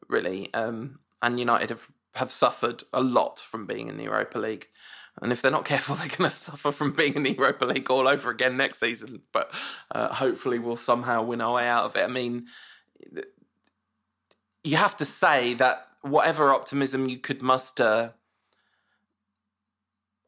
really. 0.07 0.53
Um, 0.53 0.99
and 1.21 1.39
United 1.39 1.69
have, 1.69 1.89
have 2.15 2.31
suffered 2.31 2.83
a 2.93 3.01
lot 3.01 3.39
from 3.39 3.65
being 3.65 3.87
in 3.87 3.97
the 3.97 4.03
Europa 4.03 4.37
League. 4.37 4.67
And 5.21 5.31
if 5.31 5.41
they're 5.41 5.51
not 5.51 5.65
careful, 5.73 5.95
they're 5.95 6.07
going 6.07 6.29
to 6.29 6.35
suffer 6.35 6.71
from 6.71 6.91
being 6.91 7.15
in 7.15 7.23
the 7.23 7.33
Europa 7.33 7.65
League 7.65 7.89
all 7.89 8.07
over 8.07 8.29
again 8.29 8.57
next 8.57 8.79
season. 8.79 9.21
But 9.31 9.51
uh, 9.91 10.13
hopefully, 10.13 10.59
we'll 10.59 10.75
somehow 10.75 11.23
win 11.23 11.41
our 11.41 11.53
way 11.53 11.67
out 11.67 11.85
of 11.85 11.95
it. 11.95 12.03
I 12.03 12.07
mean, 12.07 12.47
you 14.63 14.77
have 14.77 14.97
to 14.97 15.05
say 15.05 15.53
that 15.55 15.87
whatever 16.01 16.53
optimism 16.53 17.07
you 17.07 17.17
could 17.17 17.41
muster 17.41 18.13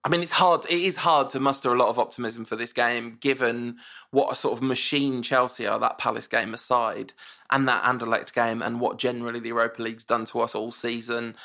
I 0.07 0.09
mean, 0.09 0.21
it's 0.21 0.31
hard. 0.31 0.63
It 0.69 0.79
is 0.79 0.95
hard 0.95 1.29
to 1.31 1.39
muster 1.41 1.73
a 1.73 1.77
lot 1.77 1.89
of 1.89 1.99
optimism 1.99 2.45
for 2.45 2.55
this 2.55 2.71
game, 2.71 3.17
given 3.19 3.75
what 4.09 4.31
a 4.31 4.35
sort 4.35 4.53
of 4.53 4.63
machine 4.63 5.21
Chelsea 5.21 5.67
are. 5.67 5.77
That 5.77 5.97
Palace 5.97 6.27
game 6.27 6.53
aside, 6.53 7.11
and 7.51 7.67
that 7.67 7.83
Anderlecht 7.83 8.31
game, 8.33 8.61
and 8.61 8.79
what 8.79 8.97
generally 8.97 9.41
the 9.41 9.49
Europa 9.49 9.81
League's 9.81 10.05
done 10.05 10.23
to 10.23 10.39
us 10.39 10.55
all 10.55 10.71
season, 10.71 11.35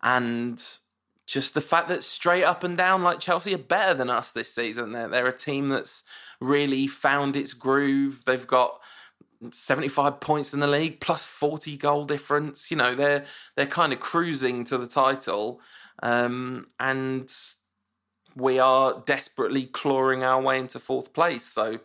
and 0.00 0.64
just 1.26 1.54
the 1.54 1.60
fact 1.60 1.88
that 1.88 2.04
straight 2.04 2.44
up 2.44 2.62
and 2.62 2.78
down, 2.78 3.02
like 3.02 3.18
Chelsea 3.18 3.52
are 3.52 3.58
better 3.58 3.94
than 3.94 4.10
us 4.10 4.30
this 4.30 4.54
season. 4.54 4.92
They're 4.92 5.08
they're 5.08 5.26
a 5.26 5.36
team 5.36 5.68
that's 5.68 6.04
really 6.38 6.86
found 6.86 7.34
its 7.34 7.52
groove. 7.52 8.22
They've 8.26 8.46
got 8.46 8.80
75 9.50 10.20
points 10.20 10.54
in 10.54 10.60
the 10.60 10.68
league 10.68 11.00
plus 11.00 11.24
40 11.24 11.76
goal 11.76 12.06
difference 12.06 12.70
you 12.70 12.78
know 12.78 12.94
they're 12.94 13.26
they're 13.56 13.66
kind 13.66 13.92
of 13.92 14.00
cruising 14.00 14.64
to 14.64 14.78
the 14.78 14.86
title 14.86 15.60
um, 16.02 16.68
and 16.80 17.30
we 18.36 18.58
are 18.58 19.02
desperately 19.04 19.64
clawing 19.66 20.24
our 20.24 20.40
way 20.40 20.58
into 20.58 20.78
fourth 20.78 21.12
place. 21.12 21.44
So 21.44 21.80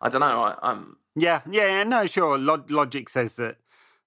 I 0.00 0.08
don't 0.08 0.20
know. 0.20 0.42
I, 0.42 0.70
am 0.70 0.96
yeah, 1.16 1.40
yeah, 1.50 1.82
no, 1.84 2.06
sure. 2.06 2.38
Log- 2.38 2.70
logic 2.70 3.08
says 3.08 3.34
that 3.34 3.56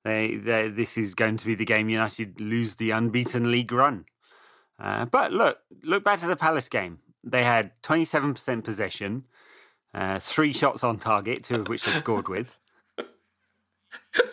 they, 0.03 0.35
they, 0.35 0.69
this 0.69 0.97
is 0.97 1.15
going 1.15 1.37
to 1.37 1.45
be 1.45 1.55
the 1.55 1.65
game 1.65 1.89
United 1.89 2.39
lose 2.39 2.75
the 2.75 2.91
unbeaten 2.91 3.51
league 3.51 3.71
run. 3.71 4.05
Uh, 4.79 5.05
but 5.05 5.31
look, 5.31 5.59
look 5.83 6.03
back 6.03 6.19
to 6.19 6.27
the 6.27 6.35
Palace 6.35 6.69
game. 6.69 6.99
They 7.23 7.43
had 7.43 7.71
27% 7.83 8.63
possession, 8.63 9.25
uh, 9.93 10.19
three 10.19 10.51
shots 10.51 10.83
on 10.83 10.97
target, 10.97 11.43
two 11.43 11.55
of 11.55 11.67
which 11.67 11.85
they 11.85 11.91
scored 11.91 12.27
with. 12.27 12.57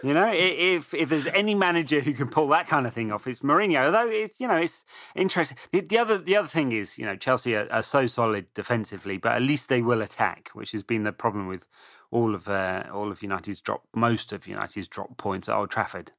You 0.02 0.12
know, 0.12 0.30
if 0.32 0.92
if 0.92 1.08
there's 1.08 1.26
any 1.28 1.54
manager 1.54 2.00
who 2.00 2.12
can 2.12 2.28
pull 2.28 2.48
that 2.48 2.66
kind 2.66 2.86
of 2.86 2.92
thing 2.92 3.12
off, 3.12 3.26
it's 3.26 3.40
Mourinho. 3.40 3.86
Although 3.86 4.10
it's 4.10 4.38
you 4.40 4.46
know 4.46 4.56
it's 4.56 4.84
interesting. 5.14 5.56
The, 5.72 5.80
the 5.80 5.98
other 5.98 6.18
the 6.18 6.36
other 6.36 6.48
thing 6.48 6.72
is 6.72 6.98
you 6.98 7.06
know 7.06 7.16
Chelsea 7.16 7.56
are, 7.56 7.66
are, 7.70 7.82
so 7.82 8.06
solid 8.06 8.52
defensively, 8.54 9.16
but 9.16 9.32
at 9.32 9.42
least 9.42 9.68
they 9.68 9.82
will 9.82 10.02
attack, 10.02 10.50
which 10.52 10.72
has 10.72 10.82
been 10.82 11.04
the 11.04 11.12
problem 11.12 11.46
with 11.46 11.66
all 12.10 12.34
of 12.34 12.48
uh, 12.48 12.84
all 12.92 13.10
of 13.10 13.22
United's 13.22 13.60
drop 13.60 13.84
most 13.94 14.32
of 14.32 14.46
United's 14.46 14.88
drop 14.88 15.16
points 15.16 15.48
at 15.48 15.56
Old 15.56 15.70
Trafford, 15.70 16.12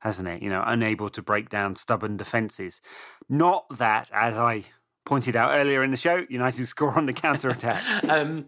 hasn't 0.00 0.28
it? 0.28 0.42
You 0.42 0.48
know, 0.48 0.62
unable 0.66 1.10
to 1.10 1.22
break 1.22 1.50
down 1.50 1.76
stubborn 1.76 2.16
defences. 2.16 2.80
Not 3.28 3.66
that, 3.78 4.10
as 4.12 4.36
I 4.36 4.64
pointed 5.04 5.34
out 5.34 5.50
earlier 5.52 5.82
in 5.82 5.90
the 5.90 5.96
show, 5.96 6.24
United 6.28 6.66
score 6.66 6.96
on 6.96 7.06
the 7.06 7.12
counter 7.12 7.48
attack. 7.48 7.82
um, 8.08 8.46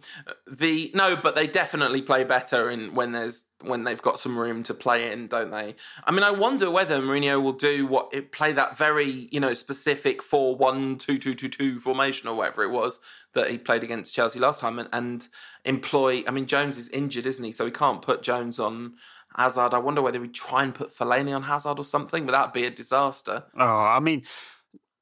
the 0.50 0.90
no, 0.94 1.16
but 1.16 1.34
they 1.34 1.46
definitely 1.46 2.02
play 2.02 2.24
better 2.24 2.70
in 2.70 2.94
when 2.94 3.12
there's 3.12 3.46
when 3.60 3.84
they've 3.84 4.02
got 4.02 4.20
some 4.20 4.38
room 4.38 4.62
to 4.62 4.74
play 4.74 5.10
in, 5.10 5.26
don't 5.26 5.50
they? 5.50 5.74
I 6.04 6.12
mean, 6.12 6.22
I 6.22 6.30
wonder 6.30 6.70
whether 6.70 7.00
Mourinho 7.00 7.42
will 7.42 7.52
do 7.52 7.86
what 7.86 8.10
it 8.12 8.30
play 8.30 8.52
that 8.52 8.76
very 8.76 9.28
you 9.30 9.40
know 9.40 9.52
specific 9.52 10.22
four 10.22 10.56
one 10.56 10.96
two 10.96 11.18
two 11.18 11.34
two 11.34 11.48
two 11.48 11.80
formation 11.80 12.28
or 12.28 12.36
whatever 12.36 12.62
it 12.62 12.70
was 12.70 13.00
that 13.32 13.50
he 13.50 13.58
played 13.58 13.82
against 13.82 14.14
Chelsea 14.14 14.38
last 14.38 14.60
time, 14.60 14.78
and, 14.78 14.88
and 14.92 15.28
employ. 15.64 16.22
I 16.26 16.30
mean, 16.30 16.46
Jones 16.46 16.78
is 16.78 16.88
injured, 16.90 17.26
isn't 17.26 17.44
he? 17.44 17.52
So 17.52 17.64
he 17.64 17.72
can't 17.72 18.02
put 18.02 18.22
Jones 18.22 18.58
on. 18.58 18.94
Hazard. 19.36 19.74
I 19.74 19.78
wonder 19.78 20.00
whether 20.00 20.20
he'd 20.20 20.32
try 20.32 20.62
and 20.62 20.72
put 20.72 20.94
Fellaini 20.94 21.34
on 21.34 21.42
Hazard 21.42 21.80
or 21.80 21.84
something, 21.84 22.24
but 22.24 22.30
that'd 22.30 22.52
be 22.52 22.66
a 22.66 22.70
disaster. 22.70 23.42
Oh, 23.58 23.64
I 23.64 23.98
mean, 23.98 24.22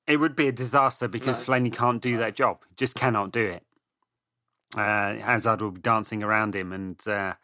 it 0.07 0.18
would 0.18 0.36
be 0.36 0.48
a 0.48 0.53
disaster 0.53 1.09
because 1.09 1.46
no. 1.46 1.55
Fellaini 1.55 1.72
can't 1.72 2.03
do 2.03 2.18
that 2.18 2.34
job. 2.34 2.64
Just 2.76 2.94
cannot 2.94 3.32
do 3.32 3.48
it. 3.48 3.62
Uh, 4.76 5.14
Hazard 5.16 5.61
will 5.61 5.72
be 5.72 5.80
dancing 5.80 6.22
around 6.22 6.55
him, 6.55 6.72
and 6.72 7.07
uh, 7.07 7.34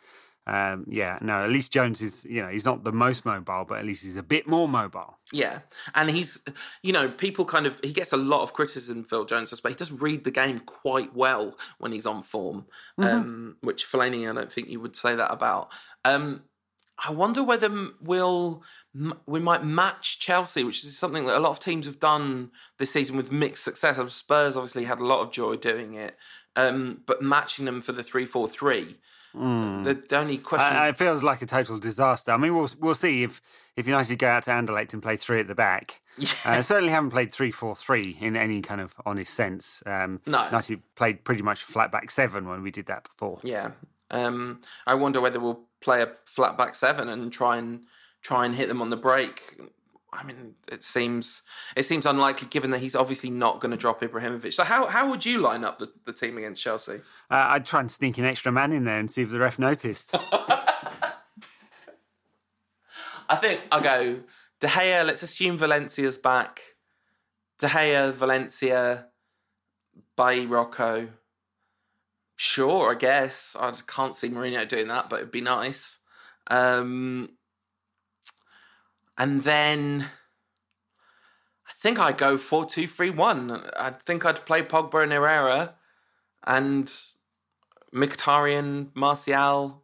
um, 0.47 0.87
yeah, 0.89 1.19
no. 1.21 1.45
At 1.45 1.51
least 1.51 1.73
Jones 1.73 2.01
is, 2.01 2.25
you 2.25 2.41
know, 2.41 2.49
he's 2.49 2.65
not 2.65 2.83
the 2.83 2.93
most 2.93 3.27
mobile, 3.27 3.67
but 3.69 3.79
at 3.79 3.85
least 3.85 4.03
he's 4.03 4.17
a 4.17 4.23
bit 4.23 4.49
more 4.49 4.67
mobile. 4.67 5.19
Yeah, 5.31 5.59
and 5.95 6.09
he's, 6.09 6.43
you 6.83 6.93
know, 6.93 7.11
people 7.11 7.45
kind 7.45 7.67
of 7.67 7.79
he 7.85 7.93
gets 7.93 8.15
a 8.15 8.17
lot 8.17 8.43
of 8.43 8.55
criticism, 8.55 9.05
Phil 9.05 9.27
Jones, 9.27 9.61
but 9.61 9.71
he 9.71 9.77
does 9.77 9.93
read 9.93 10.25
the 10.25 10.31
game 10.31 10.61
quite 10.61 11.15
well 11.15 11.55
when 11.79 11.93
he's 11.93 12.07
on 12.07 12.23
form, 12.23 12.67
mm-hmm. 12.99 13.05
um, 13.05 13.57
which 13.61 13.85
Fellaini, 13.85 14.29
I 14.29 14.33
don't 14.33 14.51
think 14.51 14.71
you 14.71 14.81
would 14.81 14.97
say 14.97 15.15
that 15.15 15.31
about. 15.31 15.71
Um, 16.07 16.45
I 17.07 17.13
wonder 17.13 17.45
whether 17.45 17.71
we'll 18.01 18.63
we 19.27 19.39
might 19.41 19.65
match 19.65 20.19
Chelsea, 20.19 20.65
which 20.65 20.83
is 20.85 20.99
something 20.99 21.27
that 21.27 21.37
a 21.37 21.41
lot 21.41 21.51
of 21.51 21.61
teams 21.61 21.87
have 21.87 22.01
done 22.01 22.51
this 22.79 22.93
season 22.93 23.17
with 23.17 23.31
mixed 23.31 23.63
success. 23.63 23.97
Spurs 24.13 24.57
obviously 24.57 24.85
had 24.85 24.99
a 24.99 25.05
lot 25.05 25.21
of 25.21 25.31
joy 25.31 25.57
doing 25.57 25.95
it, 25.95 26.17
um, 26.57 27.03
but 27.07 27.23
matching 27.23 27.67
them 27.67 27.81
for 27.81 27.93
the 27.93 28.03
three 28.03 28.27
four 28.27 28.49
three. 28.49 28.97
Hmm. 29.33 29.83
The 29.85 30.03
only 30.13 30.39
question 30.39 30.77
uh, 30.77 30.85
it 30.85 30.97
feels 30.97 31.23
like 31.23 31.43
a 31.43 31.47
total 31.47 31.79
disaster. 31.79 32.33
I 32.33 32.37
mean, 32.37 32.55
we'll 32.55 32.71
we'll 32.81 32.95
see 32.95 33.23
if 33.23 33.41
if 33.77 33.87
United 33.87 34.19
go 34.19 34.29
out 34.29 34.43
to 34.45 34.51
Anderlecht 34.51 34.93
and 34.93 35.03
play 35.03 35.17
three 35.17 35.41
at 35.41 35.49
the 35.49 35.55
back. 35.55 36.01
Yeah. 36.21 36.31
Uh, 36.45 36.63
certainly 36.63 36.91
haven't 36.91 37.11
played 37.11 37.33
three 37.33 37.53
four 37.53 37.77
three 37.77 38.17
in 38.21 38.37
any 38.37 38.61
kind 38.61 38.81
of 38.81 38.93
honest 39.07 39.33
sense. 39.33 39.85
Um, 39.87 40.19
no, 40.27 40.47
United 40.47 40.83
played 40.97 41.23
pretty 41.23 41.43
much 41.43 41.63
flat 41.63 41.93
back 41.93 42.11
seven 42.11 42.49
when 42.49 42.61
we 42.61 42.73
did 42.73 42.87
that 42.87 43.05
before. 43.05 43.39
Yeah, 43.45 43.71
um, 44.11 44.61
I 44.85 44.95
wonder 44.95 45.21
whether 45.21 45.39
we'll 45.39 45.68
play 45.81 46.03
a 46.03 46.13
flat 46.25 46.59
back 46.59 46.75
seven 46.75 47.09
and 47.09 47.33
try 47.33 47.57
and 47.57 47.81
try 48.23 48.45
and 48.45 48.55
hit 48.55 48.69
them 48.69 48.83
on 48.83 48.91
the 48.91 48.97
break. 48.97 49.61
I 50.13 50.25
mean, 50.25 50.55
it 50.73 50.83
seems 50.83 51.43
it 51.77 51.85
seems 51.85 52.07
unlikely 52.07 52.49
given 52.49 52.71
that 52.71 52.81
he's 52.81 52.97
obviously 52.97 53.31
not 53.31 53.61
going 53.61 53.71
to 53.71 53.77
drop 53.77 54.01
Ibrahimovic. 54.01 54.55
So 54.55 54.65
how 54.65 54.87
how 54.87 55.11
would 55.11 55.25
you 55.25 55.39
line 55.39 55.65
up 55.65 55.79
the, 55.79 55.93
the 56.05 56.13
team 56.13 56.39
against 56.39 56.63
Chelsea? 56.63 57.01
Uh, 57.31 57.47
I'd 57.49 57.67
try 57.67 57.81
and 57.81 57.91
sneak 57.91 58.19
an 58.19 58.25
extra 58.25 58.51
man 58.51 58.73
in 58.73 58.85
there 58.85 58.99
and 58.99 59.11
see 59.11 59.23
if 59.23 59.31
the 59.31 59.41
ref 59.41 59.59
noticed. 59.59 60.15
I 63.31 63.37
think 63.37 63.61
I'll 63.71 63.83
go 63.83 64.21
De 64.61 64.67
Gea. 64.67 65.07
Let's 65.07 65.23
assume 65.23 65.59
Valencia's 65.59 66.17
back. 66.17 66.61
De 67.59 67.67
Gea, 67.67 68.13
Valencia, 68.13 69.09
Bailly 70.17 70.47
Rojo, 70.47 71.09
Sure, 72.41 72.93
I 72.93 72.95
guess. 72.95 73.57
I 73.59 73.73
can't 73.89 74.15
see 74.15 74.29
Mourinho 74.29 74.67
doing 74.69 74.87
that, 74.87 75.11
but 75.11 75.17
it'd 75.17 75.33
be 75.33 75.41
nice. 75.41 75.99
Um, 76.49 77.31
and 79.19 79.43
then 79.43 80.07
I 81.69 81.73
think 81.73 81.99
I'd 81.99 82.17
go 82.17 82.39
4 82.39 82.65
2 82.65 82.87
3 82.87 83.11
1. 83.11 83.71
I 83.77 83.91
think 83.91 84.25
I'd 84.25 84.47
play 84.47 84.63
Pogba 84.63 85.03
and 85.03 85.11
Herrera 85.11 85.75
and 86.47 86.87
Mkhitaryan, 87.93 88.95
Martial, 88.95 89.83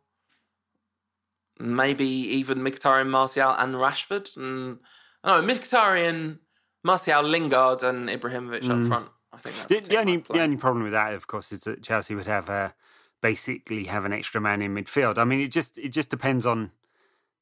maybe 1.59 2.06
even 2.06 2.59
Mkhitaryan, 2.59 3.09
Martial, 3.09 3.51
and 3.51 3.74
Rashford. 3.74 4.36
And 4.36 4.78
no, 5.24 5.43
Mkhitaryan, 5.43 6.39
Martial, 6.85 7.24
Lingard, 7.24 7.82
and 7.82 8.09
Ibrahimovic 8.09 8.60
mm. 8.60 8.81
up 8.81 8.86
front. 8.86 9.09
I 9.35 9.39
think 9.39 9.56
that's 9.56 9.66
the, 9.66 9.81
the 9.81 9.97
only 9.98 10.16
the 10.19 10.40
only 10.40 10.56
problem 10.56 10.85
with 10.85 10.93
that, 10.93 11.12
of 11.12 11.27
course, 11.27 11.52
is 11.52 11.61
that 11.61 11.82
Chelsea 11.82 12.15
would 12.15 12.27
have 12.27 12.48
a, 12.48 12.74
basically 13.20 13.85
have 13.85 14.05
an 14.05 14.12
extra 14.12 14.40
man 14.40 14.62
in 14.62 14.74
midfield. 14.74 15.19
I 15.19 15.24
mean, 15.24 15.40
it 15.40 15.51
just 15.52 15.78
it 15.78 15.89
just 15.90 16.11
depends 16.11 16.47
on 16.47 16.70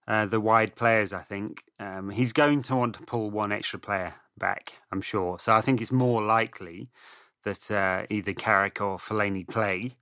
uh, 0.08 0.26
the 0.26 0.40
wide 0.40 0.74
players. 0.74 1.12
I 1.12 1.20
think 1.20 1.64
um, 1.78 2.10
he's 2.10 2.32
going 2.32 2.62
to 2.62 2.76
want 2.76 2.94
to 2.96 3.02
pull 3.02 3.30
one 3.30 3.52
extra 3.52 3.78
player 3.78 4.14
back. 4.38 4.76
I'm 4.90 5.00
sure. 5.00 5.38
So 5.38 5.52
I 5.54 5.60
think 5.60 5.80
it's 5.80 5.92
more 5.92 6.22
likely 6.22 6.88
that 7.44 7.70
uh, 7.70 8.06
either 8.08 8.32
Carrick 8.32 8.80
or 8.80 8.96
Fellaini 8.98 9.46
play 9.46 9.92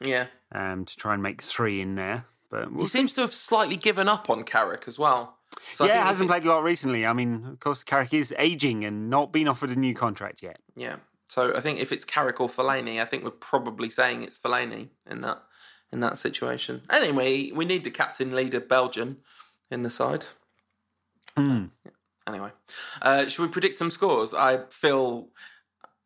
Yeah. 0.00 0.26
um, 0.52 0.84
to 0.84 0.96
try 0.96 1.14
and 1.14 1.22
make 1.22 1.42
three 1.42 1.80
in 1.80 1.94
there. 1.94 2.24
But 2.50 2.70
we'll 2.72 2.82
He 2.82 2.88
seems 2.88 3.14
to 3.14 3.22
have 3.22 3.32
slightly 3.32 3.76
given 3.76 4.08
up 4.08 4.28
on 4.28 4.44
Carrick 4.44 4.84
as 4.86 4.98
well. 4.98 5.36
So 5.74 5.84
yeah, 5.84 6.04
hasn't 6.04 6.28
played 6.28 6.44
a 6.44 6.48
lot 6.48 6.62
recently. 6.62 7.04
I 7.06 7.12
mean, 7.12 7.44
of 7.46 7.60
course, 7.60 7.84
Carrick 7.84 8.12
is 8.14 8.34
aging 8.38 8.84
and 8.84 9.08
not 9.10 9.32
been 9.32 9.48
offered 9.48 9.70
a 9.70 9.76
new 9.76 9.94
contract 9.94 10.42
yet. 10.42 10.58
Yeah. 10.76 10.96
So 11.30 11.54
I 11.54 11.60
think 11.60 11.78
if 11.78 11.92
it's 11.92 12.04
Carrick 12.04 12.40
or 12.40 12.48
Fellaini, 12.48 13.00
I 13.00 13.04
think 13.04 13.22
we're 13.22 13.30
probably 13.30 13.88
saying 13.88 14.24
it's 14.24 14.36
Fellaini 14.36 14.88
in 15.08 15.20
that 15.20 15.44
in 15.92 16.00
that 16.00 16.18
situation. 16.18 16.82
Anyway, 16.90 17.52
we 17.52 17.64
need 17.64 17.84
the 17.84 17.90
captain 17.90 18.34
leader 18.34 18.58
Belgian 18.58 19.18
in 19.70 19.82
the 19.82 19.90
side. 19.90 20.26
Yeah. 21.84 21.92
Anyway, 22.26 22.50
uh, 23.00 23.28
should 23.28 23.42
we 23.42 23.48
predict 23.48 23.76
some 23.76 23.92
scores? 23.92 24.34
I 24.34 24.64
feel 24.70 25.28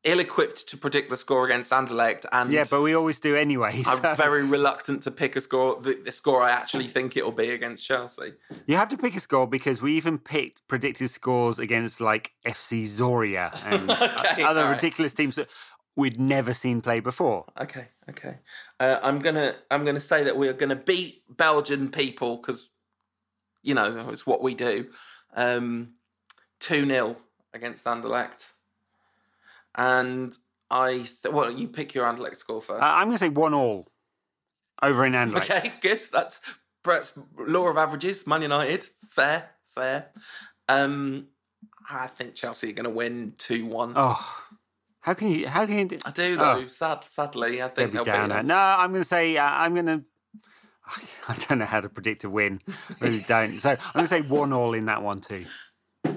ill-equipped 0.05 0.69
to 0.69 0.77
predict 0.77 1.09
the 1.11 1.17
score 1.17 1.47
against 1.47 1.71
Anderlecht, 1.73 2.27
and 2.31 2.53
Yeah, 2.53 2.65
but 2.71 2.83
we 2.83 2.95
always 2.95 3.19
do 3.21 3.35
anyway. 3.37 3.83
so- 3.83 3.91
I'm 4.03 4.17
very 4.17 4.45
reluctant 4.45 5.03
to 5.05 5.11
pick 5.11 5.35
a 5.37 5.41
score. 5.41 5.81
The, 5.81 5.95
the 6.05 6.13
score 6.13 6.43
I 6.43 6.51
actually 6.51 6.89
think 6.89 7.17
it'll 7.17 7.33
be 7.33 7.51
against 7.51 7.87
Chelsea. 7.87 8.35
You 8.67 8.77
have 8.77 8.89
to 8.91 8.97
pick 8.97 9.15
a 9.17 9.21
score 9.21 9.47
because 9.47 9.81
we 9.83 9.97
even 9.97 10.19
picked 10.19 10.67
predicted 10.69 11.11
scores 11.11 11.59
against 11.59 12.01
like 12.01 12.33
FC 12.47 12.83
Zoria 12.83 13.51
and 13.65 13.91
Okay, 14.31 14.43
other 14.43 14.65
right. 14.65 14.71
ridiculous 14.77 15.15
teams 15.15 15.37
that 15.37 15.49
we'd 15.97 16.21
never 16.21 16.53
seen 16.53 16.81
play 16.83 17.01
before. 17.01 17.47
Okay, 17.61 17.89
okay. 18.11 18.39
Uh, 18.81 18.99
I'm 19.03 19.21
gonna 19.21 19.55
I'm 19.71 19.85
gonna 19.85 20.01
say 20.01 20.25
that 20.25 20.37
we're 20.37 20.53
gonna 20.53 20.77
beat 20.77 21.23
Belgian 21.29 21.89
people 21.91 22.37
because 22.37 22.69
you 23.63 23.75
know 23.75 24.07
it's 24.11 24.27
what 24.27 24.43
we 24.43 24.55
do. 24.55 24.89
Um, 25.35 25.95
Two 26.61 26.87
0 26.87 27.17
against 27.53 27.85
Anderlecht, 27.87 28.51
and 29.77 30.37
I 30.71 31.07
th- 31.23 31.33
well 31.33 31.51
you 31.53 31.69
pick 31.69 31.95
your 31.95 32.07
Anderlecht 32.07 32.37
score 32.37 32.63
first. 32.63 32.83
Uh, 32.83 32.87
I'm 32.87 33.05
going 33.09 33.19
to 33.19 33.25
say 33.25 33.29
one 33.29 33.55
all 33.55 33.89
over 34.83 35.05
in 35.05 35.13
Anderlecht. 35.13 35.51
okay, 35.51 35.73
good. 35.81 36.01
That's 36.13 36.41
Brett's 36.83 37.19
law 37.39 37.69
of 37.69 37.77
averages. 37.77 38.27
Man 38.27 38.43
United, 38.43 38.85
fair, 39.11 39.51
fair. 39.67 40.11
Um, 40.69 41.29
I 41.91 42.07
think 42.09 42.35
Chelsea 42.35 42.71
are 42.71 42.75
gonna 42.75 42.91
win 42.91 43.35
two 43.39 43.67
one. 43.67 43.93
Oh, 43.97 44.43
how 45.01 45.15
can 45.15 45.29
you? 45.31 45.47
How 45.49 45.67
can 45.67 45.79
you? 45.79 45.85
Do, 45.89 45.99
I 46.05 46.11
do 46.11 46.37
though. 46.37 46.63
Oh. 46.63 46.67
Sad, 46.67 47.05
sadly, 47.09 47.63
I 47.63 47.69
think 47.69 47.93
they'll 47.93 48.05
beat 48.05 48.11
Downer. 48.11 48.37
us. 48.37 48.47
No, 48.47 48.57
I'm 48.57 48.91
going 48.91 49.03
to 49.03 49.09
say 49.09 49.37
uh, 49.37 49.45
I'm 49.45 49.75
going 49.75 49.87
to. 49.87 50.03
I 51.29 51.37
don't 51.49 51.59
know 51.59 51.65
how 51.67 51.81
to 51.81 51.89
predict 51.89 52.25
a 52.25 52.31
win. 52.31 52.61
really 53.01 53.21
don't. 53.21 53.59
So 53.59 53.71
I'm 53.71 53.77
going 53.95 54.05
to 54.05 54.09
say 54.09 54.21
one 54.23 54.53
all 54.53 54.75
in 54.75 54.87
that 54.87 55.03
one 55.03 55.21
too. 55.21 55.45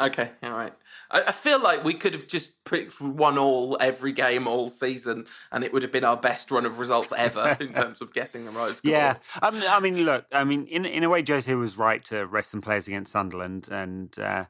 Okay, 0.00 0.30
all 0.42 0.52
right. 0.52 0.72
I, 1.12 1.22
I 1.28 1.32
feel 1.32 1.62
like 1.62 1.84
we 1.84 1.94
could 1.94 2.14
have 2.14 2.26
just 2.26 2.64
picked 2.64 3.00
one 3.00 3.38
all 3.38 3.76
every 3.80 4.12
game 4.12 4.48
all 4.48 4.68
season, 4.68 5.26
and 5.50 5.62
it 5.62 5.72
would 5.72 5.82
have 5.82 5.92
been 5.92 6.04
our 6.04 6.16
best 6.16 6.50
run 6.50 6.66
of 6.66 6.78
results 6.78 7.12
ever 7.16 7.56
in 7.60 7.72
terms 7.72 8.00
of 8.00 8.12
guessing 8.12 8.44
the 8.44 8.50
right 8.50 8.74
score. 8.74 8.90
Yeah, 8.90 9.16
um, 9.42 9.62
I 9.68 9.80
mean, 9.80 10.04
look, 10.04 10.26
I 10.32 10.44
mean, 10.44 10.66
in 10.66 10.84
in 10.84 11.04
a 11.04 11.08
way, 11.08 11.22
Jose 11.26 11.52
was 11.54 11.76
right 11.76 12.04
to 12.06 12.26
rest 12.26 12.50
some 12.50 12.60
players 12.62 12.88
against 12.88 13.12
Sunderland, 13.12 13.68
and 13.70 14.18
uh, 14.18 14.46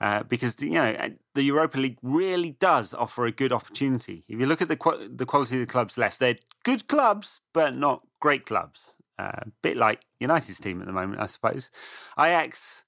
uh, 0.00 0.22
because 0.24 0.56
you 0.60 0.70
know 0.70 0.96
the 1.34 1.42
Europa 1.42 1.78
League 1.78 1.98
really 2.02 2.52
does 2.52 2.92
offer 2.94 3.26
a 3.26 3.32
good 3.32 3.52
opportunity. 3.52 4.24
If 4.28 4.40
you 4.40 4.46
look 4.46 4.62
at 4.62 4.68
the 4.68 4.76
qu- 4.76 5.08
the 5.08 5.26
quality 5.26 5.56
of 5.56 5.60
the 5.60 5.72
clubs 5.72 5.96
left, 5.96 6.18
they're 6.18 6.38
good 6.64 6.88
clubs, 6.88 7.40
but 7.52 7.76
not 7.76 8.02
great 8.20 8.46
clubs. 8.46 8.94
A 9.18 9.48
bit 9.60 9.76
like 9.76 10.00
United's 10.18 10.58
team 10.58 10.80
at 10.80 10.86
the 10.86 10.94
moment, 10.94 11.20
I 11.20 11.26
suppose. 11.26 11.70
Ajax. 12.18 12.84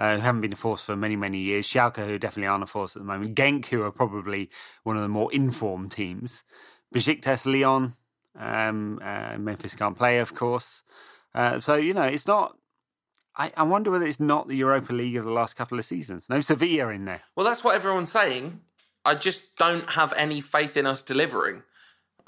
Uh, 0.00 0.14
who 0.16 0.22
haven't 0.22 0.40
been 0.40 0.54
a 0.54 0.56
force 0.56 0.82
for 0.82 0.96
many, 0.96 1.14
many 1.14 1.36
years. 1.36 1.66
Schalke, 1.66 2.06
who 2.06 2.18
definitely 2.18 2.48
aren't 2.48 2.62
a 2.62 2.66
force 2.66 2.96
at 2.96 3.02
the 3.02 3.06
moment. 3.06 3.36
Genk, 3.36 3.66
who 3.66 3.82
are 3.82 3.92
probably 3.92 4.48
one 4.82 4.96
of 4.96 5.02
the 5.02 5.10
more 5.10 5.30
informed 5.30 5.92
teams. 5.92 6.42
Besiktas, 6.94 7.44
Lyon, 7.44 7.92
um, 8.34 8.98
uh, 9.02 9.36
Memphis 9.36 9.74
can't 9.74 9.98
play, 9.98 10.18
of 10.18 10.34
course. 10.34 10.82
Uh, 11.34 11.60
so, 11.60 11.76
you 11.76 11.92
know, 11.92 12.04
it's 12.04 12.26
not. 12.26 12.56
I, 13.36 13.52
I 13.58 13.62
wonder 13.62 13.90
whether 13.90 14.06
it's 14.06 14.18
not 14.18 14.48
the 14.48 14.56
Europa 14.56 14.94
League 14.94 15.16
of 15.16 15.24
the 15.24 15.32
last 15.32 15.54
couple 15.54 15.78
of 15.78 15.84
seasons. 15.84 16.30
No 16.30 16.40
Sevilla 16.40 16.88
in 16.88 17.04
there. 17.04 17.20
Well, 17.36 17.44
that's 17.44 17.62
what 17.62 17.76
everyone's 17.76 18.10
saying. 18.10 18.62
I 19.04 19.16
just 19.16 19.56
don't 19.56 19.90
have 19.90 20.14
any 20.16 20.40
faith 20.40 20.78
in 20.78 20.86
us 20.86 21.02
delivering 21.02 21.62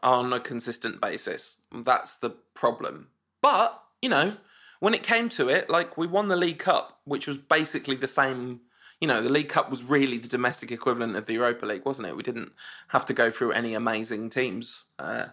on 0.03 0.31
a 0.35 0.40
consistent 0.40 1.01
basis. 1.01 1.62
That's 1.74 2.19
the 2.19 2.36
problem. 2.53 3.09
But, 3.40 3.82
you 4.03 4.11
know, 4.11 4.36
when 4.83 4.95
it 4.95 5.05
came 5.05 5.29
to 5.29 5.49
it, 5.49 5.71
like 5.71 5.97
we 5.97 6.09
won 6.09 6.27
the 6.27 6.35
League 6.35 6.59
Cup, 6.59 6.99
which 7.05 7.29
was 7.29 7.39
basically 7.39 7.95
the 7.95 8.09
same. 8.09 8.63
You 9.01 9.07
know, 9.07 9.23
the 9.23 9.31
League 9.31 9.49
Cup 9.49 9.71
was 9.71 9.85
really 9.85 10.19
the 10.19 10.27
domestic 10.27 10.73
equivalent 10.73 11.15
of 11.15 11.27
the 11.27 11.35
Europa 11.35 11.65
League, 11.65 11.87
wasn't 11.87 12.09
it? 12.09 12.17
We 12.17 12.25
didn't 12.25 12.51
have 12.89 13.07
to 13.07 13.15
go 13.15 13.31
through 13.31 13.53
any 13.53 13.75
amazing 13.75 14.29
teams. 14.29 14.87
Uh, 14.99 15.27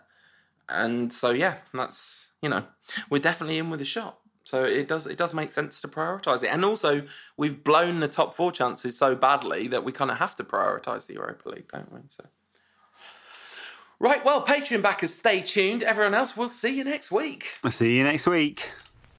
and 0.69 1.11
so, 1.11 1.31
yeah, 1.31 1.55
that's, 1.73 2.27
you 2.43 2.49
know, 2.49 2.65
we're 3.09 3.21
definitely 3.21 3.57
in 3.57 3.71
with 3.71 3.81
a 3.81 3.85
shot. 3.85 4.19
So 4.43 4.65
it 4.65 4.87
does 4.87 5.07
it 5.07 5.17
does 5.17 5.33
make 5.33 5.51
sense 5.51 5.81
to 5.81 5.87
prioritise 5.87 6.43
it, 6.43 6.53
and 6.53 6.63
also 6.63 7.03
we've 7.35 7.63
blown 7.63 8.01
the 8.01 8.07
top 8.07 8.35
four 8.35 8.51
chances 8.51 8.99
so 8.99 9.15
badly 9.15 9.67
that 9.67 9.83
we 9.83 9.91
kind 9.91 10.11
of 10.11 10.17
have 10.17 10.35
to 10.35 10.43
prioritise 10.43 11.07
the 11.07 11.15
Europa 11.15 11.49
League, 11.49 11.71
don't 11.71 11.91
we? 11.91 12.01
So, 12.07 12.25
right, 13.99 14.23
well, 14.23 14.45
Patreon 14.45 14.83
backers, 14.83 15.15
stay 15.15 15.41
tuned. 15.41 15.81
Everyone 15.81 16.13
else, 16.13 16.37
we'll 16.37 16.49
see 16.49 16.77
you 16.77 16.83
next 16.83 17.11
week. 17.11 17.57
I'll 17.63 17.71
see 17.71 17.97
you 17.97 18.03
next 18.03 18.27
week. 18.27 18.71